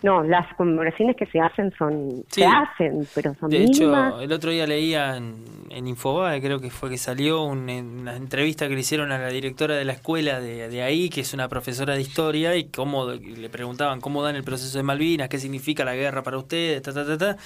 No, 0.00 0.22
las 0.22 0.54
conmemoraciones 0.54 1.16
que 1.16 1.26
se 1.26 1.40
hacen 1.40 1.72
son, 1.76 2.22
Sí. 2.30 2.42
se 2.42 2.46
hacen, 2.46 3.04
pero 3.16 3.34
son 3.40 3.50
De 3.50 3.58
mínimas. 3.58 4.12
hecho, 4.14 4.20
el 4.20 4.32
otro 4.32 4.52
día 4.52 4.64
leía 4.64 5.16
en, 5.16 5.42
en 5.70 5.88
Infobae, 5.88 6.40
creo 6.40 6.60
que 6.60 6.70
fue 6.70 6.88
que 6.88 6.98
salió 6.98 7.42
un- 7.42 7.68
una 7.68 8.14
entrevista 8.14 8.68
que 8.68 8.74
le 8.74 8.80
hicieron 8.80 9.10
a 9.10 9.18
la 9.18 9.28
directora 9.28 9.74
de 9.74 9.84
la 9.84 9.94
escuela 9.94 10.40
de, 10.40 10.68
de 10.68 10.82
ahí, 10.82 11.10
que 11.10 11.22
es 11.22 11.34
una 11.34 11.48
profesora 11.48 11.94
de 11.96 12.00
historia, 12.00 12.54
y 12.54 12.66
cómo 12.66 13.06
le 13.10 13.48
preguntaban 13.50 14.00
cómo 14.00 14.22
dan 14.22 14.36
el 14.36 14.44
proceso 14.44 14.78
de 14.78 14.84
Malvinas, 14.84 15.28
qué 15.28 15.38
significa 15.38 15.84
la 15.84 15.96
guerra 15.96 16.22
para 16.22 16.38
ustedes, 16.38 16.80
ta, 16.80 16.92
ta, 16.92 17.04
ta, 17.04 17.18
ta. 17.18 17.36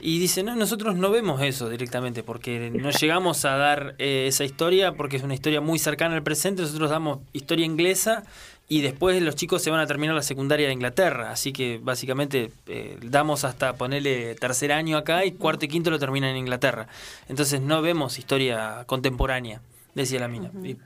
Y 0.00 0.18
dice, 0.18 0.42
no, 0.42 0.56
nosotros 0.56 0.96
no 0.96 1.10
vemos 1.10 1.40
eso 1.40 1.68
directamente, 1.70 2.24
porque 2.24 2.68
no 2.74 2.90
llegamos 3.00 3.44
a 3.44 3.56
dar 3.56 3.94
eh, 3.98 4.24
esa 4.26 4.42
historia, 4.42 4.94
porque 4.94 5.18
es 5.18 5.22
una 5.22 5.34
historia 5.34 5.60
muy 5.60 5.78
cercana 5.78 6.16
al 6.16 6.24
presente, 6.24 6.62
nosotros 6.62 6.90
damos 6.90 7.20
historia 7.32 7.64
inglesa 7.64 8.24
y 8.68 8.80
después 8.80 9.20
los 9.22 9.36
chicos 9.36 9.62
se 9.62 9.70
van 9.70 9.80
a 9.80 9.86
terminar 9.86 10.14
la 10.14 10.22
secundaria 10.22 10.66
de 10.66 10.72
Inglaterra, 10.72 11.30
así 11.30 11.52
que 11.52 11.78
básicamente 11.82 12.50
eh, 12.66 12.98
damos 13.02 13.44
hasta 13.44 13.74
ponerle 13.74 14.34
tercer 14.36 14.72
año 14.72 14.96
acá 14.96 15.24
y 15.24 15.32
cuarto 15.32 15.64
y 15.66 15.68
quinto 15.68 15.90
lo 15.90 15.98
terminan 15.98 16.30
en 16.30 16.36
Inglaterra. 16.38 16.86
Entonces 17.28 17.60
no 17.60 17.82
vemos 17.82 18.18
historia 18.18 18.84
contemporánea, 18.86 19.60
decía 19.94 20.20
la 20.20 20.28
mina. 20.28 20.50
Y- 20.64 20.76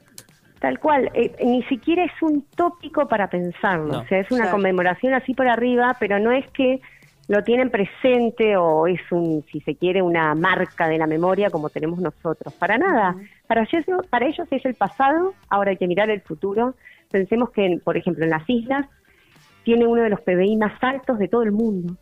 Tal 0.59 0.81
cual, 0.81 1.11
eh, 1.15 1.36
ni 1.44 1.62
siquiera 1.65 2.03
es 2.05 2.12
un 2.23 2.43
tópico 2.57 3.07
para 3.07 3.28
pensarlo, 3.28 3.93
No. 3.93 3.98
o 4.01 4.07
sea, 4.07 4.20
es 4.20 4.31
una 4.31 4.44
Claro. 4.44 4.53
conmemoración 4.57 5.12
así 5.15 5.35
por 5.35 5.47
arriba, 5.47 5.97
pero 6.01 6.19
no 6.19 6.32
es 6.32 6.47
que 6.53 6.81
lo 7.28 7.43
tienen 7.43 7.70
presente 7.70 8.57
o 8.57 8.86
es 8.86 9.01
un, 9.11 9.44
si 9.51 9.61
se 9.61 9.74
quiere, 9.74 10.01
una 10.03 10.35
marca 10.35 10.86
de 10.89 10.97
la 10.98 11.07
memoria 11.07 11.51
como 11.51 11.70
tenemos 11.70 11.98
nosotros. 11.98 12.55
Para 12.55 12.78
nada, 12.78 13.16
para 13.48 13.62
ellos, 13.62 13.85
para 14.09 14.27
ellos 14.27 14.47
es 14.51 14.65
el 14.65 14.74
pasado, 14.74 15.35
ahora 15.48 15.70
hay 15.70 15.77
que 15.77 15.89
mirar 15.89 16.09
el 16.11 16.20
futuro. 16.20 16.74
Pensemos 17.11 17.51
que, 17.51 17.66
en- 17.66 17.81
por 17.81 17.97
ejemplo, 17.97 18.24
en 18.24 18.31
las 18.31 18.48
islas 18.48 18.86
tiene 19.65 19.86
uno 19.86 20.03
de 20.03 20.11
los 20.11 20.20
PBI 20.20 20.57
más 20.57 20.73
altos 20.82 21.19
de 21.19 21.27
todo 21.28 21.43
el 21.43 21.53
mundo. 21.53 21.94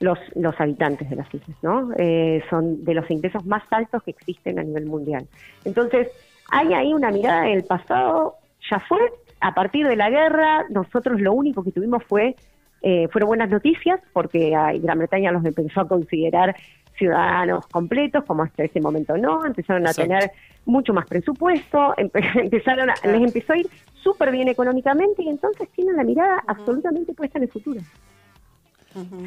Los, 0.00 0.18
los 0.34 0.58
habitantes 0.60 1.08
de 1.10 1.14
las 1.14 1.32
islas, 1.32 1.56
¿no? 1.62 1.90
Eh, 1.96 2.42
son 2.50 2.82
de 2.84 2.94
los 2.94 3.08
ingresos 3.08 3.44
más 3.46 3.62
altos 3.70 4.02
que 4.02 4.10
existen 4.10 4.58
a 4.58 4.64
nivel 4.64 4.86
mundial. 4.86 5.28
Entonces, 5.64 6.08
hay 6.50 6.74
ahí 6.74 6.92
una 6.92 7.10
mirada 7.12 7.42
del 7.42 7.62
pasado, 7.62 8.34
ya 8.68 8.80
fue, 8.80 8.98
a 9.40 9.54
partir 9.54 9.86
de 9.86 9.94
la 9.94 10.10
guerra, 10.10 10.64
nosotros 10.70 11.20
lo 11.20 11.32
único 11.32 11.62
que 11.62 11.70
tuvimos 11.70 12.02
fue, 12.04 12.34
eh, 12.82 13.08
fueron 13.12 13.28
buenas 13.28 13.48
noticias, 13.50 14.00
porque 14.12 14.54
a 14.54 14.72
Gran 14.72 14.98
Bretaña 14.98 15.30
los 15.32 15.44
empezó 15.44 15.80
a 15.82 15.88
considerar 15.88 16.54
ciudadanos 16.98 17.66
completos, 17.68 18.24
como 18.24 18.42
hasta 18.42 18.64
ese 18.64 18.80
momento 18.80 19.16
no, 19.16 19.44
empezaron 19.46 19.86
a 19.86 19.90
Exacto. 19.90 20.08
tener 20.08 20.30
mucho 20.66 20.92
más 20.92 21.06
presupuesto, 21.06 21.94
empe- 21.96 22.22
empezaron 22.42 22.90
a- 22.90 22.94
les 23.04 23.22
empezó 23.22 23.52
a 23.54 23.58
ir 23.58 23.66
súper 23.94 24.30
bien 24.32 24.48
económicamente 24.48 25.22
y 25.22 25.28
entonces 25.28 25.68
tienen 25.74 25.96
la 25.96 26.04
mirada 26.04 26.42
absolutamente 26.46 27.14
puesta 27.14 27.38
en 27.38 27.44
el 27.44 27.50
futuro. 27.50 27.80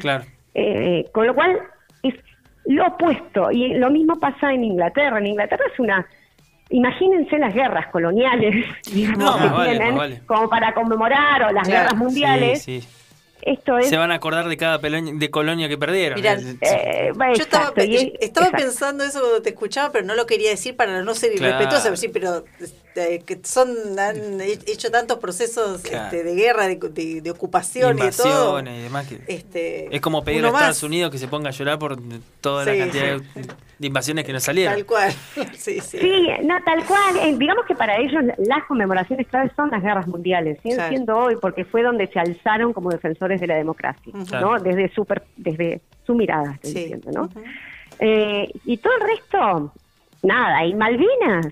Claro. 0.00 0.24
Eh, 0.54 1.06
con 1.12 1.26
lo 1.26 1.34
cual 1.34 1.58
es 2.02 2.14
lo 2.66 2.86
opuesto. 2.86 3.50
Y 3.50 3.74
lo 3.74 3.90
mismo 3.90 4.18
pasa 4.18 4.52
en 4.52 4.64
Inglaterra. 4.64 5.18
En 5.18 5.26
Inglaterra 5.26 5.64
es 5.72 5.78
una... 5.78 6.06
Imagínense 6.68 7.38
las 7.38 7.54
guerras 7.54 7.86
coloniales 7.88 8.64
digamos, 8.92 9.18
No, 9.18 9.36
que 9.40 9.48
vale, 9.54 9.70
tienen 9.70 9.96
vale. 9.96 10.20
como 10.26 10.48
para 10.48 10.74
conmemorar 10.74 11.44
o 11.44 11.52
las 11.52 11.66
Claro. 11.66 11.82
guerras 11.84 11.96
mundiales. 11.96 12.62
Sí, 12.62 12.80
sí. 12.80 12.95
Esto 13.42 13.78
es... 13.78 13.88
Se 13.88 13.96
van 13.96 14.10
a 14.10 14.16
acordar 14.16 14.48
de 14.48 14.56
cada 14.56 14.78
de 14.78 15.30
colonia 15.30 15.68
que 15.68 15.78
perdieron. 15.78 16.16
Mirá, 16.18 16.34
eh, 16.34 17.10
Yo 17.14 17.32
estaba, 17.42 17.64
exacto, 17.64 17.84
y 17.84 17.96
es- 17.96 18.12
estaba 18.20 18.46
exacto. 18.46 18.64
pensando 18.66 19.04
eso 19.04 19.20
cuando 19.20 19.42
te 19.42 19.50
escuchaba, 19.50 19.92
pero 19.92 20.04
no 20.04 20.14
lo 20.14 20.26
quería 20.26 20.50
decir 20.50 20.74
para 20.76 21.02
no 21.02 21.14
ser 21.14 21.32
Claro. 21.32 21.54
irrespetuosa, 21.56 21.94
sí, 21.96 22.08
pero 22.08 22.44
este, 22.96 23.18
que 23.24 23.40
son 23.46 23.68
han 23.98 24.40
hecho 24.40 24.90
tantos 24.90 25.18
procesos 25.18 25.82
Claro. 25.82 26.04
este, 26.04 26.24
de 26.24 26.34
guerra, 26.34 26.66
de, 26.66 26.76
de- 26.76 27.20
de 27.20 27.30
ocupación 27.30 27.98
y 27.98 28.02
de 28.02 28.12
todo. 28.12 28.58
Invasiones 28.58 28.78
y 28.78 28.82
demás. 28.82 29.06
que- 29.06 29.20
Este, 29.28 29.94
es 29.94 30.00
como 30.00 30.24
pedirle 30.24 30.48
a 30.48 30.50
Estados 30.50 30.68
más. 30.76 30.82
Unidos 30.82 31.10
que 31.12 31.18
se 31.18 31.28
ponga 31.28 31.48
a 31.48 31.52
llorar 31.52 31.78
por 31.78 31.96
toda 32.40 32.64
la 32.64 32.72
Sí, 32.72 32.78
cantidad 32.78 33.18
sí. 33.18 33.40
de, 33.40 33.46
de 33.78 33.86
invasiones 33.86 34.24
que 34.24 34.32
nos 34.32 34.42
salieron. 34.42 34.74
Tal 34.74 34.86
cual. 34.86 35.12
sí, 35.56 35.80
sí. 35.80 35.98
Sí, 35.98 36.26
no, 36.44 36.56
tal 36.64 36.84
cual. 36.84 37.16
Eh, 37.22 37.34
digamos 37.38 37.66
que 37.66 37.74
para 37.74 37.96
ellos 37.98 38.22
las 38.38 38.64
conmemoraciones 38.64 39.26
claves 39.28 39.52
son 39.56 39.70
las 39.70 39.82
guerras 39.82 40.06
mundiales, 40.06 40.58
siguen 40.62 40.76
Claro. 40.78 40.90
siendo 40.90 41.16
hoy 41.18 41.36
porque 41.40 41.64
fue 41.64 41.82
donde 41.82 42.06
se 42.08 42.18
alzaron 42.18 42.72
como 42.72 42.90
defensores 42.90 43.40
de 43.40 43.46
la 43.46 43.56
democracia. 43.56 44.12
¿no? 44.40 44.58
Desde 44.58 44.92
su, 44.94 45.04
per- 45.04 45.24
desde 45.36 45.80
su 46.06 46.14
mirada, 46.14 46.52
estoy 46.54 46.70
Sí. 46.72 46.78
diciendo, 46.78 47.10
¿no? 47.12 47.28
Eh, 47.98 48.50
y 48.64 48.76
todo 48.78 48.92
el 49.00 49.08
resto, 49.08 49.72
nada. 50.22 50.64
Y 50.64 50.74
Malvinas, 50.74 51.46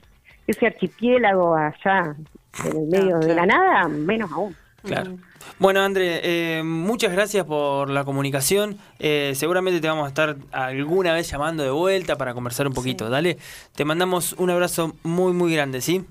ese 0.47 0.66
archipiélago 0.66 1.55
allá 1.55 2.16
en 2.65 2.77
el 2.77 2.87
medio 2.87 3.19
de 3.19 3.35
la 3.35 3.47
nada, 3.47 3.89
menos 3.89 4.31
aún. 4.33 4.57
Claro. 4.83 5.16
Bueno, 5.59 5.81
André, 5.81 6.21
eh, 6.23 6.62
muchas 6.62 7.12
gracias 7.12 7.47
por 7.47 7.89
la 7.89 8.05
comunicación. 8.05 8.77
Eh, 8.99 9.33
seguramente 9.35 9.81
te 9.81 9.89
vamos 9.89 10.05
a 10.05 10.09
estar 10.09 10.37
alguna 10.53 11.12
vez 11.12 11.31
llamando 11.31 11.62
de 11.62 11.71
vuelta 11.71 12.16
para 12.16 12.35
conversar 12.35 12.66
un 12.66 12.75
poquito. 12.75 13.09
Dale, 13.09 13.39
te 13.75 13.85
mandamos 13.85 14.35
un 14.35 14.51
abrazo 14.51 14.95
muy, 15.03 15.33
muy 15.33 15.55
grande, 15.55 15.81
¿sí? 15.81 16.05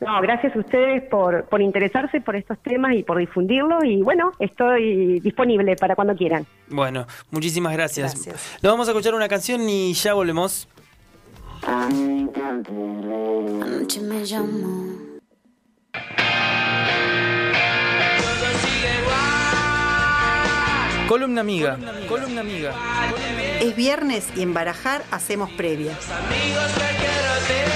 No, 0.00 0.20
gracias 0.20 0.54
a 0.54 0.58
ustedes 0.58 1.02
por, 1.04 1.44
por 1.44 1.62
interesarse 1.62 2.20
por 2.20 2.36
estos 2.36 2.58
temas 2.58 2.94
y 2.94 3.02
por 3.02 3.18
difundirlo. 3.18 3.84
Y 3.84 4.02
bueno, 4.02 4.32
estoy 4.38 5.20
disponible 5.20 5.76
para 5.76 5.94
cuando 5.94 6.14
quieran. 6.14 6.46
Bueno, 6.68 7.06
muchísimas 7.30 7.72
gracias. 7.72 8.12
Gracias. 8.12 8.58
Nos 8.62 8.72
vamos 8.72 8.88
a 8.88 8.90
escuchar 8.90 9.14
una 9.14 9.28
canción 9.28 9.68
y 9.68 9.94
ya 9.94 10.14
volvemos. 10.14 10.68
Anoche 13.62 14.00
me 14.00 14.24
llamó. 14.24 14.84
Columna 21.08 21.40
amiga, 21.40 21.78
columna 22.08 22.40
amiga. 22.42 22.74
Es 23.60 23.74
viernes 23.76 24.26
y 24.36 24.42
en 24.42 24.52
Barajar 24.52 25.04
hacemos 25.10 25.50
previa. 25.52 25.92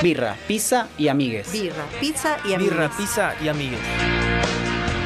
Birra, 0.02 0.36
pizza 0.47 0.89
y 0.98 1.09
amigues. 1.09 1.51
Birra, 1.52 1.85
pizza 2.01 2.36
y 2.44 2.56
Birra, 2.56 2.86
amigos. 2.86 2.97
pizza 2.97 3.35
y 3.43 3.48
amigues. 3.48 3.81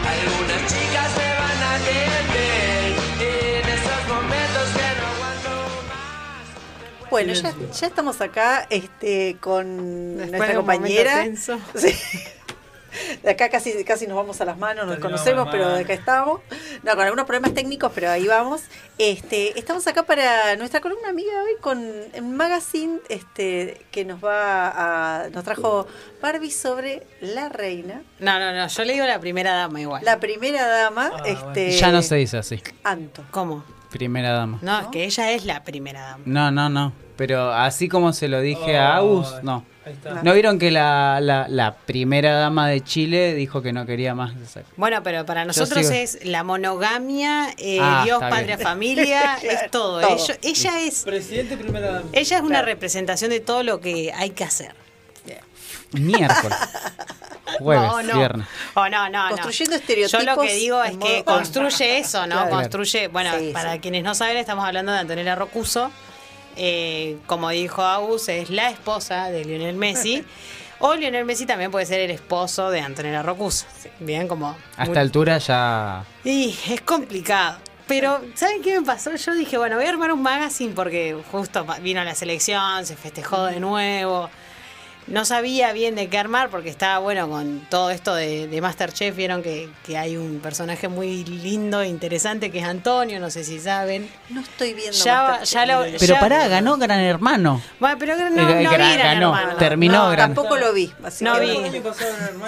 Algunas 0.07 0.63
chicas 0.67 1.17
me 1.17 1.35
van 1.35 1.63
a 1.63 2.62
Bueno, 7.13 7.33
ya, 7.35 7.53
ya 7.79 7.87
estamos 7.87 8.21
acá 8.23 8.67
este, 8.71 9.37
con 9.39 10.17
Después 10.17 10.31
nuestra 10.39 10.55
compañera. 10.57 11.25
Sí. 11.75 11.95
De 13.23 13.31
acá 13.31 13.49
casi, 13.49 13.85
casi 13.85 14.07
nos 14.07 14.17
vamos 14.19 14.39
a 14.43 14.45
las 14.45 14.59
manos, 14.59 14.87
nos 14.87 14.99
conocemos, 14.99 15.49
pero 15.51 15.67
de 15.71 15.81
acá 15.81 15.95
estamos. 15.95 16.41
No, 16.83 16.95
con 16.95 17.01
algunos 17.05 17.25
problemas 17.25 17.55
técnicos, 17.55 17.91
pero 17.95 18.11
ahí 18.11 18.27
vamos. 18.27 18.63
Este, 18.99 19.59
estamos 19.59 19.87
acá 19.87 20.03
para 20.03 20.57
nuestra 20.57 20.81
columna 20.83 21.09
amiga 21.09 21.33
hoy 21.43 21.53
con 21.61 21.79
un 21.79 22.37
magazine 22.37 22.99
este, 23.09 23.81
que 23.91 24.05
nos 24.05 24.23
va 24.23 25.23
a. 25.25 25.29
nos 25.31 25.43
trajo 25.43 25.87
Barbie 26.21 26.51
sobre 26.51 27.07
la 27.23 27.49
reina, 27.49 28.03
No, 28.19 28.39
no, 28.39 28.53
no, 28.53 28.69
yo 28.69 28.85
le 28.85 28.93
digo 28.93 29.07
la 29.07 29.21
primera 29.21 29.55
dama 29.55 29.81
igual. 29.81 30.05
la 30.05 30.21
primera 30.21 30.67
dama, 30.67 31.13
Ah, 31.15 31.23
este. 31.25 31.71
Ya 31.73 31.93
no 31.93 32.03
se 32.03 32.17
dice 32.17 32.37
así. 32.39 32.63
Anto. 32.85 33.25
¿Cómo? 33.31 33.65
Primera 33.93 34.33
dama. 34.33 34.59
No, 34.63 34.81
es 34.81 34.87
que 34.89 35.05
ella 35.05 35.31
es 35.33 35.45
la 35.45 35.63
primera 35.65 36.01
dama. 36.01 36.23
No, 36.27 36.51
no, 36.51 36.69
no. 36.69 36.93
Pero 37.17 37.53
así 37.53 37.89
como 37.89 38.13
se 38.13 38.27
lo 38.29 38.41
dije 38.41 38.77
a 38.79 38.97
Agus, 38.97 39.35
no. 39.43 39.65
Ahí 39.85 39.93
está. 39.93 40.23
¿No 40.23 40.33
vieron 40.33 40.59
que 40.59 40.71
la, 40.71 41.19
la, 41.21 41.47
la 41.49 41.75
primera 41.75 42.35
dama 42.35 42.69
de 42.69 42.81
Chile 42.83 43.35
dijo 43.35 43.63
que 43.63 43.73
no 43.73 43.85
quería 43.85 44.15
más 44.15 44.33
Bueno, 44.77 45.03
pero 45.03 45.27
para 45.27 45.45
nosotros 45.45 45.91
es 45.91 46.25
la 46.25 46.45
monogamia, 46.45 47.49
eh, 47.59 47.79
Ah, 47.81 48.03
Dios, 48.05 48.21
patria, 48.21 48.57
bien. 48.57 48.61
familia, 48.61 49.37
es 49.43 49.71
todo. 49.71 50.01
todo. 50.01 50.17
Ella, 50.17 50.37
ella 50.43 50.81
es, 50.83 51.03
Presidente, 51.05 51.57
primera 51.57 51.87
dama. 51.93 52.09
ella 52.13 52.37
es 52.37 52.43
una 52.43 52.63
representación 52.63 53.31
de 53.31 53.41
todo 53.41 53.63
lo 53.65 53.81
que 53.81 54.13
hay 54.15 54.31
que 54.31 54.45
hacer. 54.45 54.73
Miércoles. 55.93 56.59
Jueves, 57.59 57.83
no, 57.87 58.03
no. 58.03 58.15
viernes. 58.17 58.47
Oh, 58.75 58.89
no, 58.89 59.09
no, 59.09 59.25
no. 59.25 59.31
Construyendo 59.31 59.77
estereotipos 59.77 60.25
Yo 60.25 60.35
lo 60.35 60.41
que 60.41 60.55
digo 60.55 60.83
es 60.83 60.97
que 60.97 61.23
construye 61.25 61.99
eso, 61.99 62.27
¿no? 62.27 62.37
Claro. 62.37 62.51
Construye, 62.51 63.09
bueno, 63.09 63.31
Sí, 63.39 63.51
para 63.53 63.75
sí. 63.75 63.79
quienes 63.81 64.03
no 64.05 64.15
saben, 64.15 64.37
estamos 64.39 64.65
hablando 64.65 64.93
de 64.93 64.99
Antonella 64.99 65.35
Rocuso. 65.35 65.91
Eh, 66.57 67.19
como 67.27 67.51
dijo 67.51 67.83
Agus, 67.83 68.29
es 68.29 68.51
la 68.51 68.71
esposa 68.71 69.31
de 69.31 69.45
Lionel 69.45 69.77
Messi. 69.77 70.25
o 70.81 70.95
Lionel 70.95 71.25
Messi 71.25 71.47
también 71.47 71.71
puede 71.71 71.87
ser 71.87 72.01
el 72.01 72.11
esposo 72.11 72.71
de 72.71 72.81
Antonella 72.81 73.23
Rocuso. 73.23 73.67
Bien, 74.01 74.27
como... 74.29 74.57
A 74.77 74.85
esta 74.85 75.01
altura 75.01 75.39
ya. 75.39 76.05
Y 76.25 76.57
es 76.71 76.81
complicado. 76.81 77.59
Pero, 77.87 78.23
¿saben 78.35 78.63
qué 78.63 78.81
me 78.81 78.87
pasó? 78.87 79.15
Yo 79.15 79.35
dije, 79.35 79.59
bueno, 79.59 79.77
voy 79.77 79.85
a 79.85 79.91
armar 79.91 80.13
un 80.13 80.23
magazine 80.23 80.73
porque 80.75 81.17
justo 81.31 81.67
vino 81.83 82.03
la 82.03 82.15
selección, 82.15 82.87
se 82.87 82.97
festejó 82.97 83.45
de 83.47 83.61
nuevo. 83.61 84.31
No 85.09 85.25
sabía 85.25 85.73
bien 85.73 85.97
de 85.97 86.09
qué 86.09 86.17
armar 86.17 86.49
porque 86.49 86.69
estaba, 86.71 86.99
bueno, 87.01 87.29
con 87.29 87.67
todo 87.69 87.91
esto 87.91 88.15
de, 88.15 88.47
de 88.47 88.61
Masterchef. 88.61 89.15
Vieron 89.17 89.43
que, 89.43 89.69
que 89.85 89.99
hay 89.99 90.17
un 90.17 90.39
personaje 90.39 90.87
muy 90.89 91.25
lindo 91.25 91.81
e 91.83 91.89
interesante 91.89 92.51
que 92.53 92.61
es 92.61 92.65
Antonio, 92.65 93.19
no 93.19 93.29
sé 93.29 93.43
si 93.43 93.59
saben. 93.59 94.09
No 94.31 94.41
estoy 94.43 94.75
viendo 94.75 94.97
Ya, 94.97 95.23
va- 95.23 95.29
Masterchef. 95.41 95.55
ya 95.55 95.67
lo, 95.67 95.83
Pero 95.83 96.15
ya- 96.15 96.21
pará, 96.21 96.47
ganó 96.49 96.77
Gran 96.79 97.01
Hermano. 97.01 97.61
Bueno, 97.81 97.97
pero 97.99 98.17
no, 98.17 98.31
no, 98.31 98.49
Eh, 98.49 98.59
vi 98.59 98.65
gran- 98.65 98.73
Gran 98.99 98.99
ganó, 99.17 99.37
Hermano. 99.37 99.57
terminó 99.59 100.05
No, 100.05 100.11
Gran 100.13 100.35
tampoco 100.35 100.57
lo 100.57 100.73
vi. 100.73 100.93
así 101.03 101.25
No 101.25 101.35
que- 101.35 101.41
vi. 101.41 101.83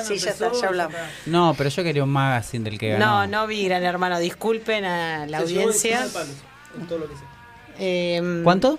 Sí, 0.04 0.18
ya 0.18 0.30
está, 0.30 0.50
ya 0.52 0.68
hablamos. 0.68 0.96
No, 1.26 1.54
pero 1.58 1.70
yo 1.70 1.82
quería 1.82 2.04
un 2.04 2.10
magazine 2.10 2.64
del 2.70 2.78
que 2.78 2.90
ganó. 2.90 3.04
No, 3.04 3.26
no 3.26 3.46
vi 3.48 3.64
Gran 3.64 3.82
Hermano. 3.82 4.18
Disculpen 4.20 4.84
a 4.84 5.26
la 5.26 5.38
audiencia. 5.38 6.06
Eh, 7.78 8.40
¿Cuánto? 8.44 8.78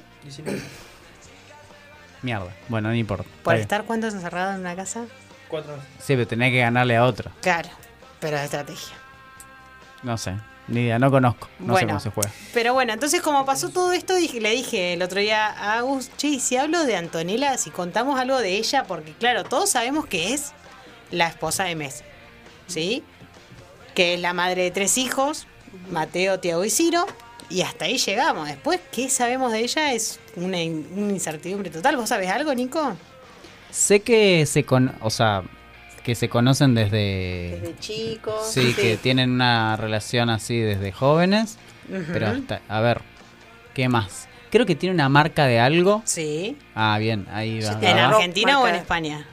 Mierda. 2.25 2.51
Bueno, 2.69 2.89
no 2.89 2.95
importa. 2.95 3.23
¿Por 3.43 3.55
estar 3.55 3.83
cuántos 3.85 4.13
encerrados 4.15 4.55
en 4.55 4.61
una 4.61 4.75
casa? 4.75 5.05
Cuatro. 5.47 5.75
Sí, 5.99 6.13
pero 6.15 6.25
tenés 6.27 6.51
que 6.51 6.59
ganarle 6.59 6.95
a 6.97 7.05
otro. 7.05 7.31
Claro, 7.41 7.69
pero 8.19 8.37
es 8.37 8.43
estrategia. 8.45 8.95
No 10.03 10.17
sé. 10.17 10.35
Ni 10.67 10.81
idea, 10.81 10.97
no 10.97 11.11
conozco. 11.11 11.47
No 11.59 11.65
sé 11.67 11.71
Bueno. 11.71 11.87
cómo 11.89 11.99
se 11.99 12.09
juega. 12.09 12.31
Pero 12.51 12.73
bueno, 12.73 12.91
entonces 12.93 13.21
como 13.21 13.45
pasó 13.45 13.69
todo 13.69 13.91
esto, 13.91 14.15
dije, 14.15 14.41
le 14.41 14.49
dije 14.49 14.93
el 14.93 15.03
otro 15.03 15.19
día 15.19 15.45
a 15.45 15.77
Agus, 15.77 16.09
che, 16.17 16.27
y 16.29 16.39
si 16.39 16.57
hablo 16.57 16.83
de 16.85 16.95
Antonella, 16.95 17.55
si 17.59 17.69
contamos 17.69 18.19
algo 18.19 18.39
de 18.39 18.57
ella, 18.57 18.85
porque 18.85 19.13
claro, 19.13 19.43
todos 19.43 19.69
sabemos 19.69 20.07
que 20.07 20.33
es 20.33 20.53
la 21.11 21.27
esposa 21.27 21.65
de 21.65 21.75
Messi, 21.75 22.03
¿sí? 22.65 23.03
Que 23.93 24.15
es 24.15 24.19
la 24.19 24.33
madre 24.33 24.63
de 24.63 24.71
tres 24.71 24.97
hijos, 24.97 25.45
Mateo, 25.91 26.39
Tiago 26.39 26.65
y 26.65 26.71
Ciro, 26.71 27.05
y 27.49 27.61
hasta 27.61 27.85
ahí 27.85 27.97
llegamos. 27.97 28.47
Después, 28.47 28.79
¿qué 28.91 29.09
sabemos 29.09 29.51
de 29.51 29.59
ella? 29.59 29.93
Es 29.93 30.19
una, 30.35 30.61
in- 30.61 30.87
una 30.95 31.11
incertidumbre 31.11 31.69
total. 31.69 31.97
¿Vos 31.97 32.09
sabés 32.09 32.29
algo, 32.29 32.53
Nico? 32.53 32.95
Sé 33.71 34.01
que 34.01 34.45
se 34.45 34.63
con, 34.63 34.93
o 35.01 35.09
sea, 35.09 35.43
que 36.03 36.15
se 36.15 36.29
conocen 36.29 36.75
desde, 36.75 37.59
Desde 37.61 37.75
chicos. 37.79 38.47
sí, 38.51 38.73
que 38.73 38.97
tienen 38.97 39.31
una 39.31 39.75
relación 39.75 40.29
así 40.29 40.57
desde 40.59 40.91
jóvenes, 40.91 41.57
pero 42.13 42.27
hasta, 42.27 42.61
a 42.69 42.79
ver, 42.79 43.01
¿qué 43.73 43.89
más? 43.89 44.27
Creo 44.51 44.65
que 44.65 44.75
tiene 44.75 44.93
una 44.95 45.09
marca 45.09 45.45
de 45.47 45.59
algo. 45.59 46.01
Sí. 46.05 46.55
Ah, 46.75 46.97
bien, 46.99 47.27
ahí 47.33 47.59
va. 47.61 47.71
¿En 47.73 47.81
va, 47.81 47.93
va. 47.95 48.07
Argentina 48.15 48.59
o 48.61 48.67
en 48.67 48.75
España? 48.75 49.27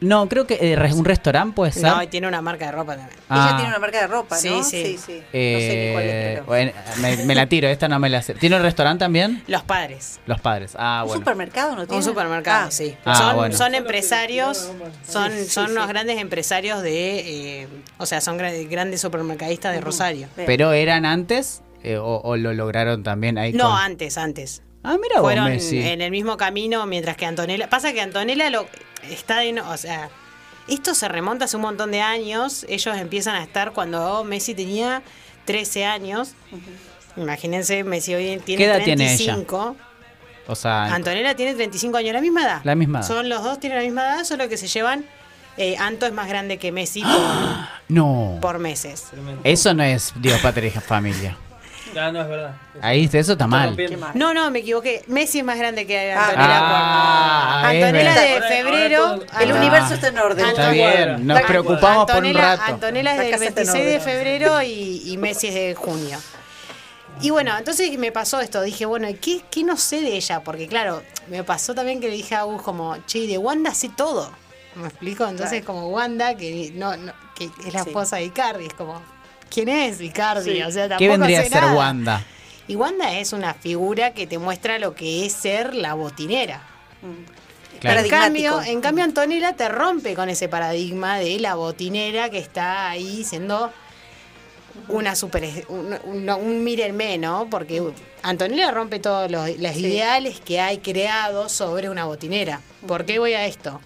No, 0.00 0.28
creo 0.28 0.46
que 0.46 0.58
eh, 0.60 0.76
re- 0.76 0.94
un 0.94 1.04
restaurante 1.04 1.54
puede 1.54 1.72
ser. 1.72 1.82
No, 1.84 2.02
y 2.02 2.06
tiene 2.06 2.26
una 2.26 2.40
marca 2.40 2.66
de 2.66 2.72
ropa 2.72 2.96
también. 2.96 3.18
Ah. 3.28 3.48
Ella 3.48 3.56
tiene 3.56 3.70
una 3.70 3.78
marca 3.78 4.00
de 4.00 4.06
ropa, 4.06 4.36
¿no? 4.36 4.40
Sí, 4.40 4.62
sí. 4.62 4.62
sí. 4.64 4.98
sí. 4.98 5.12
no 5.16 5.22
sé 5.22 5.28
Eh, 5.34 5.86
ni 5.86 5.92
cuál 5.92 6.04
es, 6.04 6.34
pero- 6.34 6.44
bueno, 6.46 6.72
me, 7.02 7.16
me 7.26 7.34
la 7.34 7.46
tiro, 7.46 7.68
esta 7.68 7.86
no 7.88 7.98
me 7.98 8.08
la 8.08 8.22
sé. 8.22 8.34
¿Tiene 8.34 8.56
un 8.56 8.62
restaurante 8.62 9.04
también? 9.04 9.42
Los 9.46 9.62
padres. 9.62 10.18
Los 10.26 10.40
padres. 10.40 10.72
Ah, 10.78 11.00
¿Un 11.02 11.08
bueno. 11.08 11.20
supermercado 11.20 11.76
no 11.76 11.84
tiene? 11.86 11.96
Un 11.98 12.02
supermercado, 12.02 12.68
Ah, 12.68 12.70
sí. 12.70 12.96
Ah, 13.04 13.14
son, 13.14 13.36
bueno. 13.36 13.56
son 13.56 13.74
empresarios, 13.74 14.70
son, 15.06 15.32
Sí, 15.32 15.60
unos 15.60 15.86
grandes 15.88 16.18
empresarios 16.18 16.82
de, 16.82 17.62
eh, 17.62 17.68
o 17.98 18.06
sea, 18.06 18.20
son 18.20 18.38
gra- 18.38 18.68
grandes 18.70 19.00
supermercadistas 19.00 19.74
de 19.74 19.80
Rosario. 19.80 20.28
¿Pero 20.34 20.72
eran 20.72 21.04
antes 21.04 21.62
eh, 21.82 21.96
o, 21.98 22.20
o 22.24 22.36
lo 22.36 22.54
lograron 22.54 23.02
también 23.02 23.36
ahí? 23.38 23.52
No, 23.52 23.64
con- 23.70 23.78
antes, 23.78 24.16
antes. 24.18 24.62
Ah, 24.82 24.96
mira 25.00 25.16
vos, 25.16 25.24
Fueron 25.24 25.44
Messi. 25.44 25.78
en 25.86 26.00
el 26.00 26.10
mismo 26.10 26.38
camino 26.38 26.86
mientras 26.86 27.14
que 27.18 27.26
Antonella. 27.26 27.68
Pasa 27.68 27.92
que 27.92 28.00
Antonella 28.00 28.48
lo 28.48 28.66
está 29.02 29.38
de 29.38 29.52
no- 29.52 29.68
o 29.70 29.76
sea, 29.76 30.08
esto 30.68 30.94
se 30.94 31.08
remonta 31.08 31.46
hace 31.46 31.56
un 31.56 31.62
montón 31.62 31.90
de 31.90 32.00
años. 32.00 32.64
Ellos 32.68 32.96
empiezan 32.96 33.34
a 33.36 33.42
estar 33.42 33.72
cuando 33.72 34.22
Messi 34.24 34.54
tenía 34.54 35.02
13 35.44 35.84
años. 35.84 36.34
Imagínense, 37.16 37.82
Messi 37.84 38.14
hoy 38.14 38.40
tiene 38.44 38.58
¿Qué 38.62 38.64
edad 38.70 38.82
tiene 38.84 39.04
ella? 39.12 39.16
35. 39.34 39.76
O 40.46 40.54
sea, 40.54 40.84
Antonella 40.94 41.34
tiene 41.36 41.54
35 41.54 41.96
años, 41.96 42.12
la 42.12 42.20
misma 42.20 42.42
edad. 42.44 42.60
La 42.64 42.74
misma 42.74 43.00
edad. 43.00 43.08
Son 43.08 43.28
los 43.28 43.42
dos, 43.44 43.60
tienen 43.60 43.78
la 43.78 43.84
misma 43.84 44.02
edad, 44.02 44.24
solo 44.24 44.48
que 44.48 44.56
se 44.56 44.68
llevan. 44.68 45.04
eh, 45.56 45.76
Anto 45.78 46.06
es 46.06 46.12
más 46.12 46.28
grande 46.28 46.58
que 46.58 46.72
Messi 46.72 47.02
por, 47.02 47.10
no. 47.88 48.38
por 48.40 48.58
meses. 48.58 49.06
Eso 49.44 49.74
no 49.74 49.82
es 49.82 50.12
Dios, 50.16 50.40
patria 50.40 50.68
y 50.68 50.70
familia. 50.80 51.36
Ah, 51.98 52.10
no, 52.12 52.20
es 52.22 52.28
verdad. 52.28 52.54
Ahí 52.82 53.08
eso 53.12 53.32
está 53.32 53.46
mal. 53.46 53.76
No, 54.14 54.32
no, 54.34 54.50
me 54.50 54.60
equivoqué. 54.60 55.02
Messi 55.08 55.38
es 55.40 55.44
más 55.44 55.58
grande 55.58 55.86
que 55.86 56.12
Ah, 56.12 56.24
Antonella. 56.26 56.58
Ah, 56.62 57.74
es 57.74 57.84
Antonella 57.84 58.20
de 58.20 58.42
febrero. 58.42 59.14
El 59.40 59.50
Ah. 59.50 59.54
universo 59.54 59.94
está 59.94 60.08
en 60.08 60.18
orden. 60.18 60.46
Está 60.46 60.70
bien, 60.70 61.26
nos 61.26 61.40
preocupamos 61.42 62.06
por 62.10 62.16
un 62.22 62.26
Antonella- 62.26 62.56
rato. 62.56 62.62
Antonella 62.74 63.12
es 63.14 63.18
del 63.20 63.30
casa 63.32 63.44
está 63.44 63.60
en 63.62 63.66
26 63.72 63.92
de 63.92 64.00
febrero 64.00 64.62
y, 64.62 65.02
y 65.12 65.16
Messi 65.16 65.48
es 65.48 65.54
de 65.54 65.74
junio. 65.74 66.18
Y 67.22 67.30
bueno, 67.30 67.56
entonces 67.58 67.98
me 67.98 68.12
pasó 68.12 68.40
esto. 68.40 68.62
Dije, 68.62 68.86
bueno, 68.86 69.08
¿qué, 69.20 69.42
¿qué 69.50 69.62
no 69.62 69.76
sé 69.76 70.00
de 70.00 70.16
ella? 70.16 70.40
Porque 70.40 70.66
claro, 70.66 71.02
me 71.28 71.44
pasó 71.44 71.74
también 71.74 72.00
que 72.00 72.08
le 72.08 72.14
dije 72.16 72.34
a 72.34 72.44
Gus 72.44 72.62
como, 72.62 72.96
che, 73.06 73.26
de 73.26 73.36
Wanda 73.36 73.74
sé 73.74 73.90
todo. 73.90 74.30
¿Me 74.76 74.86
explico? 74.88 75.26
Entonces 75.26 75.64
como 75.64 75.88
Wanda, 75.88 76.34
que 76.36 76.72
no, 76.74 76.96
no- 76.96 77.12
que 77.34 77.50
es 77.66 77.74
la 77.74 77.82
Sí. 77.82 77.88
esposa 77.90 78.16
de 78.16 78.24
Icardi, 78.24 78.66
es 78.66 78.74
como, 78.74 79.02
¿quién 79.50 79.68
es 79.68 80.00
Icardi? 80.00 80.52
Sí. 80.56 80.62
O 80.62 80.70
sea, 80.70 80.96
¿Qué 80.96 81.08
vendría 81.08 81.40
a 81.40 81.44
ser 81.44 81.60
nada. 81.62 81.74
Wanda? 81.74 82.24
Y 82.68 82.76
Wanda 82.76 83.18
es 83.18 83.32
una 83.32 83.52
figura 83.54 84.12
que 84.14 84.26
te 84.26 84.38
muestra 84.38 84.78
lo 84.78 84.94
que 84.94 85.26
es 85.26 85.32
ser 85.32 85.74
la 85.74 85.94
botinera. 85.94 86.62
Claro. 87.80 88.00
En 88.00 88.10
Paradigmático. 88.10 88.56
cambio, 88.56 88.72
en 88.72 88.80
cambio, 88.80 89.04
Antonella 89.04 89.54
te 89.54 89.68
rompe 89.68 90.14
con 90.14 90.28
ese 90.28 90.48
paradigma 90.48 91.18
de 91.18 91.38
la 91.40 91.54
botinera 91.54 92.28
que 92.30 92.38
está 92.38 92.90
ahí 92.90 93.24
siendo 93.24 93.72
una 94.88 95.16
super 95.16 95.44
un, 95.68 95.96
un, 96.04 96.28
un 96.30 96.62
mírenme, 96.64 97.16
¿no? 97.18 97.48
Porque 97.50 97.82
Antonella 98.22 98.70
rompe 98.70 99.00
todos 99.00 99.30
los, 99.30 99.48
los 99.58 99.72
Sí. 99.72 99.86
ideales 99.86 100.40
que 100.40 100.60
hay 100.60 100.78
creados 100.78 101.52
sobre 101.52 101.88
una 101.88 102.04
botinera. 102.04 102.60
¿Por 102.86 103.04
qué 103.06 103.18
voy 103.18 103.32
a 103.32 103.46
esto? 103.46 103.80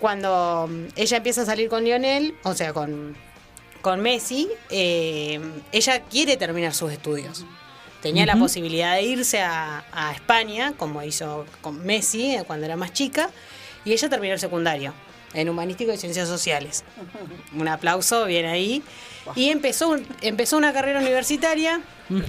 Cuando 0.00 0.66
mm, 0.68 0.86
ella 0.96 1.16
empieza 1.18 1.42
a 1.42 1.46
salir 1.46 1.68
con 1.68 1.84
Lionel, 1.84 2.34
o 2.42 2.54
sea, 2.54 2.72
con, 2.72 3.16
con 3.86 4.00
Messi, 4.00 4.48
eh, 4.68 5.38
ella 5.70 6.00
quiere 6.00 6.36
terminar 6.36 6.74
sus 6.74 6.90
estudios. 6.90 7.44
Tenía 8.02 8.26
la 8.26 8.34
posibilidad 8.34 8.96
de 8.96 9.02
irse 9.02 9.40
a, 9.40 9.84
a 9.92 10.10
España, 10.10 10.72
como 10.76 11.04
hizo 11.04 11.46
con 11.60 11.86
Messi 11.86 12.34
eh, 12.34 12.42
cuando 12.44 12.66
era 12.66 12.74
más 12.74 12.92
chica, 12.92 13.30
y 13.84 13.92
ella 13.92 14.08
terminó 14.08 14.34
el 14.34 14.40
secundario 14.40 14.92
en 15.34 15.48
Humanístico 15.48 15.92
y 15.92 15.98
Ciencias 15.98 16.26
Sociales. 16.26 16.82
Un 17.56 17.68
aplauso, 17.68 18.24
bien 18.24 18.46
ahí. 18.46 18.82
Y 19.36 19.50
empezó, 19.50 19.96
empezó 20.20 20.56
una 20.56 20.72
carrera 20.72 20.98
universitaria 20.98 21.80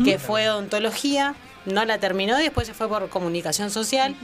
que 0.05 0.19
fue 0.19 0.47
odontología, 0.51 1.33
no 1.65 1.85
la 1.85 1.97
terminó 1.97 2.39
y 2.39 2.43
después 2.43 2.67
se 2.67 2.75
fue 2.75 2.87
por 2.87 3.09
comunicación 3.09 3.71
social. 3.71 4.15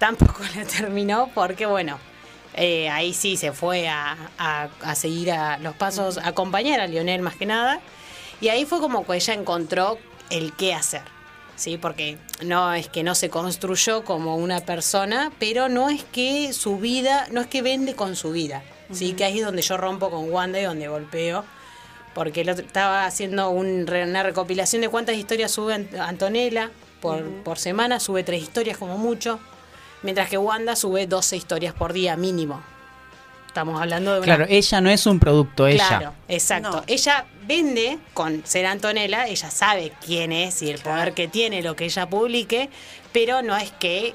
Tampoco 0.00 0.42
la 0.56 0.64
terminó 0.64 1.30
porque, 1.32 1.64
bueno, 1.64 2.00
eh, 2.54 2.88
ahí 2.90 3.14
sí 3.14 3.36
se 3.36 3.52
fue 3.52 3.88
a, 3.88 4.16
a- 4.38 4.68
a 4.82 4.94
seguir 4.94 5.32
a 5.32 5.58
los 5.58 5.74
pasos, 5.76 6.18
a 6.18 6.28
acompañar 6.28 6.80
a 6.80 6.86
Lionel 6.86 7.22
más 7.22 7.36
que 7.36 7.46
nada. 7.46 7.80
Y 8.40 8.48
ahí 8.48 8.64
fue 8.64 8.80
como 8.80 9.06
que 9.06 9.14
ella 9.14 9.34
encontró 9.34 9.98
el 10.30 10.52
qué 10.54 10.74
hacer. 10.74 11.02
¿sí? 11.56 11.76
Porque 11.78 12.18
no 12.44 12.72
es 12.74 12.88
que 12.88 13.02
no 13.04 13.14
se 13.14 13.30
construyó 13.30 14.04
como 14.04 14.36
una 14.36 14.60
persona, 14.60 15.30
pero 15.38 15.68
no 15.68 15.88
es 15.90 16.02
que 16.04 16.52
su 16.52 16.78
vida, 16.78 17.26
no 17.30 17.40
es 17.40 17.46
que 17.46 17.62
vende 17.62 17.94
con 17.94 18.16
su 18.16 18.32
vida. 18.32 18.62
¿sí? 18.92 19.12
Que 19.12 19.24
ahí 19.24 19.38
es 19.38 19.44
donde 19.44 19.62
yo 19.62 19.76
rompo 19.76 20.10
con 20.10 20.30
Wanda 20.30 20.58
y 20.60 20.64
donde 20.64 20.88
golpeo. 20.88 21.44
Porque 22.14 22.42
el 22.42 22.50
otro- 22.50 22.64
estaba 22.66 23.06
haciendo 23.06 23.48
un 23.50 23.88
una 23.90 24.22
recopilación 24.22 24.82
de 24.82 24.88
cuántas 24.88 25.16
historias 25.16 25.50
sube 25.52 25.74
Ant- 25.74 25.98
Antonella 25.98 26.70
por, 27.00 27.24
por 27.42 27.58
semana, 27.58 28.00
sube 28.00 28.22
tres 28.22 28.42
historias 28.42 28.76
como 28.76 28.98
mucho, 28.98 29.38
mientras 30.02 30.28
que 30.28 30.38
Wanda 30.38 30.76
sube 30.76 31.06
12 31.06 31.36
historias 31.36 31.74
por 31.74 31.92
día 31.92 32.16
mínimo. 32.16 32.62
Estamos 33.46 33.80
hablando 33.80 34.12
de 34.12 34.18
una 34.18 34.24
Claro, 34.24 34.46
ella 34.48 34.80
no 34.80 34.88
es 34.88 35.04
un 35.04 35.18
producto, 35.18 35.66
ella. 35.66 35.86
Claro, 35.86 36.14
exacto. 36.26 36.84
Ella 36.86 37.26
vende 37.46 37.98
con 38.14 38.46
ser 38.46 38.64
Antonella, 38.64 39.26
ella 39.26 39.50
sabe 39.50 39.92
quién 40.04 40.32
es 40.32 40.62
y 40.62 40.70
el 40.70 40.78
poder 40.78 41.12
que 41.12 41.28
tiene 41.28 41.62
lo 41.62 41.76
que 41.76 41.84
ella 41.84 42.08
publique, 42.08 42.70
pero 43.12 43.42
no 43.42 43.54
es 43.56 43.70
que 43.72 44.14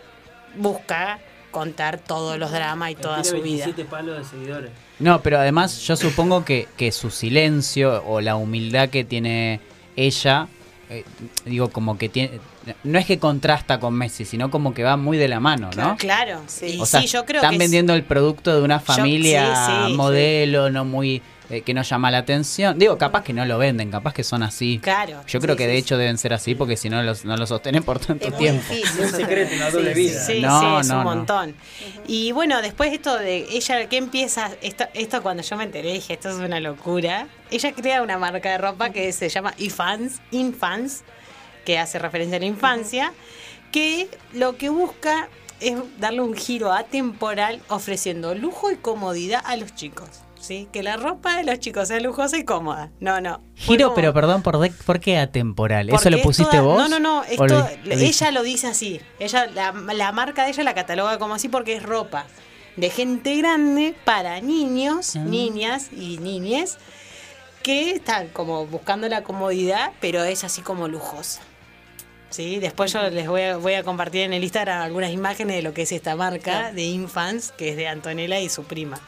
busca 0.55 1.19
contar 1.51 1.99
todos 1.99 2.37
los 2.37 2.51
dramas 2.51 2.91
y 2.91 2.95
toda 2.95 3.21
Tiene 3.21 3.37
su 3.37 3.43
vida. 3.43 3.65
27 3.65 3.85
palos 3.85 4.17
de 4.17 4.25
seguidores. 4.25 4.71
No, 4.99 5.21
pero 5.21 5.37
además 5.37 5.81
yo 5.81 5.95
supongo 5.95 6.43
que, 6.43 6.67
que 6.75 6.91
su 6.91 7.11
silencio 7.11 8.03
o 8.07 8.21
la 8.21 8.35
humildad 8.35 8.89
que 8.89 9.03
tiene 9.03 9.59
ella, 9.95 10.47
eh, 10.89 11.03
digo, 11.45 11.69
como 11.69 11.97
que 11.97 12.09
tiene... 12.09 12.39
No 12.83 12.99
es 12.99 13.05
que 13.05 13.19
contrasta 13.19 13.79
con 13.79 13.93
Messi, 13.93 14.25
sino 14.25 14.49
como 14.49 14.73
que 14.73 14.83
va 14.83 14.97
muy 14.97 15.17
de 15.17 15.27
la 15.27 15.39
mano, 15.39 15.69
¿no? 15.75 15.95
Claro, 15.97 16.41
y 16.61 16.79
O 16.79 16.85
sea, 16.85 17.01
sí, 17.01 17.07
yo 17.07 17.25
creo 17.25 17.41
están 17.41 17.51
que 17.51 17.55
es- 17.55 17.59
vendiendo 17.59 17.93
el 17.93 18.03
producto 18.03 18.55
de 18.55 18.61
una 18.61 18.79
Yo- 18.79 18.85
familia 18.85 19.65
sí, 19.65 19.71
sí, 19.87 19.93
modelo, 19.93 20.69
no 20.69 20.85
muy 20.85 21.21
eh, 21.49 21.61
que 21.61 21.73
no 21.73 21.81
llama 21.81 22.11
la 22.11 22.17
atención. 22.17 22.77
Digo, 22.77 22.97
capaz 22.97 23.23
que 23.23 23.31
no 23.31 23.45
lo 23.45 23.57
venden, 23.57 23.89
capaz 23.89 24.13
que 24.13 24.21
son 24.25 24.43
así. 24.43 24.79
Claro. 24.83 25.21
Yo 25.27 25.39
creo 25.39 25.55
sí, 25.55 25.59
que 25.59 25.63
sí, 25.63 25.67
de 25.69 25.73
sí. 25.75 25.79
hecho 25.79 25.97
deben 25.97 26.17
ser 26.17 26.33
así 26.33 26.55
porque 26.55 26.75
si 26.75 26.89
no 26.89 27.01
los, 27.03 27.23
no 27.23 27.37
lo 27.37 27.47
sostienen 27.47 27.83
por 27.83 27.99
tanto 27.99 28.25
Es 28.25 28.31
muy 28.31 28.39
tiempo. 28.41 28.63
difícil. 28.69 28.99
Un 29.05 29.09
secreto, 29.11 29.55
una 29.55 29.69
doble 29.71 29.93
Sí, 29.95 29.99
vida. 30.01 30.19
Sí, 30.25 30.39
No, 30.41 30.59
sí, 30.59 30.65
es 30.81 30.87
no, 30.89 30.97
un 30.97 31.03
no. 31.05 31.15
montón. 31.15 31.55
Y 32.05 32.33
bueno, 32.33 32.61
después 32.61 32.91
esto 32.91 33.17
de 33.17 33.47
ella 33.49 33.87
que 33.87 33.95
empieza, 33.95 34.51
esto, 34.61 34.83
esto 34.93 35.21
cuando 35.23 35.41
yo 35.41 35.55
me 35.55 35.63
enteré 35.63 35.93
dije, 35.93 36.15
esto 36.15 36.27
es 36.27 36.35
una 36.35 36.59
locura. 36.59 37.27
Ella 37.49 37.71
crea 37.71 38.01
una 38.01 38.17
marca 38.17 38.51
de 38.51 38.57
ropa 38.57 38.89
que 38.89 39.13
se 39.13 39.29
llama 39.29 39.53
Infans, 39.57 40.19
Infans, 40.31 41.05
que 41.67 41.77
hace 41.77 41.99
referencia 41.99 42.37
a 42.37 42.39
la 42.39 42.45
infancia, 42.45 43.11
que 43.73 44.07
lo 44.31 44.55
que 44.55 44.69
busca 44.69 45.27
es 45.59 45.75
darle 45.99 46.21
un 46.21 46.33
giro 46.33 46.71
atemporal 46.71 47.59
ofreciendo 47.67 48.33
lujo 48.35 48.71
y 48.71 48.77
comodidad 48.77 49.41
a 49.45 49.57
los 49.57 49.75
chicos. 49.75 50.07
¿Sí? 50.39 50.69
Que 50.71 50.81
la 50.81 50.95
ropa 50.95 51.35
de 51.35 51.43
los 51.43 51.59
chicos 51.59 51.89
sea 51.89 51.99
lujosa 51.99 52.37
y 52.37 52.45
cómoda. 52.45 52.89
No, 53.01 53.19
no. 53.19 53.41
Giro, 53.55 53.87
como- 53.87 53.95
pero 53.95 54.13
perdón, 54.13 54.43
¿por, 54.43 54.59
de- 54.59 54.69
¿por 54.69 55.01
qué 55.01 55.17
atemporal? 55.17 55.89
¿Eso 55.89 56.09
lo 56.09 56.21
pusiste 56.21 56.51
toda- 56.51 56.61
vos? 56.63 56.77
No, 56.77 56.87
no, 56.87 56.99
no. 56.99 57.19
¿O 57.19 57.23
Esto, 57.23 57.47
lo- 57.47 57.67
ella 57.91 58.31
lo 58.31 58.43
dice 58.43 58.67
así. 58.67 59.01
Ella, 59.19 59.47
la, 59.47 59.73
la 59.73 60.11
marca 60.13 60.45
de 60.45 60.51
ella 60.51 60.63
la 60.63 60.73
cataloga 60.73 61.19
como 61.19 61.33
así 61.33 61.49
porque 61.49 61.75
es 61.75 61.83
ropa 61.83 62.27
de 62.77 62.89
gente 62.89 63.35
grande 63.35 63.93
para 64.05 64.39
niños, 64.39 65.17
Ah. 65.17 65.19
niñas 65.19 65.89
y 65.91 66.17
niñes 66.19 66.77
que 67.63 67.91
están 67.91 68.29
como 68.29 68.65
buscando 68.67 69.09
la 69.09 69.23
comodidad, 69.23 69.91
pero 69.99 70.23
es 70.23 70.45
así 70.45 70.61
como 70.61 70.87
lujosa. 70.87 71.41
¿Sí? 72.29 72.59
Después 72.59 72.91
yo 72.91 73.09
les 73.09 73.27
voy 73.27 73.41
a, 73.41 73.57
voy 73.57 73.73
a 73.75 73.83
compartir 73.83 74.21
en 74.21 74.33
el 74.33 74.43
Instagram 74.43 74.81
algunas 74.81 75.11
imágenes 75.11 75.55
de 75.55 75.61
lo 75.61 75.73
que 75.73 75.83
es 75.83 75.91
esta 75.91 76.15
marca 76.15 76.71
de 76.73 76.83
Infants, 76.83 77.51
que 77.51 77.69
es 77.69 77.77
de 77.77 77.87
Antonella 77.87 78.39
y 78.39 78.49
su 78.49 78.63
prima. 78.65 78.99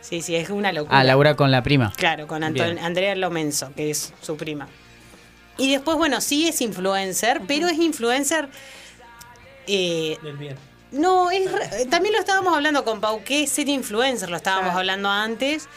Sí, 0.00 0.20
sí, 0.22 0.34
es 0.34 0.50
una 0.50 0.72
locura. 0.72 0.98
Ah, 0.98 1.04
Laura 1.04 1.36
con 1.36 1.50
la 1.50 1.62
prima. 1.62 1.92
Claro, 1.96 2.26
con 2.26 2.42
Anton- 2.42 2.72
Bien. 2.74 2.78
Andrea 2.78 3.14
Lomenzo, 3.14 3.72
que 3.76 3.90
es 3.90 4.12
su 4.20 4.36
prima. 4.36 4.66
Y 5.58 5.70
después, 5.72 5.96
bueno, 5.98 6.20
sí 6.20 6.48
es 6.48 6.60
influencer, 6.62 7.42
pero 7.46 7.68
es 7.68 7.78
influencer. 7.78 8.48
eh, 9.66 10.16
Del 10.22 10.36
bien. 10.36 10.56
no, 10.90 11.30
es, 11.30 11.48
también 11.90 12.14
lo 12.14 12.18
estábamos 12.20 12.54
hablando 12.54 12.84
con 12.84 13.00
Pau, 13.00 13.22
que 13.22 13.44
es 13.44 13.50
ser 13.50 13.68
influencer, 13.68 14.28
lo 14.30 14.36
estábamos 14.36 14.74
hablando 14.74 15.08
antes. 15.08 15.68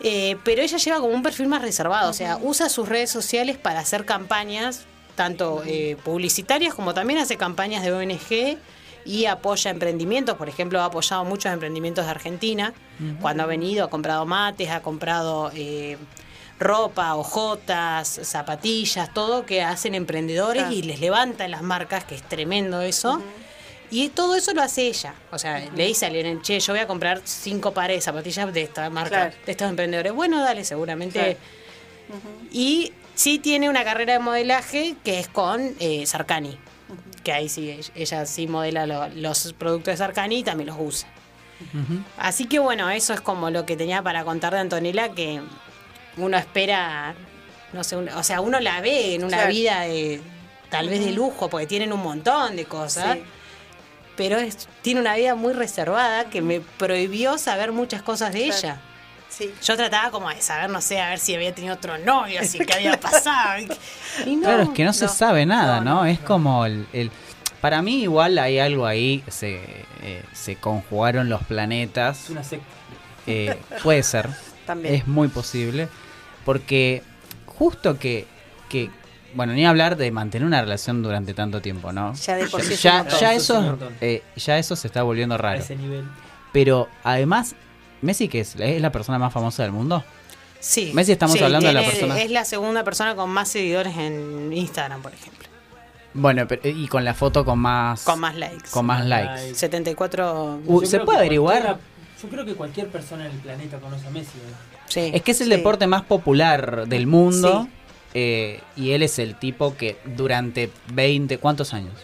eh, 0.00 0.36
pero 0.44 0.62
ella 0.62 0.78
lleva 0.78 0.98
como 1.00 1.12
un 1.14 1.22
perfil 1.22 1.46
más 1.48 1.62
reservado, 1.62 2.10
o 2.10 2.12
sea, 2.12 2.36
usa 2.42 2.68
sus 2.68 2.88
redes 2.88 3.08
sociales 3.10 3.56
para 3.56 3.80
hacer 3.80 4.04
campañas, 4.04 4.84
tanto 5.14 5.62
eh, 5.66 5.96
publicitarias 6.04 6.74
como 6.74 6.94
también 6.94 7.18
hace 7.20 7.36
campañas 7.36 7.82
de 7.82 7.92
ONG 7.92 8.58
y 9.04 9.26
apoya 9.26 9.70
emprendimientos. 9.70 10.36
Por 10.36 10.48
ejemplo, 10.48 10.80
ha 10.80 10.86
apoyado 10.86 11.24
muchos 11.24 11.52
emprendimientos 11.52 12.04
de 12.04 12.10
Argentina. 12.10 12.72
Cuando 13.20 13.42
ha 13.42 13.46
venido, 13.46 13.84
ha 13.84 13.90
comprado 13.90 14.24
mates, 14.26 14.70
ha 14.70 14.80
comprado 14.80 15.50
eh, 15.54 15.96
ropa, 16.60 17.14
hojotas, 17.16 18.20
zapatillas, 18.22 19.12
todo 19.12 19.44
que 19.44 19.62
hacen 19.62 19.94
emprendedores 19.96 20.62
Claro. 20.62 20.76
y 20.76 20.82
les 20.82 21.00
levantan 21.00 21.50
las 21.50 21.62
marcas, 21.62 22.04
que 22.04 22.14
es 22.14 22.22
tremendo 22.22 22.80
eso. 22.80 23.20
Y 23.90 24.08
todo 24.08 24.36
eso 24.36 24.54
lo 24.54 24.62
hace 24.62 24.86
ella. 24.86 25.14
O 25.32 25.38
sea, 25.38 25.58
le 25.74 25.86
dice 25.86 26.06
a 26.06 26.10
Lionel, 26.10 26.40
che, 26.40 26.58
yo 26.60 26.72
voy 26.72 26.80
a 26.80 26.86
comprar 26.86 27.20
cinco 27.24 27.72
pares 27.74 27.96
de 27.98 28.00
zapatillas 28.00 28.52
de 28.54 28.62
esta 28.62 28.88
marca, 28.88 29.10
Claro. 29.10 29.34
de 29.44 29.52
estos 29.52 29.68
emprendedores. 29.68 30.12
Bueno, 30.14 30.40
dale, 30.40 30.64
seguramente. 30.64 31.18
Claro. 31.18 31.38
Y 32.50 32.92
sí 33.14 33.38
tiene 33.38 33.68
una 33.68 33.84
carrera 33.84 34.14
de 34.14 34.18
modelaje 34.18 34.96
que 35.04 35.18
es 35.20 35.28
con 35.28 35.74
eh, 35.80 36.04
Sarkani. 36.06 36.58
Que 37.24 37.32
ahí 37.32 37.48
sí, 37.48 37.70
ella- 37.70 37.92
ella 37.94 38.26
sí 38.26 38.46
modela 38.46 38.86
lo- 38.86 39.08
los 39.08 39.52
productos 39.54 39.92
de 39.92 39.96
Sarkani 39.98 40.38
y 40.38 40.42
también 40.42 40.68
los 40.68 40.76
usa. 40.80 41.08
Así 42.18 42.46
que 42.46 42.58
bueno, 42.58 42.90
eso 42.90 43.14
es 43.14 43.20
como 43.20 43.48
lo 43.50 43.64
que 43.64 43.76
tenía 43.76 44.02
para 44.02 44.24
contar 44.24 44.52
de 44.52 44.58
Antonella, 44.60 45.10
que 45.10 45.40
uno 46.16 46.36
espera, 46.36 47.14
no 47.72 47.84
sé, 47.84 47.96
un- 47.96 48.08
o 48.08 48.22
sea, 48.24 48.40
uno 48.40 48.58
la 48.58 48.80
ve 48.80 49.14
en 49.14 49.22
una 49.24 49.36
Claro. 49.38 49.52
vida 49.52 49.80
de 49.82 50.20
tal 50.70 50.88
vez 50.88 51.04
de 51.04 51.12
lujo, 51.12 51.48
porque 51.48 51.66
tienen 51.68 51.92
un 51.92 52.02
montón 52.02 52.56
de 52.56 52.64
cosas, 52.64 53.14
Sí. 53.16 53.22
pero 54.16 54.38
es- 54.38 54.66
tiene 54.82 55.00
una 55.00 55.14
vida 55.14 55.34
muy 55.36 55.52
reservada 55.52 56.24
que 56.30 56.42
me 56.42 56.60
prohibió 56.60 57.38
saber 57.38 57.70
muchas 57.70 58.02
cosas 58.02 58.32
de 58.32 58.46
Claro. 58.46 58.58
ella. 58.58 58.80
Yo 59.64 59.76
trataba 59.76 60.10
como 60.10 60.28
de 60.28 60.40
saber, 60.42 60.70
no 60.70 60.80
sé, 60.80 61.00
a 61.00 61.08
ver 61.10 61.18
si 61.18 61.34
había 61.34 61.54
tenido 61.54 61.74
otro 61.74 61.98
novio, 61.98 62.40
así 62.40 62.58
que 62.58 62.72
había 62.72 62.98
pasado. 63.00 63.62
Y 64.26 64.36
no, 64.36 64.42
claro, 64.42 64.62
es 64.64 64.68
que 64.70 64.84
no, 64.84 64.92
se 64.92 65.08
sabe 65.08 65.46
nada, 65.46 65.80
¿no? 65.80 66.04
es 66.04 66.18
como 66.20 66.64
el, 66.66 66.86
el- 66.92 67.10
Para 67.60 67.80
mí 67.82 68.02
igual 68.02 68.38
hay 68.38 68.58
algo 68.58 68.86
ahí, 68.86 69.22
se, 69.28 69.60
eh, 70.02 70.22
se 70.32 70.56
conjugaron 70.56 71.28
los 71.28 71.42
planetas. 71.44 72.24
Es 72.24 72.30
una 72.30 72.42
secta. 72.44 72.66
Eh, 73.26 73.56
puede 73.82 74.02
ser. 74.02 74.28
También. 74.66 74.94
Es 74.94 75.06
muy 75.06 75.28
posible. 75.28 75.88
Porque 76.44 77.02
justo 77.46 77.98
que, 77.98 78.26
que, 78.68 78.90
bueno, 79.34 79.52
ni 79.52 79.64
hablar 79.64 79.96
de 79.96 80.10
mantener 80.10 80.46
una 80.46 80.60
relación 80.60 81.02
durante 81.02 81.34
tanto 81.34 81.60
tiempo, 81.62 81.92
¿no? 81.92 82.14
Ya 82.14 82.36
de 82.36 82.46
por 82.48 82.62
sí 82.62 82.74
ya, 82.76 82.98
montón. 82.98 83.20
ya 83.20 83.32
Eso 83.34 83.78
eh, 84.00 84.22
ya 84.36 84.58
eso 84.58 84.74
se 84.76 84.88
está 84.88 85.02
volviendo 85.04 85.36
A 85.36 85.38
raro. 85.38 85.60
ese 85.60 85.76
nivel. 85.76 86.04
Pero 86.52 86.88
además, 87.04 87.54
Messi 88.02 88.28
que 88.28 88.40
es, 88.40 88.54
es 88.58 88.80
la 88.82 88.92
persona 88.92 89.18
más 89.18 89.32
famosa 89.32 89.62
del 89.62 89.72
mundo. 89.72 90.04
Sí. 90.60 90.92
Messi 90.94 91.12
estamos 91.12 91.36
Sí, 91.38 91.42
hablando 91.42 91.66
de 91.68 91.74
la 91.74 91.82
persona. 91.82 92.20
Es 92.20 92.30
la 92.30 92.44
segunda 92.44 92.84
persona 92.84 93.16
con 93.16 93.30
más 93.30 93.48
seguidores 93.48 93.96
en 93.96 94.52
Instagram, 94.52 95.02
por 95.02 95.12
ejemplo. 95.12 95.48
Bueno, 96.14 96.46
pero, 96.46 96.68
y 96.68 96.86
con 96.88 97.04
la 97.04 97.14
foto 97.14 97.44
con 97.44 97.58
más 97.58 98.02
Con 98.04 98.20
más 98.20 98.34
likes. 98.36 98.68
con 98.70 98.84
más 98.86 99.04
likes. 99.06 99.54
74. 99.54 100.60
Uh, 100.66 100.84
¿Se 100.84 101.00
puede 101.00 101.18
averiguar? 101.20 101.78
Yo 102.22 102.28
creo 102.28 102.44
que 102.44 102.54
cualquier 102.54 102.88
persona 102.88 103.24
en 103.26 103.32
el 103.32 103.38
planeta 103.38 103.78
conoce 103.80 104.06
a 104.06 104.10
Messi. 104.10 104.38
¿eh? 104.38 104.52
Sí. 104.88 105.10
Es 105.14 105.22
que 105.22 105.30
es 105.32 105.40
el 105.40 105.48
Sí. 105.48 105.56
deporte 105.56 105.86
más 105.86 106.02
popular 106.02 106.86
del 106.86 107.06
mundo. 107.06 107.66
eh, 108.14 108.60
y 108.76 108.90
él 108.90 109.02
es 109.02 109.18
el 109.18 109.36
tipo 109.36 109.74
que 109.74 109.96
durante 110.04 110.70
20, 110.92 111.38
¿cuántos 111.38 111.72
años? 111.72 111.94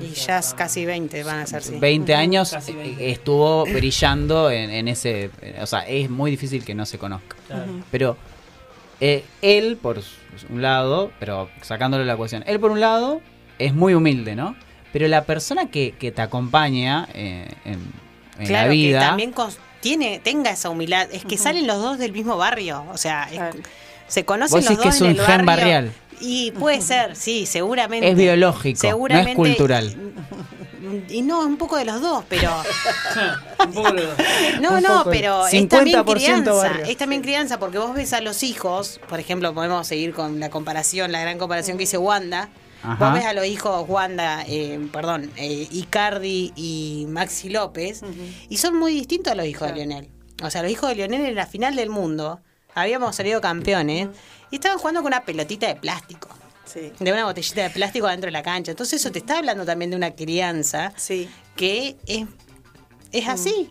Y 0.00 0.08
ya 0.14 0.38
es 0.38 0.54
casi 0.54 0.84
20 0.84 1.22
van 1.24 1.40
a 1.40 1.46
ser, 1.46 1.62
sí. 1.62 1.76
20 1.78 2.14
años 2.14 2.50
Casi 2.50 2.72
eh, 2.72 2.76
20. 2.76 3.10
estuvo 3.10 3.64
brillando 3.64 4.50
en, 4.50 4.70
en 4.70 4.88
ese... 4.88 5.30
O 5.60 5.66
sea, 5.66 5.80
es 5.80 6.10
muy 6.10 6.30
difícil 6.30 6.64
que 6.64 6.74
no 6.74 6.84
se 6.86 6.98
conozca. 6.98 7.36
Claro. 7.46 7.72
Pero 7.90 8.16
eh, 9.00 9.24
él, 9.42 9.78
por 9.80 10.00
un 10.50 10.62
lado, 10.62 11.12
pero 11.20 11.48
sacándole 11.62 12.04
la 12.04 12.16
cuestión, 12.16 12.42
él 12.46 12.58
por 12.60 12.70
un 12.70 12.80
lado 12.80 13.20
es 13.58 13.72
muy 13.74 13.94
humilde, 13.94 14.34
¿no? 14.34 14.56
Pero 14.92 15.06
la 15.08 15.24
persona 15.24 15.66
que, 15.70 15.92
que 15.92 16.12
te 16.12 16.22
acompaña 16.22 17.08
eh, 17.14 17.48
en, 17.64 17.80
en 18.38 18.46
claro, 18.46 18.66
la 18.68 18.72
vida... 18.72 19.00
que 19.00 19.06
también 19.06 19.34
tiene, 19.80 20.20
tenga 20.22 20.50
esa 20.50 20.70
humildad. 20.70 21.08
Es 21.12 21.24
que 21.24 21.36
salen 21.36 21.66
los 21.66 21.82
dos 21.82 21.98
del 21.98 22.12
mismo 22.12 22.36
barrio. 22.36 22.84
O 22.92 22.96
sea, 22.96 23.28
es- 23.30 23.56
se 24.06 24.24
conocen 24.24 24.58
Vos 24.60 24.64
los 24.70 24.78
decís 24.78 24.82
que 24.82 24.88
dos 24.88 24.94
es 24.96 25.00
en 25.00 25.06
un 25.06 25.12
el 25.12 25.26
gen 25.26 25.46
barrio. 25.46 25.64
barrial. 25.64 25.92
Y 26.20 26.50
puede 26.52 26.80
ser, 26.82 27.16
sí, 27.16 27.46
seguramente. 27.46 28.08
Es 28.08 28.16
biológico, 28.16 29.08
no 29.08 29.18
es 29.18 29.34
cultural. 29.34 29.96
Y 31.08 31.22
no, 31.22 31.40
un 31.40 31.56
poco 31.56 31.76
de 31.76 31.84
los 31.84 32.00
dos, 32.00 32.24
pero. 32.28 32.50
Un 33.64 33.72
poco 33.72 33.92
de 33.92 34.02
los 34.02 34.16
dos. 34.16 34.26
No, 34.60 34.80
no, 34.80 35.04
pero 35.04 35.46
es 35.46 35.68
también 35.68 35.98
50% 35.98 36.14
crianza. 36.14 36.52
barrio. 36.52 36.84
Es 36.84 36.96
también 36.96 37.22
crianza, 37.22 37.58
porque 37.58 37.78
vos 37.78 37.94
ves 37.94 38.12
a 38.12 38.20
los 38.20 38.42
hijos, 38.42 39.00
por 39.08 39.18
ejemplo, 39.18 39.54
podemos 39.54 39.86
seguir 39.86 40.12
con 40.12 40.40
la 40.40 40.50
comparación, 40.50 41.12
la 41.12 41.20
gran 41.20 41.38
comparación 41.38 41.78
que 41.78 41.84
hice 41.84 41.98
Wanda. 41.98 42.50
Ajá. 42.82 43.02
Vos 43.02 43.14
ves 43.14 43.24
a 43.24 43.32
los 43.32 43.46
hijos 43.46 43.88
Wanda, 43.88 44.44
eh, 44.46 44.78
perdón, 44.92 45.30
eh, 45.36 45.66
Icardi 45.70 46.52
y 46.54 47.06
Maxi 47.08 47.48
López, 47.48 48.02
y 48.50 48.58
son 48.58 48.76
muy 48.76 48.92
distintos 48.92 49.32
a 49.32 49.36
los 49.36 49.46
hijos 49.46 49.68
de 49.68 49.74
Lionel. 49.74 50.08
O 50.42 50.50
sea, 50.50 50.62
los 50.62 50.70
hijos 50.70 50.90
de 50.90 50.96
Lionel 50.96 51.24
en 51.24 51.34
la 51.34 51.46
final 51.46 51.76
del 51.76 51.88
mundo, 51.88 52.40
habíamos 52.74 53.16
salido 53.16 53.40
campeones, 53.40 54.08
y 54.54 54.56
estaban 54.56 54.78
jugando 54.78 55.00
con 55.02 55.08
una 55.08 55.24
pelotita 55.24 55.66
de 55.66 55.74
plástico. 55.74 56.28
Sí. 56.64 56.92
De 57.00 57.12
una 57.12 57.24
botellita 57.24 57.62
de 57.64 57.70
plástico 57.70 58.06
dentro 58.06 58.28
de 58.28 58.32
la 58.32 58.42
cancha. 58.44 58.70
Entonces 58.70 59.00
eso 59.00 59.10
te 59.10 59.18
está 59.18 59.38
hablando 59.38 59.64
también 59.64 59.90
de 59.90 59.96
una 59.96 60.12
crianza 60.14 60.92
Sí. 60.96 61.28
que 61.56 61.96
es, 62.06 62.24
es 63.12 63.28
así. 63.28 63.68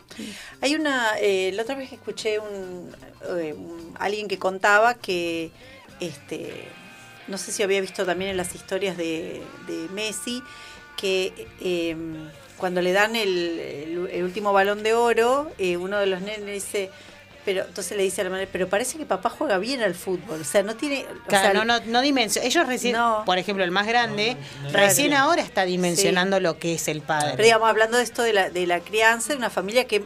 Hay 0.61 0.75
una, 0.75 1.17
eh, 1.19 1.51
la 1.53 1.63
otra 1.63 1.75
vez 1.75 1.87
que 1.89 1.95
escuché 1.95 2.39
un, 2.39 2.93
eh, 3.39 3.53
un- 3.53 3.95
alguien 3.97 4.27
que 4.27 4.37
contaba 4.37 4.93
que, 4.95 5.51
este, 6.01 6.65
no 7.29 7.37
sé 7.37 7.51
si 7.53 7.63
había 7.63 7.79
visto 7.79 8.05
también 8.05 8.31
en 8.31 8.37
las 8.37 8.53
historias 8.55 8.97
de, 8.97 9.41
de 9.67 9.87
Messi, 9.93 10.43
que 10.97 11.47
eh, 11.61 11.95
cuando 12.57 12.81
le 12.81 12.91
dan 12.91 13.15
el, 13.15 13.59
el- 13.59 14.07
el 14.11 14.23
último 14.23 14.51
balón 14.53 14.83
de 14.83 14.93
oro, 14.93 15.49
eh, 15.57 15.77
uno 15.77 15.97
de 15.97 16.05
los 16.07 16.21
nenes 16.21 16.45
dice, 16.45 16.89
pero 17.45 17.63
entonces 17.65 17.97
le 17.97 18.03
dice 18.03 18.21
a 18.21 18.23
la 18.23 18.29
madre, 18.29 18.47
pero 18.51 18.69
parece 18.69 18.97
que 18.97 19.05
papá 19.05 19.29
juega 19.29 19.57
bien 19.57 19.81
al 19.81 19.95
fútbol, 19.95 20.41
o 20.41 20.43
sea, 20.45 20.63
no 20.63 20.75
tiene, 20.75 21.05
o 21.25 21.27
Claro, 21.27 21.51
sea, 21.51 21.53
no, 21.53 21.65
no, 21.65 21.79
no 21.85 22.01
dimensiona. 22.01 22.47
Ellos 22.47 22.65
recién, 22.67 22.95
por 23.25 23.37
ejemplo, 23.37 23.63
el 23.63 23.71
más 23.71 23.85
grande, 23.87 24.37
recién 24.71 25.09
Claro. 25.09 25.25
ahora 25.25 25.41
está 25.41 25.65
dimensionando 25.65 26.39
lo 26.39 26.57
que 26.59 26.73
es 26.75 26.87
el 26.87 27.01
padre. 27.01 27.31
Pero 27.31 27.43
digamos, 27.43 27.69
hablando 27.69 27.97
de 27.97 28.03
esto 28.03 28.21
de 28.23 28.33
la, 28.33 28.49
de 28.49 28.65
la 28.67 28.79
crianza 28.79 29.33
de 29.33 29.37
una 29.37 29.49
familia 29.49 29.85
que, 29.85 30.03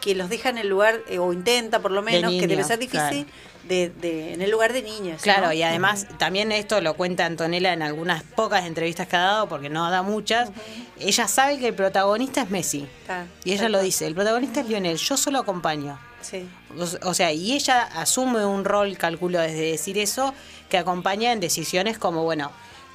que 0.00 0.14
los 0.14 0.28
deja 0.30 0.48
en 0.50 0.58
el 0.58 0.68
lugar, 0.68 1.00
eh, 1.08 1.18
o 1.18 1.32
intenta 1.32 1.80
por 1.80 1.90
lo 1.90 2.02
menos, 2.02 2.30
que 2.32 2.46
debe 2.46 2.62
ser 2.64 2.78
difícil, 2.78 3.26
de, 3.64 3.90
de- 3.90 4.32
en 4.32 4.40
el 4.40 4.50
lugar 4.50 4.72
de 4.72 4.80
niños. 4.82 5.20
Claro, 5.20 5.48
¿no? 5.48 5.52
y 5.52 5.62
además 5.62 6.06
también 6.16 6.52
esto 6.52 6.80
lo 6.80 6.94
cuenta 6.94 7.26
Antonella 7.26 7.74
en 7.74 7.82
algunas 7.82 8.22
pocas 8.22 8.64
entrevistas 8.64 9.08
que 9.08 9.16
ha 9.16 9.20
dado, 9.20 9.48
porque 9.48 9.68
no 9.68 9.90
da 9.90 10.00
muchas. 10.02 10.50
Ella 10.98 11.28
sabe 11.28 11.58
que 11.58 11.68
el 11.68 11.74
protagonista 11.74 12.40
es 12.42 12.50
Messi. 12.50 12.88
Ah, 13.08 13.24
Y 13.44 13.52
ella 13.52 13.68
lo 13.68 13.78
cual. 13.78 13.84
dice, 13.84 14.06
el 14.06 14.14
protagonista 14.14 14.60
es 14.60 14.68
Lionel, 14.68 14.96
yo 14.96 15.16
solo 15.18 15.40
acompaño. 15.40 15.98
Sí. 16.22 16.48
O- 16.76 17.08
O 17.10 17.14
sea, 17.14 17.32
y 17.32 17.52
ella 17.54 17.82
asume 17.82 18.44
un 18.44 18.64
rol, 18.64 18.96
calculo 18.98 19.38
desde 19.40 19.70
decir 19.70 19.96
eso, 19.98 20.34
que 20.68 20.76
acompaña 20.78 21.32
en 21.32 21.40
decisiones 21.40 21.98
como, 21.98 22.24
bueno, 22.24 22.50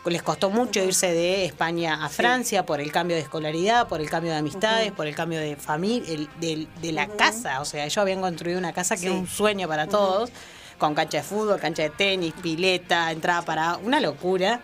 les 0.06 0.22
costó 0.22 0.50
mucho 0.50 0.84
irse 0.84 1.12
de 1.14 1.46
España 1.46 2.04
a 2.06 2.10
Francia 2.10 2.66
por 2.66 2.82
el 2.82 2.92
cambio 2.92 3.16
de 3.16 3.22
escolaridad, 3.24 3.88
por 3.88 4.02
el 4.02 4.10
cambio 4.10 4.32
de 4.34 4.38
amistades, 4.40 4.92
por 4.92 5.08
el 5.08 5.16
cambio 5.16 5.40
de 5.40 5.56
familia, 5.56 6.28
de, 6.42 6.68
de 6.82 6.92
la 6.92 7.08
casa. 7.08 7.62
O 7.62 7.66
sea, 7.66 7.86
ellos 7.86 7.98
habían 7.98 8.20
construido 8.20 8.60
una 8.60 8.74
casa 8.74 8.96
que 8.96 9.02
Sí. 9.02 9.08
es 9.08 9.14
un 9.14 9.28
sueño 9.28 9.68
para 9.70 9.88
todos, 9.88 10.30
con 10.78 10.94
cancha 10.94 11.20
de 11.20 11.24
fútbol, 11.24 11.58
cancha 11.60 11.84
de 11.84 11.90
tenis, 11.90 12.34
pileta, 12.42 13.12
entrada 13.12 13.44
para 13.44 13.78
una 13.78 14.02
locura. 14.02 14.60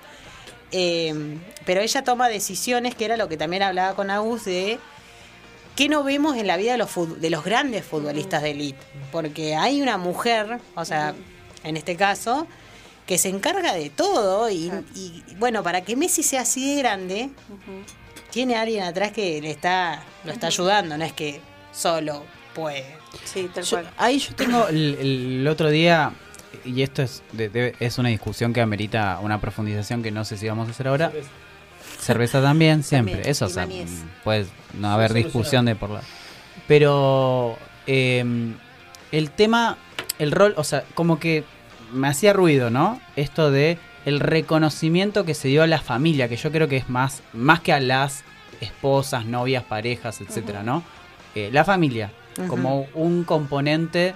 Eh, 0.71 1.39
pero 1.65 1.81
ella 1.81 2.03
toma 2.03 2.27
decisiones, 2.29 2.93
que 2.95 3.05
era 3.05 3.15
lo 3.17 3.27
que 3.29 3.37
también 3.37 3.63
hablaba 3.63 3.95
con 3.95 4.09
Agus, 4.11 4.45
de 4.45 4.77
qué 5.79 5.87
no 5.87 6.03
vemos 6.03 6.35
en 6.35 6.45
la 6.45 6.57
vida 6.57 6.73
de 6.73 6.77
los, 6.77 6.89
de 7.21 7.29
los 7.29 7.45
grandes 7.45 7.85
futbolistas 7.85 8.41
de 8.43 8.51
élite. 8.51 8.79
Porque 9.13 9.55
hay 9.55 9.81
una 9.81 9.97
mujer, 9.97 10.59
o 10.75 10.83
sea, 10.83 11.13
en 11.63 11.77
este 11.77 11.95
caso, 11.95 12.47
que 13.07 13.17
se 13.17 13.29
encarga 13.29 13.73
de 13.73 13.89
todo 13.89 14.49
y, 14.49 14.69
y, 14.93 15.23
bueno, 15.37 15.63
para 15.63 15.79
que 15.81 15.95
Messi 15.95 16.21
sea 16.21 16.41
así 16.41 16.75
de 16.75 16.81
grande, 16.81 17.29
tiene 18.29 18.57
alguien 18.57 18.83
atrás 18.83 19.13
que 19.13 19.41
le 19.41 19.51
está, 19.51 20.03
lo 20.25 20.33
está 20.33 20.47
ayudando, 20.47 20.97
no 20.97 21.05
es 21.05 21.13
que 21.13 21.39
solo 21.71 22.23
puede. 22.53 22.85
Sí, 23.23 23.49
tal 23.53 23.63
Yo- 23.63 23.79
ahí 23.97 24.19
yo 24.19 24.35
tengo 24.35 24.67
el, 24.67 24.97
el 24.99 25.47
otro 25.47 25.69
día, 25.69 26.11
y 26.65 26.81
esto 26.81 27.03
es, 27.03 27.23
de- 27.31 27.47
de- 27.49 27.75
es 27.79 27.97
una 27.97 28.09
discusión 28.09 28.51
que 28.53 28.59
amerita 28.61 29.17
una 29.21 29.39
profundización 29.39 30.03
que 30.03 30.11
no 30.11 30.25
sé 30.25 30.37
si 30.37 30.47
vamos 30.49 30.67
a 30.67 30.71
hacer 30.71 30.89
ahora. 30.89 31.11
Cerveza 32.13 32.41
también, 32.41 32.83
siempre. 32.83 33.13
También, 33.15 33.31
Eso, 33.31 33.45
o 33.45 33.49
sea, 33.49 33.67
puede 34.23 34.45
no 34.73 34.89
haber 34.91 35.13
discusión 35.13 35.65
de 35.65 35.75
por 35.75 35.89
la. 35.91 36.01
Pero 36.67 37.57
eh, 37.87 38.23
el 39.11 39.31
tema, 39.31 39.77
el 40.17 40.31
rol, 40.31 40.53
o 40.57 40.63
sea, 40.63 40.83
como 40.95 41.19
que 41.19 41.43
me 41.93 42.07
hacía 42.07 42.33
ruido, 42.33 42.69
¿no? 42.69 42.99
Esto 43.15 43.51
de 43.51 43.77
el 44.05 44.19
reconocimiento 44.19 45.25
que 45.25 45.33
se 45.33 45.47
dio 45.49 45.61
a 45.63 45.67
la 45.67 45.79
familia, 45.81 46.27
que 46.29 46.35
yo 46.37 46.51
creo 46.51 46.67
que 46.67 46.77
es 46.77 46.89
más, 46.89 47.21
más 47.33 47.59
que 47.59 47.73
a 47.73 47.79
las 47.79 48.23
esposas, 48.61 49.25
novias, 49.25 49.63
parejas, 49.63 50.19
etcétera, 50.21 50.63
¿no? 50.63 50.83
Eh, 51.35 51.49
la 51.51 51.63
familia, 51.63 52.11
como 52.47 52.87
un 52.93 53.23
componente 53.23 54.15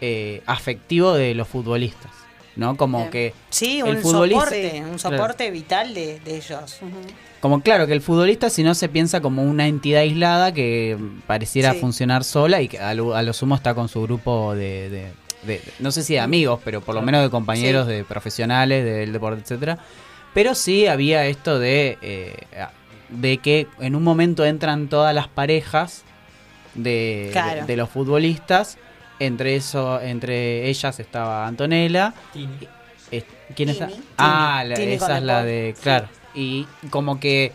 eh, 0.00 0.42
afectivo 0.46 1.12
de 1.14 1.34
los 1.34 1.46
futbolistas, 1.48 2.10
¿no? 2.56 2.76
Como 2.76 2.98
Bien. 2.98 3.10
que 3.10 3.34
Sí, 3.50 3.80
el 3.80 3.96
un 3.96 4.02
futbolista- 4.02 4.40
soporte, 4.44 4.72
un 4.82 4.98
Claro. 4.98 4.98
soporte 4.98 5.50
vital 5.50 5.94
de, 5.94 6.20
de 6.20 6.36
ellos. 6.36 6.80
Como 7.44 7.60
claro, 7.60 7.86
que 7.86 7.92
el 7.92 8.00
futbolista 8.00 8.48
si 8.48 8.62
no 8.62 8.74
se 8.74 8.88
piensa 8.88 9.20
como 9.20 9.42
una 9.42 9.66
entidad 9.68 10.00
aislada 10.00 10.54
que 10.54 10.96
pareciera 11.26 11.74
Sí. 11.74 11.78
funcionar 11.78 12.24
sola 12.24 12.62
y 12.62 12.68
que 12.68 12.78
a 12.78 12.94
lo, 12.94 13.14
a 13.14 13.20
lo 13.22 13.34
sumo 13.34 13.54
está 13.54 13.74
con 13.74 13.90
su 13.90 14.00
grupo 14.00 14.54
de, 14.54 14.88
de- 14.88 15.12
de- 15.46 15.60
no 15.78 15.92
sé 15.92 16.02
si 16.04 16.14
de 16.14 16.20
amigos, 16.20 16.58
pero 16.64 16.80
por 16.80 16.94
lo 16.94 17.02
menos 17.02 17.22
de 17.22 17.28
compañeros, 17.28 17.86
Sí. 17.86 17.92
de 17.96 18.04
profesionales 18.04 18.82
del 18.82 19.12
deporte, 19.12 19.42
etcétera. 19.42 19.76
Pero 20.32 20.54
sí 20.54 20.86
había 20.86 21.26
esto 21.26 21.58
de, 21.58 21.98
eh, 22.00 22.34
de 23.10 23.36
que 23.36 23.66
en 23.78 23.94
un 23.94 24.04
momento 24.04 24.46
entran 24.46 24.88
todas 24.88 25.14
las 25.14 25.28
parejas 25.28 26.02
de, 26.74 27.28
Claro. 27.30 27.60
de- 27.60 27.66
de 27.66 27.76
los 27.76 27.90
futbolistas. 27.90 28.78
Entre 29.20 29.54
eso, 29.56 30.00
entre 30.00 30.66
ellas 30.70 30.98
estaba 30.98 31.46
Antonella. 31.46 32.14
Tini. 32.32 32.48
Es- 33.10 33.24
¿Quién? 33.54 33.74
Tini. 33.74 34.00
Ah, 34.16 34.64
la- 34.66 34.76
Tini 34.76 34.92
esa 34.94 35.18
es 35.18 35.22
la 35.24 35.44
de. 35.44 35.74
Claro. 35.82 36.08
Y 36.34 36.66
como 36.90 37.20
que 37.20 37.52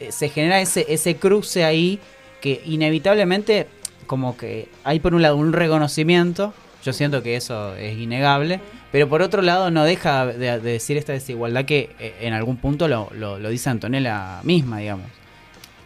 eh, 0.00 0.12
se 0.12 0.28
genera 0.28 0.60
ese, 0.60 0.86
ese 0.88 1.16
cruce 1.16 1.64
ahí 1.64 1.98
que 2.40 2.62
inevitablemente, 2.64 3.66
como 4.06 4.36
que 4.36 4.68
hay 4.84 4.98
por 5.00 5.14
un 5.14 5.22
lado 5.22 5.36
un 5.36 5.52
reconocimiento. 5.52 6.52
Yo 6.82 6.92
siento 6.92 7.22
que 7.22 7.36
eso 7.36 7.74
es 7.76 7.96
innegable. 7.98 8.60
Pero 8.90 9.08
por 9.08 9.22
otro 9.22 9.42
lado, 9.42 9.70
no 9.70 9.84
deja 9.84 10.26
de, 10.26 10.58
de 10.58 10.60
decir 10.60 10.96
esta 10.96 11.12
desigualdad 11.12 11.64
que 11.64 11.94
eh, 12.00 12.16
en 12.22 12.32
algún 12.32 12.56
punto 12.56 12.88
lo, 12.88 13.08
lo- 13.14 13.38
lo 13.38 13.48
dice 13.50 13.70
Antonella 13.70 14.40
misma, 14.42 14.78
digamos. 14.78 15.06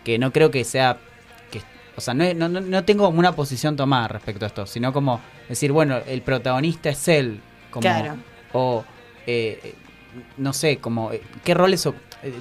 Que 0.04 0.18
no 0.18 0.32
creo 0.32 0.50
que 0.50 0.64
sea. 0.64 0.96
que 1.50 1.60
O 1.96 2.00
sea, 2.00 2.14
no, 2.14 2.32
no, 2.32 2.48
no- 2.48 2.84
tengo 2.84 3.04
como 3.04 3.18
una 3.18 3.32
posición 3.36 3.76
tomada 3.76 4.08
respecto 4.08 4.46
a 4.46 4.48
esto, 4.48 4.66
sino 4.66 4.92
como 4.94 5.20
decir, 5.48 5.70
bueno, 5.72 5.98
el 6.06 6.22
protagonista 6.22 6.88
es 6.88 7.06
él. 7.08 7.40
Como, 7.70 7.82
Claro. 7.82 8.16
O, 8.54 8.84
eh, 9.26 9.74
no 10.38 10.52
sé, 10.54 10.78
como, 10.78 11.10
¿qué 11.44 11.52
roles, 11.54 11.86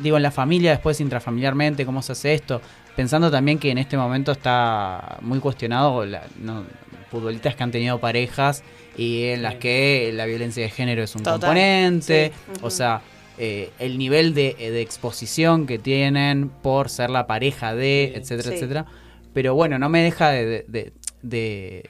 digo, 0.02 0.18
en 0.18 0.24
la 0.24 0.32
familia, 0.32 0.72
después 0.72 1.00
intrafamiliarmente, 1.02 1.86
cómo 1.86 2.02
se 2.02 2.12
hace 2.14 2.34
esto? 2.34 2.62
Pensando 2.96 3.32
también 3.32 3.58
que 3.60 3.72
en 3.72 3.78
este 3.78 3.98
momento 3.98 4.32
está 4.32 5.18
muy 5.22 5.40
cuestionado 5.40 6.06
la, 6.06 6.24
no, 6.40 6.64
futbolistas 7.10 7.56
que 7.56 7.64
han 7.64 7.72
tenido 7.72 8.00
parejas 8.00 8.64
y 8.98 9.24
en 9.26 9.42
las 9.44 9.56
que 9.56 10.12
la 10.14 10.26
violencia 10.26 10.64
de 10.64 10.70
género 10.70 11.04
es 11.04 11.16
un 11.16 11.24
Total. 11.24 11.40
componente. 11.40 12.32
Sí. 12.54 12.60
O 12.62 12.70
sea, 12.70 13.02
eh, 13.40 13.72
el 13.80 13.98
nivel 13.98 14.34
de, 14.36 14.56
de 14.60 14.82
exposición 14.82 15.66
que 15.66 15.80
tienen 15.80 16.50
por 16.50 16.90
ser 16.90 17.10
la 17.10 17.26
pareja 17.26 17.74
de, 17.74 18.14
etcétera, 18.16 18.50
Sí. 18.50 18.56
etcétera. 18.56 18.86
Pero 19.34 19.56
bueno, 19.56 19.80
no 19.80 19.90
me 19.90 20.04
deja 20.04 20.30
de, 20.30 20.66
de, 20.68 20.94
de- 21.24 21.90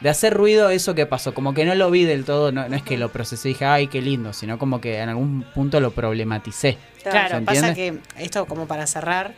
de- 0.00 0.08
hacer 0.10 0.34
ruido 0.34 0.70
eso 0.70 0.94
que 0.94 1.06
pasó. 1.06 1.34
Como 1.34 1.54
que 1.54 1.64
no 1.64 1.74
lo 1.74 1.90
vi 1.90 2.04
del 2.04 2.24
todo, 2.24 2.52
no, 2.52 2.68
no 2.68 2.76
es 2.76 2.82
que 2.82 2.96
lo 2.98 3.10
procesé 3.10 3.48
y 3.50 3.52
dije, 3.52 3.64
ay, 3.64 3.86
qué 3.88 4.00
lindo, 4.02 4.32
sino 4.32 4.58
como 4.58 4.80
que 4.80 4.98
en 4.98 5.08
algún 5.08 5.44
punto 5.54 5.80
lo 5.80 5.90
problematicé. 5.92 6.78
¿Se 7.02 7.10
Claro, 7.10 7.44
pasa 7.44 7.74
que 7.74 7.98
esto 8.18 8.46
como 8.46 8.66
para 8.66 8.86
cerrar, 8.86 9.34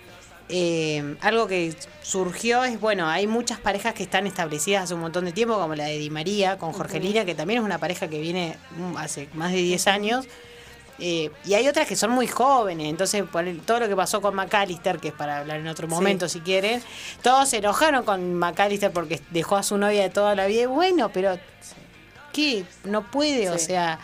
eh, 0.49 1.17
algo 1.23 1.49
que 1.49 1.75
surgió 2.03 2.63
es, 2.65 2.81
bueno, 2.81 3.09
hay 3.09 3.27
muchas 3.27 3.59
parejas 3.59 3.95
que 3.95 4.05
están 4.05 4.27
establecidas 4.29 4.85
hace 4.85 4.95
un 4.95 5.01
montón 5.01 5.25
de 5.25 5.33
tiempo, 5.33 5.59
como 5.59 5.75
la 5.75 5.85
de 5.87 5.99
Di 5.99 6.09
María 6.11 6.57
con 6.59 6.73
Jorgelina, 6.73 7.25
que 7.25 7.35
también 7.35 7.59
es 7.61 7.65
una 7.65 7.79
pareja 7.79 8.07
que 8.09 8.21
viene 8.21 8.57
mm, 8.77 8.97
hace 8.97 9.29
más 9.35 9.51
de 9.51 9.59
10 9.59 9.87
años. 9.89 10.27
Eh, 10.99 11.31
y 11.45 11.55
hay 11.55 11.69
otras 11.69 11.87
que 11.87 11.95
son 11.97 12.11
muy 12.11 12.27
jóvenes, 12.27 12.89
entonces 12.89 13.23
por 13.31 13.47
el- 13.47 13.61
todo 13.61 13.81
lo 13.81 13.89
que 13.89 13.95
pasó 13.97 14.21
con 14.23 14.35
McAllister, 14.35 14.99
que 14.99 15.09
es 15.09 15.15
para 15.15 15.39
hablar 15.41 15.59
en 15.61 15.69
otro 15.69 15.87
Sí. 15.87 15.95
momento 15.95 16.29
si 16.29 16.41
quieren, 16.41 16.83
todos 17.23 17.49
se 17.51 17.59
enojaron 17.59 18.05
con 18.05 18.35
McAllister 18.35 18.91
porque 18.93 19.21
dejó 19.31 19.57
a 19.57 19.63
su 19.63 19.77
novia 19.77 20.03
de 20.03 20.11
toda 20.11 20.35
la 20.35 20.47
vida. 20.47 20.63
Y 20.63 20.67
bueno, 20.67 21.11
pero 21.11 21.39
¿qué? 22.33 22.65
No 22.85 23.03
puede, 23.11 23.51
o 23.51 23.59
Sí. 23.59 23.67
sea, 23.67 23.99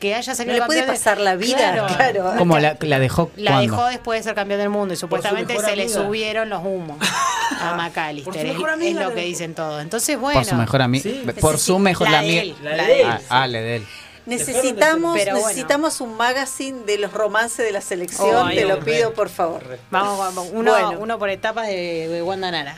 que 0.00 0.16
haya 0.16 0.32
No 0.32 0.36
salido 0.36 0.56
le 0.56 0.62
puede 0.66 0.80
de- 0.80 0.86
pasar 0.88 1.20
la 1.20 1.36
vida, 1.36 1.86
claro. 1.86 2.34
Como 2.36 2.58
la, 2.58 2.76
la 2.80 2.98
dejó 2.98 3.30
la 3.36 3.60
dejó 3.60 3.86
después 3.86 4.18
de 4.18 4.24
ser 4.24 4.34
campeón 4.34 4.58
del 4.58 4.68
mundo 4.68 4.94
y 4.94 4.96
supuestamente 4.96 5.56
se 5.60 5.76
le 5.76 5.84
amiga. 5.84 6.02
subieron 6.02 6.48
los 6.48 6.60
humos 6.64 6.98
a 7.60 7.74
McAllister. 7.76 8.24
por 8.32 8.42
su 8.56 8.66
Es, 8.66 8.72
amiga 8.72 9.02
lo 9.04 9.14
que 9.14 9.20
dicen 9.20 9.54
todos. 9.54 9.80
Entonces, 9.80 10.18
bueno. 10.18 10.40
por 10.40 10.48
su 10.48 10.56
mejor 10.56 10.82
amigo. 10.82 11.02
Sí. 11.04 11.22
Por 11.40 11.56
su 11.58 11.78
mejor 11.78 12.10
la 12.10 12.18
amiga. 12.18 12.42
de 12.42 12.48
él, 12.48 12.56
La 12.64 12.84
de 12.84 13.00
él. 13.02 13.06
Ah, 13.08 13.20
ah, 13.28 13.46
la 13.46 13.58
de 13.60 13.76
él. 13.76 13.86
Necesitamos, 14.26 15.16
Pero 15.18 15.32
bueno. 15.32 15.48
necesitamos 15.48 16.00
un 16.00 16.16
magazine 16.16 16.80
de 16.84 16.98
los 16.98 17.12
romances 17.12 17.64
de 17.66 17.72
la 17.72 17.80
selección, 17.80 18.46
Oh, 18.48 18.50
te 18.50 18.64
lo 18.64 18.76
re. 18.76 18.82
pido 18.92 19.12
por 19.14 19.28
favor. 19.28 19.78
Vamos, 19.90 20.18
vamos, 20.18 20.48
uno, 20.52 20.70
Bueno. 20.72 20.98
uno 21.00 21.18
por 21.18 21.28
etapas 21.30 21.66
de, 21.66 22.08
de 22.08 22.22
Wanda 22.22 22.50
Nara. 22.50 22.76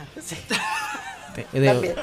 De- 1.53 1.61
de-. 1.61 1.97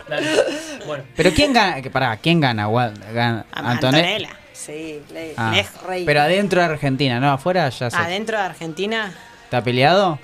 Bueno, 0.85 1.03
pero 1.15 1.31
¿quién 1.33 1.53
gana? 1.53 1.81
Que 1.81 1.89
Pará, 1.89 2.17
¿quién 2.17 2.39
gana? 2.41 2.67
Gana- 3.13 3.45
Antonella. 3.51 4.29
Sí, 4.53 5.01
le- 5.11 5.33
Ah, 5.37 5.53
reina. 5.87 6.05
pero 6.05 6.21
adentro 6.21 6.59
de 6.61 6.67
Argentina, 6.67 7.19
¿no? 7.19 7.31
Afuera 7.31 7.67
ya 7.69 7.89
se. 7.89 7.95
Adentro 7.97 8.37
de 8.37 8.43
Argentina, 8.43 9.13
¿Está 9.45 9.63
peleado? 9.63 10.19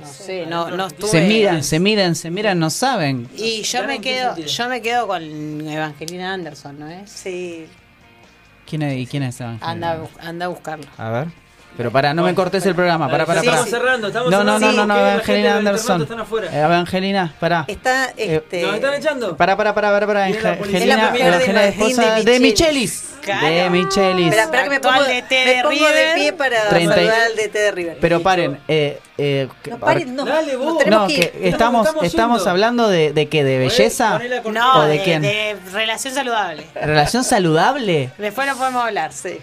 no 0.00 0.06
sé, 0.12 0.46
no, 0.46 0.70
no 0.70 0.86
estuve. 0.86 1.10
Se 1.10 1.20
miran, 1.22 1.64
se 1.64 1.80
miran, 1.80 2.14
se 2.14 2.30
miran, 2.30 2.58
no 2.60 2.70
saben. 2.70 3.28
Y 3.34 3.62
yo 3.62 3.82
me 3.84 4.00
quedo, 4.00 4.36
yo 4.36 4.68
me 4.68 4.80
quedo 4.80 5.06
con 5.08 5.66
Evangelina 5.68 6.34
Anderson, 6.34 6.78
¿no 6.78 6.88
es? 6.88 7.10
Sí, 7.10 7.66
¿Quién 8.68 8.82
es, 8.82 8.96
¿Y 8.98 9.06
quién 9.06 9.22
es 9.22 9.40
Evangelina? 9.40 9.70
Anda, 9.70 9.98
anda 10.20 10.44
a 10.46 10.48
buscarlo. 10.48 10.84
A 10.98 11.10
ver. 11.10 11.28
Pero 11.76 11.92
pará, 11.92 12.12
no 12.12 12.24
me 12.24 12.34
cortes 12.34 12.64
el 12.66 12.74
programa. 12.74 13.08
Pará, 13.08 13.24
pará, 13.24 13.40
Estamos 13.40 13.60
pará. 13.60 13.70
cerrando, 13.70 14.08
estamos 14.08 14.30
No, 14.32 14.38
no, 14.42 14.52
no, 14.54 14.58
cerrando. 14.58 14.86
no, 14.86 14.86
no, 14.86 14.94
la 14.94 15.00
gente 15.04 15.14
Evangelina 15.40 15.56
Anderson. 15.58 16.02
están 16.02 16.20
afuera. 16.20 16.48
Eh, 16.52 16.60
Evangelina, 16.64 17.34
pará. 17.38 17.64
está 17.68 18.06
este 18.16 18.62
¿Nos 18.62 18.74
están 18.74 18.94
echando? 18.94 19.36
Pará, 19.36 19.56
pará, 19.56 19.74
pará, 19.74 19.90
pará, 19.92 20.06
pará. 20.06 20.26
Viene 20.26 20.40
la 20.42 20.54
Enge- 20.54 20.58
policía. 20.58 20.78
Es 20.80 20.86
la 20.86 20.94
Evangelina, 20.94 21.28
Evangelina, 21.28 21.64
esposa 21.66 22.14
de 22.16 22.24
de 22.24 22.40
Michelis. 22.40 23.04
Michelis. 23.34 23.40
Claro. 23.40 23.64
De 23.64 23.70
Michelis. 23.70 24.26
Espera, 24.26 24.42
espera 24.44 24.62
que 24.64 24.70
me 24.70 24.80
pongo, 24.80 25.02
DT 25.04 25.30
me 25.44 25.54
de 25.54 25.62
pongo 25.62 25.88
de 25.88 26.12
pie 26.14 26.32
para 26.32 26.68
30 26.68 26.92
y- 26.94 26.96
saludar 27.06 27.20
al 27.22 27.36
DT 27.36 27.58
de 27.58 27.70
River. 27.72 27.98
Pero 28.00 28.22
paren, 28.22 28.58
eh, 28.68 29.00
eh, 29.18 29.48
que- 29.62 29.70
no 29.70 29.78
paren, 29.78 30.14
no. 30.16 30.24
Dale, 30.24 30.56
vos. 30.56 30.66
nos 30.74 30.78
tenemos 30.78 31.02
No, 31.02 31.08
que 31.08 31.30
que 31.30 31.48
estamos, 31.48 31.88
estamos 32.02 32.46
hablando 32.46 32.88
de, 32.88 33.12
de 33.12 33.28
qué, 33.28 33.44
de 33.44 33.58
belleza 33.58 34.20
con- 34.42 34.54
No, 34.54 34.80
o 34.80 34.82
de 34.82 34.98
de, 34.98 35.02
quién? 35.04 35.22
de 35.22 35.56
relación 35.72 36.14
saludable. 36.14 36.64
relación 36.74 37.24
saludable. 37.24 38.10
Después 38.18 38.46
no 38.46 38.56
podemos 38.56 38.84
hablar. 38.84 39.12
Sí. 39.12 39.38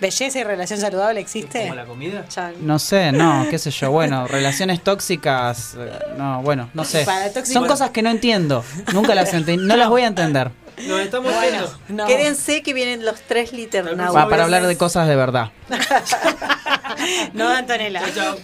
¿Belleza 0.00 0.38
y 0.40 0.44
relación 0.44 0.80
saludable 0.80 1.20
existe? 1.20 1.62
¿Como 1.62 1.76
la 1.76 1.84
comida? 1.86 2.24
No 2.60 2.78
sé, 2.80 3.12
no, 3.12 3.46
qué 3.48 3.58
sé 3.58 3.70
yo, 3.70 3.90
bueno, 3.92 4.26
relaciones 4.26 4.82
tóxicas, 4.82 5.76
eh, 5.78 5.90
no, 6.18 6.42
bueno, 6.42 6.68
no 6.74 6.84
sé. 6.84 7.06
Son 7.44 7.66
cosas 7.66 7.90
que 7.90 8.02
no 8.02 8.10
entiendo, 8.10 8.64
nunca 8.92 9.14
las 9.14 9.32
entendí, 9.32 9.64
no 9.64 9.76
las 9.76 9.88
voy 9.88 10.02
a 10.02 10.08
entender. 10.08 10.50
Nos 10.86 11.00
estamos 11.00 11.32
yendo. 11.42 11.70
No. 11.88 12.06
Quédense 12.06 12.62
que 12.62 12.74
vienen 12.74 13.04
los 13.04 13.20
tres 13.22 13.52
liternautas. 13.52 14.14
Va, 14.24 14.28
para 14.28 14.44
hablar 14.44 14.66
de 14.66 14.76
cosas 14.76 15.08
de 15.08 15.16
verdad. 15.16 15.50
No, 17.32 17.48
Antonella. 17.48 18.02
Chao. 18.14 18.36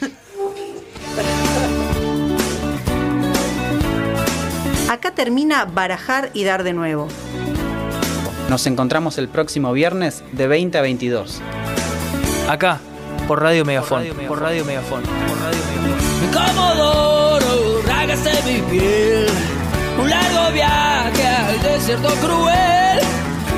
Acá 4.91 5.13
termina 5.13 5.65
barajar 5.67 6.31
y 6.35 6.45
dar 6.45 6.65
de 6.65 6.73
nuevo. 6.73 7.09
Nos 8.49 8.67
encontramos 8.67 9.19
el 9.19 9.29
próximo 9.29 9.73
viernes 9.73 10.25
de 10.33 10.49
20 10.49 10.79
a 10.79 10.83
22. 10.83 11.41
Acá, 12.49 12.81
por 13.29 13.41
Radio 13.41 13.65
Megafón. 13.65 14.05
Por 14.27 14.41
Radio 14.41 14.65
Megafón. 14.65 15.03
Por 15.05 15.39
Radio 15.39 15.65
Megafón. 15.65 16.21
Mi 16.21 16.27
Comodoro, 16.35 17.83
mi 18.45 18.79
piel 18.79 19.60
un 20.01 20.11
largo 20.11 20.53
viaje 20.53 21.27
al 21.27 21.63
desierto 21.63 22.09
cruel. 22.25 23.01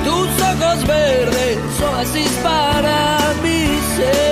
Tus 0.05 0.29
ojos 0.43 0.87
verdes 0.87 1.59
son 1.79 1.95
así 2.01 2.25
para 2.43 3.19
mi 3.43 3.79
ser. 3.97 4.32